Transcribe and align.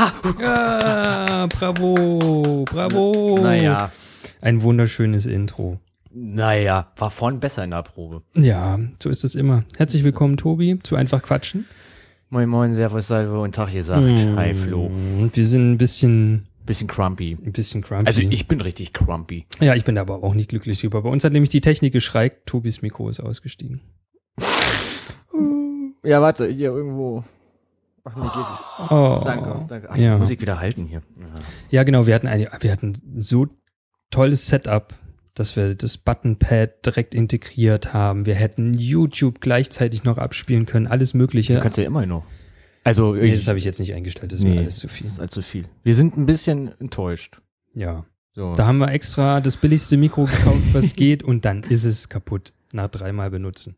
Ah, 0.00 0.12
Ja, 0.40 1.46
bravo, 1.58 2.64
bravo. 2.70 3.36
naja, 3.42 3.90
Ein 4.40 4.62
wunderschönes 4.62 5.26
Intro. 5.26 5.80
naja, 6.12 6.92
war 6.96 7.10
vorhin 7.10 7.40
besser 7.40 7.64
in 7.64 7.72
der 7.72 7.82
Probe. 7.82 8.22
Ja, 8.36 8.78
so 9.02 9.08
ist 9.10 9.24
es 9.24 9.34
immer. 9.34 9.64
Herzlich 9.76 10.04
willkommen, 10.04 10.36
Tobi, 10.36 10.78
zu 10.84 10.94
Einfach 10.94 11.20
Quatschen. 11.20 11.64
Moin 12.30 12.48
Moin, 12.48 12.74
Servus, 12.76 13.08
Salve 13.08 13.40
und 13.40 13.56
Tag 13.56 13.72
gesagt. 13.72 14.04
Hi 14.36 14.54
Flo. 14.54 14.86
Und 14.86 15.32
wir 15.34 15.46
sind 15.48 15.72
ein 15.72 15.78
bisschen, 15.78 16.46
Bisschen 16.64 16.86
crumpy. 16.86 17.36
ein 17.44 17.50
bisschen 17.52 17.82
grumpy. 17.82 18.06
Also 18.06 18.20
ich 18.20 18.46
bin 18.46 18.60
richtig 18.60 18.92
crumpy. 18.92 19.46
ja, 19.58 19.74
ich 19.74 19.82
bin 19.84 19.96
da 19.96 20.02
aber 20.02 20.22
auch 20.22 20.34
nicht 20.34 20.50
glücklich 20.50 20.80
drüber. 20.80 21.02
Bei 21.02 21.08
uns 21.08 21.24
hat 21.24 21.32
nämlich 21.32 21.50
die 21.50 21.60
Technik 21.60 21.92
geschreit, 21.92 22.46
Tobis 22.46 22.82
Mikro 22.82 23.08
ist 23.08 23.18
ausgestiegen. 23.18 23.80
Ja, 26.04 26.22
warte, 26.22 26.46
hier 26.46 26.70
irgendwo. 26.70 27.24
Ach 28.10 28.16
nee, 28.16 28.22
geht 28.22 28.90
Oh. 28.90 29.22
Danke, 29.24 29.64
danke. 29.68 29.90
Ach, 29.90 29.96
Ja. 29.96 30.12
die 30.14 30.18
Musik 30.20 30.40
wieder 30.40 30.60
halten 30.60 30.86
hier. 30.86 31.02
Ja, 31.70 31.82
genau, 31.84 32.06
wir 32.06 32.14
hatten 32.14 32.26
eine, 32.26 32.48
wir 32.60 32.72
hatten 32.72 33.00
so 33.18 33.46
tolles 34.10 34.46
Setup, 34.46 34.94
dass 35.34 35.54
wir 35.56 35.74
das 35.74 35.98
Buttonpad 35.98 36.84
direkt 36.86 37.14
integriert 37.14 37.92
haben. 37.92 38.26
Wir 38.26 38.34
hätten 38.34 38.74
YouTube 38.74 39.40
gleichzeitig 39.40 40.04
noch 40.04 40.18
abspielen 40.18 40.66
können, 40.66 40.86
alles 40.86 41.14
Mögliche. 41.14 41.54
Du 41.54 41.60
kannst 41.60 41.76
ja 41.78 41.84
immer 41.84 42.06
noch. 42.06 42.24
Also, 42.84 43.14
nee, 43.14 43.32
das 43.32 43.46
habe 43.46 43.58
ich 43.58 43.64
jetzt 43.64 43.80
nicht 43.80 43.92
eingestellt, 43.94 44.32
das 44.32 44.38
ist 44.38 44.44
Nee. 44.44 44.54
mir 44.54 44.60
alles 44.60 44.78
zu 44.78 44.88
viel. 44.88 45.04
das 45.06 45.14
ist 45.14 45.20
allzu 45.20 45.42
viel. 45.42 45.66
Wir 45.84 45.94
sind 45.94 46.16
ein 46.16 46.24
bisschen 46.26 46.70
enttäuscht. 46.80 47.40
Ja. 47.74 48.06
So. 48.32 48.54
Da 48.54 48.66
haben 48.66 48.78
wir 48.78 48.90
extra 48.92 49.40
das 49.40 49.56
billigste 49.56 49.96
Mikro 49.96 50.24
gekauft, 50.24 50.62
was 50.72 50.94
geht, 50.96 51.22
und 51.22 51.44
dann 51.44 51.62
ist 51.64 51.84
es 51.84 52.08
kaputt 52.08 52.52
nach 52.72 52.88
dreimal 52.88 53.30
benutzen. 53.30 53.76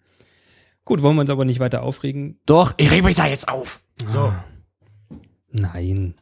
Gut, 0.90 1.02
wollen 1.02 1.14
wir 1.14 1.20
uns 1.20 1.30
aber 1.30 1.44
nicht 1.44 1.60
weiter 1.60 1.84
aufregen. 1.84 2.40
Doch, 2.46 2.74
ich 2.76 2.90
reg 2.90 3.04
mich 3.04 3.14
da 3.14 3.28
jetzt 3.28 3.46
auf. 3.46 3.80
So. 4.12 4.32
Nein. 5.52 6.14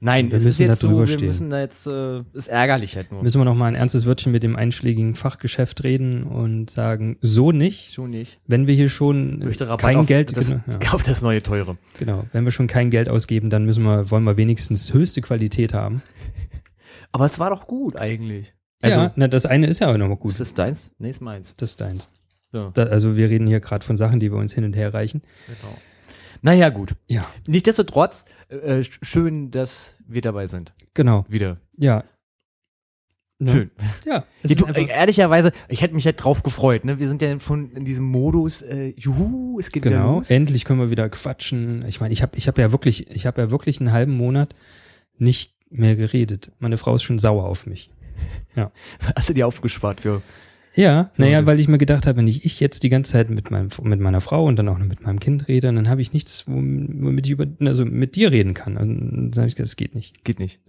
Nein, 0.00 0.32
Wir 0.32 0.40
müssen 0.40 0.62
da 0.64 0.68
jetzt 0.72 0.80
so, 0.80 0.88
drüber 0.88 1.00
wir 1.00 1.08
stehen. 1.08 1.26
müssen 1.26 1.50
da 1.50 1.60
jetzt, 1.60 1.86
äh, 1.86 2.20
ist 2.32 2.48
ärgerlich 2.48 2.96
halt 2.96 3.12
nur. 3.12 3.22
Müssen 3.22 3.38
wir 3.38 3.44
noch 3.44 3.54
mal 3.54 3.66
ein 3.66 3.74
ernstes 3.74 4.06
Wörtchen 4.06 4.32
mit 4.32 4.42
dem 4.42 4.56
einschlägigen 4.56 5.14
Fachgeschäft 5.14 5.84
reden 5.84 6.22
und 6.22 6.70
sagen, 6.70 7.18
so 7.20 7.52
nicht. 7.52 7.92
Schon 7.92 8.08
nicht. 8.08 8.40
Wenn 8.46 8.66
wir 8.66 8.74
hier 8.74 8.88
schon 8.88 9.40
Möchte 9.40 9.66
kein 9.76 9.98
auf 9.98 10.06
Geld, 10.06 10.34
das, 10.34 10.52
genau, 10.52 10.62
ja, 10.82 10.92
auf 10.94 11.02
das 11.02 11.20
neue 11.20 11.42
Teure. 11.42 11.76
genau, 11.98 12.24
wenn 12.32 12.46
wir 12.46 12.50
schon 12.50 12.66
kein 12.66 12.88
Geld 12.88 13.10
ausgeben, 13.10 13.50
dann 13.50 13.66
müssen 13.66 13.84
wir, 13.84 14.10
wollen 14.10 14.24
wir 14.24 14.38
wenigstens 14.38 14.90
höchste 14.90 15.20
Qualität 15.20 15.74
haben. 15.74 16.00
Aber 17.12 17.26
es 17.26 17.38
war 17.38 17.50
doch 17.50 17.66
gut 17.66 17.94
eigentlich. 17.94 18.54
Also, 18.80 19.00
ja, 19.00 19.12
na, 19.16 19.28
das 19.28 19.44
eine 19.44 19.66
ist 19.66 19.80
ja 19.80 19.92
auch 19.92 19.98
noch 19.98 20.08
mal 20.08 20.16
gut. 20.16 20.30
ist 20.30 20.40
das 20.40 20.54
deins? 20.54 20.92
Nee, 20.98 21.10
ist 21.10 21.20
meins. 21.20 21.52
Das 21.58 21.72
ist 21.72 21.80
deins. 21.82 22.08
So, 22.52 22.70
Da, 22.70 22.84
also 22.84 23.16
wir 23.16 23.28
reden 23.28 23.46
hier 23.46 23.60
gerade 23.60 23.84
von 23.84 23.96
Sachen, 23.96 24.18
die 24.20 24.30
wir 24.32 24.38
uns 24.38 24.52
hin 24.54 24.64
und 24.64 24.74
her 24.74 24.94
reichen. 24.94 25.22
genau. 25.46 25.76
Naja, 26.40 26.68
gut. 26.68 26.94
Ja, 27.08 27.26
Nichtsdestotrotz, 27.48 28.24
äh, 28.48 28.78
sch- 28.80 28.98
schön, 29.04 29.50
dass 29.50 29.96
wir 30.06 30.20
dabei 30.22 30.46
sind. 30.46 30.72
genau. 30.94 31.24
Wieder. 31.28 31.58
Ja. 31.76 32.04
Ne? 33.40 33.50
Schön. 33.52 33.70
Ja, 34.04 34.24
Ja, 34.44 34.54
du, 34.56 34.66
äh, 34.66 34.86
ehrlicherweise, 34.88 35.52
ich 35.68 35.80
hätte 35.82 35.94
mich 35.94 36.06
halt 36.06 36.22
drauf 36.22 36.42
gefreut. 36.44 36.84
Ne? 36.84 36.98
Wir 37.00 37.08
sind 37.08 37.22
ja 37.22 37.38
schon 37.40 37.70
in 37.72 37.84
diesem 37.84 38.04
Modus, 38.04 38.62
äh, 38.62 38.94
juhu, 38.96 39.58
es 39.60 39.70
geht 39.70 39.84
wieder 39.84 39.96
genau. 39.96 40.18
los. 40.18 40.30
Endlich 40.30 40.64
können 40.64 40.80
wir 40.80 40.90
wieder 40.90 41.08
quatschen. 41.08 41.84
Ich 41.86 42.00
meine, 42.00 42.12
ich 42.12 42.22
habe 42.22 42.36
ich 42.36 42.46
hab 42.48 42.56
ja 42.58 42.70
wirklich, 42.72 43.08
ich 43.10 43.26
habe 43.26 43.40
ja 43.40 43.50
wirklich 43.50 43.80
einen 43.80 43.92
halben 43.92 44.16
Monat 44.16 44.54
nicht 45.18 45.54
mehr 45.70 45.96
geredet. 45.96 46.52
Meine 46.60 46.78
Frau 46.78 46.94
ist 46.94 47.02
schon 47.02 47.18
sauer 47.18 47.44
auf 47.44 47.66
mich. 47.66 47.90
Hast 49.16 49.28
du 49.28 49.34
dir 49.34 49.46
aufgespart 49.46 50.00
für? 50.00 50.22
Ja, 50.74 51.10
naja, 51.16 51.44
weil 51.46 51.58
ich 51.60 51.68
mir 51.68 51.78
gedacht 51.78 52.06
habe, 52.06 52.18
wenn 52.18 52.28
ich, 52.28 52.44
ich 52.44 52.60
jetzt 52.60 52.82
die 52.82 52.88
ganze 52.88 53.12
Zeit 53.12 53.30
mit, 53.30 53.50
meinem, 53.50 53.68
mit 53.82 54.00
meiner 54.00 54.20
Frau 54.20 54.44
und 54.44 54.56
dann 54.56 54.68
auch 54.68 54.78
noch 54.78 54.86
mit 54.86 55.00
meinem 55.02 55.18
Kind 55.18 55.48
rede, 55.48 55.72
dann 55.72 55.88
habe 55.88 56.02
ich 56.02 56.12
nichts, 56.12 56.44
wom- 56.46 56.88
womit 57.04 57.26
ich 57.26 57.32
über, 57.32 57.46
also 57.60 57.84
mit 57.84 58.14
dir 58.16 58.30
reden 58.30 58.54
kann. 58.54 58.76
Und 58.76 59.30
dann 59.32 59.42
habe 59.42 59.48
ich 59.48 59.56
gesagt, 59.56 59.68
das 59.70 59.76
geht 59.76 59.94
nicht. 59.94 60.24
Geht 60.24 60.38
nicht. 60.38 60.60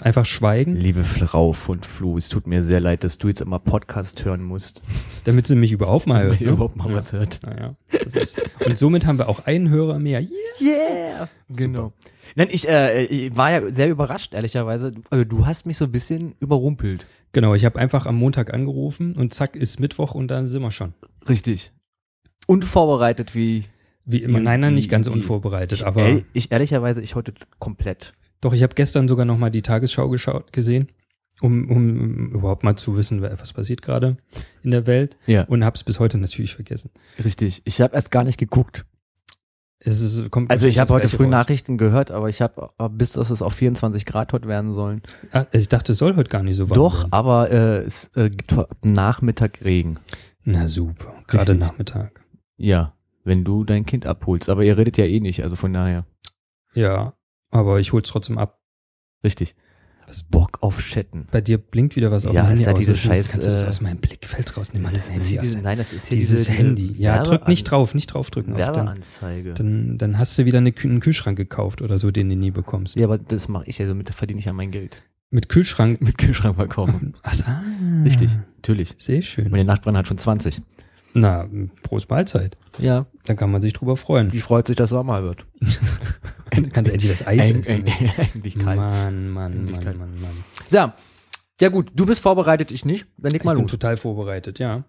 Einfach 0.00 0.26
schweigen, 0.26 0.74
Liebe 0.74 1.04
Frau 1.04 1.52
von 1.52 1.80
Flo, 1.82 2.16
es 2.16 2.28
tut 2.28 2.48
mir 2.48 2.64
sehr 2.64 2.80
leid, 2.80 3.04
dass 3.04 3.16
du 3.18 3.28
jetzt 3.28 3.40
immer 3.40 3.60
Podcast 3.60 4.24
hören 4.24 4.42
musst. 4.42 4.82
damit 5.24 5.46
sie 5.46 5.54
mich 5.54 5.70
überhaupt 5.72 6.06
mal 6.08 6.24
hört. 6.24 6.40
Ne? 6.40 6.48
überhaupt 6.48 6.76
mal 6.76 6.88
ja. 6.88 6.96
was 6.96 7.12
hört. 7.12 7.40
Naja, 7.44 7.76
das 7.90 8.14
ist, 8.14 8.42
und 8.64 8.76
somit 8.76 9.06
haben 9.06 9.18
wir 9.18 9.28
auch 9.28 9.46
einen 9.46 9.68
Hörer 9.70 9.98
mehr. 10.00 10.20
Yeah. 10.20 10.30
Yeah! 10.60 11.28
Genau. 11.48 11.92
Nein, 12.36 12.48
ich, 12.50 12.68
äh, 12.68 13.04
ich 13.04 13.36
war 13.36 13.50
ja 13.50 13.72
sehr 13.72 13.88
überrascht, 13.90 14.34
ehrlicherweise. 14.34 14.92
Du- 14.92 15.02
Also, 15.10 15.24
du 15.24 15.46
hast 15.46 15.66
mich 15.66 15.76
so 15.76 15.84
ein 15.84 15.92
bisschen 15.92 16.34
überrumpelt. 16.40 17.06
Genau, 17.32 17.54
ich 17.54 17.64
habe 17.64 17.78
einfach 17.78 18.06
am 18.06 18.16
Montag 18.16 18.52
angerufen 18.54 19.14
und 19.16 19.34
zack, 19.34 19.56
ist 19.56 19.80
Mittwoch 19.80 20.14
und 20.14 20.28
dann 20.28 20.46
sind 20.46 20.62
wir 20.62 20.70
schon. 20.70 20.94
Richtig. 21.28 21.72
Unvorbereitet 22.46 23.34
wie. 23.34 23.64
Wie 24.06 24.22
immer. 24.22 24.38
Nein, 24.38 24.60
nein, 24.60 24.74
nicht 24.74 24.90
ganz 24.90 25.06
unvorbereitet, 25.06 25.78
Ich, 25.78 25.86
aber 25.86 26.02
ehrlich- 26.02 26.24
ich 26.34 26.52
ehrlicherweise, 26.52 27.00
ich 27.00 27.14
heute 27.14 27.32
komplett. 27.58 28.12
doch, 28.42 28.52
ich 28.52 28.62
habe 28.62 28.74
gestern 28.74 29.08
sogar 29.08 29.24
noch 29.24 29.38
mal 29.38 29.48
die 29.50 29.62
Tagesschau 29.62 30.10
geschaut, 30.10 30.52
gesehen, 30.52 30.88
um, 31.40 31.70
um 31.70 32.30
überhaupt 32.32 32.62
mal 32.64 32.76
zu 32.76 32.96
wissen, 32.98 33.22
was 33.22 33.54
passiert 33.54 33.80
gerade 33.80 34.18
in 34.62 34.70
der 34.72 34.86
Welt 34.86 35.16
Ja. 35.26 35.44
und 35.44 35.64
habe 35.64 35.74
es 35.74 35.82
bis 35.84 35.98
heute 36.00 36.18
natürlich 36.18 36.54
vergessen. 36.54 36.90
Richtig. 37.24 37.62
Ich 37.64 37.80
habe 37.80 37.94
erst 37.94 38.10
gar 38.10 38.24
nicht 38.24 38.36
geguckt. 38.36 38.84
Es 39.86 40.22
kommt 40.30 40.50
Also 40.50 40.66
ich 40.66 40.78
habe 40.78 40.92
heute 40.94 41.08
früh 41.08 41.24
raus. 41.24 41.30
Nachrichten 41.30 41.76
gehört, 41.78 42.10
aber 42.10 42.28
ich 42.28 42.40
habe 42.40 42.70
bis 42.90 43.12
dass 43.12 43.30
es 43.30 43.42
auf 43.42 43.54
24 43.54 44.06
Grad 44.06 44.32
heute 44.32 44.48
werden 44.48 44.72
sollen. 44.72 45.02
Ah, 45.32 45.44
ich 45.52 45.68
dachte, 45.68 45.92
es 45.92 45.98
soll 45.98 46.16
heute 46.16 46.30
gar 46.30 46.42
nicht 46.42 46.56
so 46.56 46.68
warm 46.68 46.74
Doch, 46.74 46.98
werden. 47.00 47.12
aber 47.12 47.50
äh, 47.50 47.84
es 47.84 48.10
äh, 48.14 48.30
gibt 48.30 48.54
Nachmittag 48.82 49.62
Regen. 49.62 49.98
Na 50.44 50.68
super, 50.68 51.22
gerade 51.26 51.52
Richtig. 51.52 51.68
Nachmittag. 51.68 52.24
Ja, 52.56 52.94
wenn 53.24 53.44
du 53.44 53.64
dein 53.64 53.86
Kind 53.86 54.06
abholst. 54.06 54.48
Aber 54.48 54.64
ihr 54.64 54.76
redet 54.76 54.96
ja 54.96 55.04
eh 55.04 55.20
nicht, 55.20 55.42
also 55.42 55.56
von 55.56 55.72
daher. 55.72 56.06
Ja, 56.74 57.14
aber 57.50 57.78
ich 57.80 57.92
hol's 57.92 58.08
trotzdem 58.08 58.38
ab. 58.38 58.60
Richtig. 59.22 59.54
Was 60.06 60.22
Bock 60.22 60.58
auf 60.60 60.78
Chatten. 60.80 61.26
Bei 61.30 61.40
dir 61.40 61.58
blinkt 61.58 61.96
wieder 61.96 62.10
was 62.10 62.26
auf 62.26 62.34
Ja, 62.34 62.42
dem 62.44 62.54
ist 62.54 62.60
Handy 62.60 62.64
ja 62.66 62.72
aus. 62.72 62.78
diese 62.78 62.92
Das 62.92 63.04
muss- 63.04 63.16
scheiß, 63.16 63.30
Kannst 63.32 63.46
du 63.46 63.50
das 63.50 63.62
äh, 63.62 63.66
aus 63.66 63.80
meinem 63.80 63.98
Blickfeld 63.98 64.56
rausnehmen? 64.56 64.84
Das 64.84 64.92
das 64.92 65.04
ist 65.04 65.10
Handy 65.12 65.38
diese, 65.38 65.58
nein, 65.60 65.78
das 65.78 65.92
ist 65.92 66.08
hier 66.08 66.18
Dieses 66.18 66.38
diese, 66.44 66.52
Handy. 66.52 66.88
diese 66.88 67.00
Ja, 67.02 67.22
drück 67.22 67.48
nicht 67.48 67.64
drauf, 67.64 67.94
nicht 67.94 68.06
draufdrücken. 68.08 68.52
Auf 68.52 68.58
Werbeanzeige. 68.58 69.54
dann, 69.54 69.98
dann 69.98 70.18
hast 70.18 70.38
du 70.38 70.44
wieder 70.44 70.58
eine, 70.58 70.72
einen 70.82 71.00
Kühlschrank 71.00 71.36
gekauft 71.36 71.82
oder 71.82 71.98
so, 71.98 72.10
den 72.10 72.28
du 72.28 72.36
nie 72.36 72.50
bekommst. 72.50 72.96
Ja, 72.96 73.06
aber 73.06 73.18
das 73.18 73.48
mache 73.48 73.64
ich 73.66 73.78
ja, 73.78 73.86
damit 73.86 74.10
verdiene 74.10 74.38
ich 74.40 74.46
ja 74.46 74.52
mein 74.52 74.70
Geld. 74.70 75.02
Mit 75.30 75.48
Kühlschrank. 75.48 76.00
Mit 76.00 76.18
Kühlschrank 76.18 76.54
verkaufen. 76.56 77.14
Ach, 77.24 77.34
ah, 77.46 77.62
Richtig, 78.04 78.30
natürlich. 78.56 78.94
Sehr 78.98 79.20
schön. 79.22 79.50
Meine 79.50 79.64
Nachbarin 79.64 79.96
hat 79.96 80.06
schon 80.06 80.18
20. 80.18 80.60
Na, 81.14 81.48
Prost 81.82 82.10
Mahlzeit. 82.10 82.56
Ja. 82.78 83.06
Dann 83.24 83.36
kann 83.36 83.50
man 83.50 83.62
sich 83.62 83.72
drüber 83.72 83.96
freuen. 83.96 84.28
Die 84.28 84.40
freut 84.40 84.66
sich, 84.66 84.76
dass 84.76 84.90
Sommer 84.90 85.22
wird. 85.22 85.46
Kannst 86.50 86.88
du 86.88 86.92
endlich 86.92 87.08
das 87.10 87.26
Eis 87.26 87.40
Eig- 87.46 87.60
essen. 87.60 87.84
eig- 87.84 88.18
Eigentlich 88.18 88.58
kalt. 88.58 88.76
Mann, 88.76 89.28
Mann, 89.30 89.52
Endlich 89.52 89.76
Mann. 89.84 89.98
Mann, 89.98 90.20
Mann. 90.20 90.44
So. 90.68 90.92
Ja 91.60 91.68
gut, 91.68 91.92
du 91.94 92.04
bist 92.04 92.20
vorbereitet, 92.20 92.72
ich 92.72 92.84
nicht. 92.84 93.06
Dann 93.16 93.30
leg 93.30 93.40
Ich 93.42 93.44
mal 93.44 93.54
bin 93.54 93.62
los. 93.62 93.70
total 93.70 93.96
vorbereitet, 93.96 94.58
ja. 94.58 94.82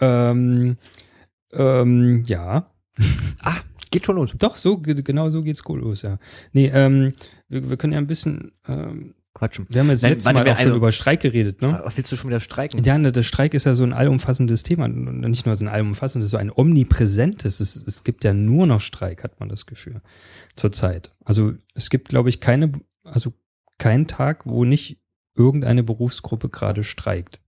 Ähm, 0.00 0.76
ähm, 1.52 2.24
ja. 2.26 2.66
Geht 3.90 4.04
schon 4.04 4.16
los. 4.16 4.32
Doch, 4.36 4.56
so, 4.58 4.78
ge- 4.78 5.02
genau 5.02 5.30
so 5.30 5.42
geht's 5.42 5.62
cool 5.68 5.80
los, 5.80 6.02
ja. 6.02 6.18
Nee, 6.52 6.66
ähm, 6.74 7.14
wir, 7.48 7.70
wir 7.70 7.76
können 7.76 7.92
ja 7.94 7.98
ein 8.00 8.06
bisschen, 8.06 8.52
ähm, 8.68 9.14
Quatschen. 9.34 9.66
wir 9.68 9.80
haben 9.80 9.88
ja 9.88 9.96
Nein, 10.00 10.24
warte, 10.24 10.38
Mal 10.38 10.48
auch 10.52 10.56
schon 10.56 10.66
also- 10.66 10.76
über 10.76 10.92
Streik 10.92 11.20
geredet, 11.20 11.60
ne? 11.60 11.80
Was 11.84 11.96
willst 11.96 12.12
du 12.12 12.16
schon 12.16 12.30
wieder 12.30 12.38
streiken? 12.38 12.84
Ja, 12.84 12.96
ne, 12.96 13.10
der 13.10 13.24
Streik 13.24 13.52
ist 13.52 13.64
ja 13.64 13.74
so 13.74 13.82
ein 13.82 13.92
allumfassendes 13.92 14.62
Thema. 14.62 14.86
Nicht 14.86 15.44
nur 15.44 15.56
so 15.56 15.64
ein 15.64 15.68
allumfassendes, 15.68 16.30
so 16.30 16.36
ein 16.36 16.52
omnipräsentes. 16.54 17.58
Es, 17.58 17.74
es 17.74 18.04
gibt 18.04 18.22
ja 18.22 18.32
nur 18.32 18.66
noch 18.68 18.80
Streik, 18.80 19.24
hat 19.24 19.40
man 19.40 19.48
das 19.48 19.66
Gefühl. 19.66 20.00
Zurzeit. 20.54 21.10
Also 21.24 21.52
es 21.74 21.90
gibt, 21.90 22.08
glaube 22.08 22.28
ich, 22.28 22.40
keine, 22.40 22.72
also 23.02 23.32
keinen 23.78 24.06
Tag, 24.06 24.46
wo 24.46 24.64
nicht 24.64 25.00
irgendeine 25.36 25.82
Berufsgruppe 25.82 26.48
gerade 26.48 26.84
streikt. 26.84 27.40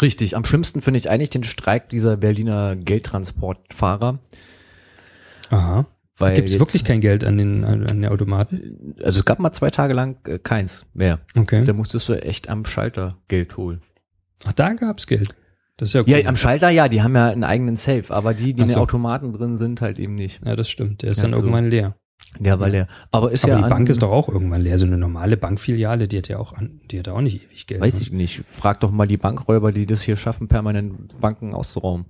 Richtig. 0.00 0.36
Am 0.36 0.44
schlimmsten 0.44 0.82
finde 0.82 0.98
ich 0.98 1.10
eigentlich 1.10 1.30
den 1.30 1.42
Streik 1.42 1.88
dieser 1.88 2.16
Berliner 2.16 2.76
Geldtransportfahrer. 2.76 4.20
Aha. 5.50 5.86
Gibt 6.18 6.48
es 6.48 6.58
wirklich 6.58 6.84
kein 6.84 7.00
Geld 7.00 7.24
an 7.24 7.38
den, 7.38 7.64
an, 7.64 7.84
den 7.86 8.06
Automaten? 8.06 8.94
Also 9.02 9.20
es 9.20 9.24
gab 9.24 9.38
mal 9.38 9.52
zwei 9.52 9.70
Tage 9.70 9.94
lang 9.94 10.16
äh, 10.26 10.38
keins 10.38 10.86
mehr. 10.94 11.20
Okay. 11.36 11.64
Da 11.64 11.72
musstest 11.72 12.08
du 12.08 12.14
echt 12.14 12.48
am 12.48 12.64
Schalter 12.64 13.18
Geld 13.28 13.56
holen. 13.56 13.80
Ach, 14.44 14.52
da 14.52 14.72
gab's 14.74 15.06
Geld. 15.06 15.34
Das 15.76 15.90
ist 15.90 15.92
ja 15.92 16.00
cool. 16.00 16.08
Ja, 16.08 16.28
am 16.28 16.36
Schalter 16.36 16.70
ja, 16.70 16.88
die 16.88 17.02
haben 17.02 17.14
ja 17.14 17.28
einen 17.28 17.44
eigenen 17.44 17.76
Safe, 17.76 18.04
aber 18.10 18.34
die, 18.34 18.52
die 18.52 18.62
Ach 18.62 18.64
in 18.64 18.70
den 18.70 18.74
so. 18.74 18.80
Automaten 18.80 19.32
drin 19.32 19.56
sind, 19.56 19.80
halt 19.80 19.98
eben 20.00 20.16
nicht. 20.16 20.44
Ja, 20.44 20.56
das 20.56 20.68
stimmt. 20.68 21.02
Der 21.02 21.10
ist 21.10 21.18
Ja, 21.18 21.22
dann 21.24 21.32
so. 21.34 21.38
irgendwann 21.38 21.70
leer. 21.70 21.94
Ja, 22.40 22.58
weil 22.60 22.72
der. 22.72 22.88
Aber 23.12 23.30
ist 23.30 23.44
Aber 23.44 23.52
ja 23.52 23.58
die 23.58 23.64
an- 23.64 23.70
Bank 23.70 23.88
ist 23.88 24.02
doch 24.02 24.10
auch 24.10 24.28
irgendwann 24.28 24.60
leer. 24.60 24.76
So 24.76 24.86
eine 24.86 24.98
normale 24.98 25.36
Bankfiliale, 25.36 26.08
die 26.08 26.18
hat 26.18 26.28
ja 26.28 26.38
auch, 26.38 26.52
an, 26.52 26.80
die 26.90 26.98
hat 26.98 27.08
auch 27.08 27.20
nicht 27.20 27.44
ewig 27.44 27.66
Geld. 27.68 27.80
Weiß 27.80 27.94
ne? 27.94 28.02
ich 28.02 28.12
nicht. 28.12 28.42
Frag 28.50 28.80
doch 28.80 28.90
mal 28.90 29.06
die 29.06 29.16
Bankräuber, 29.16 29.70
die 29.72 29.86
das 29.86 30.02
hier 30.02 30.16
schaffen, 30.16 30.48
permanent 30.48 31.18
Banken 31.20 31.54
auszurauben. 31.54 32.06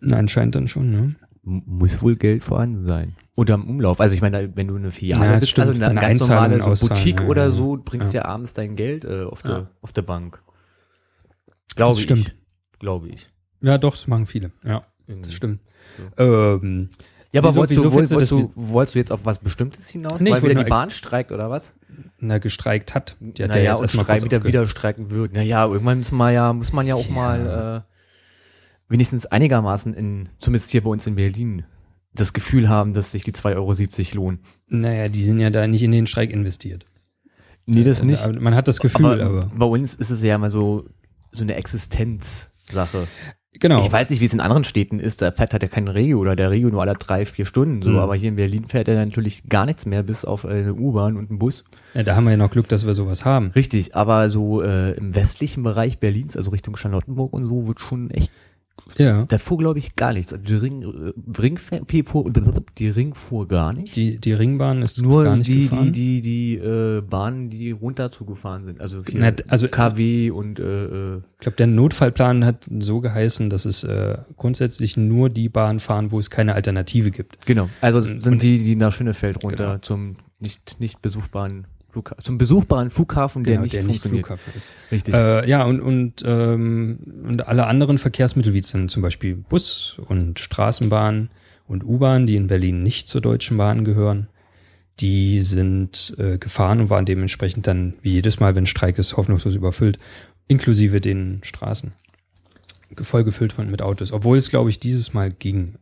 Na, 0.00 0.16
anscheinend 0.16 0.56
dann 0.56 0.66
schon, 0.68 0.90
ne? 0.90 1.14
Muss 1.42 2.02
wohl 2.02 2.16
Geld 2.16 2.44
vorhanden 2.44 2.86
sein. 2.86 3.16
Oder 3.36 3.54
im 3.54 3.68
Umlauf. 3.68 4.00
Also 4.00 4.14
ich 4.14 4.20
meine, 4.20 4.54
wenn 4.56 4.68
du 4.68 4.76
eine 4.76 4.90
Filiale 4.90 5.24
Ja, 5.24 5.34
bist, 5.34 5.48
stimmt. 5.48 5.68
also 5.68 5.80
eine 5.82 5.90
Eine 5.90 6.00
ganz 6.00 6.20
normale 6.20 6.60
so 6.60 6.86
Boutique 6.88 7.20
ja, 7.20 7.26
oder 7.26 7.50
so, 7.50 7.78
bringst 7.82 8.12
Ja. 8.12 8.20
ja 8.22 8.26
abends 8.28 8.52
dein 8.52 8.76
Geld 8.76 9.04
äh, 9.06 9.22
auf, 9.24 9.42
der, 9.42 9.70
auf 9.80 9.92
der 9.92 10.02
Bank. 10.02 10.42
Glaube 11.76 11.92
Das 11.92 11.98
ich. 11.98 12.04
stimmt. 12.04 12.34
Glaube 12.78 13.08
ich. 13.08 13.30
Ja, 13.62 13.78
doch, 13.78 13.92
das 13.94 14.06
machen 14.06 14.26
viele. 14.26 14.52
Ja, 14.64 14.82
Irgendwie. 15.06 15.22
das 15.28 15.34
stimmt. 15.34 15.60
So. 16.18 16.22
Ähm, 16.24 16.88
Ja, 17.32 17.40
aber 17.42 17.54
wolltest, 17.54 17.78
du, 17.78 17.84
du 17.84 17.92
wolltest, 17.92 18.12
das- 18.20 18.28
du, 18.28 18.50
wolltest 18.54 18.94
du 18.94 18.98
jetzt 18.98 19.12
auf 19.12 19.24
was 19.24 19.38
Bestimmtes 19.38 19.88
hinaus? 19.88 20.20
Nee, 20.20 20.30
ich 20.30 20.34
weil 20.36 20.42
wieder 20.50 20.64
die 20.64 20.68
Bahn 20.68 20.90
streikt 20.90 21.32
oder 21.32 21.48
was? 21.48 21.74
Na, 22.18 22.38
gestreikt 22.38 22.94
hat. 22.94 23.16
Die 23.20 23.42
hat 23.42 23.50
naja, 23.50 23.62
ja 23.62 23.70
jetzt 23.72 23.80
und 23.94 24.02
streik, 24.02 24.24
wieder, 24.24 24.44
wieder 24.44 24.66
streiken 24.66 25.10
wird. 25.10 25.32
Naja, 25.32 25.64
irgendwann 25.66 25.98
muss 25.98 26.12
man 26.12 26.34
ja, 26.34 26.52
muss 26.52 26.72
man 26.72 26.86
ja 26.86 26.94
auch 26.96 27.08
mal 27.08 27.84
äh, 27.86 27.99
wenigstens 28.90 29.24
einigermaßen 29.24 29.94
in, 29.94 30.28
zumindest 30.38 30.70
hier 30.72 30.82
bei 30.82 30.90
uns 30.90 31.06
in 31.06 31.14
Berlin, 31.14 31.64
das 32.14 32.32
Gefühl 32.34 32.68
haben, 32.68 32.92
dass 32.92 33.12
sich 33.12 33.22
die 33.24 33.32
2,70 33.32 33.54
Euro 33.56 34.24
lohnen. 34.24 34.40
Naja, 34.68 35.08
die 35.08 35.22
sind 35.22 35.40
ja 35.40 35.48
da 35.48 35.66
nicht 35.66 35.82
in 35.82 35.92
den 35.92 36.06
Streik 36.06 36.30
investiert. 36.30 36.84
Nee, 37.66 37.84
das 37.84 38.02
nicht. 38.02 38.22
aber 38.24 38.38
Man 38.40 38.54
hat 38.54 38.66
das 38.68 38.80
Gefühl, 38.80 39.20
aber. 39.22 39.50
bei 39.56 39.66
uns 39.66 39.94
ist 39.94 40.10
es 40.10 40.22
ja 40.22 40.34
immer 40.34 40.50
so, 40.50 40.86
so 41.30 41.42
eine 41.44 41.54
Existenzsache. 41.54 43.06
genau. 43.52 43.84
Ich 43.84 43.92
weiß 43.92 44.10
nicht, 44.10 44.20
wie 44.20 44.24
es 44.24 44.34
in 44.34 44.40
anderen 44.40 44.64
Städten 44.64 44.98
ist. 44.98 45.22
Da 45.22 45.30
fährt 45.32 45.52
halt 45.52 45.62
ja 45.62 45.68
kein 45.68 45.86
Regio 45.86 46.18
oder 46.18 46.34
der 46.34 46.50
Regio 46.50 46.68
nur 46.70 46.82
alle 46.82 46.94
drei, 46.94 47.24
vier 47.26 47.46
Stunden. 47.46 47.82
So, 47.82 47.90
Mhm. 47.90 47.98
aber 47.98 48.16
hier 48.16 48.30
in 48.30 48.36
Berlin 48.36 48.64
fährt 48.64 48.88
er 48.88 48.96
natürlich 49.04 49.48
gar 49.48 49.66
nichts 49.66 49.86
mehr, 49.86 50.02
bis 50.02 50.24
auf 50.24 50.44
äh, 50.44 50.48
eine 50.48 50.74
U-Bahn 50.74 51.16
und 51.16 51.30
einen 51.30 51.38
Bus. 51.38 51.64
ja, 51.94 52.02
da 52.02 52.16
haben 52.16 52.24
wir 52.24 52.32
ja 52.32 52.36
noch 52.36 52.50
Glück, 52.50 52.66
dass 52.68 52.86
wir 52.86 52.94
sowas 52.94 53.24
haben. 53.24 53.52
Richtig, 53.54 53.94
aber 53.94 54.28
so 54.30 54.62
äh, 54.62 54.92
im 54.96 55.14
westlichen 55.14 55.62
Bereich 55.62 55.98
Berlins, 55.98 56.36
also 56.36 56.50
Richtung 56.50 56.74
Charlottenburg 56.76 57.32
und 57.32 57.44
so, 57.44 57.68
wird 57.68 57.78
schon 57.80 58.10
echt. 58.10 58.30
Ja. 58.98 59.24
Da 59.26 59.38
fuhr, 59.38 59.58
glaube 59.58 59.78
ich, 59.78 59.96
gar 59.96 60.12
nichts. 60.12 60.32
Also 60.32 60.44
Die, 60.44 60.54
Ring, 60.54 60.82
äh, 60.82 61.40
Ring, 61.40 61.56
fuhr, 61.58 61.80
die 62.78 62.88
Ring 62.88 63.14
fuhr 63.14 63.48
gar 63.48 63.72
nicht. 63.72 63.96
Die, 63.96 64.18
die 64.18 64.32
Ringbahn 64.32 64.82
ist 64.82 65.00
Nur 65.02 65.24
gar 65.24 65.36
nicht 65.36 65.46
die, 65.48 65.62
gefahren. 65.68 65.92
die, 65.92 66.20
die, 66.20 66.22
die 66.22 66.54
äh, 66.58 67.00
Bahnen, 67.02 67.50
die 67.50 67.70
runter 67.70 68.10
zugefahren 68.10 68.64
sind. 68.64 68.80
Also, 68.80 69.02
Na, 69.12 69.32
also- 69.48 69.68
KW 69.68 70.30
und 70.30 70.58
äh, 70.60 71.14
äh, 71.14 71.16
Ich 71.34 71.40
glaube, 71.40 71.56
der 71.56 71.66
Notfallplan 71.66 72.44
hat 72.44 72.66
so 72.80 73.00
geheißen, 73.00 73.50
dass 73.50 73.64
es 73.64 73.84
äh, 73.84 74.18
grundsätzlich 74.36 74.96
nur 74.96 75.30
die 75.30 75.48
Bahn 75.48 75.80
fahren, 75.80 76.10
wo 76.12 76.18
es 76.18 76.30
keine 76.30 76.54
Alternative 76.54 77.10
gibt. 77.10 77.46
genau. 77.46 77.68
Also 77.80 77.98
Und- 77.98 78.22
sind 78.22 78.42
die, 78.42 78.62
die 78.62 78.76
nach 78.76 78.92
Schönefeld 78.92 79.42
runter 79.42 79.66
Genau. 79.66 79.78
zum 79.78 80.16
nicht, 80.38 80.80
nicht 80.80 81.02
besuchbaren 81.02 81.66
Flughafen, 81.90 82.22
zum 82.22 82.38
besuchbaren 82.38 82.90
Flughafen, 82.90 83.44
der 83.44 83.60
nicht 83.60 83.82
funktioniert. 83.82 84.26
Flughafen 84.26 84.52
ist. 84.56 84.72
Richtig. 84.90 85.14
Äh, 85.14 85.48
ja, 85.48 85.64
und, 85.64 85.80
und, 85.80 86.22
ähm, 86.24 86.98
und 87.26 87.48
alle 87.48 87.66
anderen 87.66 87.98
Verkehrsmittel, 87.98 88.54
wie 88.54 88.62
zum 88.62 89.02
Beispiel 89.02 89.36
Bus 89.36 89.98
und 90.06 90.38
Straßenbahn 90.38 91.30
und 91.66 91.84
U-Bahn, 91.84 92.26
die 92.26 92.36
in 92.36 92.46
Berlin 92.46 92.82
nicht 92.82 93.08
zur 93.08 93.20
Deutschen 93.20 93.56
Bahn 93.56 93.84
gehören, 93.84 94.28
die 95.00 95.40
sind 95.40 96.14
äh, 96.18 96.38
gefahren 96.38 96.80
und 96.80 96.90
waren 96.90 97.06
dementsprechend 97.06 97.66
dann, 97.66 97.94
wie 98.02 98.12
jedes 98.12 98.38
Mal, 98.38 98.54
wenn 98.54 98.66
Streik 98.66 98.98
ist, 98.98 99.16
hoffnungslos 99.16 99.54
überfüllt, 99.54 99.98
inklusive 100.46 101.00
den 101.00 101.40
Straßen. 101.42 101.92
Voll 103.00 103.24
gefüllt 103.24 103.52
von, 103.52 103.70
mit 103.70 103.82
Autos. 103.82 104.12
Obwohl 104.12 104.36
es, 104.36 104.50
glaube 104.50 104.68
ich, 104.68 104.78
dieses 104.78 105.14
Mal 105.14 105.30
ging. 105.30 105.76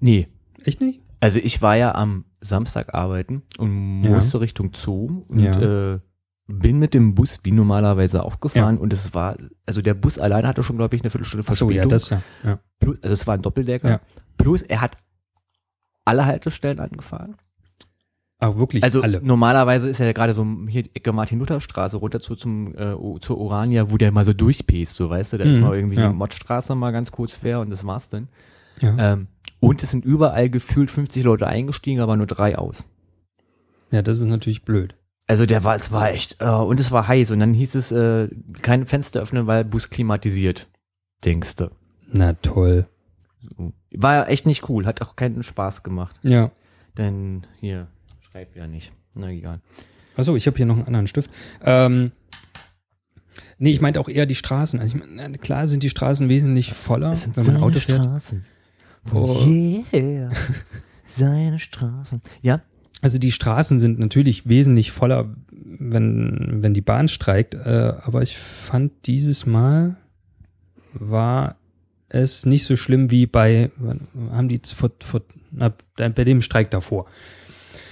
nee. 0.00 0.28
Echt 0.64 0.80
nicht? 0.80 1.00
Also 1.22 1.38
ich 1.38 1.62
war 1.62 1.76
ja 1.76 1.94
am 1.94 2.24
Samstag 2.40 2.94
arbeiten 2.94 3.42
und 3.58 4.02
Ja. 4.02 4.10
musste 4.10 4.40
Richtung 4.40 4.72
Zoo 4.74 5.22
und 5.28 5.38
Ja. 5.38 5.92
äh, 5.94 6.00
bin 6.48 6.78
mit 6.80 6.92
dem 6.94 7.14
Bus 7.14 7.38
wie 7.44 7.52
normalerweise 7.52 8.24
auch 8.24 8.40
gefahren 8.40 8.76
und 8.76 8.92
es 8.92 9.14
war, 9.14 9.36
also 9.64 9.80
der 9.80 9.94
Bus 9.94 10.18
alleine 10.18 10.48
hatte 10.48 10.62
schon, 10.64 10.76
glaube 10.76 10.96
ich, 10.96 11.02
eine 11.02 11.10
Viertelstunde 11.10 11.44
Ach 11.48 11.54
so, 11.54 11.66
Verspätung. 11.68 11.90
ja, 11.90 11.94
das 11.96 12.10
ja. 12.10 12.22
ja. 12.44 12.58
Plus, 12.80 12.98
also 13.02 13.14
es 13.14 13.26
war 13.26 13.34
ein 13.34 13.42
Doppeldecker. 13.42 13.88
Ja. 13.88 14.00
Plus 14.36 14.62
er 14.62 14.80
hat 14.80 14.96
alle 16.04 16.26
Haltestellen 16.26 16.80
angefahren. 16.80 17.36
Ach, 18.40 18.56
wirklich 18.56 18.82
Also 18.82 19.02
alle. 19.02 19.20
normalerweise 19.22 19.88
ist 19.88 20.00
er 20.00 20.06
ja 20.06 20.12
gerade 20.12 20.34
so 20.34 20.44
hier 20.66 20.84
Ecke 20.94 21.12
Martin-Luther-Straße 21.12 21.96
runter 21.98 22.20
zu, 22.20 22.34
zum, 22.34 22.74
äh, 22.76 22.96
zur 23.20 23.38
Orania, 23.38 23.92
wo 23.92 23.96
der 23.96 24.10
mal 24.10 24.24
so 24.24 24.32
durchpäst, 24.32 24.94
so 24.96 25.08
weißt 25.08 25.34
du, 25.34 25.38
da 25.38 25.44
ist 25.44 25.58
Mhm, 25.58 25.62
mal 25.62 25.76
irgendwie 25.76 26.00
ja. 26.00 26.08
die 26.08 26.14
Mottstraße 26.14 26.74
mal 26.74 26.90
ganz 26.90 27.12
kurz 27.12 27.36
fair 27.36 27.60
und 27.60 27.70
das 27.70 27.86
war's 27.86 28.08
dann. 28.08 28.26
Ja. 28.80 29.12
Ähm, 29.12 29.28
und 29.62 29.80
es 29.80 29.92
sind 29.92 30.04
überall 30.04 30.50
gefühlt 30.50 30.90
50 30.90 31.22
Leute 31.22 31.46
eingestiegen, 31.46 32.00
aber 32.00 32.16
nur 32.16 32.26
drei 32.26 32.58
aus. 32.58 32.84
ja, 33.92 34.02
das 34.02 34.18
ist 34.18 34.24
natürlich 34.24 34.64
blöd. 34.64 34.96
Also 35.28 35.46
der 35.46 35.62
war, 35.62 35.76
es 35.76 35.92
war 35.92 36.10
echt, 36.10 36.42
äh, 36.42 36.48
und 36.48 36.80
es 36.80 36.90
war 36.90 37.06
heiß 37.06 37.30
und 37.30 37.38
dann 37.38 37.54
hieß 37.54 37.76
es, 37.76 37.92
äh, 37.92 38.28
kein 38.60 38.86
Fenster 38.86 39.20
öffnen, 39.22 39.46
weil 39.46 39.64
Bus 39.64 39.88
klimatisiert. 39.88 40.68
Denkste. 41.24 41.70
Na 42.10 42.32
toll. 42.32 42.86
War 43.92 44.14
ja 44.14 44.24
echt 44.24 44.46
nicht 44.46 44.68
cool, 44.68 44.84
hat 44.84 45.00
auch 45.00 45.14
keinen 45.14 45.44
Spaß 45.44 45.84
gemacht. 45.84 46.16
Ja. 46.22 46.50
Denn 46.98 47.46
hier, 47.60 47.86
schreibt 48.20 48.56
ja 48.56 48.66
nicht. 48.66 48.92
Na 49.14 49.30
egal. 49.30 49.60
Achso, 50.16 50.34
ich 50.34 50.48
habe 50.48 50.56
hier 50.56 50.66
noch 50.66 50.74
einen 50.74 50.86
anderen 50.86 51.06
Stift. 51.06 51.30
Ähm, 51.64 52.10
nee, 53.58 53.70
ich 53.70 53.80
meinte 53.80 54.00
auch 54.00 54.08
eher 54.08 54.26
die 54.26 54.34
Straßen. 54.34 54.80
Also 54.80 54.96
ich 54.96 55.06
meine, 55.06 55.38
klar 55.38 55.68
sind 55.68 55.84
die 55.84 55.90
Straßen 55.90 56.28
wesentlich 56.28 56.72
voller, 56.72 57.16
wenn 57.36 57.46
man 57.46 57.62
Auto 57.62 57.78
fährt. 57.78 58.02
Straßen. 58.02 58.44
Oh. 59.12 59.36
Yeah. 59.92 60.30
seine 61.06 61.58
Straßen. 61.58 62.22
Ja? 62.40 62.62
Also 63.00 63.18
die 63.18 63.32
Straßen 63.32 63.80
sind 63.80 63.98
natürlich 63.98 64.48
wesentlich 64.48 64.92
voller, 64.92 65.34
wenn, 65.50 66.58
wenn 66.62 66.72
die 66.74 66.80
Bahn 66.80 67.08
streikt. 67.08 67.54
Äh, 67.54 67.94
aber 68.02 68.22
ich 68.22 68.36
fand 68.38 68.92
dieses 69.06 69.44
Mal 69.46 69.96
war 70.94 71.56
es 72.08 72.46
nicht 72.46 72.64
so 72.64 72.76
schlimm 72.76 73.10
wie 73.10 73.26
bei, 73.26 73.70
haben 74.30 74.48
die 74.48 74.60
vor, 74.64 74.90
vor, 75.00 75.22
na, 75.50 75.72
bei 75.96 76.24
dem 76.24 76.42
Streik 76.42 76.70
davor. 76.70 77.06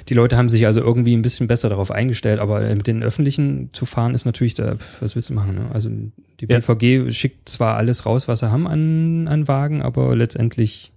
Die 0.08 0.14
Leute 0.14 0.36
haben 0.36 0.48
sich 0.48 0.66
also 0.66 0.80
irgendwie 0.80 1.14
ein 1.16 1.22
bisschen 1.22 1.46
besser 1.46 1.68
darauf 1.68 1.90
eingestellt, 1.90 2.40
aber 2.40 2.60
mit 2.74 2.86
den 2.86 3.02
Öffentlichen 3.02 3.70
zu 3.72 3.86
fahren 3.86 4.14
ist 4.14 4.24
natürlich 4.24 4.54
da, 4.54 4.76
was 5.00 5.14
willst 5.14 5.30
du 5.30 5.34
machen? 5.34 5.54
Ne? 5.54 5.70
Also 5.72 5.88
die 5.88 6.46
Ja. 6.48 6.58
BVG 6.58 7.12
schickt 7.12 7.48
zwar 7.48 7.76
alles 7.76 8.06
raus, 8.06 8.28
was 8.28 8.40
sie 8.40 8.50
haben 8.50 8.66
an, 8.66 9.28
an 9.28 9.48
Wagen, 9.48 9.82
aber 9.82 10.14
letztendlich, 10.16 10.92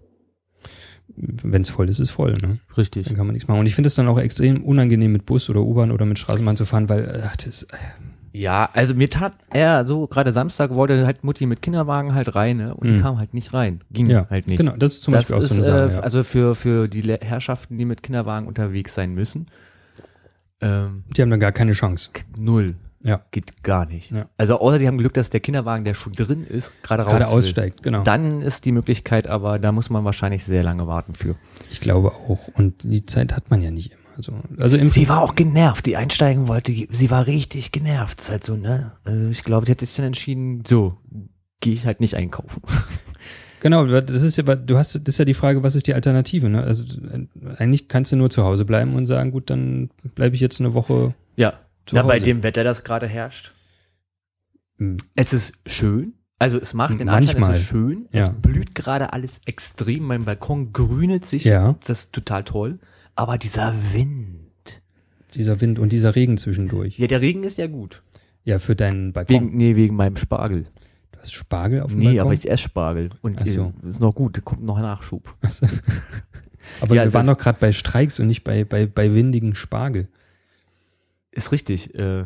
wenn 1.15 1.61
es 1.61 1.69
voll 1.69 1.89
ist, 1.89 1.99
ist 1.99 2.11
voll. 2.11 2.33
Ne? 2.33 2.59
Richtig. 2.77 3.07
Dann 3.07 3.15
kann 3.15 3.25
man 3.27 3.33
nichts 3.33 3.47
machen. 3.47 3.59
Und 3.59 3.65
ich 3.65 3.75
finde 3.75 3.87
es 3.87 3.95
dann 3.95 4.07
auch 4.07 4.19
extrem 4.19 4.63
unangenehm, 4.63 5.11
mit 5.11 5.25
Bus 5.25 5.49
oder 5.49 5.61
U-Bahn 5.61 5.91
oder 5.91 6.05
mit 6.05 6.19
Straßenbahn 6.19 6.57
zu 6.57 6.65
fahren, 6.65 6.89
weil 6.89 7.23
ach, 7.25 7.35
das, 7.37 7.67
Ja, 8.31 8.67
also 8.73 8.95
mir 8.95 9.09
tat 9.11 9.33
er 9.51 9.85
so, 9.85 10.07
gerade 10.07 10.33
Samstag 10.33 10.71
wollte 10.71 11.05
halt 11.05 11.23
Mutti 11.23 11.45
mit 11.45 11.61
Kinderwagen 11.61 12.15
halt 12.15 12.33
rein, 12.33 12.57
ne? 12.57 12.73
Und 12.73 12.87
die 12.87 12.93
Mhm. 12.95 13.01
kam 13.01 13.19
halt 13.19 13.33
nicht 13.35 13.53
rein. 13.53 13.81
Ging 13.91 14.09
ja, 14.09 14.25
halt 14.29 14.47
nicht. 14.47 14.57
Genau, 14.57 14.75
das 14.75 14.93
ist 14.93 15.03
zum 15.03 15.13
das 15.13 15.27
Beispiel 15.29 15.35
auch 15.37 15.41
ist, 15.43 15.49
so 15.49 15.53
eine 15.55 15.63
Sache. 15.63 15.91
äh, 15.93 15.95
ja. 15.97 15.99
Also 15.99 16.23
für, 16.23 16.55
für 16.55 16.87
die 16.87 17.03
Herrschaften, 17.21 17.77
die 17.77 17.85
mit 17.85 18.01
Kinderwagen 18.01 18.47
unterwegs 18.47 18.95
sein 18.95 19.13
müssen. 19.13 19.45
Ähm, 20.61 21.03
die 21.15 21.21
haben 21.21 21.29
dann 21.29 21.39
gar 21.39 21.51
keine 21.51 21.73
Chance. 21.73 22.09
null. 22.37 22.75
Ja. 23.03 23.21
Geht 23.31 23.63
gar 23.63 23.85
nicht. 23.85 24.11
Ja. 24.11 24.27
Also 24.37 24.59
außer 24.59 24.79
die 24.79 24.87
haben 24.87 24.97
Glück, 24.97 25.13
dass 25.13 25.29
der 25.29 25.41
Kinderwagen, 25.41 25.83
der 25.83 25.93
schon 25.93 26.13
drin 26.13 26.43
ist, 26.43 26.71
gerade 26.83 27.03
raus 27.03 27.11
Gerade 27.11 27.27
aussteigt, 27.27 27.83
genau. 27.83 28.03
Dann 28.03 28.41
ist 28.41 28.65
die 28.65 28.71
Möglichkeit, 28.71 29.27
aber 29.27 29.59
da 29.59 29.71
muss 29.71 29.89
man 29.89 30.05
wahrscheinlich 30.05 30.45
sehr 30.45 30.63
lange 30.63 30.87
warten 30.87 31.13
für. 31.13 31.35
Ich 31.69 31.81
glaube 31.81 32.11
auch. 32.11 32.47
Und 32.53 32.83
die 32.83 33.05
Zeit 33.05 33.33
hat 33.35 33.49
man 33.51 33.61
ja 33.61 33.71
nicht 33.71 33.91
immer. 33.91 34.01
Also, 34.15 34.33
also 34.59 34.77
im 34.77 34.87
Sie 34.87 35.09
war 35.09 35.21
auch 35.21 35.35
genervt, 35.35 35.85
die 35.87 35.97
einsteigen 35.97 36.47
wollte. 36.47 36.71
Sie 36.71 37.09
war 37.09 37.25
richtig 37.25 37.71
genervt. 37.71 38.21
Ist 38.21 38.29
halt 38.29 38.43
so, 38.43 38.55
ne? 38.55 38.91
Also 39.03 39.27
ich 39.29 39.43
glaube, 39.43 39.65
die 39.65 39.71
hat 39.71 39.79
sich 39.79 39.95
dann 39.95 40.05
entschieden, 40.05 40.63
so, 40.67 40.97
gehe 41.59 41.73
ich 41.73 41.85
halt 41.85 41.99
nicht 41.99 42.15
einkaufen. 42.15 42.61
Genau, 43.63 43.85
das 43.85 44.23
ist 44.23 44.35
ja, 44.35 44.43
aber 44.43 44.57
du 44.57 44.77
hast, 44.77 44.93
das 44.93 45.01
ist 45.07 45.19
ja 45.19 45.23
die 45.23 45.33
Frage, 45.33 45.63
was 45.63 45.73
ist 45.75 45.87
die 45.87 45.93
Alternative? 45.93 46.49
Ne? 46.49 46.61
Also 46.61 46.83
äh, 46.83 47.27
eigentlich 47.55 47.87
kannst 47.87 48.11
du 48.11 48.17
nur 48.17 48.29
zu 48.29 48.43
Hause 48.43 48.65
bleiben 48.65 48.93
und 48.93 49.05
sagen, 49.05 49.31
gut, 49.31 49.49
dann 49.49 49.89
bleibe 50.15 50.35
ich 50.35 50.41
jetzt 50.41 50.59
eine 50.59 50.73
Woche 50.73 51.13
Ja. 51.37 51.53
Zu 51.85 51.95
ja, 51.95 52.03
Hause. 52.03 52.13
bei 52.13 52.19
dem 52.19 52.43
Wetter, 52.43 52.63
das 52.63 52.83
gerade 52.83 53.07
herrscht. 53.07 53.53
Hm. 54.77 54.97
Es 55.15 55.33
ist 55.33 55.53
schön. 55.65 56.13
Also 56.39 56.57
es 56.59 56.73
macht 56.73 56.99
den 56.99 57.09
Anschein, 57.09 57.35
Manchmal. 57.39 57.51
es 57.55 57.61
ist 57.61 57.67
schön. 57.69 58.07
Ja. 58.11 58.21
Es 58.21 58.29
blüht 58.29 58.75
gerade 58.75 59.13
alles 59.13 59.39
extrem. 59.45 60.03
Mein 60.03 60.25
Balkon 60.25 60.73
grünet 60.73 61.25
sich. 61.25 61.45
Ja. 61.45 61.75
Das 61.85 61.99
ist 62.05 62.13
total 62.13 62.43
toll. 62.43 62.79
Aber 63.15 63.37
dieser 63.37 63.73
Wind. 63.93 64.41
Dieser 65.35 65.61
Wind 65.61 65.79
und 65.79 65.93
dieser 65.93 66.15
Regen 66.15 66.37
zwischendurch. 66.37 66.97
Ja, 66.99 67.07
der 67.07 67.21
Regen 67.21 67.43
ist 67.43 67.57
ja 67.57 67.67
gut. 67.67 68.03
Ja, 68.43 68.59
für 68.59 68.75
deinen 68.75 69.13
Balkon. 69.13 69.35
Wegen, 69.35 69.57
nee, 69.57 69.75
wegen 69.75 69.95
meinem 69.95 70.17
Spargel. 70.17 70.65
du 71.13 71.19
hast 71.19 71.33
Spargel 71.33 71.81
auf 71.81 71.91
dem 71.91 71.99
Nee, 71.99 72.05
Balkon? 72.07 72.21
aber 72.21 72.33
ich 72.33 72.49
esse 72.49 72.63
Spargel. 72.63 73.09
Und 73.21 73.39
Ach 73.41 73.47
so. 73.47 73.73
ist 73.89 73.99
noch 74.01 74.13
gut, 74.13 74.37
da 74.37 74.41
kommt 74.41 74.63
noch 74.63 74.79
Nachschub. 74.79 75.35
aber 76.81 76.95
Ja, 76.95 77.03
wir 77.05 77.13
waren 77.13 77.27
doch 77.27 77.37
gerade 77.37 77.57
bei 77.59 77.71
Streiks 77.71 78.19
und 78.19 78.27
nicht 78.27 78.43
bei, 78.43 78.65
bei, 78.65 78.85
bei 78.85 79.13
windigen 79.13 79.55
Spargel. 79.55 80.09
Ist 81.33 81.51
richtig. 81.51 81.93
Äh, 81.95 82.25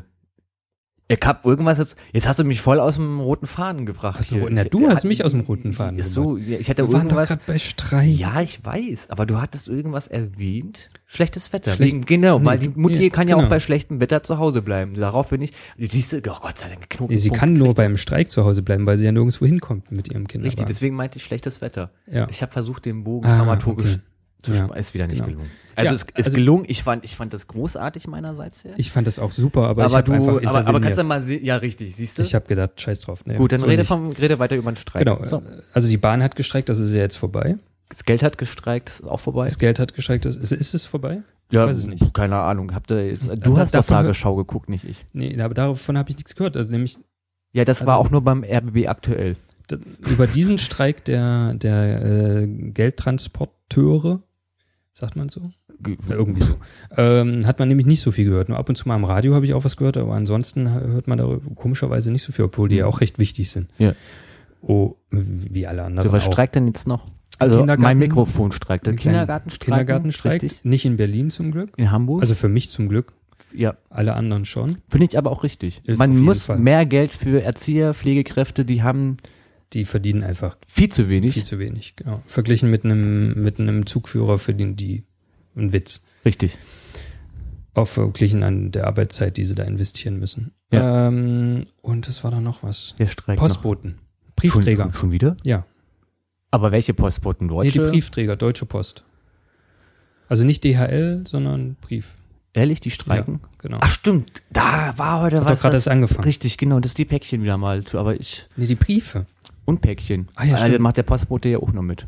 ich 1.10 1.20
hab 1.24 1.46
irgendwas 1.46 1.78
jetzt. 1.78 1.96
Jetzt 2.12 2.28
hast 2.28 2.38
du 2.40 2.44
mich 2.44 2.60
voll 2.60 2.82
aus 2.82 2.96
dem 2.96 3.22
roten 3.22 3.48
Faden 3.48 3.86
gebracht. 3.86 4.20
Roten- 4.34 4.56
na, 4.56 4.64
Ich- 4.64 4.70
du 4.72 4.82
ja, 4.82 4.90
hast 4.90 5.06
mich 5.06 5.24
aus 5.24 5.32
dem 5.32 5.40
roten 5.40 5.72
Faden 5.72 5.98
Ist 6.00 6.12
so, 6.12 6.36
ja, 6.36 6.58
ich 6.60 6.70
hatte 6.70 6.86
Wir 6.86 6.92
waren 6.94 7.08
doch 7.08 7.16
irgendwas. 7.16 7.40
bei 7.48 7.58
Streik. 7.58 8.10
Ja, 8.10 8.42
ich 8.42 8.66
weiß, 8.66 9.10
aber 9.10 9.26
du 9.26 9.40
hattest 9.40 9.70
irgendwas 9.70 10.08
erwähnt. 10.08 10.90
Schlechtes 11.06 11.54
Wetter. 11.54 11.76
Schlecht- 11.76 11.94
Wegen, 11.94 12.06
genau, 12.06 12.44
weil 12.44 12.60
die 12.60 12.68
Mutti 12.68 12.98
nee, 13.00 13.10
kann 13.10 13.30
ja 13.30 13.36
genau. 13.36 13.46
auch 13.46 13.50
bei 13.50 13.62
schlechtem 13.62 14.02
Wetter 14.02 14.22
zu 14.22 14.38
Hause 14.38 14.62
bleiben. 14.62 14.96
Darauf 14.96 15.30
bin 15.30 15.42
ich. 15.42 15.54
Siehst 15.78 16.12
du, 16.12 16.18
oh 16.18 16.40
Gott 16.42 16.60
sei 16.60 16.68
Dank, 16.68 16.90
Knoten. 16.90 17.14
Nee, 17.14 17.18
sie 17.20 17.30
kann 17.30 17.54
nur 17.54 17.74
beim 17.74 17.96
Streik 17.96 18.30
zu 18.30 18.44
Hause 18.44 18.62
bleiben, 18.62 18.86
weil 18.86 18.98
sie 18.98 19.06
ja 19.06 19.14
nirgendwo 19.14 19.46
hinkommt 19.46 19.94
mit 19.94 20.10
ihrem 20.10 20.28
Kinderwagen. 20.28 20.50
Richtig, 20.50 20.66
deswegen 20.66 20.98
meinte 20.98 21.20
ich 21.20 21.24
schlechtes 21.24 21.62
Wetter. 21.62 21.92
Ja. 22.12 22.28
Ich 22.30 22.42
habe 22.42 22.52
versucht, 22.52 22.84
den 22.84 23.06
Bogen 23.06 23.26
Ah, 23.28 23.38
dramaturgisch 23.38 23.94
okay. 23.94 24.02
Ja. 24.46 24.74
Ist 24.76 24.94
wieder 24.94 25.08
nicht 25.08 25.16
genau. 25.18 25.28
gelungen. 25.28 25.52
Also 25.76 25.90
Ja, 25.90 25.96
es 25.96 26.04
ist 26.04 26.16
also- 26.16 26.32
gelungen. 26.38 26.66
Ich 26.68 26.84
fand, 26.84 27.04
ich 27.04 27.16
fand 27.16 27.34
das 27.34 27.48
großartig 27.48 28.08
meinerseits 28.08 28.64
her. 28.64 28.74
Ich 28.78 28.92
fand 28.92 29.08
das 29.08 29.20
auch 29.20 29.32
super, 29.32 29.68
aber, 29.68 29.82
ich 29.82 29.86
aber 29.88 29.98
habe 29.98 30.06
du, 30.06 30.12
einfach 30.14 30.50
aber, 30.50 30.68
aber 30.68 30.80
kannst 30.80 31.00
du 31.00 31.04
mal 31.04 31.20
sehen, 31.22 31.44
ja 31.44 31.58
richtig, 31.58 31.96
siehst 31.96 32.18
du? 32.18 32.24
Ich 32.24 32.34
habe 32.36 32.46
gedacht, 32.48 32.80
scheiß 32.80 33.02
drauf. 33.02 33.26
Nee, 33.26 33.36
Gut, 33.38 33.52
dann 33.52 33.60
so 33.60 33.66
rede, 33.66 33.84
vom, 33.84 34.12
rede 34.12 34.40
weiter 34.40 34.56
über 34.56 34.72
den 34.72 34.76
Streik. 34.78 35.06
Genau, 35.06 35.24
So. 35.26 35.42
also 35.74 35.88
die 35.90 35.98
Bahn 35.98 36.24
hat 36.24 36.36
gestreikt, 36.36 36.70
das 36.70 36.80
ist 36.80 36.92
ja 36.94 37.00
jetzt 37.00 37.16
vorbei. 37.18 37.58
Das 37.90 38.04
Geld 38.06 38.22
hat 38.24 38.38
gestreikt, 38.38 38.90
ist 38.90 39.04
auch 39.04 39.20
vorbei. 39.20 39.46
Das 39.46 39.60
Geld 39.60 39.80
hat 39.80 39.94
gestreikt. 39.94 40.26
Ist, 40.26 40.52
ist 40.52 40.74
es 40.74 40.86
vorbei? 40.86 41.22
ja, 41.52 41.66
weiß 41.66 41.78
es 41.78 41.88
nicht. 41.88 42.14
Keine 42.14 42.36
Ahnung. 42.36 42.74
Habt 42.76 42.92
ihr 42.92 43.08
jetzt, 43.08 43.30
Da- 43.30 43.36
du 43.36 43.58
hast 43.58 43.74
doch 43.76 43.86
Tagesschau 43.86 44.36
geguckt, 44.36 44.70
nicht 44.70 44.84
ich. 44.84 45.06
Nee, 45.14 45.40
aber 45.42 45.54
davon 45.54 45.98
habe 45.98 46.10
ich 46.10 46.18
nichts 46.18 46.36
gehört. 46.36 46.58
Also 46.58 46.72
nämlich 46.72 46.98
Ja, 47.54 47.64
das 47.66 47.80
Also- 47.80 47.88
war 47.92 47.98
auch 47.98 48.12
nur 48.12 48.22
beim 48.22 48.44
RBB 48.44 48.88
aktuell. 48.88 49.36
über 50.10 50.28
diesen 50.28 50.60
Streik 50.60 51.04
der, 51.06 51.54
der 51.56 52.02
äh, 52.42 52.48
Geldtransporteure, 52.48 54.22
sagt 54.98 55.16
man 55.16 55.30
so? 55.30 55.52
Irgendwie 56.10 56.42
so. 56.42 56.56
Ähm, 56.98 57.46
hat 57.46 57.60
man 57.60 57.68
nämlich 57.68 57.86
nicht 57.86 58.02
so 58.02 58.12
viel 58.12 58.26
gehört. 58.26 58.50
Nur 58.50 58.58
ab 58.58 58.68
und 58.68 58.76
zu 58.78 58.88
mal 58.88 58.96
im 58.96 59.04
Radio 59.04 59.36
habe 59.36 59.46
ich 59.46 59.54
auch 59.54 59.64
was 59.64 59.78
gehört, 59.78 59.96
aber 59.98 60.14
ansonsten 60.16 60.70
hört 60.72 61.08
man 61.08 61.18
darüber 61.20 61.42
komischerweise 61.56 62.12
nicht 62.12 62.24
so 62.24 62.32
viel, 62.32 62.46
obwohl 62.46 62.68
die 62.70 62.78
ja 62.78 62.88
auch 62.88 63.00
recht 63.02 63.20
wichtig 63.20 63.52
sind. 63.52 63.70
Ja. 63.78 63.94
Oh, 64.62 64.96
wie 65.12 65.68
alle 65.68 65.84
anderen. 65.84 66.08
So, 66.10 66.12
was 66.14 66.24
auch. 66.28 66.32
streikt 66.32 66.56
denn 66.56 66.66
jetzt 66.68 66.88
noch? 66.88 67.06
Also 67.38 67.58
Kindergarten- 67.58 67.84
mein 67.84 68.00
Mikrofon 68.00 68.52
streikt. 68.52 68.88
Der 68.88 68.94
Ein 68.94 68.98
kleiner 68.98 69.20
Kindergartenstreik. 69.20 69.66
Kindergartenstreik. 69.66 70.42
Richtig? 70.44 70.66
Nicht 70.66 70.86
in 70.86 70.98
Berlin 70.98 71.30
zum 71.30 71.52
Glück. 71.52 71.70
In 71.78 71.92
Hamburg? 71.92 72.22
Also 72.22 72.34
für 72.34 72.50
mich 72.50 72.72
zum 72.72 72.90
Glück. 72.90 73.14
ja, 73.54 73.76
Alle 73.92 74.16
anderen 74.16 74.46
schon. 74.46 74.80
finde 74.90 75.06
ich 75.06 75.18
aber 75.18 75.32
auch 75.32 75.44
richtig. 75.44 75.82
Ist 75.86 76.00
Man 76.00 76.18
muss 76.18 76.42
Fall. 76.44 76.58
mehr 76.58 76.88
Geld 76.88 77.12
für 77.12 77.44
Erzieher, 77.44 77.94
Pflegekräfte, 77.94 78.66
die 78.66 78.82
haben 78.82 79.18
Die 79.74 79.84
verdienen 79.86 80.24
einfach 80.24 80.58
viel 80.68 80.90
zu 80.92 81.10
wenig. 81.10 81.34
viel 81.34 81.44
zu 81.44 81.60
wenig. 81.60 81.96
Genau. 81.98 82.22
Verglichen 82.26 82.72
mit 82.72 82.86
einem, 82.86 83.42
mit 83.44 83.60
einem 83.60 83.86
Zugführer 83.86 84.38
verdienen 84.40 84.76
die 84.78 85.04
einen 85.56 85.74
Witz. 85.74 86.02
Richtig. 86.24 86.58
Auch 87.74 87.88
verglichen 87.88 88.44
an 88.44 88.72
der 88.72 88.88
Arbeitszeit, 88.88 89.38
die 89.38 89.44
sie 89.44 89.56
da 89.56 89.64
investieren 89.64 90.18
müssen. 90.20 90.54
Ja. 90.72 91.08
Ähm, 91.08 91.66
und 91.82 92.08
es 92.08 92.24
war 92.24 92.32
da 92.32 92.40
noch 92.40 92.64
was. 92.64 92.96
Der 92.98 93.08
Streik 93.08 93.38
Postboten. 93.40 93.92
noch. 93.92 94.36
Briefträger. 94.36 94.84
Schon, 94.86 94.94
schon 94.94 95.12
wieder? 95.12 95.38
Ja. 95.44 95.66
Aber 96.50 96.72
welche 96.72 96.94
Postboten? 96.94 97.48
Nee, 97.48 97.54
Deutsche? 97.54 97.84
die 97.84 97.90
Briefträger, 97.90 98.36
Deutsche 98.36 98.66
Post. 98.66 99.04
Also 100.30 100.44
nicht 100.44 100.64
DHL, 100.64 101.24
sondern 101.28 101.76
Brief. 101.82 102.16
Ehrlich, 102.54 102.80
die 102.80 102.90
streiken? 102.90 103.42
Genau. 103.60 103.78
Ach 103.82 103.92
stimmt, 103.92 104.42
da 104.52 104.98
war 104.98 105.22
heute 105.22 105.38
Hat 105.38 105.44
doch 105.44 105.50
was. 105.52 105.62
gerade 105.62 105.76
das- 105.76 105.88
angefangen. 105.88 106.24
Richtig, 106.24 106.58
genau, 106.58 106.80
das 106.80 106.92
ist 106.92 106.98
die 106.98 107.06
Päckchen 107.06 107.44
wieder 107.44 107.58
mal. 107.58 107.84
zu- 107.84 108.00
Aber 108.00 108.20
ich. 108.20 108.48
Nee, 108.56 108.66
die 108.66 108.76
Briefe. 108.76 109.26
Und 109.68 109.82
Päckchen. 109.82 110.30
Ah 110.36 110.46
ja, 110.46 110.54
Also 110.56 110.68
stimmt. 110.68 110.80
macht 110.80 110.98
der 110.98 111.04
Postbote 111.04 111.50
ja 111.50 111.60
auch 111.60 111.72
noch 111.74 111.82
mit. 111.84 112.08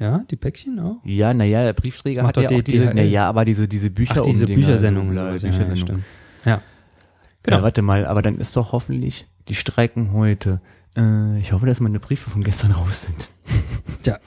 Ja, 0.00 0.24
die 0.30 0.36
Päckchen 0.36 0.80
auch. 0.80 0.96
Ja, 1.04 1.34
naja, 1.34 1.62
der 1.62 1.72
Briefträger 1.74 2.26
hat 2.26 2.36
ja 2.36 2.48
auch 2.48 2.62
diese, 2.62 2.86
naja, 2.86 3.28
aber 3.28 3.44
diese, 3.44 3.68
diese 3.68 3.90
Bücher 3.90 4.14
Ach, 4.16 4.22
diese 4.22 4.46
sowas, 4.46 4.50
Ja, 4.50 4.54
Büchersendung. 4.56 6.04
Ja. 6.44 6.62
Genau. 7.42 7.62
Warte 7.62 7.82
mal, 7.82 8.06
aber 8.06 8.22
dann 8.22 8.38
ist 8.38 8.56
doch 8.56 8.72
hoffentlich, 8.72 9.26
die 9.48 9.54
streiken 9.54 10.12
heute. 10.12 10.60
Äh, 10.96 11.38
ich 11.40 11.52
hoffe, 11.52 11.66
dass 11.66 11.80
meine 11.80 12.00
Briefe 12.00 12.30
von 12.30 12.42
gestern 12.42 12.70
raus 12.72 13.02
sind. 13.02 13.28
Tja. 14.02 14.18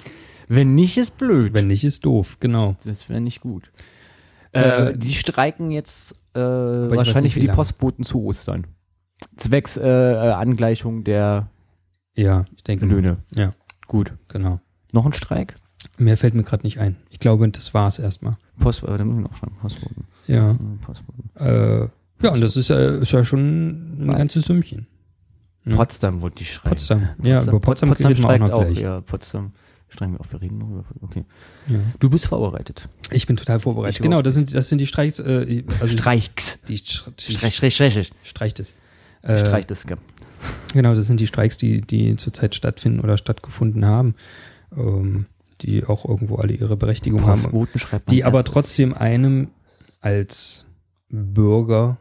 Wenn 0.48 0.76
nicht, 0.76 0.98
ist 0.98 1.18
blöd. 1.18 1.54
Wenn 1.54 1.68
nicht, 1.68 1.84
ist 1.84 2.04
doof. 2.06 2.38
Genau. 2.40 2.76
das 2.84 3.10
wäre 3.10 3.22
nicht 3.22 3.42
gut. 3.42 3.72
Äh, 4.52 4.90
Äh, 4.90 4.98
die 4.98 5.14
streiken 5.14 5.72
jetzt 5.72 6.14
äh, 6.34 6.40
wahrscheinlich 6.40 7.24
nicht, 7.24 7.34
für 7.36 7.42
wie 7.42 7.48
die. 7.48 7.54
Postboten 7.54 8.04
zu 8.04 8.22
Ostern. 8.24 8.68
Zwecks 9.38 9.78
äh, 9.78 9.88
äh, 9.88 10.32
Angleichung 10.32 11.04
der 11.06 11.50
Ja, 12.16 12.46
ich 12.56 12.64
denke. 12.64 12.86
mal. 12.86 12.94
Löhne. 12.96 13.18
Ja, 13.34 13.54
Gut. 13.88 14.14
genau. 14.28 14.60
Noch 14.92 15.06
ein 15.06 15.14
Streik? 15.14 15.56
Mehr 15.98 16.18
fällt 16.18 16.34
mir 16.34 16.44
gerade 16.44 16.64
nicht 16.64 16.80
ein. 16.80 16.98
Ich 17.10 17.20
glaube, 17.20 17.48
das 17.50 17.74
war's 17.74 18.00
erstmal. 18.00 18.38
Post, 18.60 18.84
äh, 18.84 18.98
da 18.98 19.04
muss 19.06 19.18
ich 19.18 19.24
noch 19.24 19.34
schreiben. 19.38 19.56
Postboten. 19.62 20.06
Ja. 20.28 20.52
Äh, 20.52 20.56
Postboten. 20.86 21.30
Äh, 21.36 21.88
ja, 22.24 22.32
und 22.32 22.42
das 22.42 22.56
ist, 22.56 22.70
äh, 22.70 23.00
ist 23.00 23.12
ja 23.12 23.24
schon 23.24 24.04
ein 24.04 24.08
Weit. 24.08 24.18
ganzes 24.18 24.46
Sümmchen. 24.46 24.88
Ja. 25.66 25.76
Potsdam 25.76 26.22
wollte 26.22 26.42
ich 26.42 26.54
schreiben. 26.54 26.70
Potsdam. 26.70 27.10
Ja, 27.24 27.42
über 27.44 27.60
Potsdam, 27.60 27.90
Potsdam 27.90 28.12
reden 28.12 28.24
wir 28.24 28.30
auch 28.30 28.40
noch 28.40 28.62
gleich. 28.62 28.80
Ja, 28.80 29.02
Potsdam 29.02 29.52
streiken 29.90 30.16
wir 30.16 30.20
auf. 30.20 30.32
Wir 30.32 30.42
reden 30.42 30.58
noch 30.58 30.70
über. 30.70 30.86
Okay. 31.02 31.26
Ja. 31.68 31.80
Du 32.00 32.10
bist 32.10 32.28
vorbereitet. 32.28 32.88
Ich 33.12 33.28
bin 33.28 33.38
total 33.38 33.60
vorbereitet. 33.60 33.98
Ich 33.98 34.02
genau, 34.02 34.20
auch. 34.20 34.24
das 34.24 34.34
sind, 34.34 34.54
das 34.54 34.70
sind 34.70 34.80
die 34.80 34.88
Streiks. 34.88 35.20
Äh, 35.20 35.64
also 35.80 35.96
Streiks. 35.98 36.60
Die, 36.68 36.78
St 36.78 37.12
die 37.28 37.34
Streich, 37.34 37.56
streich, 37.56 37.76
streich. 37.76 38.12
streicht 38.24 38.60
es. 38.60 38.76
Äh, 39.24 39.38
Streich 39.38 39.68
das, 39.68 39.86
gell. 39.86 39.98
Genau, 40.74 40.96
das 40.96 41.08
sind 41.08 41.20
die 41.20 41.28
Streiks, 41.28 41.58
die, 41.58 41.82
die 41.82 42.16
zurzeit 42.16 42.56
stattfinden 42.56 43.00
oder 43.00 43.18
stattgefunden 43.18 43.86
haben, 43.86 44.16
ähm, 44.76 45.26
die 45.62 45.86
auch 45.86 46.06
irgendwo 46.06 46.38
alle 46.38 46.54
ihre 46.54 46.78
Berechtigung 46.78 47.26
haben. 47.26 47.42
Die 48.10 48.24
aber 48.24 48.44
trotzdem 48.44 48.94
einem 48.94 49.50
als 50.00 50.66
Bürger 51.10 51.98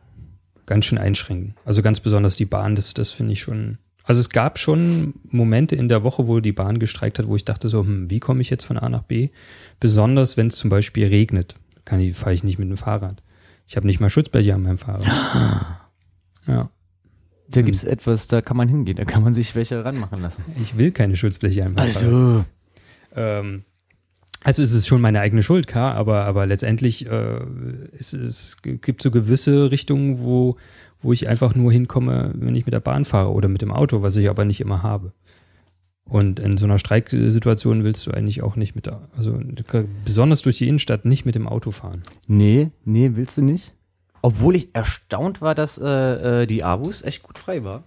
ganz 0.67 0.85
schön 0.85 0.99
einschränken. 0.99 1.55
Also 1.65 1.83
ganz 1.83 2.01
besonders 2.01 2.37
die 2.37 2.47
Bahn, 2.47 2.77
das, 2.77 2.95
das 2.95 3.11
finde 3.11 3.33
ich 3.33 3.41
schon. 3.41 3.79
Also 4.05 4.21
es 4.21 4.31
gab 4.31 4.59
schon 4.59 5.15
Momente 5.29 5.77
in 5.77 5.89
der 5.89 6.03
Woche, 6.05 6.27
wo 6.27 6.41
die 6.41 6.53
Bahn 6.53 6.79
gestreikt 6.79 7.19
hat, 7.19 7.27
wo 7.27 7.37
ich 7.37 7.45
dachte 7.45 7.69
so, 7.69 7.81
hm, 7.81 8.09
wie 8.09 8.21
komme 8.21 8.41
ich 8.41 8.51
jetzt 8.51 8.65
von 8.65 8.79
A 8.79 8.89
nach 8.89 9.03
B? 9.03 9.31
Besonders 9.79 10.37
wenn 10.37 10.47
es 10.47 10.57
zum 10.57 10.71
Beispiel 10.71 11.09
regnet, 11.09 11.57
kann 11.85 12.01
ich, 12.01 12.17
fahre 12.17 12.35
ich 12.35 12.45
nicht 12.45 12.59
mit 12.59 12.69
dem 12.69 12.77
Fahrrad. 12.77 13.23
Ich 13.67 13.77
habe 13.77 13.87
nicht 13.87 14.01
mal 14.01 14.11
Schutzbleche 14.11 14.55
an 14.55 14.63
meinem 14.63 14.79
Fahrrad. 14.79 15.07
ja, 16.47 16.71
Da 17.51 17.63
gibt 17.63 17.77
es 17.77 17.85
etwas, 17.85 18.27
da 18.29 18.41
kann 18.41 18.57
man 18.57 18.69
hingehen, 18.69 18.97
da 18.97 19.05
kann 19.05 19.23
man 19.23 19.35
sich 19.35 19.55
welche 19.55 19.85
ranmachen 19.85 20.21
lassen. 20.23 20.43
ich 20.63 20.77
will 20.79 20.91
keine 20.93 21.17
Schutzbleche 21.17 21.63
Fahrrad. 21.63 21.79
Also, 21.79 22.45
Ähm, 23.15 23.65
also 24.43 24.63
es 24.63 24.73
ist 24.73 24.87
schon 24.87 25.01
meine 25.01 25.21
eigene 25.21 25.43
Schuld, 25.43 25.67
klar, 25.67 25.95
aber, 25.97 26.25
aber 26.25 26.47
letztendlich 26.47 27.07
äh, 27.07 27.41
es, 27.93 28.13
es 28.13 28.57
gibt 28.63 29.03
so 29.03 29.11
gewisse 29.11 29.71
Richtungen, 29.71 30.21
wo, 30.21 30.57
wo 31.03 31.13
ich 31.13 31.29
einfach 31.29 31.55
nur 31.55 31.73
hinkomme, 31.73 32.33
wenn 32.37 32.57
ich 32.57 32.65
mit 32.67 32.73
der 32.73 32.81
Bahn 32.81 33.05
fahre 33.05 33.33
oder 33.33 33.49
mit 33.49 33.63
dem 33.63 33.73
Auto, 33.73 34.01
was 34.03 34.17
ich 34.17 34.31
aber 34.31 34.45
nicht 34.45 34.61
immer 34.61 34.83
habe. 34.83 35.13
Und 36.05 36.41
in 36.41 36.57
so 36.57 36.65
einer 36.65 36.79
Streiksituation 36.79 37.85
willst 37.85 38.07
du 38.07 38.11
eigentlich 38.13 38.43
auch 38.43 38.57
nicht 38.57 38.75
mit, 38.75 38.87
der- 38.87 39.09
also 39.17 39.39
besonders 40.05 40.43
durch 40.43 40.59
die 40.59 40.67
Innenstadt 40.69 41.05
nicht 41.05 41.25
mit 41.27 41.35
dem 41.35 41.47
Auto 41.47 41.71
fahren. 41.71 42.03
nee, 42.27 42.71
nee, 42.85 43.11
willst 43.15 43.37
du 43.39 43.43
nicht? 43.43 43.75
Obwohl 44.23 44.57
ich 44.57 44.69
erstaunt 44.75 45.41
war, 45.41 45.55
dass 45.55 45.79
äh, 45.79 46.43
äh, 46.43 46.47
die 46.47 46.63
Avus 46.65 47.03
echt 47.03 47.23
gut 47.23 47.39
frei 47.39 47.65
war. 47.65 47.83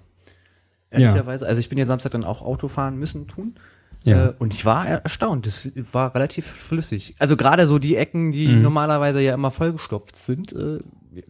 Ehrlicherweise. 0.90 1.48
Also 1.48 1.60
ich 1.60 1.70
bin 1.70 1.78
ja 1.78 1.86
Samstag 1.86 2.12
dann 2.12 2.24
auch 2.24 2.42
Auto 2.42 2.68
fahren 2.68 2.98
müssen 2.98 3.28
tun. 3.28 3.56
Ja. 4.04 4.28
Äh, 4.28 4.34
und 4.38 4.54
ich 4.54 4.66
war 4.66 4.86
erstaunt. 4.88 5.48
Das 5.48 5.68
war 5.92 6.14
relativ 6.14 6.46
flüssig. 6.46 7.16
Also 7.20 7.38
gerade 7.38 7.68
so 7.68 7.80
die 7.80 7.96
Ecken, 7.96 8.32
die 8.32 8.48
Mhm. 8.48 8.62
normalerweise 8.62 9.22
ja 9.22 9.34
immer 9.34 9.50
vollgestopft 9.50 10.16
sind, 10.16 10.52
äh, 10.54 10.80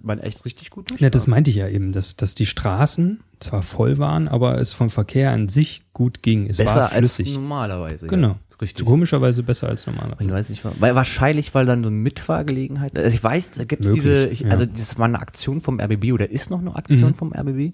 waren 0.01 0.19
echt 0.19 0.43
richtig 0.45 0.69
gut 0.69 0.99
Ja, 0.99 1.09
das 1.09 1.27
meinte 1.27 1.49
ich 1.51 1.57
ja 1.57 1.67
eben, 1.67 1.91
dass, 1.91 2.15
dass 2.15 2.35
die 2.35 2.45
Straßen 2.45 3.19
zwar 3.39 3.63
voll 3.63 3.97
waren, 3.99 4.27
aber 4.27 4.57
es 4.57 4.73
vom 4.73 4.89
Verkehr 4.89 5.31
an 5.31 5.49
sich 5.49 5.83
gut 5.93 6.23
ging. 6.23 6.49
Es 6.49 6.57
Besser 6.57 6.75
war 6.75 6.91
als 6.93 7.15
flüssig. 7.15 7.33
normalerweise. 7.35 8.07
Genau. 8.07 8.29
Ja. 8.29 8.37
Richtig. 8.61 8.85
Komischerweise 8.85 9.43
besser 9.43 9.67
als 9.67 9.87
normal. 9.87 10.15
Ich 10.19 10.31
weiß 10.31 10.49
nicht, 10.49 10.63
weil 10.79 10.95
wahrscheinlich, 10.95 11.53
weil 11.55 11.65
dann 11.65 11.81
so 11.83 11.87
eine 11.89 11.97
Mitfahrgelegenheit. 11.97 12.97
Also 12.97 13.13
ich 13.15 13.23
weiß, 13.23 13.51
da 13.51 13.63
gibt 13.65 13.85
es 13.85 13.91
diese, 13.91 14.27
ich, 14.27 14.41
ja. 14.41 14.49
also 14.49 14.65
das 14.65 14.97
war 14.99 15.05
eine 15.05 15.19
Aktion 15.19 15.61
vom 15.61 15.79
RBB 15.79 16.11
oder 16.13 16.29
ist 16.29 16.49
noch 16.49 16.59
eine 16.59 16.75
Aktion 16.75 17.09
Mhm. 17.11 17.15
vom 17.15 17.33
RBB. 17.33 17.73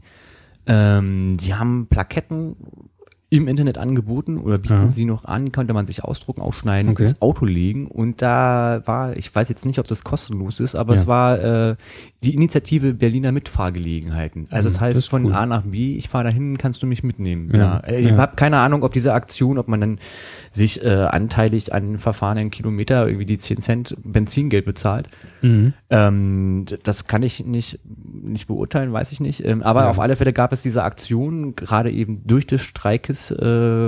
Ähm, 0.67 1.37
die 1.37 1.53
haben 1.53 1.87
Plaketten 1.87 2.55
im 3.31 3.47
Internet 3.47 3.77
angeboten 3.77 4.37
oder 4.39 4.57
bieten 4.57 4.73
Ja. 4.73 4.87
sie 4.87 5.05
noch 5.05 5.23
an, 5.25 5.51
konnte 5.51 5.73
man 5.73 5.85
sich 5.85 6.03
ausdrucken, 6.03 6.41
ausschneiden, 6.41 6.91
Okay. 6.91 7.03
ins 7.03 7.21
Auto 7.21 7.45
legen 7.45 7.85
und 7.85 8.23
da 8.23 8.81
war, 8.85 9.15
ich 9.15 9.33
weiß 9.33 9.49
jetzt 9.49 9.65
nicht, 9.67 9.77
ob 9.77 9.87
das 9.87 10.03
kostenlos 10.03 10.59
ist, 10.59 10.73
aber 10.75 10.95
Ja. 10.95 11.01
es 11.01 11.05
war 11.07 11.39
äh, 11.39 11.75
die 12.21 12.33
Initiative 12.35 12.93
Berliner 12.93 13.31
Mitfahrgelegenheiten. 13.31 14.47
Also 14.49 14.67
Mhm, 14.67 14.73
das 14.73 14.81
heißt 14.81 14.97
das 14.97 15.05
von 15.05 15.25
cool. 15.25 15.33
A 15.33 15.45
nach 15.45 15.61
B, 15.63 15.95
ich 15.95 16.09
fahre 16.09 16.25
dahin, 16.25 16.57
kannst 16.57 16.83
du 16.83 16.87
mich 16.87 17.01
mitnehmen. 17.01 17.49
Ja, 17.53 17.59
Ja. 17.59 17.77
Äh, 17.79 18.01
Ich 18.01 18.07
ja. 18.09 18.17
habe 18.17 18.35
keine 18.35 18.57
Ahnung, 18.57 18.83
ob 18.83 18.91
diese 18.91 19.13
Aktion, 19.13 19.57
ob 19.57 19.67
man 19.69 19.79
dann 19.79 19.99
sich 20.51 20.83
äh, 20.83 20.89
anteilig 20.89 21.73
an 21.73 21.97
verfahrenen 21.97 22.51
Kilometer 22.51 23.07
irgendwie 23.07 23.25
die 23.25 23.37
10 23.37 23.61
Cent 23.61 23.95
Benzingeld 24.03 24.65
bezahlt. 24.65 25.07
Mhm. 25.41 25.73
Ähm, 25.89 26.65
das 26.83 27.07
kann 27.07 27.23
ich 27.23 27.45
nicht, 27.45 27.79
nicht 27.85 28.47
beurteilen, 28.47 28.91
weiß 28.91 29.11
ich 29.13 29.19
nicht. 29.21 29.45
Ähm, 29.45 29.63
aber 29.63 29.83
Ja. 29.83 29.89
auf 29.89 29.99
alle 29.99 30.15
Fälle 30.17 30.33
gab 30.33 30.51
es 30.51 30.61
diese 30.61 30.83
Aktion, 30.83 31.55
gerade 31.55 31.89
eben 31.91 32.23
durch 32.27 32.45
des 32.47 32.61
Streikes, 32.61 33.31
äh, 33.31 33.37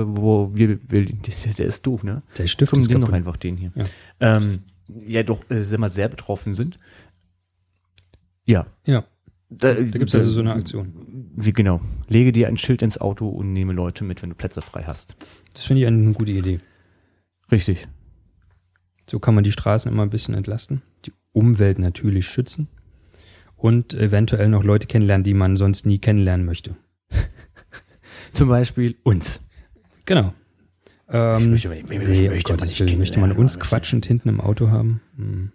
wo 0.06 0.50
wir, 0.54 0.78
wir, 0.88 1.04
der 1.04 1.66
ist 1.66 1.86
doof, 1.86 2.02
ne? 2.02 2.22
Der 2.38 2.46
Stift 2.46 2.70
Zum 2.70 2.80
ist 2.80 2.90
noch 2.90 3.12
einfach 3.12 3.36
den 3.36 3.56
hier. 3.58 3.72
Ja. 3.74 3.84
Ähm, 4.20 4.60
ja, 5.06 5.22
doch, 5.22 5.40
äh, 5.50 5.74
immer 5.74 5.88
sehr 5.88 6.08
betroffen 6.08 6.54
sind. 6.54 6.78
Ja. 8.44 8.66
Ja, 8.86 9.04
Da, 9.48 9.74
da 9.74 9.82
gibt 9.82 10.08
es 10.08 10.14
also 10.14 10.30
so 10.30 10.40
eine 10.40 10.52
Aktion. 10.54 11.30
Wie 11.36 11.52
genau. 11.52 11.80
Lege 12.08 12.32
dir 12.32 12.48
ein 12.48 12.56
Schild 12.56 12.82
ins 12.82 12.98
Auto 12.98 13.28
und 13.28 13.52
nehme 13.52 13.72
Leute 13.72 14.04
mit, 14.04 14.22
wenn 14.22 14.30
du 14.30 14.36
Plätze 14.36 14.62
frei 14.62 14.84
hast. 14.86 15.16
Das 15.54 15.64
finde 15.64 15.82
ich 15.82 15.86
eine 15.86 16.12
gute 16.12 16.32
Idee. 16.32 16.60
Richtig. 17.50 17.88
So 19.08 19.18
kann 19.18 19.34
man 19.34 19.44
die 19.44 19.52
Straßen 19.52 19.90
immer 19.90 20.02
ein 20.02 20.10
bisschen 20.10 20.34
entlasten, 20.34 20.82
die 21.04 21.12
Umwelt 21.32 21.78
natürlich 21.78 22.26
schützen 22.26 22.68
und 23.56 23.94
eventuell 23.94 24.48
noch 24.48 24.64
Leute 24.64 24.86
kennenlernen, 24.86 25.24
die 25.24 25.34
man 25.34 25.56
sonst 25.56 25.86
nie 25.86 25.98
kennenlernen 25.98 26.46
möchte. 26.46 26.76
Zum 28.32 28.48
Beispiel 28.48 28.96
uns. 29.02 29.40
Genau. 30.06 30.32
Ähm, 31.08 31.50
möchte 31.50 31.68
man 31.68 31.78
nicht- 31.78 31.88
nee, 31.90 31.98
möchte 31.98 32.52
man 32.52 32.58
Gottes 32.58 32.70
nicht 32.70 32.80
Willen, 32.80 32.98
möchte 32.98 33.20
man 33.20 33.32
uns 33.32 33.56
aber 33.56 33.64
quatschend 33.66 34.06
hinten 34.06 34.28
im 34.30 34.40
Auto 34.40 34.70
haben? 34.70 35.00
Hm. 35.16 35.52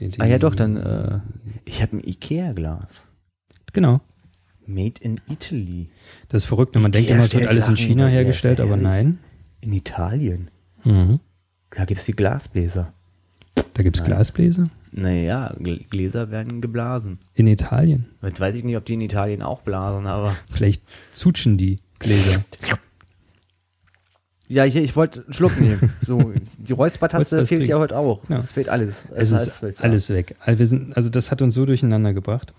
Die- 0.00 0.20
Ah 0.20 0.24
ja, 0.26 0.38
doch, 0.38 0.54
dann, 0.54 0.76
äh, 0.76 1.20
ich 1.64 1.82
habe 1.82 1.96
ein 1.98 2.00
Ikea-Glas. 2.06 3.04
Genau. 3.72 4.00
Made 4.66 5.00
in 5.00 5.20
Italy. 5.28 5.90
Das 6.28 6.42
ist 6.42 6.48
verrückt, 6.48 6.74
wenn 6.74 6.82
man 6.82 6.90
Ikea 6.92 7.00
denkt 7.00 7.10
immer, 7.12 7.24
es 7.24 7.34
wird 7.34 7.46
alles 7.46 7.68
in 7.68 7.76
China 7.76 8.04
her, 8.06 8.20
hergestellt, 8.22 8.58
ja 8.60 8.64
aber 8.64 8.76
nein. 8.76 9.18
In 9.60 9.72
Italien. 9.72 10.50
Mhm. 10.84 11.20
Da 11.70 11.84
gibt 11.84 12.00
es 12.00 12.06
die 12.06 12.12
Glasbläser. 12.12 12.92
Da 13.74 13.82
gibt 13.82 13.96
es. 13.96 14.04
Glasbläser? 14.04 14.70
Naja, 14.92 15.54
Gl- 15.58 15.86
Gläser 15.88 16.30
werden 16.30 16.60
geblasen. 16.60 17.18
In 17.34 17.46
Italien. 17.46 18.06
Jetzt 18.22 18.40
weiß 18.40 18.54
ich 18.56 18.64
nicht, 18.64 18.76
ob 18.76 18.84
die 18.84 18.94
in 18.94 19.00
Italien 19.02 19.42
auch 19.42 19.60
blasen, 19.62 20.06
aber. 20.06 20.34
Vielleicht 20.52 20.82
zutschen 21.12 21.56
die 21.58 21.78
Gläser. 21.98 22.44
Ja, 24.52 24.64
hier, 24.64 24.82
ich 24.82 24.96
wollte 24.96 25.22
einen 25.24 25.32
Schluck 25.32 25.58
nehmen. 25.60 25.92
So, 26.06 26.32
die 26.58 26.72
Räuspertaste 26.72 27.46
fehlt 27.46 27.66
ja 27.68 27.78
heute 27.78 27.96
auch. 27.96 28.20
Ja. 28.28 28.36
Das 28.36 28.50
fehlt 28.50 28.68
alles. 28.68 29.04
Es 29.14 29.30
Das 29.30 29.46
ist 29.46 29.62
heißt, 29.62 29.84
alles 29.84 30.10
weg. 30.10 30.34
Also, 30.40 30.58
wir 30.58 30.66
sind, 30.66 30.96
also 30.96 31.08
das 31.08 31.30
hat 31.30 31.40
uns 31.40 31.54
so 31.54 31.64
durcheinander 31.66 32.12
gebracht. 32.12 32.52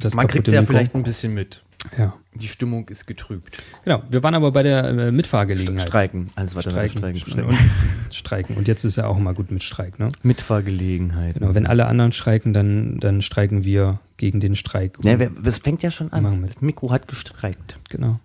Das 0.00 0.14
Man 0.14 0.26
kriegt 0.26 0.44
kaputte 0.46 0.54
ja 0.56 0.60
Mikro. 0.62 0.72
vielleicht 0.72 0.94
ein 0.96 1.02
bisschen 1.04 1.34
mit. 1.34 1.62
Ja. 1.96 2.14
Die 2.34 2.48
Stimmung 2.48 2.88
ist 2.88 3.06
getrübt. 3.06 3.62
Genau. 3.84 4.02
Wir 4.10 4.20
waren 4.24 4.34
aber 4.34 4.50
bei 4.50 4.64
der 4.64 4.84
äh, 4.84 5.12
Mitfahrgelegenheit. 5.12 5.86
Streiken. 5.86 6.26
Alles 6.34 6.56
weiter 6.56 6.70
Streiken. 6.72 6.98
streiken, 6.98 7.20
streiken. 7.20 7.44
Und, 7.50 7.58
streiken. 8.14 8.56
Und 8.56 8.66
jetzt 8.66 8.82
ist 8.84 8.96
ja 8.96 9.06
auch 9.06 9.16
immer 9.16 9.32
gut 9.32 9.52
mit 9.52 9.62
Streik, 9.62 10.00
ne? 10.00 10.10
Mitfahrgelegenheit. 10.24 11.34
Genau. 11.34 11.54
Wenn 11.54 11.66
alle 11.68 11.86
anderen 11.86 12.10
streiken, 12.10 12.52
dann, 12.52 12.98
dann 12.98 13.22
streiken 13.22 13.64
wir 13.64 14.00
gegen 14.16 14.40
den 14.40 14.56
Streik. 14.56 14.98
Ja, 15.02 15.20
wer- 15.20 15.30
das 15.30 15.58
fängt 15.58 15.84
ja 15.84 15.92
schon 15.92 16.12
an. 16.12 16.42
Das 16.44 16.60
Mikro 16.60 16.90
hat 16.90 17.06
gestreikt. 17.06 17.78
Genau. 17.90 18.18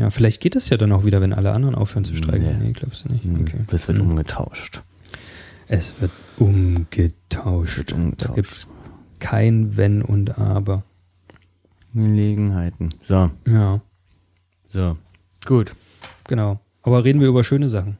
Ja, 0.00 0.10
vielleicht 0.10 0.40
geht 0.40 0.56
es 0.56 0.68
ja 0.70 0.76
dann 0.76 0.92
auch 0.92 1.04
wieder, 1.04 1.20
wenn 1.20 1.32
alle 1.32 1.52
anderen 1.52 1.74
aufhören 1.74 2.04
zu 2.04 2.16
streiken. 2.16 2.58
Nee. 2.58 2.66
Nee, 2.68 2.72
glaubst 2.72 3.04
du 3.04 3.12
nicht? 3.12 3.22
Hm, 3.24 3.42
Okay. 3.42 3.60
Das 3.68 3.86
wird 3.86 3.98
Hm. 3.98 4.10
umgetauscht. 4.10 4.82
Es 5.68 5.94
wird 6.00 6.10
umgetauscht. 6.38 7.76
Wird 7.94 8.22
Da 8.22 8.32
gibt 8.34 8.50
es 8.50 8.68
kein 9.18 9.76
Wenn 9.76 10.02
und 10.02 10.38
Aber. 10.38 10.82
Gelegenheiten. 11.94 12.90
So, 13.02 13.30
Ja, 13.46 13.80
so. 14.70 14.96
Gut. 15.44 15.72
genau. 16.26 16.60
Aber 16.82 17.04
reden 17.04 17.20
wir 17.20 17.28
über 17.28 17.44
schöne 17.44 17.68
Sachen. 17.68 17.98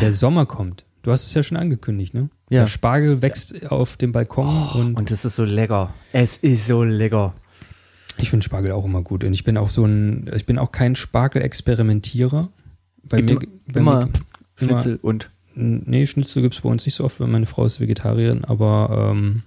Der 0.00 0.12
Sommer 0.12 0.46
kommt. 0.46 0.84
Du 1.02 1.12
hast 1.12 1.26
es 1.26 1.34
ja 1.34 1.42
schon 1.42 1.56
angekündigt, 1.56 2.14
ne? 2.14 2.30
Ja. 2.50 2.60
Der 2.60 2.66
Spargel 2.66 3.22
wächst 3.22 3.70
auf 3.70 3.96
dem 3.96 4.12
Balkon 4.12 4.68
und 4.74 4.94
Und 4.96 5.10
es 5.10 5.24
ist 5.24 5.36
so 5.36 5.44
lecker. 5.44 5.92
Es 6.12 6.36
ist 6.38 6.66
so 6.66 6.82
lecker. 6.82 7.34
Ich 8.18 8.30
finde 8.30 8.44
Spargel 8.44 8.72
auch 8.72 8.84
immer 8.84 9.02
gut. 9.02 9.24
Und 9.24 9.32
ich 9.32 9.44
bin 9.44 9.56
auch 9.56 9.70
so 9.70 9.84
ein, 9.84 10.30
ich 10.34 10.46
bin 10.46 10.58
auch 10.58 10.72
kein 10.72 10.96
Spargel-Experimentierer. 10.96 12.48
Bei 13.04 13.18
Gibt 13.20 13.30
mir, 13.30 13.46
immer- 13.46 13.52
bei 13.72 13.80
immer 13.80 14.06
mir, 14.06 14.12
Schnitzel 14.56 14.98
und. 15.02 15.30
Nee, 15.54 16.06
Schnitzel 16.06 16.42
gibt's 16.42 16.60
bei 16.60 16.68
uns 16.68 16.84
nicht 16.86 16.94
so 16.94 17.04
oft, 17.04 17.18
weil 17.20 17.26
meine 17.26 17.46
Frau 17.46 17.64
ist 17.64 17.80
Vegetarierin, 17.80 18.44
aber 18.44 19.10
ähm, 19.10 19.42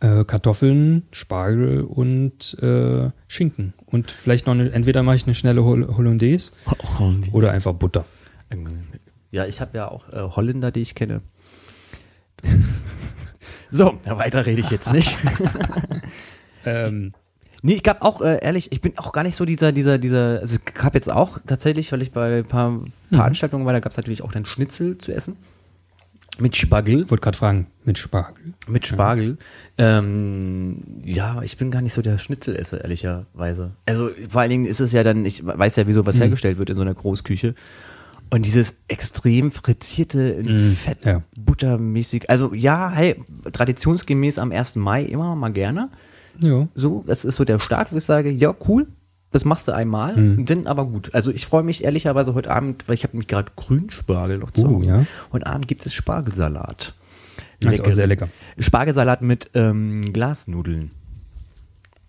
äh, 0.00 0.24
Kartoffeln, 0.24 1.02
Spargel 1.12 1.82
und 1.82 2.56
äh, 2.62 3.10
Schinken. 3.28 3.74
Und 3.84 4.10
vielleicht 4.10 4.46
noch 4.46 4.54
eine, 4.54 4.70
entweder 4.72 5.02
mache 5.02 5.16
ich 5.16 5.24
eine 5.24 5.34
schnelle 5.34 5.62
Hol 5.64 5.86
Hollandaise 5.96 6.52
oder 7.32 7.52
einfach 7.52 7.74
Butter. 7.74 8.06
Ja, 9.30 9.44
ich 9.46 9.60
habe 9.60 9.76
ja 9.76 9.88
auch 9.90 10.08
äh, 10.10 10.20
Holländer, 10.36 10.70
die 10.70 10.80
ich 10.80 10.94
kenne. 10.94 11.20
so, 13.70 13.98
weiter 14.06 14.46
rede 14.46 14.60
ich 14.60 14.70
jetzt 14.70 14.92
nicht. 14.92 15.16
Ähm, 16.66 17.12
Nee, 17.66 17.74
ich 17.76 17.82
gab 17.82 18.02
auch, 18.02 18.20
äh, 18.20 18.40
ehrlich, 18.42 18.72
ich 18.72 18.82
bin 18.82 18.92
auch 18.98 19.10
gar 19.12 19.22
nicht 19.22 19.36
so 19.36 19.46
dieser, 19.46 19.72
dieser, 19.72 19.96
dieser, 19.96 20.40
also 20.40 20.56
ich 20.56 20.82
habe 20.84 20.98
jetzt 20.98 21.10
auch 21.10 21.38
tatsächlich, 21.46 21.90
weil 21.92 22.02
ich 22.02 22.12
bei 22.12 22.40
ein 22.40 22.44
paar 22.44 22.78
Veranstaltungen 23.10 23.64
war, 23.64 23.72
da 23.72 23.80
gab 23.80 23.90
es 23.90 23.96
natürlich 23.96 24.22
auch 24.22 24.32
dann 24.32 24.44
Schnitzel 24.44 24.98
zu 24.98 25.12
essen. 25.12 25.36
Mit 26.38 26.56
Spargel. 26.56 27.08
wollte 27.10 27.22
gerade 27.22 27.38
fragen, 27.38 27.68
mit 27.84 27.96
Spargel. 27.96 28.52
Mit 28.68 28.86
Spargel. 28.86 29.38
Ähm, 29.78 30.82
ja, 31.04 31.40
ich 31.42 31.56
bin 31.56 31.70
gar 31.70 31.80
nicht 31.80 31.94
so 31.94 32.02
der 32.02 32.18
Schnitzelesser, 32.18 32.82
ehrlicherweise. 32.82 33.70
Also 33.86 34.10
vor 34.28 34.42
allen 34.42 34.50
Dingen 34.50 34.66
ist 34.66 34.80
es 34.80 34.92
ja 34.92 35.02
dann, 35.02 35.24
ich 35.24 35.46
weiß 35.46 35.76
ja, 35.76 35.86
wieso 35.86 36.04
was 36.04 36.20
hergestellt 36.20 36.58
wird 36.58 36.68
in 36.68 36.76
so 36.76 36.82
einer 36.82 36.94
Großküche. 36.94 37.54
Und 38.30 38.44
dieses 38.44 38.74
extrem 38.88 39.52
frittierte, 39.52 40.42
Mm, 40.42 40.72
Fett, 40.72 40.98
ja. 41.04 41.22
buttermäßig. 41.36 42.28
Also 42.28 42.52
ja, 42.52 42.90
hey, 42.90 43.16
traditionsgemäß 43.52 44.38
am 44.38 44.50
1. 44.52 44.76
Mai 44.76 45.02
immer 45.04 45.34
mal 45.36 45.52
gerne. 45.52 45.88
Ja. 46.38 46.68
So, 46.74 47.04
das 47.06 47.24
ist 47.24 47.36
so 47.36 47.44
der 47.44 47.58
Start, 47.58 47.92
wo 47.92 47.96
ich 47.96 48.04
sage, 48.04 48.30
ja, 48.30 48.54
cool, 48.68 48.86
das 49.30 49.44
machst 49.44 49.66
du 49.68 49.72
einmal, 49.72 50.16
Mhm. 50.16 50.44
dann 50.46 50.66
aber 50.66 50.84
gut. 50.86 51.14
Also 51.14 51.30
ich 51.32 51.46
freue 51.46 51.62
mich 51.64 51.82
ehrlicherweise 51.84 52.34
heute 52.34 52.50
Abend, 52.50 52.84
weil 52.86 52.94
ich 52.94 53.02
habe 53.04 53.16
mich 53.16 53.26
gerade 53.26 53.50
Grünspargel 53.56 54.38
noch 54.38 54.50
zu 54.52 54.66
Uh, 54.66 54.82
ja. 54.82 55.06
Heute 55.32 55.46
Abend 55.46 55.66
gibt 55.68 55.84
es 55.86 55.92
Spargelsalat. 55.94 56.94
Das 57.60 57.74
ist 57.74 57.80
auch 57.80 57.92
sehr 57.92 58.06
lecker. 58.06 58.28
Spargelsalat 58.58 59.22
mit 59.22 59.50
ähm, 59.54 60.04
Glasnudeln. 60.12 60.90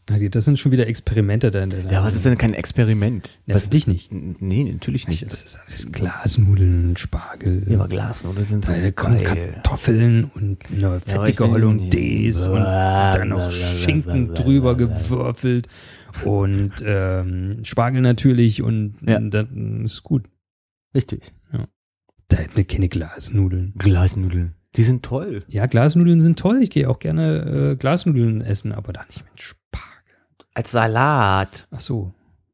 Ja, 0.09 0.29
Das 0.29 0.45
sind 0.45 0.59
schon 0.59 0.71
wieder 0.71 0.85
Experimente 0.87 1.49
da. 1.49 1.65
da 1.65 1.77
Ja, 1.91 2.03
was 2.03 2.13
ist 2.15 2.25
denn 2.25 2.37
kein 2.37 2.53
Experiment? 2.53 3.39
Ja, 3.47 3.55
was 3.55 3.63
für 3.65 3.69
dich 3.71 3.87
nicht. 3.87 4.11
Nee, 4.11 4.63
natürlich 4.71 5.07
nicht. 5.07 5.25
Das 5.25 5.43
ist 5.43 5.57
alles 5.65 5.91
Glasnudeln, 5.91 6.95
Spargel. 6.95 7.63
Ja, 7.67 7.79
aber 7.79 7.87
Glasnudeln 7.87 8.45
sind 8.45 8.65
so 8.65 8.71
Da 8.71 8.91
kommen. 8.91 9.23
Kartoffeln 9.23 10.25
und 10.25 10.59
eine 10.71 10.99
fettige 10.99 11.43
bin- 11.43 11.51
Hollandaise 11.53 12.51
und 12.51 12.59
dann 12.61 13.29
noch. 13.29 13.49
Schinken 13.51 14.33
drüber 14.35 14.77
gewürfelt 14.77 15.67
und 16.23 16.71
ähm, 16.85 17.59
Spargel 17.63 18.01
natürlich 18.01 18.61
und 18.61 18.95
Ja. 19.01 19.19
dann 19.19 19.85
ist 19.85 20.03
gut. 20.03 20.25
Richtig. 20.93 21.33
Da 22.27 22.37
hätten 22.37 22.55
wir 22.57 22.63
keine 22.63 22.89
Glasnudeln. 22.89 23.73
Glasnudeln. 23.77 24.53
Die 24.77 24.83
sind 24.83 25.03
toll. 25.03 25.43
Ja, 25.47 25.67
Glasnudeln 25.67 26.21
sind 26.21 26.39
toll. 26.39 26.61
Ich 26.63 26.69
gehe 26.71 26.89
auch 26.89 26.97
gerne 26.99 27.71
äh, 27.71 27.75
Glasnudeln 27.75 28.41
essen, 28.41 28.71
aber 28.71 28.93
da 28.93 29.01
nicht 29.07 29.23
mit 29.23 29.41
Spargel. 29.41 29.64
Als 30.55 30.71
Salat. 30.71 31.67
Ach 31.69 31.79
so. 31.79 32.13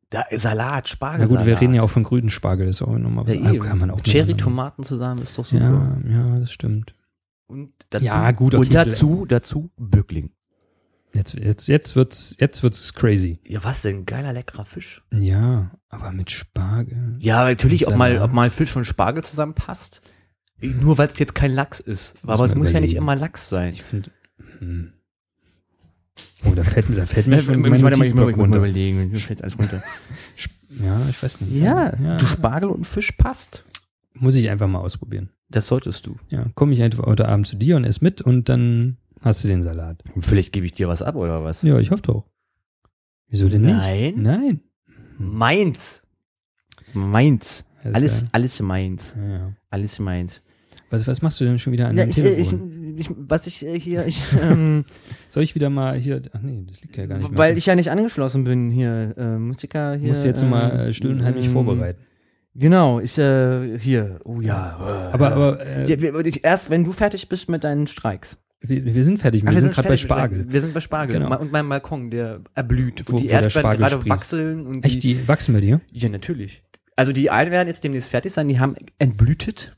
Da, 0.09 0.25
Salat, 0.35 0.83
Na 0.83 0.87
Spargelsalat. 0.87 1.37
gut, 1.37 1.45
wir 1.45 1.61
reden 1.61 1.73
ja 1.73 1.83
auch 1.83 1.89
von 1.89 2.03
grünen 2.03 2.29
Spargel. 2.29 2.67
Das 2.67 2.77
ist 2.77 2.81
auch 2.81 2.97
nochmal 2.97 3.27
was. 3.27 3.33
Ja, 3.35 3.53
kann 3.55 3.77
man 3.79 3.91
auch 3.91 4.01
Cherry-Tomaten 4.01 4.83
zusammen 4.83 5.21
ist 5.21 5.37
doch 5.37 5.45
super. 5.45 5.97
Ja, 6.05 6.11
ja, 6.11 6.39
das 6.39 6.51
stimmt. 6.51 6.95
Und 7.47 7.71
dazu, 7.89 8.05
Ja, 8.05 8.31
gut, 8.31 8.53
okay, 8.53 8.65
Und 8.65 8.73
dazu, 8.73 9.25
dazu 9.25 9.71
Böckling. 9.77 10.31
Jetzt, 11.13 11.33
jetzt, 11.33 11.67
jetzt 11.67 11.95
wird's, 11.95 12.35
jetzt 12.39 12.63
wird's 12.63 12.93
crazy. 12.93 13.39
Ja, 13.45 13.63
was 13.63 13.81
denn? 13.81 14.05
Geiler, 14.05 14.33
leckerer 14.33 14.65
Fisch. 14.65 15.03
Ja, 15.13 15.71
aber 15.89 16.11
mit 16.11 16.31
Spargel. 16.31 17.17
Ja, 17.19 17.45
natürlich, 17.45 17.87
ob 17.87 17.95
mal, 17.95 18.19
ob 18.19 18.33
mal 18.33 18.49
Fisch 18.49 18.75
und 18.75 18.85
Spargel 18.85 19.23
zusammenpasst. 19.23 20.01
Nur 20.61 20.97
weil 20.97 21.07
es 21.07 21.19
jetzt 21.19 21.35
kein 21.35 21.53
Lachs 21.53 21.79
ist. 21.79 22.17
Aber 22.25 22.43
es 22.45 22.55
muss 22.55 22.71
ja 22.71 22.79
nicht 22.79 22.95
immer 22.95 23.15
Lachs 23.15 23.49
sein. 23.49 23.73
Ich 23.73 23.83
finde. 23.83 24.11
Hm. 24.59 24.93
Oh, 26.45 26.53
da 26.55 26.63
fällt 26.63 26.89
mir, 26.89 26.95
da 26.95 27.05
fällt 27.05 27.27
mir 27.27 27.35
Ja, 27.35 27.41
schon 27.41 27.55
ich- 27.55 27.59
mein 27.69 27.83
warte 27.83 27.97
mal, 27.97 28.05
ich 28.07 28.13
muss 28.13 28.25
mal 28.25 28.33
runter. 28.33 28.57
überlegen. 28.57 29.09
Mir 29.11 29.19
fällt 29.19 29.41
alles 29.41 29.57
runter. 29.59 29.83
Ja, 30.83 31.01
ich 31.09 31.21
weiß 31.21 31.41
nicht. 31.41 31.51
Ja, 31.61 31.93
ja 32.01 32.17
du 32.17 32.25
Spargel 32.25 32.69
und 32.69 32.85
Fisch 32.85 33.11
passt. 33.13 33.65
muss 34.13 34.35
ich 34.35 34.49
einfach 34.49 34.67
mal 34.67 34.79
ausprobieren. 34.79 35.29
Das 35.49 35.67
solltest 35.67 36.05
du. 36.05 36.15
Ja, 36.29 36.45
komme 36.55 36.73
ich 36.73 36.81
einfach 36.81 37.05
heute 37.05 37.27
Abend 37.27 37.45
zu 37.47 37.55
dir 37.57 37.75
und 37.75 37.83
ess 37.83 38.01
mit 38.01 38.21
und 38.21 38.49
dann 38.49 38.97
hast 39.21 39.43
du 39.43 39.47
den 39.47 39.63
Salat. 39.63 40.03
Vielleicht 40.19 40.51
gebe 40.53 40.65
ich 40.65 40.73
dir 40.73 40.87
was 40.87 41.01
ab 41.01 41.15
oder 41.15 41.43
was? 41.43 41.61
Ja, 41.61 41.77
ich 41.79 41.91
hoffe 41.91 42.03
doch. 42.03 42.25
Wieso 43.27 43.47
denn 43.49 43.61
Nein. 43.61 44.03
nicht? 44.15 44.17
Nein. 44.17 44.59
Meins. 45.17 46.01
Meins. 46.93 47.65
Das 47.83 47.93
Alles, 47.95 48.21
ja- 48.21 48.27
alles 48.31 48.61
meins. 48.61 49.15
Ja, 49.17 49.27
ja. 49.29 49.53
Alles 49.69 49.99
meins. 49.99 50.41
Was, 50.89 51.07
was 51.07 51.21
machst 51.21 51.39
du 51.39 51.45
denn 51.45 51.57
schon 51.59 51.71
wieder 51.73 51.87
an 51.87 51.97
Ja, 51.97 52.03
dem 52.05 52.09
ich, 52.11 52.17
ich, 52.17 52.23
Telefon? 52.23 52.71
ich, 52.71 52.80
was 53.17 53.47
ich 53.47 53.65
äh, 53.65 53.79
hier, 53.79 54.05
ich, 54.05 54.21
ähm, 54.41 54.85
Soll 55.29 55.43
ich 55.43 55.55
wieder 55.55 55.69
mal 55.69 55.95
hier. 55.97 56.21
Ach 56.33 56.41
nee, 56.41 56.63
das 56.67 56.81
liegt 56.81 56.95
ja 56.97 57.05
gar 57.05 57.17
nicht 57.17 57.29
mehr. 57.29 57.37
weil 57.37 57.57
ich 57.57 57.65
ja 57.65 57.75
nicht 57.75 57.91
angeschlossen 57.91 58.43
bin 58.43 58.69
hier, 58.71 59.13
äh, 59.17 59.37
Musiker 59.37 59.95
hier. 59.95 60.09
muss 60.09 60.23
jetzt 60.23 60.43
mal 60.43 60.71
ähm, 60.71 60.79
äh, 60.89 60.93
still 60.93 61.11
und 61.11 61.23
heimlich 61.23 61.45
ähm, 61.47 61.51
vorbereiten. 61.53 61.99
Genau, 62.53 62.99
ich, 62.99 63.17
äh, 63.17 63.79
hier, 63.79 64.19
oh 64.25 64.41
ja. 64.41 65.09
äh, 65.09 65.13
Aber, 65.13 65.31
aber 65.31 65.65
äh, 65.65 65.89
ja, 65.89 66.19
ich- 66.25 66.43
erst 66.43 66.69
wenn 66.69 66.83
du 66.83 66.91
fertig 66.91 67.29
bist 67.29 67.47
mit 67.49 67.63
deinen 67.63 67.87
Streiks. 67.87 68.37
wir, 68.59 68.83
wir 68.83 69.03
sind 69.05 69.19
fertig. 69.21 69.43
Wir, 69.43 69.49
Ach, 69.49 69.57
sind 69.57 69.73
gerade 69.73 69.87
bei 69.87 69.95
Spargel. 69.97 70.45
Wir 70.49 70.59
sind 70.59 70.73
bei 70.73 70.81
Spargel. 70.81 71.17
Genau. 71.19 71.39
Und 71.39 71.51
mein 71.53 71.67
Balkon, 71.69 72.09
der 72.09 72.41
erblüht. 72.53 73.03
Wo- 73.07 73.15
und 73.15 73.23
die 73.23 73.27
Erdbeeren 73.29 73.77
gerade 73.77 73.93
sprießt. 73.95 74.09
wachseln. 74.09 74.67
Und 74.67 74.83
Echt, 74.85 75.01
die 75.03 75.27
wachsen 75.29 75.53
bei 75.53 75.61
dir? 75.61 75.79
Ja, 75.93 76.09
natürlich. 76.09 76.61
Also 76.97 77.13
die 77.13 77.29
einen 77.29 77.51
werden 77.51 77.69
jetzt 77.69 77.83
demnächst 77.85 78.09
fertig 78.09 78.33
sein, 78.33 78.49
die 78.49 78.59
haben 78.59 78.75
entblütet. 78.99 79.75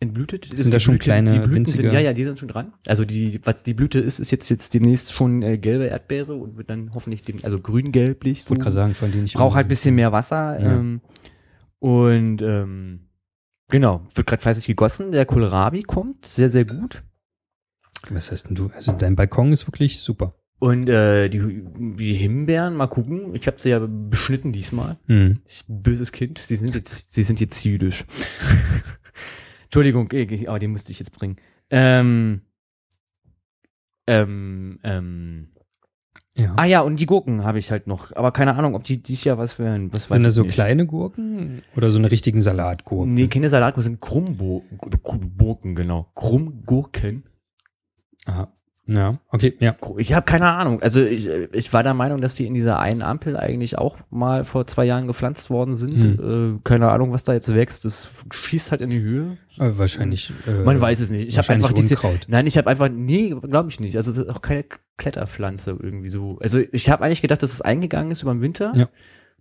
Entblütet. 0.00 0.46
Sind 0.56 0.72
da 0.72 0.78
schon 0.78 0.94
Blüten- 0.94 1.02
kleine, 1.04 1.32
die 1.32 1.38
Blüten 1.38 1.54
winzige- 1.56 1.76
Sind, 1.78 1.92
ja, 1.92 1.98
ja, 2.00 2.12
die 2.12 2.22
sind 2.22 2.38
schon 2.38 2.48
dran. 2.48 2.72
Also 2.86 3.04
die, 3.04 3.40
was 3.44 3.64
die 3.64 3.74
Blüte 3.74 3.98
ist, 3.98 4.20
ist 4.20 4.30
jetzt, 4.30 4.48
jetzt 4.48 4.72
demnächst 4.72 5.12
schon 5.12 5.42
äh, 5.42 5.58
gelbe 5.58 5.86
Erdbeere 5.86 6.34
und 6.34 6.56
wird 6.56 6.70
dann 6.70 6.92
hoffentlich, 6.94 7.22
dem, 7.22 7.38
also 7.42 7.58
grün-gelblich. 7.58 8.40
Ich 8.40 8.50
wollte 8.50 8.62
gerade 8.62 8.74
sagen, 8.74 8.94
von 8.94 9.10
denen 9.10 9.24
ich. 9.24 9.34
Braucht 9.34 9.56
halt 9.56 9.66
ein 9.66 9.68
bisschen 9.68 9.96
mehr 9.96 10.12
Wasser. 10.12 10.60
Ja. 10.60 10.72
Ähm, 10.78 11.00
und 11.80 12.42
ähm, 12.42 13.08
genau, 13.68 14.06
wird 14.14 14.26
gerade 14.28 14.40
fleißig 14.42 14.66
gegossen. 14.66 15.10
Der 15.10 15.26
Kohlrabi 15.26 15.82
kommt, 15.82 16.26
sehr, 16.26 16.50
sehr 16.50 16.64
gut. 16.64 17.02
Was 18.10 18.30
heißt 18.30 18.48
denn 18.48 18.54
du? 18.54 18.70
Also 18.74 18.92
dein 18.92 19.16
Balkon 19.16 19.52
ist 19.52 19.66
wirklich 19.66 19.98
super. 19.98 20.34
Und 20.60 20.88
äh, 20.88 21.28
die, 21.28 21.62
die 21.96 22.14
Himbeeren, 22.14 22.74
mal 22.74 22.86
gucken. 22.88 23.34
Ich 23.34 23.46
habe 23.46 23.60
sie 23.60 23.70
ja 23.70 23.80
beschnitten 23.88 24.52
diesmal. 24.52 24.96
Hm. 25.06 25.40
Ich, 25.46 25.64
böses 25.68 26.10
Kind, 26.12 26.38
sie 26.38 26.56
sind 26.56 26.74
jetzt, 26.74 27.12
sie 27.12 27.22
sind 27.24 27.40
jetzt 27.40 27.62
jüdisch. 27.64 28.04
Entschuldigung, 29.68 30.08
eh, 30.12 30.48
oh, 30.48 30.56
die 30.58 30.66
musste 30.66 30.92
ich 30.92 30.98
jetzt 30.98 31.12
bringen. 31.12 31.36
Ähm, 31.70 32.40
ähm, 34.06 34.78
ähm, 34.82 35.48
Ja. 36.34 36.54
Ah 36.56 36.64
ja, 36.64 36.80
und 36.80 36.98
die 36.98 37.06
Gurken 37.06 37.44
habe 37.44 37.58
ich 37.58 37.70
halt 37.70 37.86
noch. 37.86 38.14
Aber 38.16 38.32
keine 38.32 38.54
Ahnung, 38.56 38.74
ob 38.74 38.84
die 38.84 39.02
dies 39.02 39.24
Jahr 39.24 39.36
was 39.36 39.58
werden. 39.58 39.92
Was 39.92 40.08
weiß 40.08 40.14
Sind 40.16 40.22
das 40.22 40.34
so 40.34 40.42
nicht. 40.44 40.54
kleine 40.54 40.86
Gurken 40.86 41.62
oder 41.76 41.90
so 41.90 41.98
eine 41.98 42.10
richtigen 42.10 42.40
Salatgurken? 42.40 43.12
Nee, 43.12 43.26
keine 43.28 43.50
Salatgurken, 43.50 43.82
sind 43.82 44.00
Krummgurken, 44.00 45.74
genau. 45.74 46.10
Krummgurken. 46.14 47.24
Aha. 48.26 48.52
Ja, 48.90 49.18
okay, 49.30 49.54
ja. 49.60 49.76
Ich 49.98 50.14
habe 50.14 50.24
keine 50.24 50.50
Ahnung. 50.50 50.80
Also 50.80 51.02
ich, 51.02 51.28
ich 51.52 51.72
war 51.74 51.82
der 51.82 51.92
Meinung, 51.92 52.22
dass 52.22 52.36
die 52.36 52.46
in 52.46 52.54
dieser 52.54 52.78
einen 52.78 53.02
Ampel 53.02 53.36
eigentlich 53.36 53.76
auch 53.76 53.98
mal 54.10 54.44
vor 54.44 54.66
zwei 54.66 54.86
Jahren 54.86 55.06
gepflanzt 55.06 55.50
worden 55.50 55.76
sind. 55.76 56.18
Äh, 56.18 56.58
keine 56.64 56.90
Ahnung, 56.90 57.12
was 57.12 57.22
da 57.22 57.34
jetzt 57.34 57.52
wächst. 57.54 57.84
Das 57.84 58.10
schießt 58.32 58.70
halt 58.70 58.80
in 58.80 58.88
die 58.88 59.00
Höhe. 59.00 59.36
Äh, 59.58 59.72
wahrscheinlich. 59.76 60.32
Äh, 60.46 60.64
Man 60.64 60.80
weiß 60.80 61.00
es 61.00 61.10
nicht. 61.10 61.28
Ich 61.28 61.36
habe 61.36 61.50
einfach 61.50 61.74
diese. 61.74 61.96
Unkraut. 61.96 62.20
Nein, 62.28 62.46
ich 62.46 62.56
habe 62.56 62.70
einfach. 62.70 62.88
Nee, 62.90 63.34
glaube 63.42 63.68
ich 63.68 63.78
nicht. 63.78 63.94
Also 63.96 64.10
es 64.10 64.16
ist 64.16 64.30
auch 64.30 64.40
keine 64.40 64.64
Kletterpflanze 64.96 65.76
irgendwie 65.80 66.08
so. 66.08 66.38
Also 66.40 66.58
ich 66.72 66.88
habe 66.88 67.04
eigentlich 67.04 67.20
gedacht, 67.22 67.42
dass 67.42 67.52
es 67.52 67.60
eingegangen 67.60 68.10
ist 68.10 68.22
über 68.22 68.32
den 68.32 68.40
Winter. 68.40 68.72
Ja. 68.74 68.88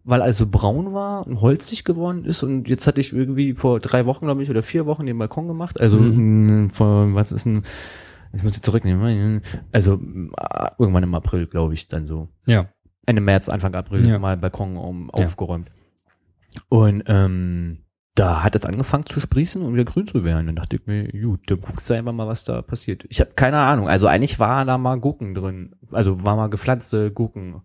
Weil 0.04 0.22
alles 0.22 0.38
so 0.38 0.48
braun 0.48 0.94
war 0.94 1.26
und 1.26 1.40
holzig 1.42 1.84
geworden 1.86 2.26
ist. 2.26 2.44
Und 2.44 2.68
jetzt 2.68 2.86
hatte 2.86 3.00
ich 3.02 3.14
irgendwie 3.14 3.54
vor 3.56 3.80
drei 3.80 4.06
Wochen, 4.06 4.26
glaube 4.26 4.44
ich, 4.44 4.50
oder 4.50 4.62
vier 4.64 4.86
Wochen 4.86 5.06
den 5.06 5.18
Balkon 5.18 5.48
gemacht. 5.48 5.80
Also 5.80 5.98
Mhm. 6.00 6.64
mh, 6.66 6.70
vor, 6.74 7.14
was 7.16 7.32
ist 7.32 7.46
ein. 7.46 7.64
Ich 8.38 8.44
muss 8.44 8.56
ich 8.56 8.62
zurücknehmen. 8.64 9.42
Also 9.72 9.94
äh, 9.96 10.68
irgendwann 10.78 11.04
im 11.04 11.16
April, 11.16 11.48
glaube 11.48 11.74
ich, 11.74 11.88
dann 11.90 12.06
so. 12.08 12.30
Ja. 12.46 12.68
Ende 13.06 13.22
März, 13.22 13.50
Anfang 13.50 13.74
April 13.76 14.08
Ja. 14.08 14.20
mal 14.20 14.38
Balkon 14.38 14.78
um, 14.78 15.12
Ja. 15.16 15.26
aufgeräumt. 15.26 15.70
Und 16.70 17.04
ähm, 17.08 17.80
da 18.16 18.44
hat 18.44 18.56
es 18.56 18.66
angefangen 18.66 19.06
zu 19.06 19.20
sprießen 19.22 19.62
und 19.62 19.74
wieder 19.74 19.86
grün 19.86 20.08
zu 20.08 20.24
werden. 20.24 20.48
Dann 20.48 20.56
dachte 20.56 20.76
ich 20.78 20.88
mir, 20.88 21.08
gut, 21.12 21.42
dann 21.52 21.62
guckst 21.62 21.90
du 21.90 21.94
einfach 21.94 22.14
mal, 22.14 22.28
was 22.28 22.44
da 22.46 22.62
passiert. 22.62 23.06
Ich 23.10 23.20
habe 23.20 23.32
keine 23.36 23.60
Ahnung. 23.60 23.88
Also 23.88 24.08
eigentlich 24.08 24.40
war 24.40 24.66
da 24.66 24.78
mal 24.78 25.00
Gurken 25.00 25.36
drin. 25.36 25.76
Also 25.92 26.24
war 26.24 26.36
mal 26.36 26.50
gepflanzte 26.50 27.12
Gurken. 27.12 27.62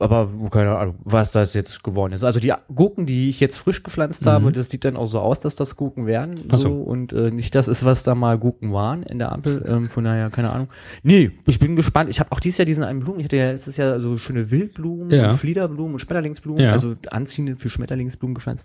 Aber 0.00 0.28
keine 0.52 0.76
Ahnung, 0.78 0.94
was 1.02 1.32
das 1.32 1.54
jetzt 1.54 1.82
geworden 1.82 2.12
ist. 2.12 2.22
Also 2.22 2.38
die 2.38 2.52
Gurken, 2.72 3.04
die 3.04 3.28
ich 3.30 3.40
jetzt 3.40 3.56
frisch 3.56 3.82
gepflanzt 3.82 4.24
Mhm. 4.26 4.30
habe, 4.30 4.52
das 4.52 4.70
sieht 4.70 4.84
dann 4.84 4.96
auch 4.96 5.06
so 5.06 5.18
aus, 5.18 5.40
dass 5.40 5.56
das 5.56 5.74
Gurken 5.74 6.06
werden. 6.06 6.36
So. 6.52 6.56
so. 6.56 6.72
Und 6.74 7.12
äh, 7.12 7.32
nicht 7.32 7.52
das 7.56 7.66
ist, 7.66 7.84
was 7.84 8.04
da 8.04 8.14
mal 8.14 8.38
Gurken 8.38 8.72
waren 8.72 9.02
in 9.02 9.18
der 9.18 9.32
Ampel. 9.32 9.64
Ähm, 9.66 9.88
von 9.88 10.04
daher, 10.04 10.30
keine 10.30 10.50
Ahnung. 10.50 10.68
Nee, 11.02 11.32
ich 11.46 11.58
bin 11.58 11.74
gespannt. 11.74 12.10
Ich 12.10 12.20
habe 12.20 12.30
auch 12.30 12.38
dieses 12.38 12.58
Jahr 12.58 12.66
diesen 12.66 12.84
einen 12.84 13.00
Blumen. 13.00 13.18
Ich 13.18 13.24
hatte 13.24 13.38
ja 13.38 13.50
letztes 13.50 13.76
Jahr 13.76 14.00
so 14.00 14.16
schöne 14.18 14.52
Wildblumen 14.52 15.10
Ja. 15.10 15.24
und 15.24 15.32
Fliederblumen 15.32 15.94
und 15.94 15.98
Schmetterlingsblumen, 15.98 16.62
Ja. 16.62 16.70
also 16.72 16.94
anziehende 17.10 17.56
für 17.56 17.68
Schmetterlingsblumen 17.68 18.36
gepflanzt. 18.36 18.64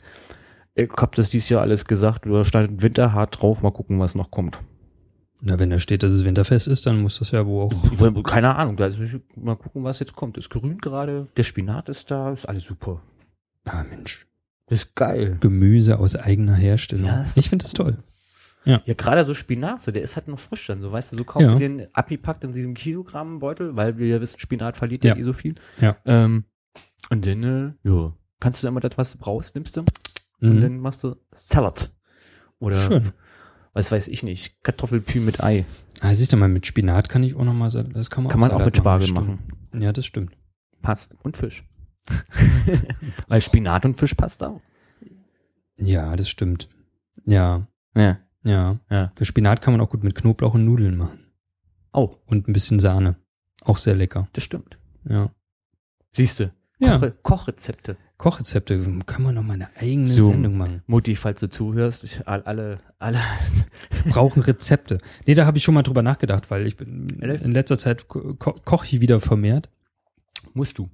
Ich 0.75 0.89
hab 0.97 1.15
das 1.15 1.31
dieses 1.31 1.49
Jahr 1.49 1.61
alles 1.61 1.85
gesagt. 1.85 2.27
Da 2.27 2.45
stand 2.45 2.83
winterhart 2.83 3.41
drauf. 3.41 3.63
Mal 3.63 3.71
gucken, 3.71 3.99
was 3.99 4.13
noch 4.13 4.29
kommt. 4.29 4.59
Na, 5.45 5.59
wenn 5.59 5.69
da 5.69 5.77
steht, 5.77 6.03
dass 6.03 6.13
es 6.13 6.23
winterfest 6.23 6.67
ist, 6.67 6.85
dann 6.85 7.01
muss 7.01 7.19
das 7.19 7.31
ja 7.31 7.45
wohl 7.45 7.63
auch. 7.65 8.23
Keine 8.23 8.55
Ahnung. 8.55 8.77
Da 8.77 8.85
ist, 8.87 8.99
mal 9.35 9.55
gucken, 9.57 9.83
was 9.83 9.99
jetzt 9.99 10.15
kommt. 10.15 10.37
Ist 10.37 10.49
grün 10.49 10.77
gerade. 10.77 11.27
Der 11.35 11.43
Spinat 11.43 11.89
ist 11.89 12.09
da. 12.09 12.31
Ist 12.31 12.47
alles 12.47 12.63
super. 12.63 13.01
Ah, 13.65 13.83
Mensch. 13.83 14.25
Das 14.67 14.83
ist 14.85 14.95
geil. 14.95 15.37
Gemüse 15.41 15.99
aus 15.99 16.15
eigener 16.15 16.55
Herstellung. 16.55 17.07
Ja, 17.07 17.25
ich 17.35 17.49
finde 17.49 17.63
das 17.63 17.73
toll. 17.73 17.97
Ja, 18.65 18.81
gerade 18.85 19.25
so 19.25 19.33
Spinat, 19.33 19.81
so, 19.81 19.91
der 19.91 20.03
ist 20.03 20.15
halt 20.15 20.29
noch 20.29 20.39
frisch 20.39 20.65
dann, 20.67 20.81
so 20.81 20.89
weißt 20.89 21.11
du, 21.11 21.17
so 21.17 21.25
kaufst 21.25 21.47
Ja. 21.49 21.53
du 21.53 21.59
den 21.59 21.87
abgepackt 21.93 22.45
in 22.45 22.53
diesem 22.53 22.73
Kilogrammbeutel, 22.75 23.75
weil 23.75 23.97
wir 23.97 24.07
ja 24.07 24.21
wissen, 24.21 24.39
Spinat 24.39 24.77
verliert 24.77 25.03
ja, 25.03 25.13
Ja. 25.15 25.19
eh 25.19 25.23
so 25.23 25.33
viel. 25.33 25.55
Ja. 25.81 25.97
Ähm, 26.05 26.45
und 27.09 27.25
dann, 27.27 27.43
äh, 27.43 27.73
ja, 27.89 28.13
kannst 28.39 28.63
du 28.63 28.67
dann 28.67 28.73
mal 28.73 28.79
das, 28.79 28.97
was 28.97 29.11
du 29.11 29.17
brauchst, 29.17 29.53
nimmst 29.55 29.75
du 29.75 29.81
und 29.81 30.55
Mhm. 30.55 30.61
dann 30.61 30.77
machst 30.79 31.03
du 31.03 31.17
Salat. 31.33 31.91
Oder, 32.59 32.77
Schön. 32.77 33.11
Was 33.73 33.91
weiß 33.91 34.07
ich 34.07 34.23
nicht, 34.23 34.63
Kartoffelpü 34.63 35.19
mit 35.19 35.43
Ei. 35.43 35.65
Ah, 36.01 36.13
siehst 36.13 36.31
du 36.33 36.37
mal, 36.37 36.47
mit 36.49 36.65
Spinat 36.65 37.09
kann 37.09 37.23
ich 37.23 37.35
auch 37.35 37.43
noch 37.43 37.53
mal, 37.53 37.69
Sal- 37.69 37.85
das 37.85 38.09
kann 38.09 38.23
man 38.23 38.31
Kann 38.31 38.39
man 38.39 38.51
auch 38.51 38.63
mit 38.63 38.77
Spargel 38.77 39.07
stimmt. 39.07 39.27
machen. 39.71 39.81
Ja, 39.81 39.91
das 39.91 40.05
stimmt. 40.05 40.35
Passt. 40.81 41.15
Und 41.23 41.37
Fisch. 41.37 41.63
weil 43.27 43.41
Spinat 43.41 43.85
und 43.85 43.97
Fisch 43.99 44.13
passt 44.13 44.43
auch. 44.43 44.61
Ja, 45.77 46.15
das 46.15 46.29
stimmt. 46.29 46.69
Ja, 47.25 47.67
Ja. 47.95 48.19
ja. 48.43 48.79
Ja. 48.89 49.07
Der 49.17 49.25
Spinat 49.25 49.61
kann 49.61 49.73
man 49.73 49.81
auch 49.81 49.89
gut 49.89 50.03
mit 50.03 50.15
Knoblauch 50.15 50.53
und 50.53 50.65
Nudeln 50.65 50.97
machen. 50.97 51.19
Oh, 51.93 52.15
Und 52.25 52.47
ein 52.47 52.53
bisschen 52.53 52.79
Sahne. 52.79 53.15
Auch 53.63 53.77
sehr 53.77 53.95
lecker. 53.95 54.27
das 54.33 54.43
stimmt. 54.43 54.77
Ja. 55.07 55.31
Siehst 56.11 56.39
du. 56.39 56.51
Ja. 56.79 56.97
Koche, 56.97 57.11
Kochrezepte. 57.23 57.97
Kochrezepte, 58.17 58.79
können 59.05 59.25
wir 59.25 59.31
noch 59.33 59.43
mal 59.43 59.53
eine 59.55 59.67
eigene 59.77 60.05
So. 60.07 60.29
Sendung 60.29 60.53
machen. 60.57 60.81
Mutti, 60.87 61.15
falls 61.15 61.39
du 61.41 61.49
zuhörst, 61.49 62.03
ich, 62.05 62.25
all- 62.27 62.43
alle, 62.43 62.79
alle, 62.99 63.17
Brauchen 64.09 64.41
Rezepte. 64.43 64.99
Nee, 65.25 65.33
da 65.33 65.45
habe 65.45 65.57
ich 65.57 65.63
schon 65.63 65.73
mal 65.73 65.81
drüber 65.83 66.03
nachgedacht, 66.03 66.49
weil 66.49 66.65
ich 66.67 66.77
bin 66.77 67.07
in 67.19 67.51
letzter 67.51 67.77
Zeit 67.77 68.07
ko 68.07 68.33
koche 68.35 68.85
ich 68.85 69.01
wieder 69.01 69.19
vermehrt. 69.19 69.69
musst 70.53 70.77
du. 70.77 70.89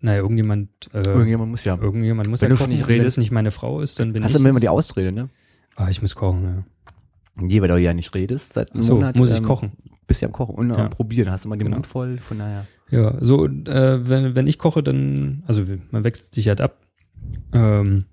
Naja, 0.00 0.18
irgendjemand, 0.20 0.68
äh, 0.92 0.98
Irgendjemand 1.02 1.50
muss 1.50 1.64
ja. 1.64 1.76
irgendjemand 1.76 2.28
muss 2.28 2.42
Wenn 2.42 2.50
ja 2.50 2.54
du 2.56 2.58
kochen. 2.60 2.70
nicht 2.72 2.86
Wenn 2.86 2.96
es 2.96 3.00
redest. 3.00 3.18
nicht 3.18 3.30
meine 3.30 3.50
Frau 3.50 3.80
ist, 3.80 3.98
dann 3.98 4.12
bin 4.12 4.22
Hast 4.22 4.34
ich 4.36 4.42
du 4.42 4.48
immer 4.48 4.60
die 4.60 4.68
Ausrede, 4.68 5.12
ne? 5.12 5.30
Ah, 5.76 5.88
ich 5.88 6.02
muss 6.02 6.14
kochen, 6.14 6.64
ja. 7.40 7.46
Je, 7.48 7.60
weil 7.62 7.68
du 7.68 7.78
ja 7.78 7.94
nicht 7.94 8.14
redest 8.14 8.52
seit 8.52 8.72
einem 8.72 8.82
So, 8.82 8.96
Monat. 8.96 9.16
muss 9.16 9.30
ich 9.32 9.38
ähm, 9.38 9.44
kochen. 9.44 9.72
Bist 10.06 10.20
ja 10.20 10.28
am 10.28 10.32
Kochen 10.32 10.54
und 10.56 10.70
Ja. 10.70 10.76
am 10.76 10.90
Probieren. 10.90 11.30
Hast 11.30 11.46
immer 11.46 11.56
den 11.56 11.64
Genau. 11.64 11.76
Mund 11.78 11.86
voll, 11.86 12.18
von 12.18 12.38
daher. 12.38 12.66
Ja, 12.90 13.16
so, 13.20 13.46
äh, 13.46 14.08
wenn, 14.08 14.34
wenn 14.34 14.46
ich 14.46 14.58
koche, 14.58 14.82
dann, 14.82 15.42
also 15.46 15.64
man 15.90 16.04
wechselt 16.04 16.34
sich 16.34 16.48
halt 16.48 16.60
ab. 16.60 16.78
Ähm, 17.52 18.04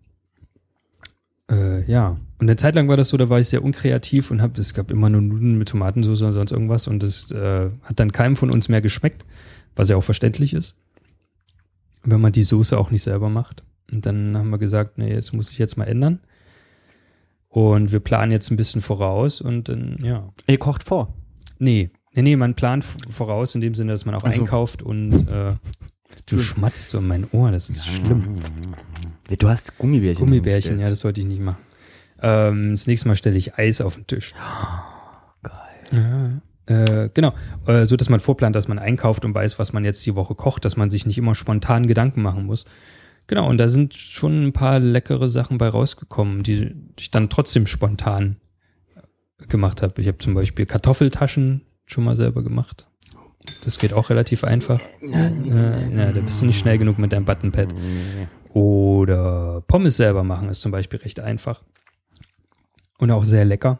äh, 1.49 1.83
ja. 1.91 2.17
Und 2.39 2.49
eine 2.49 2.55
Zeit 2.55 2.75
lang 2.75 2.87
war 2.87 2.97
das 2.97 3.09
so, 3.09 3.17
da 3.17 3.29
war 3.29 3.39
ich 3.39 3.49
sehr 3.49 3.63
unkreativ 3.63 4.31
und 4.31 4.41
hab, 4.41 4.57
es 4.57 4.73
gab 4.73 4.89
immer 4.89 5.09
nur 5.09 5.21
Nudeln 5.21 5.57
mit 5.57 5.69
Tomatensauce 5.69 6.21
und 6.21 6.33
sonst 6.33 6.51
irgendwas 6.51 6.87
und 6.87 7.03
das 7.03 7.31
äh, 7.31 7.69
hat 7.83 7.99
dann 7.99 8.11
keinem 8.11 8.35
von 8.35 8.49
uns 8.49 8.69
mehr 8.69 8.81
geschmeckt, 8.81 9.25
was 9.75 9.89
ja 9.89 9.95
auch 9.95 10.03
verständlich 10.03 10.53
ist, 10.53 10.81
wenn 12.03 12.21
man 12.21 12.31
die 12.31 12.43
Soße 12.43 12.77
auch 12.77 12.89
nicht 12.89 13.03
selber 13.03 13.29
macht. 13.29 13.63
Und 13.91 14.05
dann 14.05 14.37
haben 14.37 14.49
wir 14.49 14.57
gesagt, 14.57 14.97
nee, 14.97 15.13
jetzt 15.13 15.33
muss 15.33 15.51
ich 15.51 15.57
jetzt 15.57 15.77
mal 15.77 15.85
ändern. 15.85 16.19
Und 17.49 17.91
wir 17.91 17.99
planen 17.99 18.31
jetzt 18.31 18.49
ein 18.49 18.57
bisschen 18.57 18.81
voraus 18.81 19.41
und 19.41 19.67
dann, 19.67 19.97
ja. 20.01 20.29
Ihr 20.47 20.57
kocht 20.57 20.83
vor. 20.83 21.13
Nee, 21.59 21.89
nee, 22.13 22.21
nee, 22.21 22.35
man 22.35 22.55
plant 22.55 22.83
voraus 22.83 23.55
in 23.55 23.61
dem 23.61 23.75
Sinne, 23.75 23.91
dass 23.91 24.05
man 24.05 24.15
auch 24.15 24.23
Ach 24.23 24.33
so. 24.33 24.41
einkauft 24.41 24.81
und 24.81 25.27
äh, 25.27 25.53
du 26.25 26.39
schmatzt 26.39 26.91
so 26.91 26.99
in 26.99 27.07
mein 27.07 27.27
Ohr, 27.31 27.51
das 27.51 27.69
ist 27.69 27.85
schlimm. 27.85 28.35
Du 29.39 29.49
hast 29.49 29.77
Gummibärchen. 29.77 30.25
Gummibärchen, 30.25 30.79
ja, 30.79 30.89
das 30.89 30.99
sollte 30.99 31.21
ich 31.21 31.27
nicht 31.27 31.41
machen. 31.41 31.57
Ähm, 32.21 32.71
das 32.71 32.87
nächste 32.87 33.07
Mal 33.07 33.15
stelle 33.15 33.37
ich 33.37 33.57
Eis 33.57 33.81
auf 33.81 33.95
den 33.95 34.07
Tisch. 34.07 34.33
Geil. 35.41 35.61
Ja, 35.91 36.41
äh, 36.71 37.09
genau, 37.13 37.33
äh, 37.65 37.85
so 37.85 37.95
dass 37.95 38.09
man 38.09 38.19
vorplant, 38.19 38.55
dass 38.55 38.67
man 38.67 38.79
einkauft 38.79 39.25
und 39.25 39.33
weiß, 39.33 39.57
was 39.57 39.73
man 39.73 39.83
jetzt 39.83 40.05
die 40.05 40.15
Woche 40.15 40.35
kocht, 40.35 40.63
dass 40.65 40.77
man 40.77 40.89
sich 40.89 41.05
nicht 41.05 41.17
immer 41.17 41.35
spontan 41.35 41.87
Gedanken 41.87 42.21
machen 42.21 42.45
muss. 42.45 42.65
Genau, 43.27 43.47
und 43.49 43.57
da 43.57 43.67
sind 43.67 43.93
schon 43.93 44.47
ein 44.47 44.53
paar 44.53 44.79
leckere 44.79 45.29
Sachen 45.29 45.57
bei 45.57 45.69
rausgekommen, 45.69 46.43
die 46.43 46.75
ich 46.99 47.11
dann 47.11 47.29
trotzdem 47.29 47.67
spontan 47.67 48.37
gemacht 49.47 49.81
habe. 49.81 50.01
Ich 50.01 50.07
habe 50.07 50.17
zum 50.17 50.33
Beispiel 50.33 50.65
Kartoffeltaschen 50.65 51.61
schon 51.91 52.03
mal 52.03 52.15
selber 52.15 52.43
gemacht. 52.43 52.89
Das 53.63 53.77
geht 53.79 53.93
auch 53.93 54.09
relativ 54.09 54.43
einfach. 54.43 54.79
Äh, 55.01 55.97
ja, 55.97 56.11
da 56.11 56.21
bist 56.21 56.41
du 56.41 56.45
nicht 56.45 56.59
schnell 56.59 56.77
genug 56.77 56.99
mit 56.99 57.11
deinem 57.11 57.25
Buttonpad. 57.25 57.73
Oder 58.49 59.61
Pommes 59.67 59.97
selber 59.97 60.23
machen 60.23 60.49
ist 60.49 60.61
zum 60.61 60.71
Beispiel 60.71 60.99
recht 60.99 61.19
einfach. 61.19 61.63
Und 62.97 63.11
auch 63.11 63.25
sehr 63.25 63.45
lecker. 63.45 63.79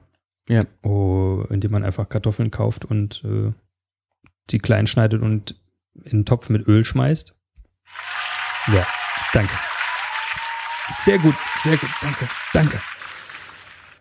Ja. 0.50 0.65
Oh, 0.82 1.43
indem 1.50 1.71
man 1.71 1.84
einfach 1.84 2.10
Kartoffeln 2.10 2.52
kauft 2.52 2.86
und 2.86 3.24
äh, 3.24 3.54
die 4.50 4.60
klein 4.60 4.88
schneidet 4.88 5.21
und 5.21 5.56
in 6.04 6.12
einen 6.12 6.26
Topf 6.26 6.50
mit 6.50 6.67
Öl 6.67 6.84
schmeißt. 6.84 7.36
Ja, 8.74 8.86
danke. 9.34 9.54
Sehr 11.04 11.19
gut, 11.19 11.36
sehr 11.63 11.78
gut, 11.78 11.89
danke, 12.02 12.28
danke. 12.54 12.80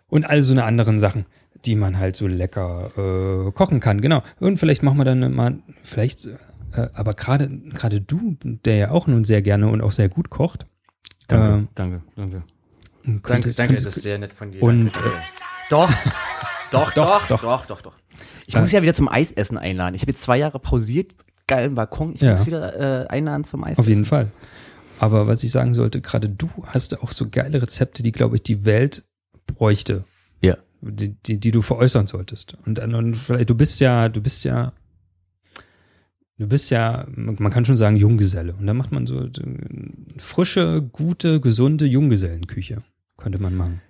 Und 0.08 0.24
all 0.24 0.42
so 0.42 0.52
eine 0.52 0.64
anderen 0.64 0.98
Sachen, 0.98 1.26
die 1.64 1.74
man 1.76 1.98
halt 1.98 2.16
so 2.16 2.26
lecker 2.26 2.90
äh, 2.96 3.52
kochen 3.52 3.80
kann, 3.80 4.00
genau. 4.00 4.22
Und 4.38 4.58
vielleicht 4.58 4.82
machen 4.82 4.98
wir 4.98 5.04
dann 5.04 5.32
mal, 5.34 5.58
vielleicht, 5.82 6.26
äh, 6.26 6.88
aber 6.94 7.14
gerade 7.14 7.48
gerade 7.74 8.00
du, 8.00 8.36
der 8.42 8.76
ja 8.76 8.90
auch 8.90 9.06
nun 9.06 9.24
sehr 9.24 9.42
gerne 9.42 9.68
und 9.68 9.82
auch 9.82 9.92
sehr 9.92 10.08
gut 10.08 10.30
kocht, 10.30 10.66
Danke, 11.28 11.46
ähm, 11.58 11.68
danke, 11.74 12.02
danke. 12.16 12.42
könntest- 13.22 13.58
Danke, 13.58 13.74
danke, 13.74 13.74
das 13.84 13.96
ist 13.96 14.02
sehr 14.02 14.18
nett 14.18 14.32
von 14.32 14.50
dir. 14.50 14.62
Und, 14.62 14.90
danke. 14.96 15.12
doch, 15.70 15.90
doch, 16.72 16.92
doch, 16.94 17.26
doch. 17.28 17.38
doch, 17.38 17.66
doch, 17.66 17.80
doch. 17.82 17.92
Ich 18.46 18.54
Äh, 18.56 18.60
muss 18.60 18.72
ja 18.72 18.82
wieder 18.82 18.94
zum 18.94 19.08
Eisessen 19.08 19.56
einladen. 19.56 19.94
Ich 19.94 20.02
habe 20.02 20.10
jetzt 20.10 20.22
zwei 20.22 20.38
Jahre 20.38 20.58
pausiert, 20.58 21.12
geilen 21.46 21.74
Balkon. 21.76 22.14
Ich 22.14 22.20
Ja. 22.20 22.32
muss 22.32 22.46
wieder 22.46 23.04
äh, 23.04 23.06
einladen 23.08 23.44
zum 23.44 23.62
Eisessen. 23.62 23.80
Auf 23.80 23.88
jeden 23.88 24.04
Fall. 24.04 24.32
Aber 24.98 25.26
was 25.28 25.42
ich 25.44 25.50
sagen 25.52 25.74
sollte, 25.74 26.00
gerade 26.00 26.28
du 26.28 26.50
hast 26.66 27.00
auch 27.02 27.12
so 27.12 27.28
geile 27.30 27.62
Rezepte, 27.62 28.02
die, 28.02 28.12
glaube 28.12 28.36
ich, 28.36 28.42
die 28.42 28.64
Welt 28.64 29.04
bräuchte, 29.46 30.04
Ja. 30.42 30.56
Die, 30.82 31.14
die, 31.26 31.38
die 31.38 31.50
du 31.50 31.62
veräußern 31.62 32.06
solltest. 32.06 32.56
Und, 32.66 32.78
dann- 32.78 32.94
und 32.94 33.14
vielleicht, 33.16 33.50
du 33.50 33.54
bist 33.54 33.80
ja, 33.80 34.08
du 34.08 34.20
bist 34.20 34.44
ja, 34.44 34.72
du 36.38 36.46
bist 36.46 36.70
ja, 36.70 37.06
man 37.14 37.50
kann 37.52 37.64
schon 37.64 37.76
sagen, 37.76 37.96
Junggeselle. 37.96 38.54
Und 38.54 38.66
da 38.66 38.74
macht 38.74 38.92
man 38.92 39.06
so 39.06 39.24
äh, 39.24 39.30
frische, 40.18 40.82
gute, 40.82 41.40
gesunde 41.40 41.86
Junggesellenküche. 41.86 42.82
Könnte 43.16 43.40
man 43.40 43.54
machen. 43.56 43.80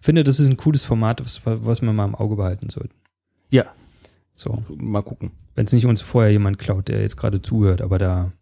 Ich 0.00 0.06
finde, 0.06 0.22
das 0.22 0.38
ist 0.38 0.46
ein 0.48 0.56
cooles 0.56 0.84
Format, 0.84 1.24
was, 1.24 1.40
was 1.44 1.82
wir 1.82 1.92
mal 1.92 2.04
im 2.04 2.14
Auge 2.14 2.36
behalten 2.36 2.70
sollten. 2.70 2.94
Ja. 3.50 3.64
So. 4.34 4.62
Mal 4.68 5.02
gucken. 5.02 5.32
Wenn 5.54 5.64
es 5.64 5.72
nicht 5.72 5.86
uns 5.86 6.02
vorher 6.02 6.30
jemand 6.30 6.58
klaut, 6.58 6.88
der 6.88 7.00
jetzt 7.00 7.16
gerade 7.16 7.42
zuhört, 7.42 7.80
aber 7.80 7.98
da. 7.98 8.32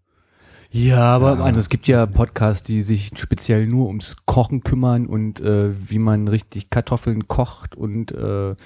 Ja, 0.77 1.03
aber 1.03 1.37
Ja. 1.37 1.45
also 1.45 1.61
es 1.61 1.69
gibt 1.69 1.87
ja 1.87 2.05
Podcasts, 2.05 2.65
die 2.65 2.83
sich 2.83 3.11
speziell 3.17 3.69
nur 3.69 3.87
ums 3.87 4.17
Kochen 4.27 4.63
kümmern 4.65 5.07
und 5.07 5.39
äh, 5.39 5.71
wie 5.89 6.01
man 6.01 6.27
richtig 6.27 6.69
Kartoffeln 6.69 7.29
kocht 7.29 7.77
und 7.77 8.11
äh, 8.11 8.57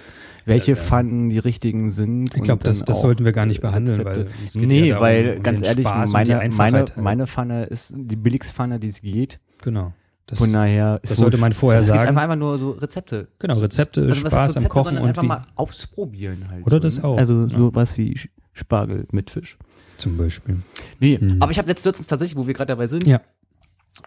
welche 0.46 0.74
Pfannen 0.74 1.28
die 1.28 1.38
richtigen 1.38 1.90
sind. 1.90 2.34
Ich 2.34 2.42
glaube, 2.42 2.64
das, 2.64 2.82
das 2.82 3.02
sollten 3.02 3.26
wir 3.26 3.32
gar 3.32 3.44
nicht 3.44 3.60
behandeln, 3.60 4.00
Rezepte. 4.00 4.30
weil 4.54 4.66
Nee, 4.66 4.80
ja 4.86 4.94
darum, 4.94 5.02
weil 5.02 5.34
um 5.36 5.42
ganz 5.42 5.62
ehrlich, 5.62 5.86
Spaß 5.86 6.10
meine, 6.12 6.48
meine, 6.56 6.78
halt. 6.78 6.96
meine 6.96 7.26
Pfanne 7.26 7.64
ist 7.64 7.92
die 7.94 8.16
billigste 8.16 8.54
Pfanne, 8.54 8.80
die 8.80 8.88
es 8.88 9.02
geht. 9.02 9.38
Genau. 9.62 9.92
Das, 10.24 10.38
Von 10.38 10.50
daher 10.52 11.00
ist 11.02 11.10
das 11.10 11.18
sollte 11.18 11.36
man 11.36 11.52
vorher 11.52 11.80
es 11.80 11.86
gibt 11.88 11.96
sagen. 11.98 12.08
Einfach, 12.08 12.22
einfach 12.22 12.36
nur 12.36 12.56
so 12.56 12.70
Rezepte. 12.70 13.28
genau, 13.38 13.58
Rezepte, 13.58 14.00
Also 14.02 14.12
heißt 14.12 14.20
Spaß 14.20 14.34
am 14.34 14.46
Rezepte, 14.46 14.68
Kochen 14.70 14.84
sondern 14.84 15.02
und 15.04 15.08
einfach 15.10 15.22
wie. 15.22 15.26
mal 15.26 15.46
ausprobieren 15.56 16.46
halt. 16.50 16.64
Oder 16.66 16.76
so, 16.76 16.80
das 16.80 16.96
ne? 16.98 17.04
auch, 17.04 17.18
Also 17.18 17.42
ja. 17.46 17.48
sowas 17.58 17.96
wie 17.98 18.18
Spargel 18.54 19.06
mit 19.12 19.30
Fisch. 19.30 19.58
Zum 19.98 20.16
Beispiel. 20.16 20.56
Nee, 21.00 21.18
Mhm. 21.20 21.36
aber 21.42 21.52
ich 21.52 21.58
habe 21.58 21.68
letztens 21.68 22.06
tatsächlich, 22.06 22.36
wo 22.38 22.46
wir 22.46 22.54
gerade 22.54 22.68
dabei 22.68 22.86
sind, 22.86 23.06
Ja. 23.06 23.20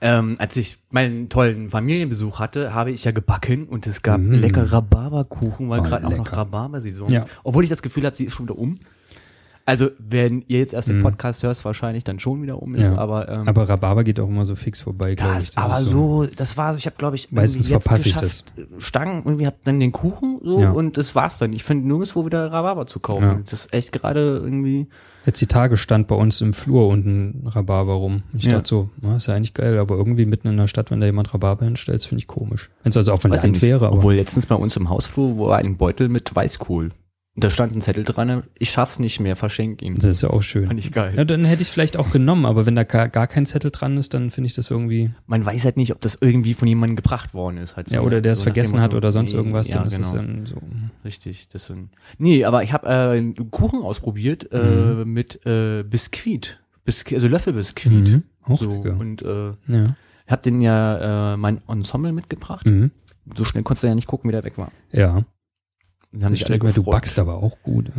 ähm, 0.02 0.36
als 0.40 0.56
ich 0.58 0.78
meinen 0.90 1.30
tollen 1.30 1.70
Familienbesuch 1.70 2.40
hatte, 2.40 2.74
habe 2.74 2.92
ich 2.92 3.04
ja 3.04 3.12
gebacken 3.12 3.66
und 3.68 3.86
es 3.88 4.02
gab 4.02 4.20
Mm. 4.22 4.32
lecker 4.34 4.72
Rhabarberkuchen, 4.72 5.70
weil 5.70 5.82
Oh, 5.82 5.84
gerade 5.84 6.08
auch 6.08 6.16
noch. 6.18 6.32
Rhabarbersaison 6.32 7.10
Ja. 7.10 7.20
ist. 7.20 7.28
Obwohl 7.44 7.64
ich 7.64 7.70
das 7.70 7.82
Gefühl 7.82 8.06
habe, 8.06 8.16
sie 8.16 8.26
ist 8.26 8.34
schon 8.34 8.46
wieder 8.48 8.58
um. 8.58 8.80
Also, 9.72 9.90
wenn 10.00 10.44
ihr 10.48 10.60
jetzt 10.60 10.74
erst 10.74 10.90
den 10.90 11.00
Mm. 11.00 11.04
Podcast 11.04 11.44
hörst, 11.44 11.64
wahrscheinlich 11.64 12.04
dann 12.04 12.20
schon 12.20 12.42
wieder 12.44 12.62
um 12.62 12.76
ist, 12.76 12.92
Ja. 12.92 12.98
aber, 12.98 13.30
ähm, 13.30 13.48
Aber 13.48 13.70
Rhabarber 13.70 14.04
geht 14.04 14.20
auch 14.20 14.28
immer 14.28 14.46
so 14.46 14.56
fix 14.56 14.82
vorbei, 14.82 15.16
glaube 15.16 15.38
ich. 15.40 15.52
das, 15.52 15.58
aber 15.58 15.80
ist 15.80 15.86
so, 15.90 16.26
das 16.26 16.58
war 16.58 16.74
so, 16.74 16.78
ich 16.78 16.86
habe 16.88 16.98
glaube 16.98 17.16
ich 17.16 17.32
Meistens 17.32 17.70
verpasse 17.70 18.10
ich 18.10 18.14
geschafft, 18.16 18.54
Stangen, 18.80 19.22
irgendwie 19.24 19.48
hab 19.48 19.64
dann 19.64 19.80
den 19.80 19.94
Kuchen 19.94 20.40
so 20.44 20.60
Ja. 20.60 20.72
und 20.72 20.98
das 20.98 21.16
war's 21.16 21.38
dann. 21.38 21.54
Ich 21.54 21.64
finde 21.64 21.88
nirgendwo 21.88 22.26
wieder 22.26 22.52
Rhabarber 22.52 22.86
zu 22.86 23.00
kaufen. 23.00 23.24
Ja. 23.24 23.40
Das 23.46 23.54
ist 23.66 23.74
echt 23.74 23.94
gerade 23.94 24.20
irgendwie, 24.44 24.88
Jetzt 25.26 25.40
die 25.40 25.46
Tage 25.48 25.78
stand 25.78 26.08
bei 26.08 26.16
uns 26.16 26.42
im 26.42 26.52
Flur 26.52 26.88
unten 26.88 27.48
Rhabarber 27.48 27.94
rum. 27.94 28.24
Ich 28.36 28.48
dachte 28.48 28.68
so, 28.68 28.90
na, 29.02 29.18
ist 29.18 29.28
ja 29.28 29.36
eigentlich 29.36 29.54
geil, 29.54 29.78
aber 29.78 29.96
irgendwie 29.96 30.26
mitten 30.26 30.48
in 30.48 30.58
der 30.58 30.68
Stadt, 30.68 30.90
wenn 30.90 31.00
da 31.00 31.06
jemand 31.06 31.32
Rhabarber 31.34 31.64
hinstellt, 31.66 32.04
finde 32.04 32.22
ich 32.24 32.28
komisch. 32.28 32.72
Wenn 32.84 32.90
es 32.90 32.98
also 32.98 33.14
auch 33.14 33.22
von 33.22 33.30
der 33.32 33.40
Hand 33.42 33.52
nicht. 33.54 33.62
wäre, 33.62 33.92
Obwohl 33.92 34.16
letztens 34.16 34.48
bei 34.48 34.56
uns 34.56 34.76
im 34.78 34.90
Hausflur 34.90 35.38
war 35.38 35.60
ein 35.60 35.78
Beutel 35.78 36.10
mit 36.10 36.36
Weißkohl. 36.36 36.90
Und 37.34 37.46
da 37.46 37.50
stand 37.50 37.74
ein 37.74 37.80
Zettel 37.82 38.04
dran, 38.04 38.44
ich 38.60 38.72
schaff's 38.72 39.00
nicht 39.00 39.22
mehr, 39.22 39.38
verschenk 39.38 39.82
ihn. 39.82 39.96
das 39.96 40.04
ist 40.18 40.22
ja 40.22 40.32
auch 40.32 40.44
schön. 40.44 40.68
Fand 40.68 40.78
ich 40.80 40.92
geil. 40.92 41.14
Ja, 41.16 41.24
dann 41.24 41.46
hätte 41.46 41.62
ich 41.62 41.70
vielleicht 41.70 41.96
auch 41.96 42.12
genommen, 42.12 42.46
aber 42.46 42.66
wenn 42.66 42.76
da 42.76 42.84
gar, 42.84 43.08
gar 43.08 43.26
kein 43.28 43.46
Zettel 43.46 43.72
dran 43.72 43.96
ist, 43.98 44.14
dann 44.14 44.32
finde 44.32 44.48
ich 44.48 44.54
das 44.54 44.70
irgendwie. 44.70 45.12
Man 45.28 45.46
weiß 45.46 45.64
halt 45.64 45.78
nicht, 45.78 45.94
ob 45.94 46.02
das 46.02 46.18
irgendwie 46.20 46.54
von 46.54 46.68
jemandem 46.68 46.98
gebracht 46.98 47.34
worden 47.34 47.56
ist. 47.58 47.78
Halt 47.78 47.88
so, 47.88 47.96
Ja, 47.96 48.02
oder 48.02 48.20
der 48.20 48.34
es 48.34 48.40
so 48.40 48.44
dem 48.44 48.54
vergessen 48.54 48.82
hat 48.82 48.94
oder 48.94 49.14
sonst 49.14 49.32
nee, 49.32 49.38
irgendwas, 49.38 49.70
dann 49.70 49.84
ja, 49.84 49.88
ist 49.88 49.98
es 49.98 50.12
genau. 50.12 50.24
dann 50.24 50.46
so. 50.46 50.58
Richtig, 51.06 51.48
das 51.48 51.68
sind. 51.68 51.90
Nee, 52.18 52.44
aber 52.44 52.64
ich 52.64 52.74
habe 52.74 52.88
äh, 52.88 53.18
einen 53.18 53.50
Kuchen 53.50 53.82
ausprobiert 53.82 54.52
äh, 54.52 54.58
Mhm. 55.06 55.14
mit 55.14 55.46
äh, 55.46 55.84
Biskuit. 55.84 56.60
Biskuit, 56.84 57.14
also 57.16 57.28
Löffelbiskuit. 57.30 57.94
Mhm. 57.94 58.24
Auch 58.44 58.60
So, 58.60 58.70
lecker. 58.84 58.98
und 59.00 59.22
äh, 59.22 59.52
Ja. 59.68 59.96
hab 60.28 60.44
den 60.44 60.60
ja 60.60 61.34
äh, 61.34 61.38
mein 61.38 61.62
Ensemble 61.70 62.12
mitgebracht. 62.12 62.66
Mhm. 62.66 62.92
So 63.38 63.46
schnell 63.46 63.64
konntest 63.64 63.84
du 63.84 63.88
ja 63.88 63.96
nicht 63.96 64.08
gucken, 64.08 64.28
wie 64.28 64.34
der 64.34 64.44
weg 64.44 64.58
war. 64.58 64.72
Ja. 64.92 65.24
Dann 66.12 66.26
haben 66.26 66.36
sich 66.36 66.46
alle 66.46 66.56
mir, 66.58 66.60
du 66.72 66.82
gefreut. 66.82 66.92
backst 66.92 67.20
aber 67.20 67.36
auch 67.36 67.58
gut. 67.64 67.92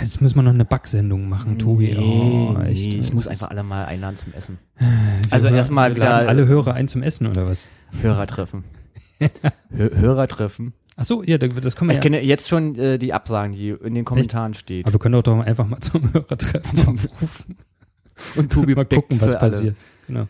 Jetzt 0.00 0.20
müssen 0.20 0.34
wir 0.36 0.42
noch 0.42 0.52
eine 0.54 0.64
Backsendung 0.64 1.28
machen, 1.28 1.58
Tobi. 1.58 1.94
Nee, 1.94 1.98
oh, 1.98 2.58
echt. 2.62 2.80
nee, 2.82 2.96
ich 2.98 3.12
muss 3.12 3.28
einfach 3.28 3.50
alle 3.50 3.62
mal 3.62 3.84
einladen 3.84 4.16
zum 4.16 4.32
Essen. 4.32 4.58
Wir 4.78 4.88
Also 5.30 5.46
erstmal 5.48 5.90
wir 5.90 5.96
wieder- 5.96 6.28
alle 6.28 6.46
Hörer 6.46 6.74
ein 6.74 6.88
zum 6.88 7.02
Essen 7.02 7.26
oder 7.26 7.46
was? 7.46 7.70
Hörertreffen. 8.02 8.64
Hö- 9.20 9.94
Hörertreffen. 9.96 10.72
Ach 10.96 11.04
so, 11.04 11.22
ja, 11.22 11.38
das 11.38 11.76
können 11.76 11.90
wir 11.90 11.94
Ich 11.94 11.96
ja. 11.96 12.02
kenne 12.02 12.20
jetzt 12.22 12.48
schon 12.48 12.76
äh, 12.76 12.98
die 12.98 13.12
Absagen, 13.12 13.52
die 13.52 13.70
in 13.70 13.94
den 13.94 14.04
Kommentaren 14.04 14.54
steht. 14.54 14.84
Aber 14.86 14.94
wir 14.94 14.98
können 15.00 15.12
doch 15.14 15.22
doch 15.22 15.38
einfach 15.44 15.66
mal 15.68 15.80
zum 15.80 16.12
Hörertreffen 16.12 16.78
aufrufen. 16.88 17.56
Und 18.36 18.52
Tobi 18.52 18.74
mal 18.74 18.84
gucken, 18.86 19.20
was 19.20 19.34
alle. 19.34 19.50
passiert. 19.50 19.76
Genau. 20.06 20.26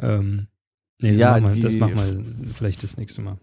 Ähm, 0.00 0.46
nee, 1.00 1.10
das, 1.12 1.18
Ja, 1.20 1.38
machen 1.38 1.54
wir, 1.54 1.62
das 1.62 1.74
machen 1.76 1.94
wir 1.96 2.48
vielleicht 2.54 2.82
das 2.82 2.96
nächste 2.96 3.22
Mal. 3.22 3.36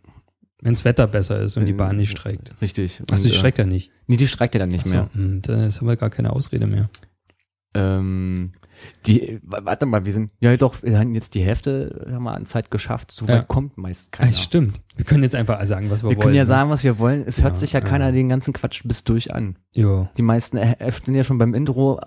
Wenns 0.61 0.83
Wetter 0.83 1.07
besser 1.07 1.39
ist 1.41 1.55
und 1.57 1.65
die 1.65 1.73
Bahn 1.73 1.95
nicht 1.97 2.11
streikt. 2.11 2.53
Richtig. 2.61 2.99
Und, 2.99 3.11
äh, 3.11 3.29
streikt 3.29 3.57
ja 3.59 3.65
nicht. 3.65 3.91
Nee, 4.07 4.17
die 4.17 4.27
streikt 4.27 4.55
ja 4.55 4.59
dann 4.59 4.69
nicht 4.69 4.85
Ach 4.87 4.91
mehr. 4.91 5.09
So, 5.13 5.19
hm, 5.19 5.41
da 5.41 5.53
haben 5.57 5.87
wir 5.87 5.95
gar 5.95 6.09
keine 6.09 6.33
Ausrede 6.33 6.67
mehr. 6.67 6.89
Ähm, 7.75 8.51
die, 9.05 9.39
warte 9.43 9.85
mal, 9.85 10.05
wir 10.05 10.11
sind, 10.13 10.31
ja 10.39 10.55
doch, 10.57 10.81
wir 10.81 10.97
haben 10.99 11.13
jetzt 11.13 11.35
die 11.35 11.43
Hälfte 11.43 12.07
haben 12.11 12.23
wir 12.23 12.33
an 12.33 12.45
Zeit 12.45 12.71
geschafft. 12.71 13.11
So 13.11 13.25
Ja. 13.25 13.35
weit 13.39 13.47
kommt 13.47 13.77
meist 13.77 14.11
keiner. 14.11 14.33
stimmt. 14.33 14.81
Wir 14.95 15.05
können 15.05 15.23
jetzt 15.23 15.35
einfach 15.35 15.63
sagen, 15.65 15.89
was 15.91 16.01
wir, 16.03 16.09
wir 16.09 16.15
wollen. 16.17 16.23
können 16.23 16.35
ja 16.35 16.43
ne? 16.43 16.47
sagen, 16.47 16.69
was 16.69 16.83
wir 16.83 16.97
wollen. 16.97 17.23
Es 17.25 17.43
hört 17.43 17.53
Ja, 17.53 17.59
sich 17.59 17.73
ja 17.73 17.81
keiner 17.81 18.05
ja. 18.07 18.11
den 18.11 18.29
ganzen 18.29 18.53
Quatsch 18.53 18.81
bis 18.85 19.03
durch 19.03 19.33
an. 19.33 19.55
Jo. 19.73 20.09
Die 20.17 20.21
meisten 20.23 20.57
äh, 20.57 20.73
äh, 20.79 20.91
stehen 20.91 21.13
ja 21.15 21.23
schon 21.23 21.37
beim 21.37 21.53
Intro 21.53 21.99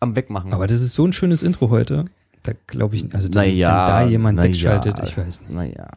am 0.00 0.14
Wegmachen. 0.14 0.52
Aber 0.52 0.66
das 0.66 0.80
ist 0.82 0.94
so 0.94 1.06
ein 1.06 1.12
schönes 1.12 1.42
Intro 1.42 1.70
heute. 1.70 2.04
Da 2.42 2.52
glaube 2.66 2.94
ich, 2.96 3.12
also 3.14 3.28
da, 3.28 3.40
Naja, 3.40 3.78
wenn 3.80 3.86
da 3.86 4.06
jemand 4.08 4.42
wegschaltet, 4.42 4.98
ja. 4.98 5.04
ich 5.04 5.16
weiß 5.16 5.40
nicht. 5.42 5.50
Naja, 5.50 5.88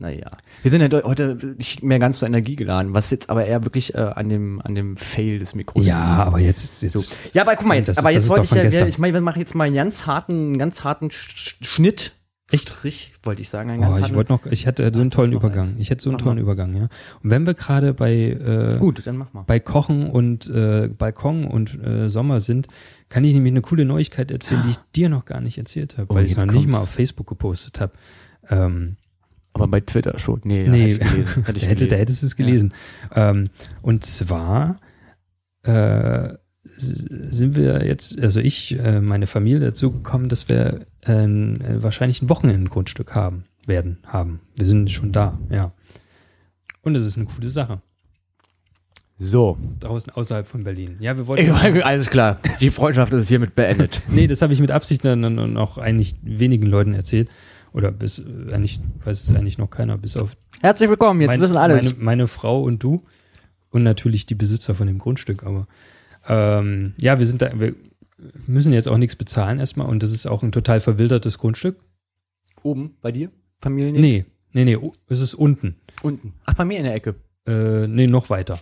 naja. 0.00 0.26
Wir 0.62 0.70
sind 0.70 0.80
ja 0.80 1.02
heute 1.04 1.36
nicht 1.56 1.82
mehr 1.82 1.98
ganz 1.98 2.18
so 2.18 2.26
energiegeladen, 2.26 2.94
was 2.94 3.10
jetzt 3.10 3.30
aber 3.30 3.44
eher 3.46 3.64
wirklich 3.64 3.94
äh, 3.94 3.98
an 3.98 4.28
dem 4.28 4.60
an 4.62 4.74
dem 4.74 4.96
Fail 4.96 5.38
des 5.38 5.54
Mikros 5.54 5.84
Ja, 5.84 6.22
aber 6.24 6.38
jetzt, 6.40 6.82
jetzt 6.82 6.96
So. 6.98 7.28
Ja, 7.34 7.42
aber 7.42 7.56
guck 7.56 7.66
mal 7.66 7.74
jetzt, 7.76 7.88
Das 7.88 7.96
ist- 7.96 7.98
aber 7.98 8.08
das 8.08 8.14
jetzt 8.16 8.24
ist 8.24 8.30
wollte 8.30 8.44
ich 8.44 8.50
ja, 8.52 8.62
gestern. 8.62 8.88
ich 8.88 8.98
meine, 8.98 9.14
wir 9.14 9.20
machen 9.20 9.40
jetzt 9.40 9.54
mal 9.54 9.64
einen 9.64 9.76
ganz 9.76 10.06
harten, 10.06 10.58
ganz 10.58 10.84
harten 10.84 11.10
Sch 11.10 11.56
Schnitt. 11.62 12.12
Echt? 12.50 12.70
Strich, 12.70 13.12
wollte 13.24 13.42
ich 13.42 13.50
sagen. 13.50 13.68
Einen 13.68 13.82
ganz 13.82 13.98
Oh, 13.98 14.00
ich 14.06 14.14
wollte 14.14 14.32
noch, 14.32 14.46
ich 14.46 14.64
hätte 14.64 14.90
so 14.94 15.02
einen 15.02 15.10
tollen 15.10 15.32
Übergang. 15.34 15.66
eins. 15.68 15.74
Ich 15.78 15.90
hätte 15.90 16.02
so 16.02 16.08
einen 16.08 16.14
Mach 16.16 16.22
tollen 16.22 16.36
mal. 16.36 16.42
Übergang, 16.42 16.74
ja. 16.76 16.88
Und 17.22 17.30
wenn 17.30 17.46
wir 17.46 17.52
gerade 17.52 17.92
bei, 17.92 18.10
äh, 18.14 18.78
Gut, 18.78 19.06
dann 19.06 19.18
mach 19.18 19.30
mal. 19.34 19.42
bei 19.46 19.60
Kochen 19.60 20.06
und 20.08 20.48
äh, 20.48 20.88
Balkon 20.88 21.44
und 21.44 21.78
äh, 21.84 22.08
Sommer 22.08 22.40
sind, 22.40 22.66
kann 23.10 23.22
ich 23.24 23.34
nämlich 23.34 23.52
eine 23.52 23.60
coole 23.60 23.84
Neuigkeit 23.84 24.30
erzählen, 24.30 24.62
die 24.64 24.70
ich 24.70 24.78
dir 24.96 25.10
noch 25.10 25.26
gar 25.26 25.42
nicht 25.42 25.58
erzählt 25.58 25.98
habe, 25.98 26.06
Oh, 26.10 26.14
weil 26.14 26.24
ich 26.24 26.30
es 26.30 26.36
noch 26.38 26.44
nicht 26.46 26.54
kommt's. 26.54 26.70
mal 26.70 26.78
auf 26.78 26.88
Facebook 26.88 27.26
gepostet 27.26 27.82
habe. 27.82 27.92
Ähm, 28.48 28.96
Aber 29.60 29.70
bei 29.70 29.80
Twitter 29.80 30.18
schon. 30.18 30.40
Nee, 30.44 30.64
ja, 30.64 30.70
nee, 30.70 30.94
hätte 31.44 31.56
ich 31.56 31.68
gelesen. 31.68 31.82
Ich 31.82 31.88
da, 31.88 31.96
hättest 31.96 32.22
du 32.22 32.26
es 32.26 32.36
gelesen. 32.36 32.74
Ähm, 33.14 33.50
und 33.82 34.04
zwar 34.04 34.76
äh, 35.62 36.34
sind 36.64 37.54
wir 37.56 37.86
jetzt, 37.86 38.20
also 38.20 38.40
ich, 38.40 38.78
äh, 38.78 39.00
meine 39.00 39.26
Familie 39.26 39.60
dazu 39.60 39.92
gekommen, 39.92 40.28
dass 40.28 40.48
wir 40.48 40.86
ein, 41.04 41.60
äh, 41.60 41.82
wahrscheinlich 41.82 42.22
ein 42.22 42.28
Wochenendgrundstück 42.28 43.14
haben 43.14 43.44
werden, 43.66 43.98
haben. 44.06 44.40
Wir 44.56 44.66
sind 44.66 44.90
schon 44.90 45.12
da, 45.12 45.38
ja. 45.50 45.72
Und 46.82 46.94
es 46.94 47.06
ist 47.06 47.16
eine 47.16 47.26
coole 47.26 47.50
Sache. 47.50 47.80
So. 49.18 49.58
Draußen 49.80 50.12
außerhalb 50.12 50.46
von 50.46 50.62
Berlin. 50.62 50.96
Ja, 51.00 51.16
wir 51.16 51.22
Ich 51.22 51.28
wollten. 51.28 51.50
meine, 51.50 51.84
Alles 51.84 52.08
klar. 52.08 52.38
Die 52.60 52.70
Freundschaft 52.70 53.12
ist 53.12 53.28
hiermit 53.28 53.54
beendet. 53.54 54.00
nee, 54.08 54.28
das 54.28 54.42
habe 54.42 54.52
ich 54.52 54.60
mit 54.60 54.70
Absicht 54.70 55.04
dann, 55.04 55.22
dann 55.22 55.56
auch 55.56 55.76
eigentlich 55.76 56.16
wenigen 56.22 56.66
Leuten 56.66 56.94
erzählt. 56.94 57.28
Oder 57.72 57.90
bis 57.92 58.18
äh, 58.18 58.52
eigentlich, 58.52 58.80
weiß 59.04 59.22
es 59.22 59.36
eigentlich 59.36 59.58
noch 59.58 59.70
keiner, 59.70 59.98
bis 59.98 60.16
auf 60.16 60.36
Herzlich 60.60 60.88
willkommen, 60.88 61.20
jetzt 61.20 61.30
mein, 61.30 61.40
wissen 61.40 61.56
alle. 61.56 61.76
Meine, 61.76 61.94
meine 61.98 62.26
Frau 62.26 62.62
und 62.62 62.82
du 62.82 63.02
und 63.70 63.82
natürlich 63.82 64.26
die 64.26 64.34
Besitzer 64.34 64.74
von 64.74 64.86
dem 64.86 64.98
Grundstück. 64.98 65.44
Aber 65.44 65.66
ähm, 66.26 66.94
ja, 67.00 67.18
wir 67.18 67.26
sind 67.26 67.42
da, 67.42 67.58
wir 67.58 67.74
müssen 68.46 68.72
jetzt 68.72 68.88
auch 68.88 68.98
nichts 68.98 69.16
bezahlen 69.16 69.58
erstmal 69.58 69.88
und 69.88 70.02
das 70.02 70.10
ist 70.10 70.26
auch 70.26 70.42
ein 70.42 70.52
total 70.52 70.80
verwildertes 70.80 71.38
Grundstück. 71.38 71.78
Oben 72.62 72.96
bei 73.00 73.12
dir? 73.12 73.30
Familien? 73.60 74.00
Nee, 74.00 74.24
nee, 74.52 74.64
nee, 74.64 74.78
es 75.08 75.20
ist 75.20 75.34
unten. 75.34 75.76
Unten. 76.02 76.34
Ach, 76.44 76.54
bei 76.54 76.64
mir 76.64 76.78
in 76.78 76.84
der 76.84 76.94
Ecke. 76.94 77.14
Äh, 77.48 77.88
nee, 77.88 78.06
noch 78.06 78.30
weiter. 78.30 78.58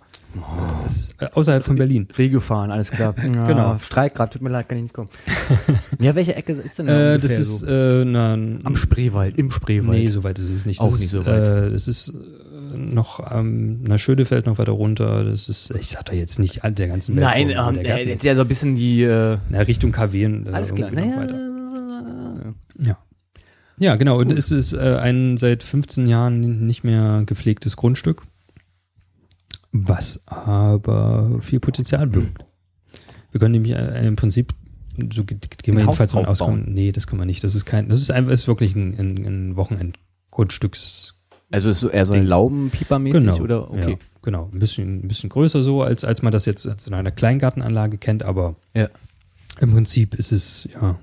Das 0.84 0.96
ist, 0.98 1.14
äh, 1.22 1.28
außerhalb 1.32 1.64
von 1.64 1.76
Berlin. 1.76 2.06
Regio 2.16 2.40
fahren, 2.40 2.70
alles 2.70 2.90
klar. 2.90 3.14
Ja, 3.34 3.46
Genau. 3.46 3.78
Streik 3.78 4.14
gerade, 4.14 4.32
tut 4.32 4.42
mir 4.42 4.50
leid, 4.50 4.68
kann 4.68 4.76
ich 4.78 4.82
nicht 4.82 4.94
kommen. 4.94 5.08
ja, 5.98 6.14
welche 6.14 6.36
Ecke 6.36 6.52
ist 6.52 6.78
denn 6.78 6.86
da 6.86 7.14
Äh, 7.14 7.18
das 7.18 7.30
ist 7.32 7.60
so? 7.60 7.66
äh, 7.66 8.04
na, 8.04 8.34
Am 8.34 8.76
Spreewald, 8.76 9.38
im 9.38 9.50
Spreewald. 9.50 9.98
Nee, 9.98 10.08
so 10.08 10.24
weit 10.24 10.38
ist 10.38 10.50
es 10.50 10.66
nicht. 10.66 10.80
Auch 10.80 10.90
das 10.90 10.94
nicht 11.00 11.06
ist, 11.06 11.10
so 11.12 11.24
weit. 11.26 11.48
Äh, 11.48 11.70
das 11.70 11.88
ist 11.88 12.10
äh, 12.10 12.76
noch 12.76 13.20
am 13.20 13.82
na 13.82 13.96
Schödefeld 13.96 14.44
noch 14.46 14.58
weiter 14.58 14.72
runter. 14.72 15.24
Das 15.24 15.48
ist, 15.48 15.70
ich 15.78 15.88
sag 15.88 16.04
da 16.04 16.12
jetzt 16.12 16.38
nicht 16.38 16.64
all 16.64 16.72
der 16.72 16.88
ganzen 16.88 17.16
Welt. 17.16 17.24
Nein, 17.24 17.48
ähm, 17.50 17.82
der 17.82 17.98
äh, 18.00 18.08
jetzt 18.08 18.24
ja 18.24 18.34
so 18.34 18.42
ein 18.42 18.48
bisschen 18.48 18.74
die. 18.76 19.02
Äh, 19.04 19.38
Na, 19.48 19.60
Richtung 19.60 19.90
KW. 19.92 20.22
äh, 20.24 20.42
alles 20.52 20.74
klar. 20.74 20.90
Naja, 20.90 21.16
weiter. 21.16 22.54
Ja. 22.78 22.98
Ja, 23.78 23.96
genau. 23.96 24.18
Und 24.18 24.32
es 24.32 24.50
ist 24.50 24.72
äh, 24.72 24.96
ein 25.00 25.36
seit 25.36 25.62
15 25.62 26.06
Jahren 26.08 26.66
nicht 26.66 26.82
mehr 26.84 27.22
gepflegtes 27.26 27.76
Grundstück, 27.76 28.22
was 29.88 30.26
aber 30.26 31.38
viel 31.40 31.60
Potenzial 31.60 32.06
birgt. 32.06 32.44
Wir 33.32 33.40
können 33.40 33.52
nämlich 33.52 33.72
äh, 33.74 34.06
im 34.06 34.16
Prinzip, 34.16 34.54
so 35.12 35.24
ge- 35.24 35.38
gehen 35.62 35.74
wir 35.74 35.82
jedenfalls 35.82 36.12
davon 36.12 36.26
aus, 36.26 36.42
nee, 36.66 36.92
das 36.92 37.06
können 37.06 37.20
wir 37.20 37.26
nicht. 37.26 37.44
Das 37.44 37.54
ist 37.54 37.64
kein, 37.66 37.88
das 37.88 38.00
ist 38.00 38.10
einfach, 38.10 38.32
ist 38.32 38.48
wirklich 38.48 38.74
ein, 38.74 38.96
ein, 38.98 39.16
ein 39.26 39.56
Wochenendgrundstücks. 39.56 41.14
also 41.50 41.68
ist 41.70 41.80
so 41.80 41.88
eher 41.90 42.06
so 42.06 42.12
ein. 42.12 42.26
Laubenpieper-mäßig 42.26 43.20
Genau. 43.20 43.36
oder? 43.40 43.70
Okay. 43.70 43.90
Ja, 43.92 43.96
genau. 44.22 44.50
Ein 44.52 44.58
bisschen, 44.58 45.00
ein 45.04 45.08
bisschen 45.08 45.28
größer 45.30 45.62
so, 45.62 45.82
als, 45.82 46.04
als 46.04 46.22
man 46.22 46.32
das 46.32 46.44
jetzt 46.46 46.64
in 46.86 46.94
einer 46.94 47.10
Kleingartenanlage 47.10 47.98
kennt, 47.98 48.22
aber 48.22 48.56
Ja. 48.74 48.88
im 49.60 49.72
Prinzip 49.72 50.14
ist 50.14 50.32
es 50.32 50.68
ja 50.72 50.98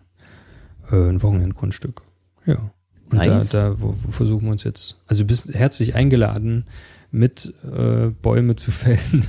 äh, 0.92 1.10
ein 1.10 1.22
Wochenendgrundstück. 1.22 2.02
Ja. 2.46 2.72
Und 3.12 3.18
Nice. 3.20 3.50
da, 3.50 3.70
da 3.70 3.82
wo, 3.82 3.96
wo 4.02 4.12
versuchen 4.12 4.46
wir 4.46 4.52
uns 4.52 4.64
jetzt, 4.64 4.98
also 5.08 5.22
du 5.24 5.28
bist 5.28 5.54
herzlich 5.54 5.94
eingeladen, 5.94 6.66
mit 7.14 7.54
äh, 7.64 8.08
Bäume 8.22 8.56
zu 8.56 8.72
fällen 8.72 9.26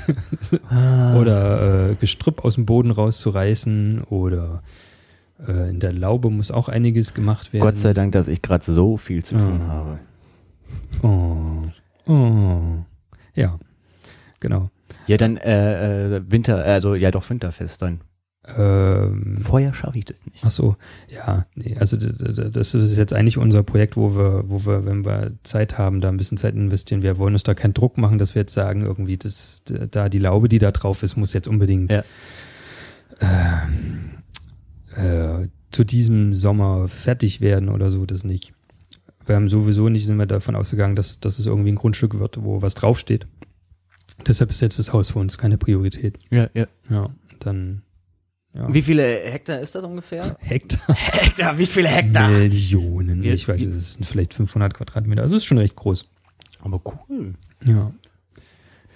Ah. 0.69 1.17
oder 1.21 1.91
äh, 1.91 1.95
Gestrüpp 1.97 2.45
aus 2.45 2.55
dem 2.55 2.65
Boden 2.67 2.91
rauszureißen 2.91 4.01
oder 4.09 4.63
äh, 5.47 5.69
in 5.71 5.81
der 5.81 5.93
Laube 5.93 6.31
muss 6.31 6.51
auch 6.51 6.69
einiges 6.71 7.13
gemacht 7.13 7.53
werden. 7.53 7.63
Gott 7.63 7.77
sei 7.77 7.93
Dank, 7.93 8.13
dass 8.13 8.27
ich 8.27 8.41
gerade 8.41 8.65
so 8.65 8.97
viel 8.97 9.23
zu 9.23 9.35
tun 9.37 9.61
Ah. 9.69 9.69
habe. 9.69 9.99
Oh. 11.03 12.11
Oh. 12.11 12.85
Ja, 13.35 13.59
genau. 14.41 14.71
Ja, 15.07 15.17
dann 15.19 15.37
äh, 15.37 16.17
äh, 16.17 16.23
Winter, 16.31 16.65
also 16.65 16.95
ja 16.95 17.11
doch 17.11 17.29
Winterfest 17.29 17.83
dann. 17.83 18.01
Ähm, 18.59 19.39
Vorher 19.41 19.73
schaffe 19.73 19.97
ich 19.99 20.05
das 20.05 20.23
nicht. 20.27 20.39
Ach 20.43 20.51
so, 20.51 20.77
ja, 21.09 21.47
nee, 21.55 21.77
also 21.79 21.97
das 21.97 22.75
ist 22.75 22.97
jetzt 22.97 23.15
eigentlich 23.15 23.39
unser 23.39 23.63
Projekt, 23.63 23.97
wo 23.97 24.15
wir, 24.17 24.45
wo 24.47 24.67
wir, 24.67 24.85
wenn 24.85 25.05
wir 25.07 25.33
Zeit 25.45 25.79
haben, 25.79 26.03
da 26.03 26.11
ein 26.11 26.19
bisschen 26.19 26.37
Zeit 26.37 26.55
investieren. 26.55 27.01
Wir 27.03 27.17
wollen 27.17 27.33
uns 27.35 27.43
da 27.43 27.55
keinen 27.55 27.73
Druck 27.73 27.97
machen, 27.97 28.19
dass 28.19 28.35
wir 28.35 28.43
jetzt 28.43 28.53
sagen, 28.53 28.83
irgendwie, 28.83 29.17
das, 29.17 29.65
d- 29.65 29.89
da 29.91 30.11
die 30.11 30.19
Laube, 30.19 30.49
die 30.51 30.59
da 30.59 30.73
drauf 30.73 31.03
ist, 31.03 31.17
muss 31.17 31.33
jetzt 31.33 31.49
unbedingt 31.49 31.91
Ja. 31.91 32.05
ähm, 33.21 34.11
äh, 34.95 35.49
zu 35.71 35.85
diesem 35.85 36.35
Sommer 36.35 36.89
fertig 36.89 37.41
werden 37.41 37.69
oder 37.69 37.91
so, 37.91 38.05
das 38.07 38.25
nicht. 38.25 38.53
Wir 39.27 39.37
haben 39.37 39.49
sowieso 39.49 39.89
nicht, 39.89 40.05
sind 40.05 40.19
wir 40.19 40.27
davon 40.27 40.55
ausgegangen, 40.55 40.97
dass, 40.97 41.19
dass 41.19 41.39
es 41.39 41.47
irgendwie 41.47 41.73
ein 41.73 41.77
Grundstück 41.77 42.19
wird, 42.19 42.43
wo 42.43 42.61
was 42.61 42.75
draufsteht. 42.75 43.27
Deshalb 44.27 44.51
ist 44.51 44.61
jetzt 44.61 44.79
das 44.79 44.93
Haus 44.93 45.11
für 45.11 45.19
uns 45.19 45.39
keine 45.39 45.57
Priorität. 45.57 46.19
Ja, 46.31 46.49
ja. 46.55 46.67
Ja, 46.91 47.09
dann 47.41 47.83
ja. 48.55 48.73
Wie 48.73 48.83
viele 48.83 49.03
Hektar 49.03 49.61
ist 49.61 49.75
das 49.75 49.83
ungefähr? 49.85 50.37
Hektar? 50.41 50.95
Hektar, 50.95 51.59
wie 51.59 51.67
viele 51.67 51.89
Millionen. 52.03 53.23
Wir- 53.23 53.35
ich 53.35 53.49
weiß, 53.49 53.67
das 53.73 53.95
sind 53.95 54.07
vielleicht 54.07 54.35
500 54.35 54.75
Quadratmeter. 54.75 55.23
Also 55.23 55.37
es 55.37 55.43
ist 55.43 55.47
schon 55.47 55.59
recht 55.59 55.77
groß. 55.77 56.09
Aber 56.63 56.81
cool. 57.11 57.35
Ja. 57.65 57.93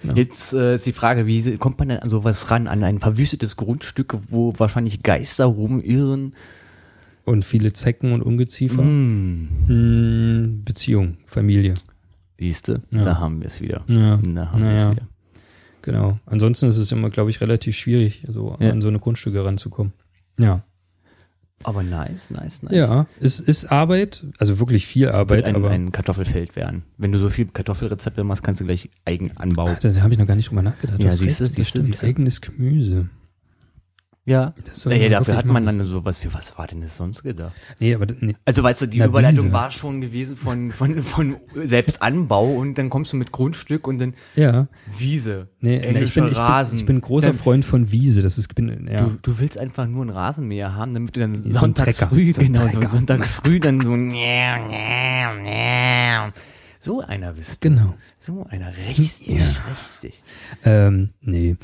Ja. 0.01 0.13
Jetzt 0.13 0.53
äh, 0.53 0.75
ist 0.75 0.85
die 0.85 0.93
Frage, 0.93 1.27
wie 1.27 1.57
kommt 1.57 1.77
man 1.77 1.89
denn 1.89 1.99
an 1.99 2.09
sowas 2.09 2.49
ran? 2.49 2.67
An 2.67 2.83
ein 2.85 2.99
verwüstetes 2.99 3.57
Grundstück, 3.57 4.17
wo 4.29 4.53
wahrscheinlich 4.57 5.03
Geister 5.03 5.45
rumirren? 5.45 6.35
Und 7.25 7.43
viele 7.45 7.73
Zecken 7.73 8.13
und 8.13 8.21
Ungeziefer. 8.23 8.81
Hm. 8.81 9.49
Hm, 9.67 10.61
Beziehung, 10.63 11.17
Familie. 11.27 11.75
Siehste, 12.39 12.81
Ja. 12.91 13.03
da 13.03 13.19
haben 13.19 13.41
wir 13.41 13.47
es 13.47 13.59
wieder. 13.61 13.83
Ja. 13.87 14.17
Da 14.17 14.51
haben 14.51 14.63
wir 14.63 14.71
es 14.71 14.89
wieder. 14.91 15.07
Genau. 15.81 16.19
Ansonsten 16.25 16.67
ist 16.67 16.77
es 16.77 16.91
immer, 16.91 17.09
glaube 17.09 17.29
ich, 17.29 17.41
relativ 17.41 17.75
schwierig, 17.77 18.23
so 18.27 18.55
Ja. 18.59 18.71
an 18.71 18.81
so 18.81 18.87
eine 18.87 18.99
Grundstücke 18.99 19.43
ranzukommen. 19.43 19.93
Ja. 20.37 20.63
Aber 21.63 21.83
nice, 21.83 22.29
nice, 22.29 22.63
nice. 22.63 22.71
Ja, 22.73 23.05
es 23.19 23.41
ist 23.41 23.65
Arbeit, 23.69 24.25
also 24.37 24.59
wirklich 24.59 24.87
viel 24.87 25.09
Arbeit, 25.09 25.39
Wird 25.39 25.47
ein, 25.47 25.55
aber 25.57 25.69
ein 25.71 25.91
Kartoffelfeld 25.91 26.55
werden. 26.55 26.83
Wenn 26.97 27.11
du 27.11 27.19
so 27.19 27.27
viel 27.29 27.47
Kartoffelrezepte 27.47 28.23
machst, 28.23 28.43
kannst 28.43 28.61
du 28.61 28.65
gleich 28.65 28.89
eigen 29.03 29.35
anbauen. 29.35 29.75
Ah, 29.75 29.79
da 29.81 29.93
habe 30.01 30.13
ich 30.13 30.19
noch 30.19 30.25
gar 30.27 30.35
nicht 30.35 30.49
drüber 30.49 30.61
nachgedacht. 30.61 30.99
Du 31.01 31.05
Ja, 31.05 31.11
siehste, 31.11 31.43
recht, 31.43 31.51
das 31.51 31.55
siehste, 31.55 31.69
stimmt. 31.71 31.85
siehste. 31.87 32.05
Eigenes 32.07 32.39
Gemüse. 32.39 33.09
Ja. 34.29 34.53
Man 34.85 35.09
dafür 35.09 35.35
hat 35.37 35.45
man 35.45 35.63
machen. 35.65 35.79
dann 35.79 35.85
sowas. 35.87 36.17
Für 36.17 36.33
was 36.33 36.57
war 36.57 36.67
denn 36.67 36.81
das 36.81 36.95
sonst 36.97 37.23
gedacht? 37.23 37.53
Nee, 37.79 37.95
aber 37.95 38.05
nee. 38.19 38.35
Also 38.45 38.61
weißt 38.63 38.83
du, 38.83 38.85
die 38.87 38.99
Na, 38.99 39.05
Überleitung 39.07 39.45
Wiese. 39.45 39.53
war 39.53 39.71
schon 39.71 40.01
gewesen 40.01 40.35
von, 40.37 40.71
von, 40.71 41.01
von 41.03 41.37
Selbstanbau 41.65 42.53
und 42.53 42.77
dann 42.77 42.89
kommst 42.89 43.13
du 43.13 43.17
mit 43.17 43.31
Grundstück 43.31 43.87
und 43.87 43.99
dann 43.99 44.13
Ja. 44.35 44.67
Wiese, 44.97 45.47
Nee, 45.61 45.77
nee, 45.79 45.85
ich, 45.87 45.91
bin, 45.93 46.03
ich, 46.03 46.13
bin, 46.13 46.23
Rasen. 46.37 46.79
ich 46.79 46.85
bin 46.85 46.97
ein 46.97 47.01
großer 47.01 47.29
Dann- 47.29 47.37
Freund 47.37 47.65
von 47.65 47.91
Wiese. 47.91 48.21
Das 48.21 48.37
ist, 48.37 48.53
bin, 48.55 48.87
ja. 48.89 49.01
Du, 49.03 49.17
du 49.21 49.39
willst 49.39 49.57
einfach 49.57 49.87
nur 49.87 50.01
einen 50.01 50.11
Rasenmäher 50.11 50.75
haben, 50.75 50.93
damit 50.93 51.15
du 51.15 51.19
dann 51.21 51.33
ein 51.33 51.53
sonntags 51.53 51.97
Trecker. 51.97 52.09
früh, 52.15 52.31
So 52.31 52.41
ein 52.41 52.53
genau, 52.53 52.67
so 52.67 52.81
sonntags 52.83 53.33
früh 53.33 53.59
dann 53.59 53.81
so 53.81 53.89
so 56.79 57.01
einer 57.01 57.33
bist 57.33 57.63
du. 57.63 57.69
genau. 57.69 57.95
So 58.19 58.45
einer 58.49 58.71
richtig, 58.77 59.27
Ja. 59.27 59.45
richtig. 59.77 60.21
Ähm, 60.63 61.09
nee. 61.21 61.57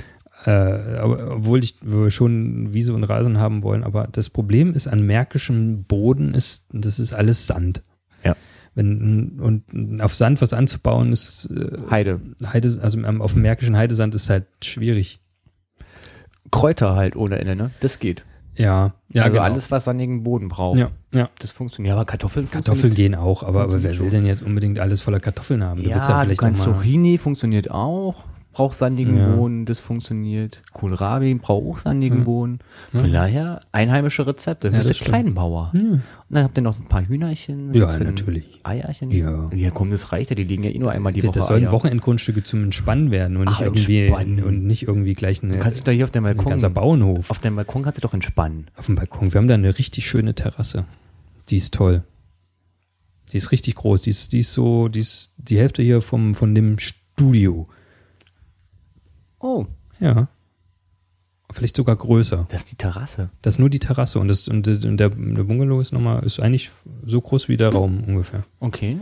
Äh, 0.45 0.99
obwohl 1.01 1.63
ich 1.63 1.75
wir 1.81 2.11
schon 2.11 2.71
Wiese 2.71 2.93
und 2.93 3.03
Rasen 3.03 3.39
haben 3.39 3.63
wollen, 3.63 3.83
aber 3.83 4.07
das 4.11 4.29
Problem 4.29 4.73
ist 4.73 4.87
an 4.87 5.03
märkischem 5.03 5.85
Boden 5.85 6.35
ist, 6.35 6.67
das 6.71 6.99
ist 6.99 7.13
alles 7.13 7.47
Sand. 7.47 7.81
Ja. 8.23 8.35
Wenn, 8.75 9.39
und 9.39 10.01
auf 10.01 10.13
Sand 10.13 10.41
was 10.43 10.53
anzubauen 10.53 11.11
ist 11.11 11.49
äh, 11.49 11.77
Heide. 11.89 12.21
Heide, 12.45 12.77
also 12.79 12.99
ähm, 12.99 13.21
auf 13.21 13.33
dem 13.33 13.41
märkischen 13.41 13.75
Heidesand 13.75 14.13
ist 14.13 14.29
halt 14.29 14.45
schwierig. 14.63 15.19
Kräuter 16.51 16.95
halt 16.95 17.15
ohne 17.15 17.39
Ende, 17.39 17.55
ne? 17.55 17.71
Das 17.79 17.97
geht. 17.97 18.23
Ja, 18.55 18.93
ja, 19.09 19.23
also 19.23 19.33
genau. 19.33 19.43
alles, 19.43 19.71
was 19.71 19.85
sandigen 19.85 20.23
Boden 20.23 20.47
braucht. 20.47 20.77
Ja, 20.77 20.91
ja. 21.13 21.29
Das 21.39 21.51
funktioniert. 21.51 21.89
Ja, 21.89 21.95
aber 21.95 22.05
Kartoffeln 22.05 22.49
Kartoffeln 22.49 22.93
gehen 22.93 23.15
auch, 23.15 23.41
aber, 23.41 23.63
aber 23.63 23.73
wer 23.73 23.83
will 23.83 23.93
schon. 23.93 24.09
denn 24.09 24.25
jetzt 24.25 24.43
unbedingt 24.43 24.79
alles 24.79 25.01
voller 25.01 25.19
Kartoffeln 25.19 25.63
haben? 25.63 25.81
Du 25.81 25.89
Ja, 25.89 25.95
willst 25.95 26.09
ja 26.09 26.19
vielleicht 26.19 26.41
du 26.41 26.45
kannst 26.45 26.61
Zucchini 26.63 27.17
funktioniert 27.17 27.71
auch. 27.71 28.23
Braucht 28.55 28.77
sandigen 28.77 29.17
Ja. 29.17 29.35
Boden, 29.35 29.65
das 29.65 29.81
funktioniert. 29.81 30.63
Kohlrabi 30.71 31.33
braucht 31.35 31.65
auch 31.65 31.77
sandigen 31.77 32.19
Ja. 32.19 32.23
Boden. 32.23 32.59
Von 32.93 33.11
daher 33.11 33.59
einheimische 33.73 34.25
Rezepte. 34.25 34.69
Du 34.69 34.73
Ja, 34.75 34.79
das 34.79 34.87
ja 34.87 34.93
stimmt. 34.93 35.09
Kleinbauer. 35.09 35.73
Ja. 35.75 35.81
Und 35.81 36.01
dann 36.29 36.43
habt 36.45 36.57
ihr 36.57 36.61
noch 36.63 36.71
so 36.71 36.81
ein 36.81 36.87
paar 36.87 37.05
Hühnerchen. 37.05 37.73
Ja, 37.73 37.87
natürlich. 37.99 38.61
Eierchen. 38.63 39.11
Ja. 39.11 39.49
Ja, 39.53 39.71
komm, 39.71 39.91
das 39.91 40.13
reicht 40.13 40.29
ja. 40.29 40.37
Die 40.37 40.45
liegen 40.45 40.63
ja 40.63 40.69
eh 40.69 40.79
nur 40.79 40.89
einmal 40.93 41.11
die 41.11 41.21
Woche. 41.23 41.33
das 41.33 41.47
sollen 41.47 41.65
Eier. 41.65 41.73
Wochenendgrundstücke 41.73 42.45
zum 42.45 42.63
Entspannen 42.63 43.11
werden 43.11 43.35
und 43.35 43.49
nicht 43.49 43.59
Ah, 43.59 43.65
irgendwie 43.65 43.99
entspannen. 44.05 44.41
und 44.41 44.65
nicht 44.65 44.83
irgendwie 44.87 45.15
gleich 45.15 45.43
eine, 45.43 45.51
Du 45.55 45.59
kannst 45.59 45.75
dich 45.75 45.83
da 45.83 45.91
hier 45.91 46.05
auf 46.05 46.11
dem 46.11 46.23
ein 46.25 46.37
Balkon. 46.37 46.51
ganzer 46.51 46.69
Bauernhof 46.69 47.29
Auf 47.29 47.39
dem 47.39 47.57
Balkon 47.57 47.83
kannst 47.83 47.97
du 47.97 48.01
doch 48.07 48.13
entspannen. 48.13 48.67
auf 48.77 48.85
dem 48.85 48.95
Balkon. 48.95 49.33
Wir 49.33 49.39
haben 49.39 49.49
da 49.49 49.55
eine 49.55 49.77
richtig 49.77 50.07
schöne 50.07 50.33
Terrasse. 50.33 50.85
Die 51.49 51.57
ist 51.57 51.73
toll. 51.73 52.03
Die 53.33 53.37
ist 53.37 53.51
richtig 53.51 53.75
groß. 53.75 54.03
Die 54.03 54.11
ist, 54.11 54.31
die 54.31 54.39
ist 54.39 54.53
so, 54.53 54.87
die 54.87 55.01
ist 55.01 55.31
die 55.37 55.57
Hälfte 55.57 55.81
hier 55.83 55.99
vom, 56.01 56.35
von 56.35 56.55
dem 56.55 56.79
Studio. 56.79 57.67
Oh, 59.45 59.65
Ja. 59.99 60.27
Vielleicht 61.53 61.77
sogar 61.77 61.95
größer. 61.95 62.47
das 62.49 62.61
ist 62.61 62.71
die 62.71 62.75
Terrasse. 62.75 63.29
Das 63.43 63.55
ist 63.55 63.59
nur 63.59 63.69
die 63.69 63.79
Terrasse 63.79 64.19
und, 64.19 64.27
das, 64.27 64.47
und 64.47 64.63
der, 64.65 64.75
der 65.09 65.09
Bungalow 65.09 65.79
ist 65.79 65.93
nochmal, 65.93 66.25
ist 66.25 66.39
eigentlich 66.39 66.71
so 67.05 67.21
groß 67.21 67.47
wie 67.47 67.55
der 67.55 67.69
Raum 67.69 68.03
ungefähr. 68.05 68.43
Okay. 68.59 68.97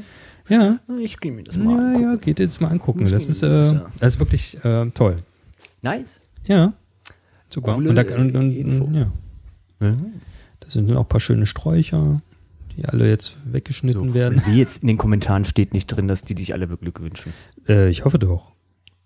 Ja. 0.49 0.77
Ich 0.99 1.17
gehe 1.19 1.32
mir 1.32 1.43
das 1.45 1.58
mal 1.58 1.71
Ja, 1.71 1.88
angucken. 1.88 2.03
ja, 2.03 2.15
geht 2.17 2.39
jetzt 2.39 2.60
mal 2.62 2.67
angucken. 2.69 3.10
Das 3.10 3.27
ist, 3.29 3.41
das, 3.41 3.71
äh, 3.71 3.75
ja. 3.75 3.86
das 3.99 4.13
ist 4.15 4.19
wirklich 4.19 4.63
äh, 4.65 4.86
toll. 4.91 5.23
Nice. 5.82 6.19
Ja. 6.45 6.73
Super. 7.49 7.75
Coole 7.75 7.89
und, 7.89 7.95
da, 7.95 8.01
und, 8.17 8.36
und, 8.36 8.93
ja. 8.93 9.12
Mhm. 9.79 10.13
Da 10.60 10.69
sind 10.69 10.91
auch 10.91 10.99
ein 11.03 11.08
paar 11.10 11.21
schöne 11.21 11.45
Sträucher, 11.45 12.21
die 12.75 12.86
alle 12.86 13.08
jetzt 13.08 13.38
weggeschnitten 13.45 14.13
werden. 14.13 14.39
Und 14.39 14.47
wie 14.47 14.60
jetzt 14.60 14.82
in 14.84 14.89
den 14.89 14.97
Kommentaren 14.97 15.45
steht 15.45 15.73
nicht 15.73 15.88
drin, 15.88 16.08
dass 16.10 16.23
die 16.23 16.36
dich 16.36 16.53
alle 16.53 16.67
beglückwünschen. 16.67 17.34
Äh, 17.67 17.89
ich 17.89 18.03
hoffe 18.06 18.19
doch. 18.19 18.51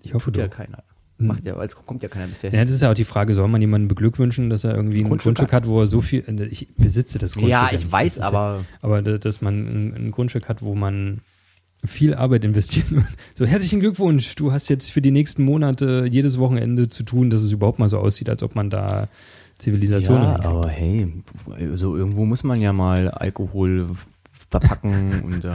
Ich 0.01 0.15
hoffe 0.15 0.31
Tut 0.31 0.37
ja 0.37 0.47
doch. 0.47 0.57
keiner. 0.57 0.83
Hm. 1.19 1.27
Macht 1.27 1.45
ja, 1.45 1.55
als 1.55 1.75
kommt 1.75 2.03
ja 2.03 2.09
keiner 2.09 2.27
bisher. 2.27 2.53
Ja, 2.53 2.63
das 2.63 2.73
ist 2.73 2.81
ja 2.81 2.91
auch 2.91 2.95
die 2.95 3.03
Frage, 3.03 3.33
soll 3.33 3.47
man 3.47 3.59
jemanden 3.61 3.87
beglückwünschen, 3.87 4.49
dass 4.51 4.63
er 4.63 4.75
irgendwie 4.75 4.99
ein 4.99 5.07
Grundstück 5.07 5.35
Grundstück, 5.35 5.53
hat, 5.53 5.67
wo 5.67 5.79
er 5.81 5.87
so 5.87 6.01
viel, 6.01 6.23
äh, 6.27 6.45
ich 6.45 6.67
besitze 6.75 7.17
das 7.17 7.33
Grundstück. 7.33 7.51
Ja, 7.51 7.69
ich 7.71 7.91
weiß, 7.91 8.15
Das 8.15 8.23
ist 8.23 8.27
aber 8.27 8.57
Ja, 8.59 8.65
aber 8.81 9.01
da- 9.01 9.17
dass 9.17 9.41
man 9.41 9.93
ein, 9.95 10.11
Grundstück 10.11 10.47
hat, 10.47 10.61
wo 10.61 10.75
man 10.75 11.21
viel 11.85 12.13
Arbeit 12.13 12.43
investiert. 12.43 12.85
So, 13.33 13.45
herzlichen 13.45 13.79
Glückwunsch, 13.79 14.35
du 14.35 14.51
hast 14.51 14.67
jetzt 14.67 14.91
für 14.91 15.01
die 15.01 15.11
nächsten 15.11 15.43
Monate 15.43 16.07
jedes 16.09 16.37
Wochenende 16.39 16.89
zu 16.89 17.03
tun, 17.03 17.29
dass 17.29 17.41
es 17.43 17.51
überhaupt 17.51 17.79
mal 17.79 17.87
so 17.89 17.97
aussieht, 17.99 18.29
als 18.29 18.41
ob 18.43 18.55
man 18.55 18.69
da 18.69 19.07
Zivilisation 19.59 20.21
ja, 20.21 20.39
aber 20.43 20.67
hey, 20.69 21.11
so 21.75 21.95
irgendwo 21.97 22.25
muss 22.25 22.43
man 22.43 22.61
ja 22.61 22.73
mal 22.73 23.09
Alkohol 23.09 23.87
verpacken 24.49 25.21
und 25.23 25.45
äh, 25.45 25.49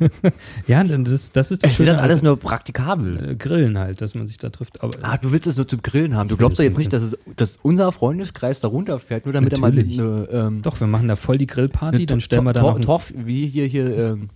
Ja, 0.66 0.82
das, 0.84 1.32
das 1.32 1.50
ist 1.50 1.62
das 1.64 1.70
ich 1.72 1.76
sehe 1.76 1.86
das 1.86 1.98
alles 1.98 2.22
nur 2.22 2.36
praktikabel. 2.38 3.30
äh, 3.30 3.36
Grillen 3.36 3.78
halt, 3.78 4.00
dass 4.00 4.14
man 4.14 4.26
sich 4.26 4.36
da 4.38 4.50
trifft. 4.50 4.82
Aber 4.82 4.92
Ah, 5.02 5.16
du 5.16 5.32
willst 5.32 5.46
es 5.46 5.56
nur 5.56 5.66
zum 5.68 5.82
Grillen 5.82 6.16
haben. 6.16 6.28
Du 6.28 6.36
glaubst 6.36 6.58
doch 6.58 6.64
das 6.64 6.72
jetzt 6.72 6.78
nicht, 6.78 6.92
dass, 6.92 7.02
es, 7.02 7.18
dass 7.36 7.56
unser 7.62 7.92
Freundeskreis 7.92 8.60
da 8.60 8.68
runterfährt, 8.68 9.24
nur 9.26 9.32
damit 9.32 9.52
Natürlich. 9.58 9.98
er 9.98 10.04
mal 10.04 10.28
eine, 10.28 10.46
ähm, 10.48 10.62
doch, 10.62 10.80
wir 10.80 10.86
machen 10.86 11.08
da 11.08 11.16
voll 11.16 11.38
die 11.38 11.46
Grillparty, 11.46 12.06
dann 12.06 12.20
stellen 12.20 12.44
wir 12.44 12.52
da 12.52 12.60
Tor- 12.60 12.80
Torf, 12.80 13.12
wie 13.16 13.46
hier, 13.46 13.66
hier, 13.66 13.96
ähm, 13.98 14.28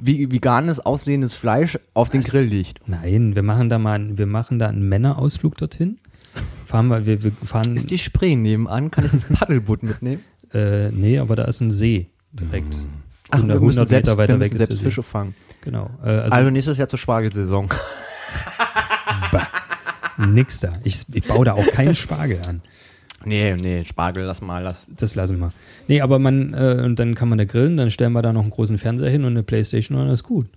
wie 0.00 0.30
veganes 0.30 0.78
aussehendes 0.80 1.34
Fleisch 1.34 1.78
auf 1.94 2.08
den 2.08 2.20
Grill 2.20 2.44
liegt. 2.44 2.86
Nein, 2.88 3.34
wir 3.34 3.42
machen 3.42 3.68
da 3.68 3.78
mal, 3.78 3.94
einen- 3.94 4.18
wir 4.18 4.26
machen 4.26 4.58
da 4.58 4.66
einen 4.68 4.88
Männerausflug 4.88 5.56
dorthin. 5.56 5.98
Fahren 6.66 6.88
wir, 6.88 7.06
wir, 7.06 7.24
wir 7.24 7.32
fahren, 7.32 7.74
Ist 7.74 7.90
die 7.90 7.98
Spree 7.98 8.36
nebenan? 8.36 8.90
Kann 8.90 9.04
ich 9.06 9.12
das 9.12 9.24
Paddelboot 9.32 9.82
mitnehmen? 9.82 10.22
äh, 10.52 10.90
nee, 10.92 11.18
aber 11.18 11.34
da 11.36 11.44
ist 11.44 11.60
ein 11.60 11.70
See 11.70 12.08
direkt. 12.32 12.78
Ach, 13.30 13.36
100, 13.38 13.56
wir 13.60 13.66
müssen 13.66 13.78
100 13.80 13.88
selbst, 13.88 14.06
Meter 14.06 14.18
weiter 14.18 14.40
weg 14.40 14.52
ist 14.52 14.58
selbst. 14.58 14.80
Fische 14.80 15.02
fangen. 15.02 15.34
Genau. 15.62 15.90
Äh, 16.02 16.08
also, 16.08 16.36
Also, 16.36 16.50
nächstes 16.50 16.78
Jahr 16.78 16.88
zur 16.88 16.98
Spargelsaison. 16.98 17.68
nix 20.18 20.60
da. 20.60 20.78
Ich, 20.84 21.04
ich 21.12 21.26
baue 21.26 21.44
da 21.44 21.52
auch 21.54 21.66
keinen 21.68 21.94
Spargel 21.94 22.40
an. 22.48 22.62
Nee, 23.24 23.54
nee, 23.56 23.84
Spargel, 23.84 24.24
lass 24.24 24.40
mal, 24.40 24.62
lass. 24.62 24.86
Das 24.96 25.14
lassen 25.14 25.38
wir. 25.40 25.52
Nee, 25.88 26.00
aber 26.00 26.18
man, 26.18 26.54
äh, 26.54 26.82
und 26.84 26.98
dann 26.98 27.14
kann 27.14 27.28
man 27.28 27.38
da 27.38 27.44
grillen, 27.44 27.76
dann 27.76 27.90
stellen 27.90 28.12
wir 28.12 28.22
da 28.22 28.32
noch 28.32 28.42
einen 28.42 28.50
großen 28.50 28.78
Fernseher 28.78 29.10
hin 29.10 29.24
und 29.24 29.32
eine 29.32 29.42
Playstation 29.42 29.98
und 29.98 30.06
das 30.06 30.20
ist 30.20 30.24
gut. 30.24 30.48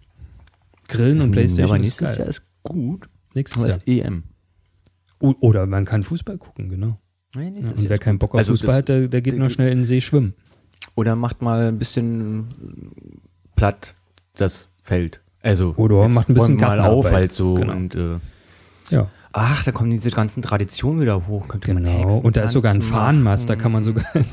Grillen 0.88 1.22
und 1.22 1.32
Playstation 1.32 1.68
ja, 1.68 1.74
aber 1.74 1.78
ist 1.78 1.82
nächstes 2.00 2.08
geil. 2.10 2.18
Jahr 2.20 2.28
ist 2.28 2.44
gut. 2.64 3.10
nächstes 3.34 3.62
Jahr. 3.64 3.78
ist 3.78 3.88
EM. 3.88 4.24
O- 5.20 5.36
Oder 5.40 5.66
man 5.66 5.86
kann 5.86 6.04
Fußball 6.04 6.38
gucken, 6.38 6.70
genau. 6.70 6.98
Nee, 7.36 7.52
Ja, 7.62 7.70
und 7.70 7.90
wer 7.90 7.98
keinen 7.98 8.20
Bock 8.20 8.34
auf 8.34 8.40
Also 8.40 8.54
Fußball 8.54 8.70
das- 8.70 8.78
hat, 8.80 8.90
der, 8.90 9.08
der 9.08 9.22
geht 9.22 9.34
der- 9.34 9.40
noch 9.40 9.50
schnell 9.50 9.72
in 9.72 9.80
den 9.80 9.86
See 9.86 10.02
schwimmen. 10.02 10.34
Oder 10.96 11.16
macht 11.16 11.42
mal 11.42 11.68
ein 11.68 11.80
bisschen 11.80 12.92
platt 13.56 13.94
das 14.36 14.68
Feld. 14.84 15.22
Also 15.42 15.74
Oder 15.78 16.08
macht 16.10 16.30
ein 16.30 16.34
bisschen 16.36 16.58
mal 16.58 16.80
auf 16.80 17.12
halt 17.12 17.32
so 17.32 17.56
Genau. 17.56 17.74
und 17.74 17.96
äh, 17.96 18.20
Ja, 18.90 19.08
ach, 19.32 19.64
da 19.64 19.72
kommen 19.72 19.90
diese 19.92 20.12
ganzen 20.12 20.42
Traditionen 20.44 21.02
wieder 21.02 21.26
hoch. 21.28 21.46
Genau. 21.62 22.18
Und 22.20 22.36
da 22.38 22.44
ist 22.44 22.52
sogar 22.52 22.74
ein 22.74 22.82
Fahnenmast, 22.82 23.50
da 23.50 23.56
kann 23.56 23.72
man 23.72 23.84
sogar 23.84 24.04
eine 24.14 24.26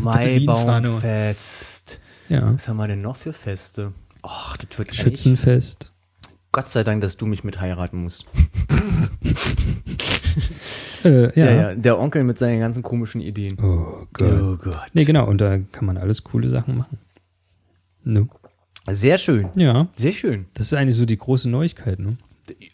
Maibaumfest. 0.00 2.00
Ja. 2.28 2.54
Was 2.54 2.68
haben 2.68 2.76
wir 2.78 2.88
denn 2.88 3.02
noch 3.02 3.16
für 3.16 3.32
Feste? 3.34 3.92
Ach, 4.22 4.56
das 4.56 4.78
wird 4.78 4.94
Schützenfest. 4.94 5.90
Gott 6.52 6.68
sei 6.68 6.84
Dank, 6.84 7.02
dass 7.02 7.16
du 7.18 7.26
mich 7.26 7.44
mit 7.44 7.60
heiraten 7.60 8.02
musst. 8.04 8.24
Äh, 11.04 11.38
ja. 11.38 11.44
Ja, 11.46 11.50
ja, 11.70 11.74
der 11.74 11.98
Onkel 11.98 12.24
mit 12.24 12.38
seinen 12.38 12.60
ganzen 12.60 12.82
komischen 12.82 13.20
Ideen. 13.20 13.58
Oh 13.62 14.06
Gott. 14.12 14.32
Oh 14.42 14.56
Gott. 14.56 14.78
Nee, 14.92 15.04
genau. 15.04 15.26
Und 15.28 15.40
da 15.40 15.58
kann 15.58 15.86
man 15.86 15.96
alles 15.96 16.24
coole 16.24 16.48
Sachen 16.48 16.78
machen. 16.78 16.98
No. 18.02 18.28
Sehr 18.90 19.16
schön. 19.18 19.48
Ja, 19.56 19.88
Sehr 19.96 20.12
schön. 20.12 20.46
das 20.54 20.66
ist 20.66 20.74
eigentlich 20.74 20.96
so 20.96 21.06
die 21.06 21.16
große 21.16 21.48
Neuigkeit, 21.48 21.98
ne? 21.98 22.18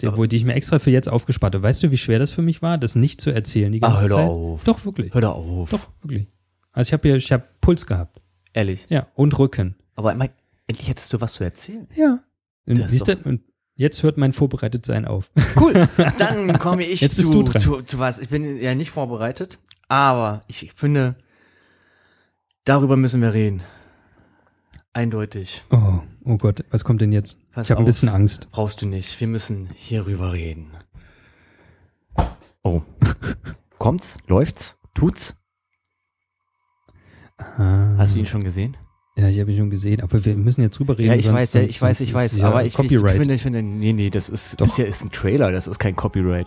Die, 0.02 0.08
wo, 0.16 0.26
die 0.26 0.34
ich 0.34 0.44
mir 0.44 0.54
extra 0.54 0.80
für 0.80 0.90
jetzt 0.90 1.08
aufgespart 1.08 1.54
habe. 1.54 1.62
Weißt 1.62 1.82
du, 1.84 1.92
wie 1.92 1.96
schwer 1.96 2.18
das 2.18 2.32
für 2.32 2.42
mich 2.42 2.60
war, 2.62 2.76
das 2.78 2.96
nicht 2.96 3.20
zu 3.20 3.30
erzählen 3.30 3.70
die 3.70 3.80
Ah, 3.84 3.88
ganze 3.90 4.02
hör 4.02 4.08
doch 4.08 4.16
Zeit? 4.16 4.28
auf. 4.28 4.64
Doch, 4.64 4.84
wirklich. 4.84 5.14
Hör 5.14 5.20
doch 5.20 5.36
auf. 5.36 5.70
Doch, 5.70 5.88
wirklich. 6.02 6.26
Also 6.72 6.88
ich 6.88 6.92
habe 6.92 7.08
ja, 7.08 7.14
ich 7.14 7.30
habe 7.30 7.44
Puls 7.60 7.86
gehabt. 7.86 8.20
Ehrlich. 8.52 8.86
Ja, 8.88 9.06
und 9.14 9.38
Rücken. 9.38 9.76
Aber 9.94 10.12
mein, 10.16 10.30
endlich 10.66 10.88
hättest 10.88 11.12
du 11.12 11.20
was 11.20 11.34
zu 11.34 11.44
erzählen. 11.44 11.86
Ja. 11.94 12.18
Und, 12.66 12.88
siehst 12.88 13.06
du, 13.06 13.16
und 13.24 13.42
jetzt 13.80 14.02
hört 14.02 14.18
mein 14.18 14.32
Vorbereitetsein 14.34 15.06
auf. 15.06 15.30
Cool. 15.58 15.88
Dann 16.18 16.58
komme 16.58 16.84
ich 16.84 17.00
Jetzt 17.00 17.16
zu, 17.16 17.22
bist 17.22 17.34
du 17.34 17.42
dran. 17.42 17.62
Zu, 17.62 17.82
zu 17.82 17.98
was. 17.98 18.18
Ich 18.18 18.28
bin 18.28 18.58
ja 18.60 18.74
nicht 18.74 18.90
vorbereitet, 18.90 19.58
aber 19.88 20.42
ich 20.46 20.72
finde, 20.76 21.16
darüber 22.64 22.96
müssen 22.96 23.22
wir 23.22 23.32
reden. 23.32 23.62
Eindeutig. 24.92 25.62
Oh, 25.70 26.00
oh 26.24 26.36
Gott, 26.36 26.64
was 26.70 26.84
kommt 26.84 27.00
denn 27.00 27.12
jetzt? 27.12 27.38
Pass 27.52 27.66
ich 27.66 27.70
habe 27.70 27.80
ein 27.80 27.86
bisschen 27.86 28.08
Angst. 28.08 28.48
Brauchst 28.50 28.82
du 28.82 28.86
nicht. 28.86 29.18
Wir 29.18 29.28
müssen 29.28 29.70
hierüber 29.74 30.32
reden. 30.32 30.72
Oh. 32.62 32.82
Kommt's? 33.78 34.18
Läuft's? 34.26 34.76
Tut's? 34.94 35.36
Ah, 37.38 37.94
Hast 37.96 38.14
du 38.14 38.18
ihn 38.18 38.26
schon 38.26 38.44
gesehen? 38.44 38.76
Ja, 39.20 39.28
ich 39.28 39.40
habe 39.40 39.50
ihn 39.52 39.58
schon 39.58 39.70
gesehen, 39.70 40.02
aber 40.02 40.24
wir 40.24 40.34
müssen 40.36 40.62
jetzt 40.62 40.78
drüber 40.78 40.98
reden. 40.98 41.10
Ja, 41.10 41.16
ich 41.16 41.24
sonst- 41.24 41.36
weiß, 41.36 41.52
ja, 41.54 41.60
sonst- 41.60 41.70
ich 41.70 41.82
weiß, 41.82 42.00
ich 42.00 42.14
weiß, 42.14 42.32
ist 42.32 42.38
ja 42.38 42.48
aber 42.48 42.64
ich, 42.64 42.78
ich 42.78 42.98
finde, 42.98 43.34
ich 43.34 43.42
finde, 43.42 43.62
nee, 43.62 43.92
nee, 43.92 44.10
das 44.10 44.28
ist, 44.28 44.52
Doch. 44.60 44.66
das 44.66 44.76
hier 44.76 44.86
ist 44.86 45.04
ein 45.04 45.10
Trailer, 45.12 45.52
das 45.52 45.66
ist 45.66 45.78
kein 45.78 45.94
Copyright. 45.94 46.46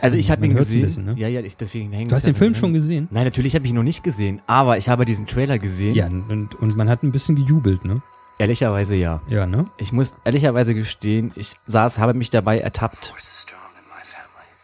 Also 0.00 0.16
ich 0.16 0.30
habe 0.30 0.46
ihn 0.46 0.54
gesehen. 0.54 0.80
Ein 0.80 0.86
bisschen, 0.86 1.04
ne? 1.04 1.14
Ja, 1.18 1.28
ja, 1.28 1.40
ich, 1.40 1.56
deswegen 1.56 1.92
hängt 1.92 2.10
Du 2.10 2.14
hast 2.14 2.26
den 2.26 2.34
Film 2.34 2.54
schon 2.54 2.72
gesehen? 2.72 3.08
Nein, 3.10 3.24
natürlich 3.24 3.54
habe 3.54 3.64
ich 3.64 3.70
ihn 3.70 3.76
noch 3.76 3.82
nicht 3.82 4.02
gesehen, 4.04 4.40
aber 4.46 4.78
ich 4.78 4.88
habe 4.88 5.04
diesen 5.04 5.26
Trailer 5.26 5.58
gesehen. 5.58 5.94
Ja, 5.94 6.06
und, 6.06 6.54
und 6.54 6.76
man 6.76 6.88
hat 6.88 7.02
ein 7.02 7.12
bisschen 7.12 7.36
gejubelt, 7.36 7.84
ne? 7.84 8.00
Ehrlicherweise 8.38 8.94
ja. 8.94 9.20
Ja, 9.28 9.46
ne? 9.46 9.66
Ich 9.76 9.92
muss 9.92 10.12
ehrlicherweise 10.24 10.74
gestehen, 10.74 11.32
ich 11.36 11.56
saß, 11.66 11.98
habe 11.98 12.14
mich 12.14 12.30
dabei 12.30 12.58
ertappt. 12.60 13.12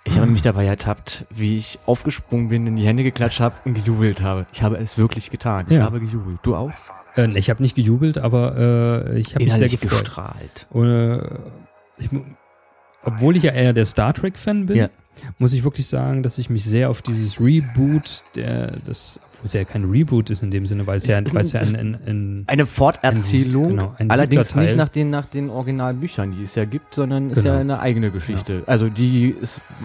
Ich 0.09 0.16
habe 0.16 0.26
mich 0.28 0.42
dabei 0.42 0.64
ertappt, 0.66 1.24
wie 1.30 1.57
ich 1.59 1.78
aufgesprungen 1.84 2.48
bin, 2.48 2.66
in 2.66 2.76
die 2.76 2.86
Hände 2.86 3.02
geklatscht 3.02 3.40
habe 3.40 3.54
und 3.64 3.74
gejubelt 3.74 4.22
habe. 4.22 4.46
Ich 4.52 4.62
habe 4.62 4.76
es 4.76 4.96
wirklich 4.96 5.30
getan. 5.30 5.66
Ich 5.68 5.76
Ja. 5.76 5.82
habe 5.82 6.00
gejubelt. 6.00 6.38
Du 6.42 6.54
auch? 6.54 6.70
Äh, 7.16 7.36
ich 7.38 7.50
habe 7.50 7.62
nicht 7.62 7.74
gejubelt, 7.74 8.16
aber 8.18 8.57
äh, 8.57 9.18
ich 9.18 9.34
habe 9.34 9.44
mich 9.44 9.54
sehr 9.54 9.68
gefreut. 9.68 9.90
gestrahlt. 10.04 10.66
Und, 10.70 10.86
äh, 10.88 11.18
ich, 11.98 12.09
obwohl 13.04 13.36
ich 13.36 13.42
ja 13.42 13.52
eher 13.52 13.72
der 13.72 13.84
Star 13.84 14.14
Trek-Fan 14.14 14.66
bin, 14.66 14.76
Ja. 14.76 14.88
Muss 15.39 15.53
ich 15.53 15.64
wirklich 15.64 15.87
sagen, 15.87 16.23
dass 16.23 16.39
ich 16.39 16.51
mich 16.51 16.64
sehr 16.64 16.91
auf 16.91 17.03
dieses 17.03 17.41
Reboot, 17.41 18.23
der, 18.35 18.73
das, 18.87 19.19
obwohl 19.35 19.47
es 19.47 19.53
ja 19.53 19.64
kein 19.64 19.85
Reboot 19.85 20.31
ist 20.31 20.43
in 20.43 20.51
dem 20.51 20.67
Sinne, 20.67 20.87
weil 20.87 20.97
es, 20.97 21.07
ja, 21.07 21.19
weil 21.33 21.45
es 21.45 21.53
ja 21.53 21.61
ein- 21.61 21.77
ein, 21.77 21.95
ein, 21.95 21.99
ein 22.07 22.45
Eine 22.47 22.67
Forterzählung, 22.67 23.69
genau, 23.71 23.95
ein 23.99 24.11
allerdings 24.11 24.55
nicht 24.55 24.77
nach 24.77 24.89
den, 24.89 25.11
nach 25.11 25.27
den 25.27 25.51
Originalbüchern, 25.51 26.35
die 26.37 26.45
es 26.45 26.55
ja 26.55 26.64
gibt, 26.64 26.95
sondern 26.95 27.31
ist 27.31 27.43
Genau. 27.43 27.55
ja 27.55 27.61
eine 27.61 27.81
eigene 27.81 28.11
Geschichte. 28.11 28.62
Also 28.67 28.89
die 28.89 29.35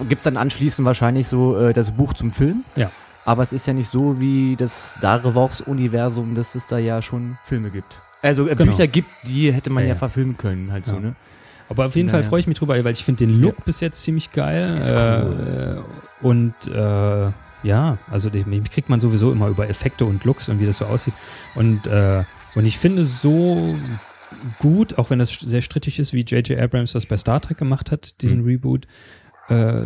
gibt 0.09 0.19
es 0.19 0.23
dann 0.23 0.37
anschließend 0.37 0.85
wahrscheinlich 0.85 1.27
so 1.27 1.57
äh, 1.57 1.73
das 1.73 1.91
Buch 1.91 2.13
zum 2.13 2.31
Film. 2.31 2.63
Ja. 2.75 2.89
Aber 3.25 3.43
es 3.43 3.53
ist 3.53 3.67
ja 3.67 3.73
nicht 3.73 3.91
so 3.91 4.19
wie 4.19 4.55
das 4.57 4.95
Star 4.95 5.23
Wars-Universum, 5.35 6.33
dass 6.35 6.55
es 6.55 6.67
da 6.67 6.77
ja 6.79 7.01
schon 7.01 7.37
Filme 7.45 7.69
gibt. 7.69 7.93
Also 8.23 8.47
äh, 8.47 8.55
Genau. 8.55 8.71
Bücher 8.71 8.87
gibt, 8.87 9.09
die 9.27 9.51
hätte 9.51 9.69
man 9.69 9.83
ja, 9.83 9.89
Ja, 9.89 9.93
ja. 9.93 9.99
verfilmen 9.99 10.37
können, 10.37 10.71
halt 10.71 10.85
so, 10.85 10.93
Ja. 10.93 10.99
ne? 11.01 11.15
Aber 11.71 11.85
auf 11.87 11.95
jeden 11.95 12.09
Fall 12.09 12.19
Naja. 12.19 12.29
freue 12.29 12.39
ich 12.41 12.47
mich 12.47 12.57
drüber, 12.57 12.83
weil 12.83 12.93
ich 12.93 13.03
finde 13.03 13.25
den 13.25 13.41
Look 13.41 13.65
bis 13.65 13.79
jetzt 13.79 14.01
ziemlich 14.03 14.31
geil. 14.31 14.77
Ist 14.79 14.89
äh, 14.89 15.75
und 16.21 16.53
äh, 16.67 17.31
ja, 17.63 17.97
also 18.11 18.29
mich 18.45 18.71
kriegt 18.71 18.89
man 18.89 18.99
sowieso 19.01 19.31
immer 19.31 19.47
über 19.47 19.69
Effekte 19.69 20.05
und 20.05 20.23
Looks 20.25 20.49
und 20.49 20.59
wie 20.59 20.65
das 20.65 20.77
so 20.79 20.85
aussieht. 20.85 21.13
Und, 21.55 21.87
äh, 21.87 22.23
und 22.55 22.65
ich 22.65 22.77
finde 22.77 23.03
so 23.05 23.73
gut, 24.59 24.97
auch 24.97 25.09
wenn 25.09 25.19
das 25.19 25.31
sehr 25.31 25.61
strittig 25.61 25.99
ist, 25.99 26.13
wie 26.13 26.21
J.J. 26.21 26.59
Abrams 26.59 26.93
das 26.93 27.05
bei 27.05 27.17
Star 27.17 27.39
Trek 27.41 27.57
gemacht 27.57 27.91
hat, 27.91 28.21
diesen 28.21 28.39
Mhm. 28.41 28.45
Reboot. 28.45 28.87
Äh, 29.49 29.81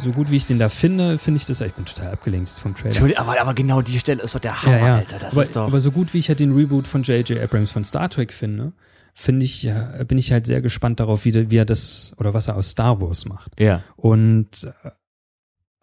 so 0.00 0.10
gut 0.12 0.30
wie 0.30 0.36
ich 0.36 0.46
den 0.46 0.58
da 0.58 0.68
finde, 0.70 1.18
finde 1.18 1.38
ich 1.38 1.44
das, 1.46 1.60
ich 1.60 1.72
bin 1.74 1.84
total 1.84 2.12
abgelenkt 2.12 2.48
jetzt 2.48 2.60
vom 2.60 2.74
Trailer. 2.74 2.88
Entschuldigung, 2.90 3.26
aber, 3.28 3.38
aber 3.40 3.52
genau 3.54 3.82
die 3.82 3.98
Stelle 3.98 4.22
ist 4.22 4.34
doch 4.34 4.40
der 4.40 4.62
Hammer, 4.62 4.78
Ja, 4.78 4.86
ja. 4.86 4.96
Alter. 4.96 5.18
Das 5.18 5.32
aber, 5.32 5.42
ist 5.42 5.54
doch. 5.56 5.66
aber 5.66 5.80
so 5.80 5.90
gut 5.90 6.14
wie 6.14 6.18
ich 6.18 6.28
halt 6.28 6.40
den 6.40 6.54
Reboot 6.54 6.86
von 6.86 7.02
J.J. 7.02 7.38
Abrams 7.42 7.70
von 7.72 7.84
Star 7.84 8.08
Trek 8.08 8.32
finde, 8.32 8.72
finde 9.14 9.44
ich, 9.44 9.62
ja, 9.62 10.02
bin 10.04 10.18
ich 10.18 10.32
halt 10.32 10.46
sehr 10.46 10.62
gespannt 10.62 11.00
darauf, 11.00 11.24
wie, 11.24 11.50
wie 11.50 11.56
er 11.56 11.64
das 11.64 12.14
oder 12.18 12.34
was 12.34 12.48
er 12.48 12.56
aus 12.56 12.70
Star 12.70 13.00
Wars 13.00 13.24
macht. 13.24 13.58
ja. 13.60 13.82
Und 13.96 14.72
äh, 14.84 14.90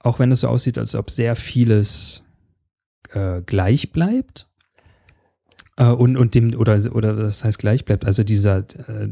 auch 0.02 0.20
wenn 0.20 0.32
es 0.32 0.42
so 0.42 0.48
aussieht, 0.48 0.78
als 0.78 0.96
ob 0.96 1.12
sehr 1.12 1.36
vieles 1.36 2.24
äh, 3.12 3.42
gleich 3.42 3.92
bleibt. 3.92 4.48
Äh, 5.76 5.88
und, 5.88 6.18
und 6.18 6.36
dem, 6.36 6.54
oder, 6.56 6.78
oder 6.94 7.16
das 7.16 7.44
heißt 7.44 7.60
gleich 7.60 7.86
bleibt, 7.86 8.06
also 8.06 8.24
dieser, 8.24 8.60
äh, 8.88 9.10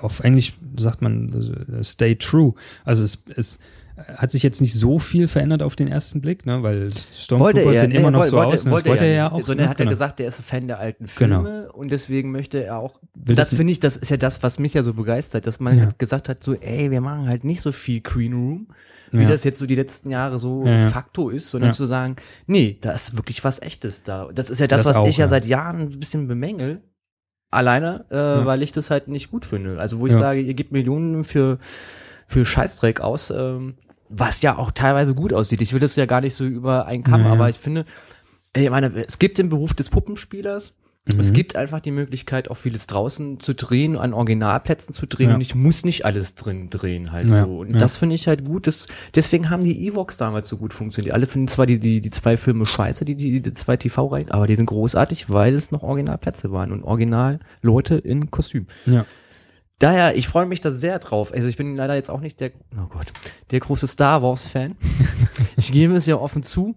auf 0.00 0.20
Englisch 0.20 0.54
sagt 0.76 1.02
man 1.02 1.66
äh, 1.72 1.84
stay 1.84 2.16
true. 2.16 2.54
Also 2.84 3.04
es, 3.04 3.24
es 3.36 3.58
hat 4.16 4.30
sich 4.30 4.42
jetzt 4.42 4.60
nicht 4.60 4.74
so 4.74 4.98
viel 4.98 5.28
verändert 5.28 5.62
auf 5.62 5.76
den 5.76 5.88
ersten 5.88 6.20
Blick, 6.20 6.46
ne, 6.46 6.62
weil 6.62 6.90
Stormtroopers 6.92 7.78
sehen 7.80 7.90
immer 7.90 8.10
noch 8.10 8.20
wollte, 8.20 8.30
so 8.30 8.36
wollte, 8.36 8.54
aus. 8.54 8.64
und 8.64 8.72
das 8.72 8.84
wollte, 8.86 9.04
er 9.04 9.12
ja, 9.14 9.32
auch. 9.32 9.42
Sondern 9.44 9.64
ne? 9.66 9.70
hat 9.70 9.78
er 9.78 9.84
Genau. 9.84 9.90
gesagt, 9.90 10.18
der 10.18 10.28
ist 10.28 10.40
Fan 10.40 10.66
der 10.68 10.78
alten 10.78 11.06
Genau. 11.18 11.42
Filme 11.42 11.72
und 11.72 11.90
deswegen 11.92 12.30
möchte 12.30 12.62
er 12.64 12.78
auch. 12.78 13.00
Will 13.14 13.34
das 13.36 13.54
finde 13.54 13.72
ich, 13.72 13.80
das 13.80 13.96
ist 13.96 14.10
ja 14.10 14.16
das, 14.16 14.42
was 14.42 14.58
mich 14.58 14.74
ja 14.74 14.82
so 14.82 14.94
begeistert, 14.94 15.46
dass 15.46 15.60
man 15.60 15.76
Ja. 15.78 15.84
halt 15.86 15.98
gesagt 15.98 16.28
hat, 16.28 16.42
so, 16.44 16.54
ey, 16.54 16.90
wir 16.90 17.00
machen 17.00 17.28
halt 17.28 17.44
nicht 17.44 17.60
so 17.60 17.72
viel 17.72 18.00
Green 18.00 18.32
Room, 18.32 18.68
wie 19.10 19.22
Ja. 19.22 19.28
das 19.28 19.44
jetzt 19.44 19.58
so 19.58 19.66
die 19.66 19.74
letzten 19.74 20.10
Jahre 20.10 20.38
so 20.38 20.64
Ja, 20.64 20.78
ja. 20.78 20.88
facto 20.90 21.30
ist, 21.30 21.50
sondern 21.50 21.70
Ja. 21.70 21.74
zu 21.76 21.86
sagen, 21.86 22.16
nee, 22.46 22.78
da 22.80 22.92
ist 22.92 23.16
wirklich 23.16 23.42
was 23.44 23.60
Echtes 23.60 24.02
da. 24.02 24.28
Das 24.34 24.50
ist 24.50 24.60
ja 24.60 24.66
das, 24.66 24.80
Das 24.84 24.86
was 24.86 24.96
auch, 24.96 25.06
ich 25.08 25.16
ja, 25.18 25.24
ja. 25.24 25.28
seit 25.28 25.46
Jahren 25.46 25.80
ein 25.80 25.98
bisschen 26.00 26.28
bemängel. 26.28 26.82
Alleine, 27.50 28.04
äh, 28.10 28.44
weil 28.44 28.62
ich 28.62 28.72
das 28.72 28.90
halt 28.90 29.08
nicht 29.08 29.30
gut 29.30 29.46
finde. 29.46 29.78
Also 29.80 30.00
wo 30.00 30.06
ich 30.06 30.12
Ja. 30.12 30.18
sage, 30.18 30.40
ihr 30.40 30.52
gebt 30.52 30.70
Millionen 30.70 31.24
für, 31.24 31.58
für 32.26 32.44
Scheißdreck 32.44 33.00
aus, 33.00 33.30
ähm, 33.30 33.76
was 34.08 34.42
ja 34.42 34.56
auch 34.56 34.70
teilweise 34.70 35.14
gut 35.14 35.32
aussieht. 35.32 35.60
Ich 35.62 35.72
will 35.72 35.80
das 35.80 35.96
ja 35.96 36.06
gar 36.06 36.20
nicht 36.20 36.34
so 36.34 36.44
über 36.44 36.86
einen 36.86 37.02
Kamm, 37.04 37.22
Naja. 37.22 37.32
aber 37.34 37.48
ich 37.48 37.56
finde, 37.58 37.84
ich 38.56 38.70
meine, 38.70 39.04
es 39.06 39.18
gibt 39.18 39.38
den 39.38 39.48
Beruf 39.48 39.74
des 39.74 39.90
Puppenspielers. 39.90 40.74
Mhm. 41.12 41.20
Es 41.20 41.32
gibt 41.32 41.56
einfach 41.56 41.80
die 41.80 41.90
Möglichkeit, 41.90 42.50
auch 42.50 42.56
vieles 42.56 42.86
draußen 42.86 43.40
zu 43.40 43.54
drehen, 43.54 43.96
an 43.96 44.12
Originalplätzen 44.12 44.94
zu 44.94 45.06
drehen 45.06 45.30
Ja. 45.30 45.34
und 45.36 45.40
ich 45.40 45.54
muss 45.54 45.84
nicht 45.84 46.04
alles 46.04 46.34
drin 46.34 46.68
drehen 46.70 47.12
halt 47.12 47.28
Ja, 47.30 47.44
so. 47.46 47.58
Und 47.60 47.70
ja. 47.72 47.78
das 47.78 47.96
finde 47.96 48.14
ich 48.14 48.28
halt 48.28 48.44
gut. 48.44 48.66
Das, 48.66 48.88
deswegen 49.14 49.48
haben 49.48 49.62
die 49.62 49.86
Evox 49.86 50.16
damals 50.18 50.48
so 50.48 50.56
gut 50.58 50.74
funktioniert. 50.74 51.14
Alle 51.14 51.26
finden 51.26 51.48
zwar 51.48 51.66
die, 51.66 51.78
die, 51.78 52.00
die 52.02 52.10
zwei 52.10 52.36
Filme 52.36 52.66
scheiße, 52.66 53.04
die, 53.06 53.14
die, 53.14 53.40
die 53.40 53.52
zwei 53.54 53.76
TV-Reihen, 53.78 54.30
aber 54.30 54.46
die 54.46 54.56
sind 54.56 54.66
großartig, 54.66 55.30
weil 55.30 55.54
es 55.54 55.70
noch 55.70 55.82
Originalplätze 55.82 56.52
waren 56.52 56.72
und 56.72 56.82
original 56.84 57.40
Leute 57.62 57.94
in 57.96 58.30
Kostüm. 58.30 58.66
Ja. 58.84 59.04
Daher, 59.80 60.16
ich 60.16 60.26
freue 60.26 60.46
mich 60.46 60.60
da 60.60 60.70
sehr 60.72 60.98
drauf. 60.98 61.32
Also 61.32 61.48
ich 61.48 61.56
bin 61.56 61.76
leider 61.76 61.94
jetzt 61.94 62.10
auch 62.10 62.20
nicht 62.20 62.40
der, 62.40 62.50
oh 62.76 62.86
Gott, 62.88 63.06
der 63.50 63.60
große 63.60 63.86
Star 63.86 64.22
Wars-Fan. 64.22 64.76
ich 65.56 65.70
gebe 65.72 65.94
es 65.94 66.06
ja 66.06 66.16
offen 66.16 66.42
zu. 66.42 66.74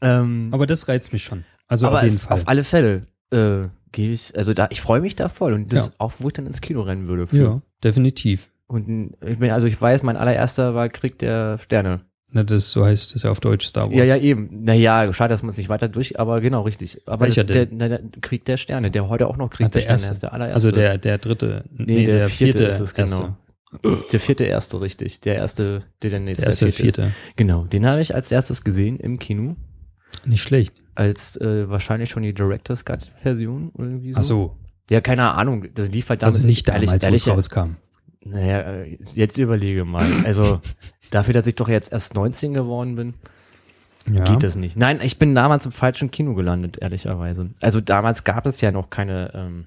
Ähm, 0.00 0.48
Aber 0.52 0.66
das 0.66 0.88
reizt 0.88 1.12
mich 1.12 1.22
schon. 1.24 1.44
Also 1.68 1.88
auf 1.88 2.02
jeden 2.02 2.16
es, 2.16 2.22
Fall. 2.22 2.32
auf 2.34 2.48
alle 2.48 2.64
Fälle 2.64 3.06
äh, 3.30 3.68
gehe 3.92 4.12
ich, 4.12 4.36
also 4.36 4.54
da, 4.54 4.68
ich 4.70 4.80
freue 4.80 5.00
mich 5.00 5.16
da 5.16 5.28
voll 5.28 5.52
und 5.52 5.72
das 5.72 5.86
Ja. 5.86 5.92
auch, 5.98 6.12
wo 6.18 6.28
ich 6.28 6.34
dann 6.34 6.46
ins 6.46 6.60
Kino 6.60 6.82
rennen 6.82 7.08
würde. 7.08 7.26
Für. 7.26 7.36
ja, 7.36 7.62
definitiv. 7.82 8.50
Und 8.66 9.14
ich 9.24 9.38
bin, 9.38 9.50
also 9.50 9.66
ich 9.66 9.80
weiß, 9.80 10.02
mein 10.02 10.16
allererster 10.16 10.74
war 10.74 10.88
Krieg 10.88 11.18
der 11.18 11.58
Sterne. 11.58 12.00
Na, 12.34 12.42
das 12.42 12.72
so 12.72 12.84
heißt 12.84 13.14
das 13.14 13.22
ja 13.22 13.30
auf 13.30 13.38
Deutsch 13.40 13.64
Star 13.64 13.84
Wars. 13.86 13.94
Ja, 13.96 14.04
ja, 14.04 14.16
eben. 14.16 14.64
Naja, 14.64 15.12
schade, 15.12 15.32
dass 15.32 15.42
man 15.42 15.50
es 15.50 15.56
nicht 15.56 15.68
weiter 15.68 15.88
durch, 15.88 16.18
aber 16.18 16.40
genau, 16.40 16.62
richtig. 16.62 17.00
Aber 17.06 17.26
Welcher 17.26 17.44
das, 17.44 17.54
der, 17.54 17.66
der, 17.66 17.88
der 18.00 18.00
Krieg 18.20 18.44
der 18.44 18.56
Sterne, 18.56 18.90
der 18.90 19.08
heute 19.08 19.28
auch 19.28 19.36
noch 19.36 19.50
Krieg 19.50 19.66
Ah, 19.66 19.68
der, 19.68 19.72
der 19.74 19.80
Sterne 19.82 20.00
erste. 20.00 20.12
ist, 20.12 20.22
der 20.24 20.32
allererste. 20.32 20.54
Also 20.54 20.70
der, 20.72 20.98
der 20.98 21.18
dritte, 21.18 21.64
nee, 21.72 22.04
der, 22.04 22.28
vierte, 22.28 22.64
ist 22.64 22.80
es, 22.80 22.92
erste. 22.92 23.16
genau. 23.16 23.36
Der 24.12 24.20
vierte 24.20 24.44
erste, 24.44 24.80
richtig. 24.80 25.20
Der 25.20 25.36
erste, 25.36 25.82
der 26.02 26.10
der 26.10 26.20
nächste 26.20 26.42
Der 26.42 26.50
erste, 26.50 26.66
vierte 26.72 26.82
vierte. 27.02 27.10
Genau, 27.36 27.64
den 27.64 27.86
habe 27.86 28.00
ich 28.00 28.14
als 28.14 28.30
erstes 28.32 28.62
gesehen 28.64 28.98
im 28.98 29.18
Kino. 29.18 29.56
Nicht 30.24 30.42
schlecht. 30.42 30.74
Als 30.96 31.36
äh, 31.40 31.68
wahrscheinlich 31.68 32.08
schon 32.10 32.22
die 32.24 32.32
Director's 32.34 32.84
Cut 32.84 33.10
Version 33.22 33.72
irgendwie 33.78 34.12
so. 34.12 34.18
Ach 34.18 34.22
so. 34.22 34.56
Ja, 34.90 35.00
keine 35.00 35.32
Ahnung. 35.32 35.66
Das 35.74 35.88
lief 35.88 36.08
halt 36.08 36.22
damals 36.22 36.36
Also 36.36 36.46
nicht 36.46 36.68
ehrlich- 36.68 36.86
damals, 36.90 37.02
wo 37.02 37.06
ehrlich- 37.06 37.22
es 37.22 37.28
rauskam. 37.28 37.76
Naja, 38.26 38.84
jetzt 39.14 39.38
überlege 39.38 39.84
mal. 39.84 40.06
Also 40.24 40.60
dafür, 41.14 41.34
dass 41.34 41.46
ich 41.46 41.54
doch 41.54 41.68
jetzt 41.68 41.92
erst 41.92 42.14
19 42.14 42.54
geworden 42.54 42.96
bin. 42.96 43.14
Ja. 44.12 44.24
geht 44.24 44.42
das 44.42 44.54
nicht. 44.54 44.76
Nein, 44.76 45.00
ich 45.02 45.18
bin 45.18 45.34
damals 45.34 45.64
im 45.64 45.72
falschen 45.72 46.10
Kino 46.10 46.34
gelandet, 46.34 46.76
ehrlicherweise. 46.80 47.48
Also 47.62 47.80
damals 47.80 48.24
gab 48.24 48.44
es 48.44 48.60
ja 48.60 48.70
noch 48.70 48.90
keine, 48.90 49.32
ähm, 49.34 49.66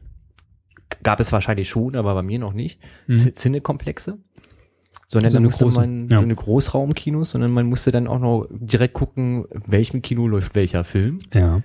gab 1.01 1.19
es 1.19 1.31
wahrscheinlich 1.31 1.67
schon, 1.67 1.95
aber 1.95 2.13
bei 2.13 2.21
mir 2.21 2.37
noch 2.37 2.53
nicht, 2.53 2.79
Mhm. 3.07 3.33
Cinekomplexe. 3.33 4.19
Sondern 5.07 5.31
So 5.31 5.37
dann 5.37 5.43
musste 5.43 5.63
großen, 5.65 5.81
man 6.01 6.09
ja. 6.09 6.19
so 6.19 6.23
eine 6.25 6.35
Großraumkinos, 6.35 7.31
sondern 7.31 7.51
man 7.51 7.65
musste 7.65 7.91
dann 7.91 8.07
auch 8.07 8.19
noch 8.19 8.47
direkt 8.51 8.93
gucken, 8.93 9.45
welchem 9.65 10.01
Kino 10.01 10.27
läuft 10.27 10.53
welcher 10.53 10.83
Film. 10.83 11.19
Ja. 11.33 11.63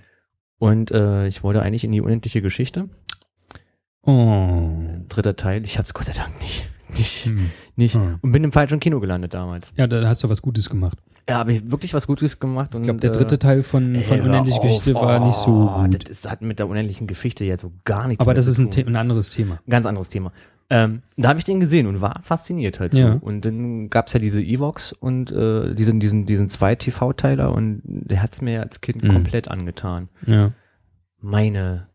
Und 0.58 0.92
äh, 0.92 1.26
ich 1.26 1.42
wollte 1.42 1.60
eigentlich 1.60 1.84
in 1.84 1.92
die 1.92 2.00
unendliche 2.00 2.40
Geschichte. 2.40 2.88
Oh. 4.02 4.70
Dritter 5.08 5.36
Teil. 5.36 5.64
Ich 5.64 5.76
habe 5.76 5.86
es 5.86 5.92
Gott 5.94 6.06
sei 6.06 6.12
Dank 6.12 6.40
nicht. 6.40 6.70
Nicht. 6.96 7.24
Hm. 7.26 7.50
nicht. 7.76 7.94
Hm. 7.94 8.18
Und 8.20 8.32
bin 8.32 8.44
im 8.44 8.52
falschen 8.52 8.80
Kino 8.80 9.00
gelandet 9.00 9.34
damals. 9.34 9.72
Ja, 9.76 9.86
da 9.86 10.06
hast 10.06 10.22
du 10.22 10.28
was 10.28 10.42
Gutes 10.42 10.68
gemacht. 10.68 10.98
Ja, 11.28 11.36
habe 11.38 11.52
ich 11.52 11.70
wirklich 11.70 11.94
was 11.94 12.06
Gutes 12.08 12.40
gemacht. 12.40 12.70
Ich 12.74 12.82
glaube, 12.82 12.98
der 13.00 13.12
dritte 13.12 13.38
Teil 13.38 13.62
von, 13.62 13.94
von 14.02 14.16
Hör 14.18 14.24
Unendliche 14.24 14.58
auf. 14.58 14.62
Geschichte 14.64 14.94
war 14.94 15.24
nicht 15.24 15.36
so 15.36 15.70
Oh, 15.72 15.82
gut. 15.84 16.10
Das, 16.10 16.28
hat 16.28 16.42
mit 16.42 16.58
der 16.58 16.66
unendlichen 16.68 17.06
Geschichte 17.06 17.44
ja 17.44 17.56
so 17.56 17.72
gar 17.84 18.08
nichts 18.08 18.20
Aber 18.20 18.34
das 18.34 18.48
ist 18.48 18.58
ein, 18.58 18.70
ein 18.86 18.96
anderes 18.96 19.30
Thema. 19.30 19.60
Ganz 19.68 19.86
anderes 19.86 20.08
Thema. 20.08 20.32
Ähm, 20.68 21.02
da 21.16 21.28
habe 21.28 21.38
ich 21.38 21.44
den 21.44 21.60
gesehen 21.60 21.86
und 21.86 22.00
war 22.00 22.20
fasziniert 22.22 22.80
halt 22.80 22.94
so. 22.94 22.98
Ja. 23.00 23.12
Und 23.20 23.44
dann 23.44 23.88
gab's 23.90 24.14
ja 24.14 24.20
diese 24.20 24.40
Evox 24.42 24.92
und 24.92 25.30
äh, 25.30 25.74
diesen, 25.74 26.00
diesen, 26.00 26.26
diesen 26.26 26.48
zwei 26.48 26.74
TV-Teiler 26.74 27.52
und 27.52 27.82
der 27.84 28.22
hat's 28.22 28.40
mir 28.40 28.60
als 28.62 28.80
Kind 28.80 29.02
Mhm. 29.04 29.12
komplett 29.12 29.48
angetan. 29.48 30.08
Ja. 30.26 30.52
Meine 31.20 31.88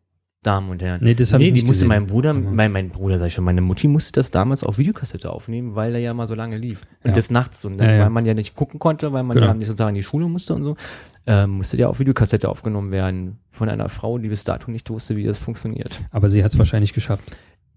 Damen 0.48 0.70
und 0.70 0.82
Herren. 0.82 1.00
Nee, 1.04 1.14
das 1.14 1.34
habe 1.34 1.44
nee, 1.44 1.50
ich 1.50 1.54
die 1.54 1.60
nicht 1.62 1.68
musste 1.68 1.86
gesehen. 1.86 2.02
mein 2.02 2.08
Bruder, 2.08 2.34
mein, 2.34 2.72
mein 2.72 2.90
Bruder, 2.90 3.20
sag 3.20 3.28
ich 3.28 3.34
schon, 3.34 3.44
meine 3.44 3.62
Mutti 3.62 3.88
musste 3.88 4.12
das 4.14 4.32
damals 4.32 4.64
auf 4.64 4.78
Videokassette 4.78 5.30
aufnehmen, 5.30 5.76
weil 5.76 5.94
er 5.96 6.00
ja 6.02 6.14
mal 6.14 6.28
so 6.28 6.36
lange 6.36 6.58
lief. 6.58 6.82
Und 7.04 7.10
Ja. 7.10 7.16
des 7.16 7.30
Nachts. 7.32 7.64
Und 7.66 7.78
dann, 7.78 7.88
Ja, 7.90 7.96
ja. 7.96 8.04
weil 8.04 8.10
man 8.10 8.26
ja 8.26 8.34
nicht 8.34 8.56
gucken 8.56 8.80
konnte, 8.80 9.12
weil 9.14 9.24
man 9.24 9.36
Genau. 9.36 9.48
ja 9.48 9.52
am 9.52 9.58
nächsten 9.60 9.76
Tag 9.78 9.90
in 9.90 9.96
die 9.96 10.04
Schule 10.04 10.28
musste 10.28 10.56
und 10.56 10.64
so, 10.64 10.76
ähm, 11.26 11.50
musste 11.58 11.76
der 11.78 11.90
auf 11.90 12.00
Videokassette 12.00 12.48
aufgenommen 12.48 12.92
werden 12.92 13.40
von 13.52 13.68
einer 13.70 13.90
Frau, 13.90 14.18
die 14.18 14.30
bis 14.30 14.44
dato 14.46 14.72
nicht 14.72 14.90
wusste, 14.90 15.18
wie 15.18 15.24
das 15.26 15.38
funktioniert. 15.38 16.00
Aber 16.12 16.30
sie 16.30 16.44
hat 16.44 16.52
es 16.52 16.58
wahrscheinlich 16.58 16.94
geschafft. 16.94 17.24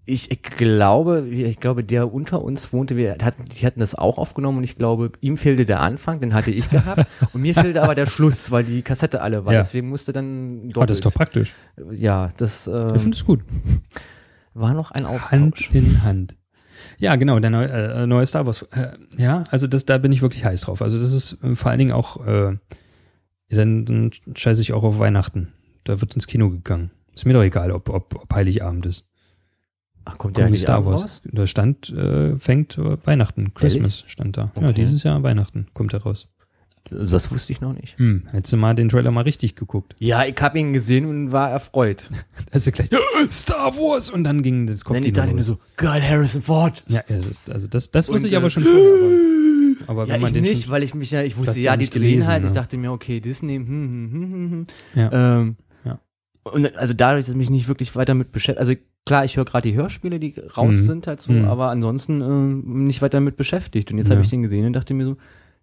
Ich, 0.05 0.31
ich 0.31 0.41
glaube, 0.41 1.27
ich 1.27 1.59
glaube, 1.59 1.83
der 1.83 2.11
unter 2.11 2.41
uns 2.41 2.73
wohnte, 2.73 2.97
wir 2.97 3.17
hatten, 3.21 3.45
die 3.45 3.65
hatten 3.65 3.79
das 3.79 3.93
auch 3.93 4.17
aufgenommen 4.17 4.57
und 4.57 4.63
ich 4.63 4.75
glaube, 4.75 5.11
ihm 5.21 5.37
fehlte 5.37 5.65
der 5.65 5.79
Anfang, 5.79 6.19
den 6.19 6.33
hatte 6.33 6.49
ich 6.49 6.69
gehabt 6.69 7.05
und 7.33 7.41
mir 7.41 7.53
fehlte 7.53 7.83
aber 7.83 7.93
der 7.93 8.07
Schluss, 8.07 8.49
weil 8.49 8.63
die 8.63 8.81
Kassette 8.81 9.21
alle 9.21 9.45
war. 9.45 9.53
Ja. 9.53 9.59
Deswegen 9.59 9.89
musste 9.89 10.11
dann 10.11 10.69
doppelt. 10.69 10.77
Oh, 10.77 10.85
das 10.85 10.97
ist 10.97 11.05
doch 11.05 11.13
praktisch. 11.13 11.53
ja, 11.91 12.31
das 12.37 12.67
äh, 12.67 12.95
Ich 12.95 13.01
finde 13.01 13.15
es 13.15 13.23
gut. 13.23 13.41
war 14.55 14.73
noch 14.73 14.91
ein 14.91 15.07
Hand 15.07 15.55
Austausch. 15.55 15.69
in 15.71 16.03
Hand. 16.03 16.35
Ja, 16.97 17.15
genau, 17.15 17.39
der 17.39 17.51
neue, 17.51 17.69
äh, 17.69 18.07
neue 18.07 18.25
Star 18.25 18.47
Wars. 18.47 18.63
Äh, 18.71 18.93
ja, 19.17 19.43
also 19.51 19.67
das, 19.67 19.85
da 19.85 19.99
bin 19.99 20.11
ich 20.11 20.23
wirklich 20.23 20.43
heiß 20.43 20.61
drauf. 20.61 20.81
Also 20.81 20.99
das 20.99 21.11
ist 21.11 21.43
äh, 21.43 21.55
vor 21.55 21.69
allen 21.69 21.79
Dingen 21.79 21.91
auch, 21.91 22.25
äh, 22.25 22.57
dann, 23.49 23.85
dann 23.85 24.11
scheiße 24.35 24.61
ich 24.61 24.73
auch 24.73 24.83
auf 24.83 24.97
Weihnachten. 24.97 25.53
Da 25.83 26.01
wird 26.01 26.15
ins 26.15 26.25
Kino 26.25 26.49
gegangen. 26.49 26.89
Ist 27.13 27.25
mir 27.25 27.33
doch 27.33 27.43
egal, 27.43 27.71
ob, 27.71 27.89
ob, 27.89 28.15
ob 28.15 28.33
Heiligabend 28.33 28.85
ist. 28.87 29.10
Ach, 30.05 30.17
kommt 30.17 30.37
der 30.37 30.47
eigentlich 30.47 30.61
Star 30.61 30.85
Wars. 30.85 31.01
raus? 31.01 31.21
Da 31.25 31.45
stand, 31.47 31.89
äh, 31.91 32.37
fängt 32.39 32.77
äh, 32.77 32.97
Weihnachten, 33.05 33.53
Christmas 33.53 34.03
stand 34.07 34.37
da. 34.37 34.51
Ja, 34.55 34.63
Okay. 34.69 34.73
dieses 34.73 35.03
Jahr 35.03 35.21
Weihnachten 35.23 35.67
kommt 35.73 35.93
er 35.93 36.01
raus. 36.03 36.27
Das 36.89 37.31
wusste 37.31 37.51
ich 37.53 37.61
noch 37.61 37.73
nicht. 37.73 37.97
Hm, 37.99 38.23
hättest 38.31 38.53
du 38.53 38.57
mal 38.57 38.73
den 38.73 38.89
Trailer 38.89 39.11
mal 39.11 39.21
richtig 39.21 39.55
geguckt. 39.55 39.95
Ja, 39.99 40.25
ich 40.25 40.35
habe 40.41 40.57
ihn 40.59 40.73
gesehen 40.73 41.05
und 41.05 41.31
war 41.31 41.49
erfreut. 41.51 42.09
Da 42.51 42.57
ist 42.57 42.65
er 42.65 42.73
gleich, 42.73 42.89
Star 43.29 43.75
Wars! 43.77 44.09
Und 44.09 44.23
dann 44.23 44.41
ging 44.41 44.65
das 44.65 44.77
Denn 44.79 44.85
Kopfkino 44.85 45.05
ich 45.07 45.13
dachte 45.13 45.33
mir 45.35 45.43
so, 45.43 45.59
geil, 45.77 46.01
Harrison 46.01 46.41
Ford. 46.41 46.83
Ja, 46.87 47.03
ja, 47.07 47.15
das 47.17 47.27
ist, 47.27 47.49
also 47.51 47.67
das, 47.67 47.91
das 47.91 48.09
wusste 48.09 48.23
Und, 48.27 48.31
ich 48.31 48.35
aber 48.37 48.47
äh, 48.47 48.49
schon 48.49 48.63
vorher. 48.63 48.81
Aber, 49.87 50.01
aber 50.01 50.07
Ja, 50.07 50.13
wenn 50.15 50.21
man 50.21 50.27
ich 50.29 50.33
den 50.33 50.43
nicht, 50.43 50.63
schon, 50.63 50.71
weil 50.71 50.83
ich 50.83 50.95
mich 50.95 51.11
ja, 51.11 51.21
ich 51.21 51.37
wusste 51.37 51.59
ja, 51.59 51.77
die 51.77 51.89
drehen 51.89 52.25
halt. 52.25 52.43
Ich 52.43 52.49
ne? 52.49 52.55
dachte 52.55 52.77
mir, 52.77 52.91
okay, 52.91 53.19
Disney, 53.21 53.57
hm, 53.57 53.67
hm, 53.67 54.11
hm, 54.11 54.31
hm, 54.33 54.51
hm. 54.51 54.67
Ja. 54.95 55.39
Ähm, 55.39 55.55
Ja. 55.59 55.70
Und 56.43 56.75
also 56.75 56.93
dadurch, 56.93 57.25
dass 57.25 57.29
ich 57.33 57.37
mich 57.37 57.49
nicht 57.49 57.67
wirklich 57.67 57.95
weiter 57.95 58.13
mit 58.13 58.31
beschäftigt, 58.31 58.59
also 58.59 58.73
klar, 59.05 59.25
ich 59.25 59.37
höre 59.37 59.45
gerade 59.45 59.69
die 59.69 59.75
Hörspiele, 59.75 60.19
die 60.19 60.35
raus 60.57 60.75
Mhm. 60.75 60.81
sind 60.85 61.07
halt 61.07 61.21
so, 61.21 61.31
Mhm. 61.33 61.45
aber 61.45 61.69
ansonsten 61.69 62.21
ähm, 62.21 62.87
nicht 62.87 63.01
weiter 63.01 63.19
mit 63.19 63.37
beschäftigt. 63.37 63.91
Und 63.91 63.97
jetzt 63.99 64.09
Ja. 64.09 64.15
habe 64.15 64.23
ich 64.23 64.29
den 64.29 64.41
gesehen 64.43 64.65
und 64.65 64.73
dachte 64.73 64.93
mir 64.93 65.05
so, 65.05 65.17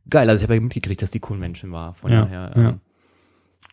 geil, 0.09 0.29
also 0.31 0.41
ich 0.41 0.45
habe 0.45 0.55
ja 0.55 0.61
mitgekriegt, 0.61 1.03
dass 1.03 1.11
die 1.11 1.21
Convention 1.21 1.73
war. 1.73 1.95
Von 1.95 2.13
Ja, 2.13 2.23
daher, 2.23 2.53
ja. 2.57 2.69
ähm, 2.71 2.81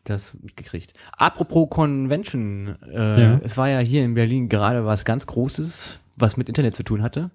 das 0.04 0.36
mitgekriegt. 0.42 0.94
Apropos 1.18 1.70
Convention, 1.70 2.76
äh, 2.92 3.22
Ja. 3.22 3.40
es 3.44 3.58
war 3.58 3.70
ja 3.70 3.80
hier 3.80 4.04
in 4.04 4.14
Berlin 4.14 4.50
gerade 4.50 4.86
was 4.86 5.06
ganz 5.06 5.26
Großes, 5.28 6.00
was 6.18 6.38
mit 6.38 6.48
Internet 6.48 6.74
zu 6.76 6.84
tun 6.84 7.02
hatte. 7.02 7.32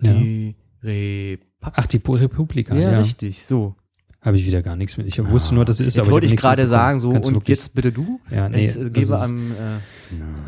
Ja. 0.00 0.12
Die 0.12 0.56
Repak 0.82 1.74
Ach, 1.76 1.86
die 1.86 2.00
Republika, 2.06 2.74
ja, 2.74 2.92
ja. 2.92 3.00
richtig, 3.00 3.44
so. 3.44 3.74
Habe 4.22 4.36
ich 4.36 4.44
wieder 4.44 4.60
gar 4.60 4.76
nichts 4.76 4.98
mit. 4.98 5.06
Ich 5.06 5.18
wusste 5.30 5.54
nur, 5.54 5.64
dass 5.64 5.80
es 5.80 5.86
ist, 5.86 5.96
Jetzt 5.96 6.06
aber 6.06 6.12
wollte 6.12 6.26
ich 6.26 6.32
nichts 6.32 6.42
gerade 6.42 6.66
sagen, 6.66 7.00
so, 7.00 7.10
Kannst 7.12 7.26
du 7.26 7.30
und 7.30 7.34
wirklich- 7.36 7.56
jetzt 7.58 7.74
bitte 7.74 7.90
du. 7.90 8.20
Ja, 8.30 8.50
nee, 8.50 8.66
ich 8.66 8.76
äh, 8.76 8.84
gebe 8.90 8.98
ist- 9.00 9.10
am, 9.12 9.52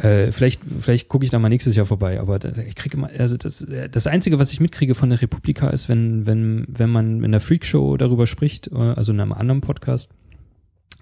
äh, 0.02 0.26
Äh, 0.26 0.32
vielleicht 0.32 0.60
vielleicht 0.80 1.08
gucke 1.08 1.24
ich 1.24 1.30
da 1.30 1.38
mal 1.38 1.48
nächstes 1.48 1.74
Jahr 1.74 1.86
vorbei, 1.86 2.20
aber 2.20 2.38
da, 2.38 2.50
ich 2.66 2.74
kriege 2.74 2.98
immer, 2.98 3.08
also 3.16 3.36
das, 3.38 3.62
äh, 3.62 3.88
das 3.88 4.06
Einzige, 4.06 4.38
was 4.38 4.52
ich 4.52 4.60
mitkriege 4.60 4.94
von 4.94 5.08
der 5.08 5.22
Republika 5.22 5.68
ist, 5.70 5.88
wenn, 5.88 6.26
wenn, 6.26 6.66
wenn 6.68 6.90
man 6.90 7.24
in 7.24 7.30
der 7.32 7.40
Freakshow 7.40 7.96
darüber 7.96 8.26
spricht, 8.26 8.66
äh, 8.72 8.74
also 8.76 9.12
in 9.12 9.20
einem 9.20 9.32
anderen 9.32 9.60
Podcast, 9.62 10.10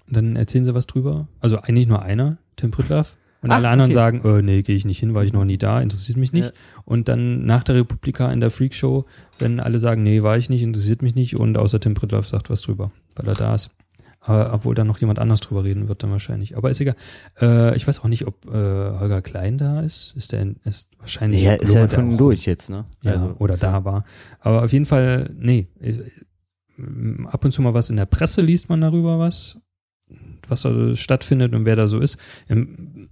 dann 0.09 0.35
erzählen 0.37 0.63
sie 0.65 0.73
was 0.73 0.87
drüber. 0.87 1.27
Also 1.41 1.57
eigentlich 1.59 1.87
nur 1.87 2.01
einer, 2.03 2.37
Tim 2.55 2.71
Pritlove. 2.71 3.07
Und 3.41 3.49
Ach, 3.51 3.55
alle 3.55 3.69
anderen 3.69 3.89
okay. 3.91 3.95
sagen, 3.95 4.21
äh, 4.23 4.41
nee, 4.43 4.61
gehe 4.61 4.75
ich 4.75 4.85
nicht 4.85 4.99
hin, 4.99 5.13
war 5.15 5.23
ich 5.23 5.33
noch 5.33 5.45
nie 5.45 5.57
da, 5.57 5.81
interessiert 5.81 6.17
mich 6.17 6.31
nicht. 6.31 6.49
Ja. 6.49 6.51
Und 6.85 7.07
dann 7.07 7.45
nach 7.45 7.63
der 7.63 7.75
Republika 7.75 8.31
in 8.31 8.39
der 8.39 8.51
Freakshow, 8.51 9.05
wenn 9.39 9.59
alle 9.59 9.79
sagen, 9.79 10.03
nee, 10.03 10.21
war 10.21 10.37
ich 10.37 10.49
nicht, 10.49 10.61
interessiert 10.61 11.01
mich 11.01 11.15
nicht 11.15 11.35
und 11.37 11.57
außer 11.57 11.79
Tim 11.79 11.95
Pritlove 11.95 12.27
sagt 12.27 12.49
was 12.51 12.61
drüber, 12.61 12.91
weil 13.15 13.27
er 13.27 13.33
da 13.35 13.55
ist. 13.55 13.71
Aber, 14.23 14.53
obwohl 14.53 14.75
dann 14.75 14.85
noch 14.85 14.99
jemand 14.99 15.17
anders 15.17 15.39
drüber 15.39 15.63
reden 15.63 15.87
wird 15.87 16.03
dann 16.03 16.11
wahrscheinlich. 16.11 16.55
Aber 16.55 16.69
ist 16.69 16.79
egal. 16.79 16.95
Äh, 17.41 17.75
ich 17.75 17.87
weiß 17.87 18.01
auch 18.01 18.07
nicht, 18.07 18.27
ob 18.27 18.45
äh, 18.45 18.51
Holger 18.51 19.23
Klein 19.23 19.57
da 19.57 19.81
ist. 19.81 20.13
Ist 20.15 20.31
der 20.33 20.45
ist 20.63 20.91
wahrscheinlich 20.99 21.41
ja, 21.41 21.53
ist 21.55 21.73
ja 21.73 21.87
schon 21.89 22.13
auch- 22.13 22.17
durch 22.17 22.45
jetzt, 22.45 22.69
ne? 22.69 22.85
Ja, 23.01 23.13
Also, 23.13 23.35
oder 23.39 23.55
ja- 23.55 23.59
da 23.59 23.83
war. 23.83 24.05
Aber 24.39 24.63
auf 24.63 24.71
jeden 24.71 24.85
Fall, 24.85 25.33
nee. 25.35 25.67
Äh, 25.79 25.93
äh, 26.77 27.25
Ab 27.25 27.43
und 27.45 27.51
zu 27.51 27.63
mal 27.63 27.73
was 27.73 27.89
in 27.89 27.95
der 27.95 28.05
Presse 28.05 28.41
liest 28.41 28.69
man 28.69 28.81
darüber 28.81 29.17
was, 29.19 29.59
was 30.47 30.61
da 30.61 30.95
stattfindet 30.95 31.53
und 31.55 31.65
wer 31.65 31.75
da 31.75 31.87
so 31.87 31.99
ist. 31.99 32.17
Im, 32.47 33.09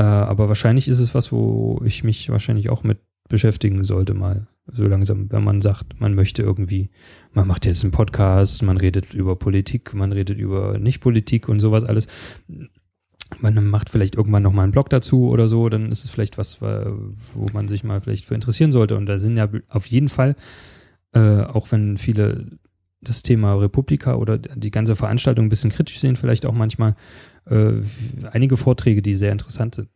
äh, 0.00 0.02
aber 0.02 0.48
wahrscheinlich 0.48 0.88
ist 0.88 1.00
es 1.00 1.14
was, 1.14 1.30
wo 1.30 1.80
ich 1.84 2.04
mich 2.04 2.30
wahrscheinlich 2.30 2.70
auch 2.70 2.82
mit 2.84 2.98
beschäftigen 3.28 3.84
sollte 3.84 4.14
mal 4.14 4.46
so 4.72 4.86
langsam, 4.86 5.30
wenn 5.30 5.44
man 5.44 5.60
sagt, 5.60 6.00
man 6.00 6.14
möchte 6.14 6.42
irgendwie, 6.42 6.90
man 7.32 7.46
macht 7.46 7.66
jetzt 7.66 7.84
einen 7.84 7.92
Podcast, 7.92 8.62
man 8.62 8.76
redet 8.76 9.14
über 9.14 9.36
Politik, 9.36 9.94
man 9.94 10.12
redet 10.12 10.38
über 10.38 10.78
Nicht-Politik 10.78 11.48
und 11.48 11.60
sowas 11.60 11.84
alles. 11.84 12.08
Man 13.40 13.64
macht 13.68 13.90
vielleicht 13.90 14.16
irgendwann 14.16 14.42
noch 14.42 14.52
mal 14.52 14.64
einen 14.64 14.72
Blog 14.72 14.88
dazu 14.90 15.28
oder 15.28 15.46
so, 15.48 15.68
dann 15.68 15.92
ist 15.92 16.04
es 16.04 16.10
vielleicht 16.10 16.38
was, 16.38 16.60
wa- 16.62 16.92
wo 17.34 17.46
man 17.52 17.68
sich 17.68 17.84
mal 17.84 18.00
vielleicht 18.00 18.24
für 18.24 18.34
interessieren 18.34 18.72
sollte. 18.72 18.96
Und 18.96 19.06
da 19.06 19.18
sind 19.18 19.36
ja 19.36 19.48
auf 19.68 19.86
jeden 19.86 20.08
Fall, 20.08 20.34
äh, 21.12 21.42
auch 21.42 21.70
wenn 21.70 21.98
viele 21.98 22.58
das 23.00 23.22
Thema 23.22 23.54
Republika 23.54 24.16
oder 24.16 24.38
die 24.38 24.70
ganze 24.72 24.96
Veranstaltung 24.96 25.46
ein 25.46 25.50
bisschen 25.50 25.70
kritisch 25.70 26.00
sehen, 26.00 26.16
vielleicht 26.16 26.46
auch 26.46 26.54
manchmal 26.54 26.96
äh, 27.46 27.82
einige 28.32 28.56
Vorträge, 28.56 29.02
die 29.02 29.14
sehr 29.14 29.32
interessant 29.32 29.74
sind. 29.76 29.88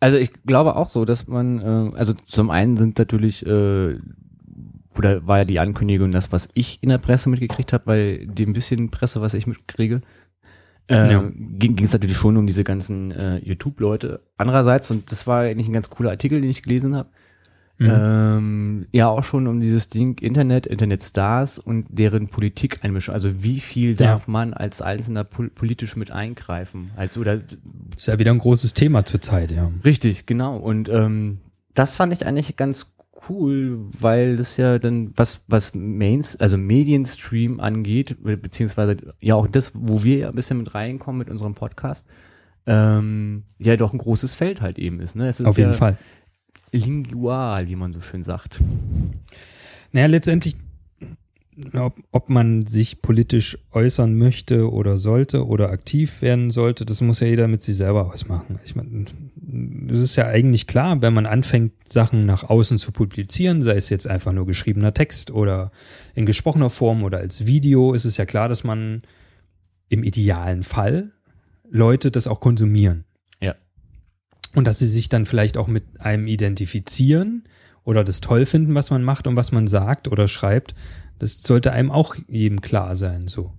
Also 0.00 0.18
ich 0.18 0.32
glaube 0.44 0.76
auch 0.76 0.90
so, 0.90 1.06
dass 1.06 1.28
man, 1.28 1.60
äh, 1.60 1.96
also 1.96 2.12
zum 2.26 2.50
einen 2.50 2.76
sind 2.76 2.98
natürlich, 2.98 3.46
äh, 3.46 3.96
oder 4.98 5.26
war 5.26 5.38
ja 5.38 5.44
die 5.46 5.60
Ankündigung, 5.60 6.12
das, 6.12 6.30
was 6.30 6.48
ich 6.52 6.78
in 6.82 6.90
der 6.90 6.98
Presse 6.98 7.30
mitgekriegt 7.30 7.72
habe, 7.72 7.84
bei 7.86 8.26
dem 8.30 8.52
bisschen 8.52 8.90
Presse, 8.90 9.22
was 9.22 9.32
ich 9.32 9.46
mitkriege, 9.46 10.02
äh, 10.90 11.12
Ja. 11.12 11.24
ging 11.34 11.82
es 11.82 11.94
natürlich 11.94 12.18
schon 12.18 12.36
um 12.36 12.46
diese 12.46 12.64
ganzen 12.64 13.12
äh, 13.12 13.38
YouTube-Leute. 13.38 14.20
Andererseits, 14.36 14.90
und 14.90 15.10
das 15.10 15.26
war 15.26 15.42
eigentlich 15.42 15.68
ein 15.68 15.72
ganz 15.72 15.88
cooler 15.88 16.10
Artikel, 16.10 16.38
den 16.40 16.50
ich 16.50 16.62
gelesen 16.62 16.94
habe, 16.94 17.08
Mhm. 17.78 17.90
ähm, 17.90 18.86
ja 18.92 19.08
auch 19.08 19.24
schon 19.24 19.48
um 19.48 19.60
dieses 19.60 19.88
Ding 19.88 20.18
Internet, 20.20 20.66
Internetstars 20.66 21.58
und 21.58 21.86
deren 21.90 22.28
Politikeinmischung. 22.28 23.12
Also 23.12 23.42
wie 23.42 23.58
viel 23.58 23.90
Ja. 23.90 24.12
darf 24.12 24.28
man 24.28 24.54
als 24.54 24.80
Einzelner 24.80 25.24
pol 25.24 25.50
politisch 25.50 25.96
mit 25.96 26.12
eingreifen? 26.12 26.90
Also 26.94 27.20
oder 27.20 27.40
Ist 27.96 28.06
ja 28.06 28.18
wieder 28.18 28.30
ein 28.30 28.38
großes 28.38 28.74
Thema 28.74 29.04
zurzeit, 29.04 29.50
ja. 29.50 29.72
Richtig, 29.84 30.26
genau. 30.26 30.56
Und 30.56 30.88
ähm, 30.88 31.38
das 31.74 31.96
fand 31.96 32.12
ich 32.12 32.24
eigentlich 32.24 32.56
ganz 32.56 32.86
cool, 33.28 33.80
weil 33.98 34.36
das 34.36 34.56
ja 34.56 34.78
dann 34.78 35.12
was 35.16 35.40
was 35.48 35.74
Mains, 35.74 36.36
also 36.36 36.56
Medienstream 36.56 37.58
angeht, 37.58 38.22
be- 38.22 38.36
beziehungsweise 38.36 38.98
ja 39.20 39.34
auch 39.34 39.48
das, 39.48 39.72
wo 39.74 40.04
wir 40.04 40.18
ja 40.18 40.28
ein 40.28 40.34
bisschen 40.36 40.58
mit 40.58 40.74
reinkommen 40.76 41.18
mit 41.18 41.30
unserem 41.30 41.54
Podcast, 41.54 42.06
ähm, 42.66 43.42
ja 43.58 43.76
doch 43.76 43.92
ein 43.92 43.98
großes 43.98 44.32
Feld 44.32 44.60
halt 44.60 44.78
eben 44.78 45.00
ist. 45.00 45.16
Ne? 45.16 45.26
Es 45.28 45.40
ist 45.40 45.46
Auf 45.46 45.58
ja 45.58 45.64
jeden 45.66 45.76
Fall. 45.76 45.96
Lingual, 46.72 47.68
wie 47.68 47.76
man 47.76 47.92
so 47.92 48.00
schön 48.00 48.22
sagt. 48.22 48.60
Naja, 49.92 50.06
letztendlich, 50.06 50.56
ob, 51.72 51.94
ob 52.10 52.28
man 52.28 52.66
sich 52.66 53.00
politisch 53.00 53.58
äußern 53.70 54.14
möchte 54.14 54.70
oder 54.72 54.96
sollte 54.98 55.46
oder 55.46 55.70
aktiv 55.70 56.20
werden 56.20 56.50
sollte, 56.50 56.84
das 56.84 57.00
muss 57.00 57.20
ja 57.20 57.28
jeder 57.28 57.46
mit 57.46 57.62
sich 57.62 57.76
selber 57.76 58.12
ausmachen. 58.12 58.58
Ich 58.64 58.74
meine, 58.74 59.04
es 59.88 59.98
ist 59.98 60.16
ja 60.16 60.26
eigentlich 60.26 60.66
klar, 60.66 61.00
wenn 61.00 61.14
man 61.14 61.26
anfängt, 61.26 61.72
Sachen 61.86 62.26
nach 62.26 62.42
außen 62.42 62.78
zu 62.78 62.90
publizieren, 62.90 63.62
sei 63.62 63.76
es 63.76 63.88
jetzt 63.88 64.08
einfach 64.08 64.32
nur 64.32 64.46
geschriebener 64.46 64.94
Text 64.94 65.30
oder 65.30 65.70
in 66.14 66.26
gesprochener 66.26 66.70
Form 66.70 67.04
oder 67.04 67.18
als 67.18 67.46
Video, 67.46 67.94
ist 67.94 68.04
es 68.04 68.16
ja 68.16 68.26
klar, 68.26 68.48
dass 68.48 68.64
man 68.64 69.02
im 69.88 70.02
idealen 70.02 70.64
Fall 70.64 71.12
Leute 71.70 72.10
das 72.10 72.26
auch 72.26 72.40
konsumieren. 72.40 73.04
Und 74.54 74.66
dass 74.66 74.78
sie 74.78 74.86
sich 74.86 75.08
dann 75.08 75.26
vielleicht 75.26 75.56
auch 75.56 75.66
mit 75.66 75.84
einem 76.00 76.26
identifizieren 76.26 77.44
oder 77.84 78.04
das 78.04 78.20
toll 78.20 78.46
finden, 78.46 78.74
was 78.74 78.90
man 78.90 79.02
macht 79.02 79.26
und 79.26 79.36
was 79.36 79.52
man 79.52 79.66
sagt 79.66 80.08
oder 80.08 80.28
schreibt 80.28 80.74
das 81.18 81.42
sollte 81.42 81.72
einem 81.72 81.90
auch 81.90 82.16
jedem 82.28 82.60
klar 82.60 82.96
sein, 82.96 83.28
so. 83.28 83.52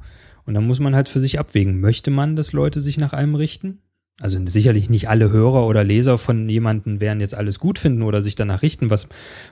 Und 0.45 0.53
dann 0.53 0.67
muss 0.67 0.79
man 0.79 0.95
halt 0.95 1.09
für 1.09 1.19
sich 1.19 1.39
abwägen, 1.39 1.79
möchte 1.79 2.11
man, 2.11 2.35
dass 2.35 2.53
Leute 2.53 2.81
sich 2.81 2.97
nach 2.97 3.13
einem 3.13 3.35
richten? 3.35 3.79
Also 4.21 4.39
sicherlich 4.45 4.89
nicht 4.89 5.09
alle 5.09 5.31
Hörer 5.31 5.65
oder 5.65 5.83
Leser 5.83 6.17
von 6.17 6.47
jemanden 6.47 7.01
werden 7.01 7.19
jetzt 7.19 7.33
alles 7.33 7.59
gut 7.59 7.79
finden 7.79 8.03
oder 8.03 8.21
sich 8.21 8.35
danach 8.35 8.61
richten, 8.61 8.89
was, 8.89 9.07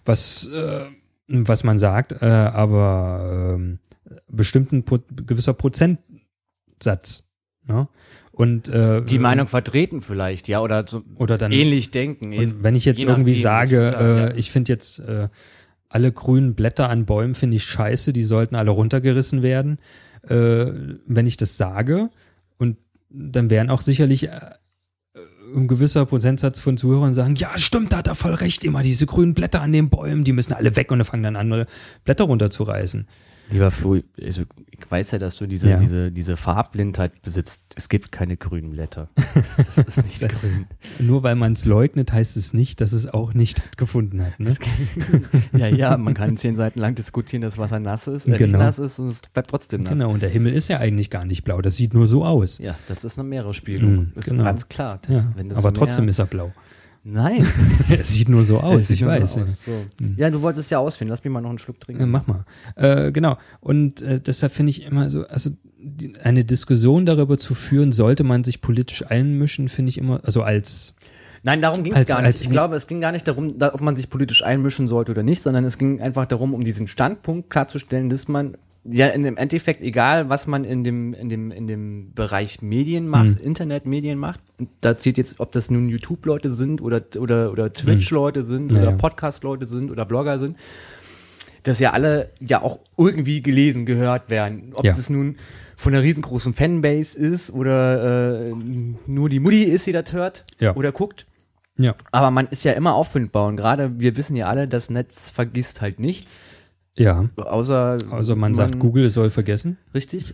was, 0.06 0.48
äh, 0.48 0.86
was 1.28 1.64
man 1.64 1.78
sagt, 1.78 2.22
äh, 2.22 2.26
aber 2.26 3.58
äh, 3.60 4.14
bestimmten 4.28 4.84
po 4.84 5.00
gewisser 5.26 5.54
Prozentsatz. 5.54 7.28
Ne? 7.66 7.88
Und 8.36 8.68
äh, 8.68 9.04
die 9.04 9.20
Meinung 9.20 9.46
vertreten 9.46 10.02
vielleicht, 10.02 10.48
ja, 10.48 10.60
oder 10.60 10.86
so 10.88 11.04
oder 11.18 11.38
dann 11.38 11.52
ähnlich 11.52 11.92
denken. 11.92 12.34
wenn 12.64 12.74
ich 12.74 12.84
jetzt 12.84 13.04
irgendwie 13.04 13.36
sage, 13.36 14.32
äh, 14.34 14.40
ich 14.40 14.50
finde 14.50 14.72
jetzt 14.72 14.98
äh, 14.98 15.30
alle 15.88 16.12
grünen 16.12 16.56
Blätter 16.56 16.90
an 16.90 17.06
Bäumen 17.06 17.36
finde 17.36 17.58
ich 17.58 17.64
scheiße, 17.64 18.12
die 18.12 18.24
sollten 18.24 18.56
alle 18.56 18.72
runtergerissen 18.72 19.44
werden, 19.44 19.78
äh, 20.28 20.66
wenn 21.06 21.28
ich 21.28 21.38
das 21.38 21.58
sage. 21.58 22.10
Und 22.58 22.78
dann 23.12 23.52
werden 23.52 23.70
auch 23.70 23.82
sicherlich 23.82 24.30
äh, 24.30 24.40
ein 25.56 25.68
gewisser 25.68 26.08
Prozentsatz 26.08 26.58
von 26.58 26.76
Zuhörern 26.76 27.14
sagen, 27.14 27.36
ja, 27.36 27.56
stimmt, 27.60 27.94
da 27.94 27.98
hat 27.98 28.08
er 28.08 28.16
voll 28.16 28.34
recht, 28.34 28.64
immer 28.64 28.82
diese 28.82 29.06
grünen 29.06 29.36
Blätter 29.36 29.62
an 29.62 29.72
den 29.72 29.92
Bäumen, 29.92 30.24
die 30.24 30.34
müssen 30.34 30.54
alle 30.54 30.76
weg 30.76 30.92
und 30.92 30.98
dann 30.98 31.06
fangen 31.06 31.22
dann 31.22 31.36
andere 31.36 31.68
Blätter 32.04 32.24
runterzureißen. 32.24 33.08
Lieber 33.50 33.72
Flo, 33.72 34.00
also 34.22 34.44
ich 34.72 34.92
weiß 34.92 35.12
ja, 35.12 35.20
dass 35.20 35.36
du 35.36 35.48
diese, 35.48 35.70
ja. 35.70 35.78
diese, 35.78 36.12
diese 36.12 36.38
Farbblindheit 36.38 37.22
besitzt. 37.22 37.62
Es 37.76 37.90
gibt 37.90 38.12
keine 38.12 38.38
grünen 38.38 38.72
Blätter. 38.72 39.10
Das 39.76 39.98
ist 39.98 40.04
nicht 40.04 40.22
grün. 40.40 40.66
Nur 41.00 41.24
weil 41.24 41.36
man 41.36 41.54
es 41.54 41.66
leugnet, 41.66 42.12
heißt 42.12 42.38
es 42.38 42.54
nicht, 42.54 42.82
dass 42.82 42.92
es 42.94 43.08
auch 43.14 43.34
nicht 43.34 43.60
stattgefunden 43.60 44.26
hat. 44.26 44.40
Ne? 44.40 44.56
ja, 45.58 45.68
ja, 45.68 45.98
man 45.98 46.14
kann 46.14 46.38
zehn 46.38 46.56
Seiten 46.56 46.80
lang 46.80 46.96
diskutieren, 46.96 47.42
dass 47.42 47.58
Wasser 47.58 47.80
nass 47.80 48.08
ist, 48.08 48.28
äh, 48.28 48.38
genau. 48.38 48.60
nass 48.60 48.80
ist 48.80 49.00
und 49.00 49.10
es 49.10 49.22
bleibt 49.22 49.50
trotzdem 49.50 49.82
nass. 49.82 49.94
Genau, 49.94 50.12
und 50.12 50.22
der 50.22 50.30
Himmel 50.30 50.54
ist 50.54 50.68
ja 50.68 50.80
eigentlich 50.80 51.10
gar 51.10 51.26
nicht 51.26 51.44
blau. 51.44 51.62
Das 51.62 51.76
sieht 51.76 51.94
nur 51.94 52.08
so 52.08 52.26
aus. 52.26 52.58
Ja, 52.58 52.76
das 52.88 53.04
ist 53.04 53.20
eine 53.20 53.28
Meeresspiegelung. 53.28 53.96
Mhm, 53.96 54.12
das 54.16 54.26
genau. 54.26 54.44
ist 54.44 54.46
ganz 54.46 54.70
klar. 54.70 55.00
Das, 55.06 55.28
ja, 55.38 55.56
aber 55.56 55.74
trotzdem 55.74 56.08
ist 56.08 56.20
er 56.20 56.26
blau. 56.26 56.52
Nein. 57.04 57.46
es 57.90 58.10
sieht 58.10 58.30
nur 58.30 58.46
so 58.46 58.60
aus, 58.60 58.90
ich 58.90 59.06
weiß. 59.06 59.34
So 59.34 59.42
aus, 59.42 59.66
so. 59.66 59.72
Hm. 60.00 60.16
Ja, 60.18 60.30
du 60.30 60.42
wolltest 60.42 60.72
ja 60.72 60.80
ausfinden. 60.80 61.10
Lass 61.10 61.24
mich 61.24 61.34
mal 61.34 61.42
noch 61.42 61.50
einen 61.50 61.60
Schluck 61.60 61.80
trinken. 61.80 62.02
Ja, 62.02 62.08
mach 62.08 62.26
mal. 62.28 62.46
Äh, 62.76 63.12
genau. 63.12 63.38
Und 63.60 64.02
äh, 64.02 64.22
deshalb 64.22 64.54
finde 64.54 64.70
ich 64.70 64.86
immer 64.86 65.10
so, 65.10 65.28
also 65.28 65.52
die, 65.78 66.16
eine 66.24 66.46
Diskussion 66.46 67.06
darüber 67.06 67.38
zu 67.38 67.56
führen, 67.56 67.92
sollte 67.92 68.24
man 68.24 68.46
sich 68.46 68.62
politisch 68.62 69.06
einmischen, 69.06 69.68
finde 69.68 69.90
ich 69.90 69.98
immer, 69.98 70.22
also 70.24 70.44
als 70.44 70.96
Nein, 71.46 71.62
darum 71.62 71.84
ging 71.84 71.94
es 71.94 72.08
gar 72.08 72.22
nicht. 72.22 72.40
Ich 72.40 72.50
glaube, 72.50 72.78
es 72.78 72.88
ging 72.88 73.02
gar 73.02 73.12
nicht 73.12 73.28
darum, 73.28 73.56
ob 73.60 73.82
man 73.82 73.98
sich 73.98 74.10
politisch 74.10 74.46
einmischen 74.46 74.88
sollte 74.88 75.12
oder 75.12 75.24
nicht, 75.24 75.44
sondern 75.44 75.66
es 75.66 75.78
ging 75.78 76.02
einfach 76.02 76.26
darum, 76.26 76.54
um 76.54 76.64
diesen 76.64 76.88
Standpunkt 76.88 77.50
klarzustellen, 77.50 78.08
dass 78.08 78.30
man 78.30 78.58
ja, 78.86 79.08
in 79.08 79.24
dem 79.24 79.38
Endeffekt, 79.38 79.82
egal 79.82 80.30
was 80.30 80.46
man 80.46 80.66
in 80.66 80.84
dem, 80.84 81.14
in 81.14 81.30
dem, 81.30 81.52
in 81.52 81.68
dem 81.68 82.14
Bereich 82.14 82.62
Medien 82.62 83.08
macht, 83.08 83.40
mhm. 83.40 83.46
Internetmedien 83.46 84.20
macht, 84.20 84.42
da 84.82 84.98
zählt 84.98 85.18
jetzt, 85.18 85.40
ob 85.40 85.52
das 85.54 85.70
nun 85.72 85.88
YouTube-Leute 85.88 86.50
sind 86.50 86.82
oder, 86.82 87.02
oder, 87.18 87.52
oder 87.52 87.72
Twitch-Leute 87.72 88.42
mhm. 88.42 88.46
sind 88.46 88.72
ja, 88.72 88.82
oder 88.82 88.92
Podcast-Leute 88.92 89.68
sind 89.68 89.90
oder 89.90 90.06
Blogger 90.06 90.38
sind, 90.38 90.58
dass 91.64 91.80
ja 91.80 91.92
alle 91.92 92.28
ja 92.42 92.62
auch 92.62 92.80
irgendwie 92.98 93.42
gelesen, 93.42 93.86
gehört 93.86 94.30
werden. 94.30 94.74
Ob 94.74 94.84
ja. 94.84 94.92
das 94.92 95.10
nun 95.10 95.38
von 95.78 95.94
einer 95.94 96.04
riesengroßen 96.04 96.54
Fanbase 96.54 97.18
ist 97.18 97.52
oder 97.52 98.48
äh, 98.48 98.54
nur 99.08 99.30
die 99.30 99.40
Mutti 99.40 99.64
ist, 99.64 99.88
die 99.88 99.94
das 99.94 100.12
hört 100.12 100.46
ja. 100.60 100.76
oder 100.76 100.92
guckt. 100.92 101.26
Ja. 101.78 101.96
Aber 102.12 102.32
man 102.32 102.48
ist 102.48 102.66
ja 102.66 102.74
immer 102.74 102.94
auffindbar 102.96 103.48
und 103.48 103.56
gerade 103.56 104.00
wir 104.00 104.16
wissen 104.18 104.36
ja 104.36 104.48
alle, 104.48 104.68
das 104.68 104.90
Netz 104.90 105.30
vergisst 105.30 105.82
halt 105.82 106.00
nichts. 106.00 106.58
Ja. 106.98 107.30
Außer. 107.36 107.98
Also 108.12 108.34
man, 108.34 108.40
man 108.40 108.56
sagt, 108.56 108.80
Google 108.80 109.10
soll 109.10 109.30
vergessen. 109.30 109.78
Richtig. 109.94 110.34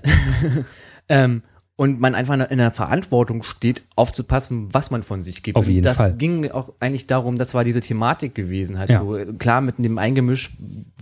ähm, 1.10 1.43
und 1.80 2.01
man 2.01 2.14
einfach 2.14 2.38
in 2.49 2.57
der 2.57 2.72
Verantwortung 2.72 3.43
steht, 3.43 3.84
aufzupassen, 3.95 4.68
was 4.74 4.91
man 4.91 5.01
von 5.01 5.24
sich 5.24 5.43
gibt. 5.43 5.57
Auf 5.57 5.70
jeden 5.70 5.84
das 5.84 5.95
Fall. 5.95 6.10
Das 6.10 6.18
ging 6.18 6.51
auch 6.51 6.74
eigentlich 6.82 7.07
darum, 7.07 7.38
das 7.38 7.53
war 7.53 7.64
diese 7.64 7.80
Thematik 7.80 8.36
gewesen, 8.36 8.78
halt 8.78 8.89
ja. 8.89 8.99
so 8.99 9.18
klar 9.38 9.62
mit 9.62 9.78
dem 9.78 9.97
Eingemisch, 9.97 10.51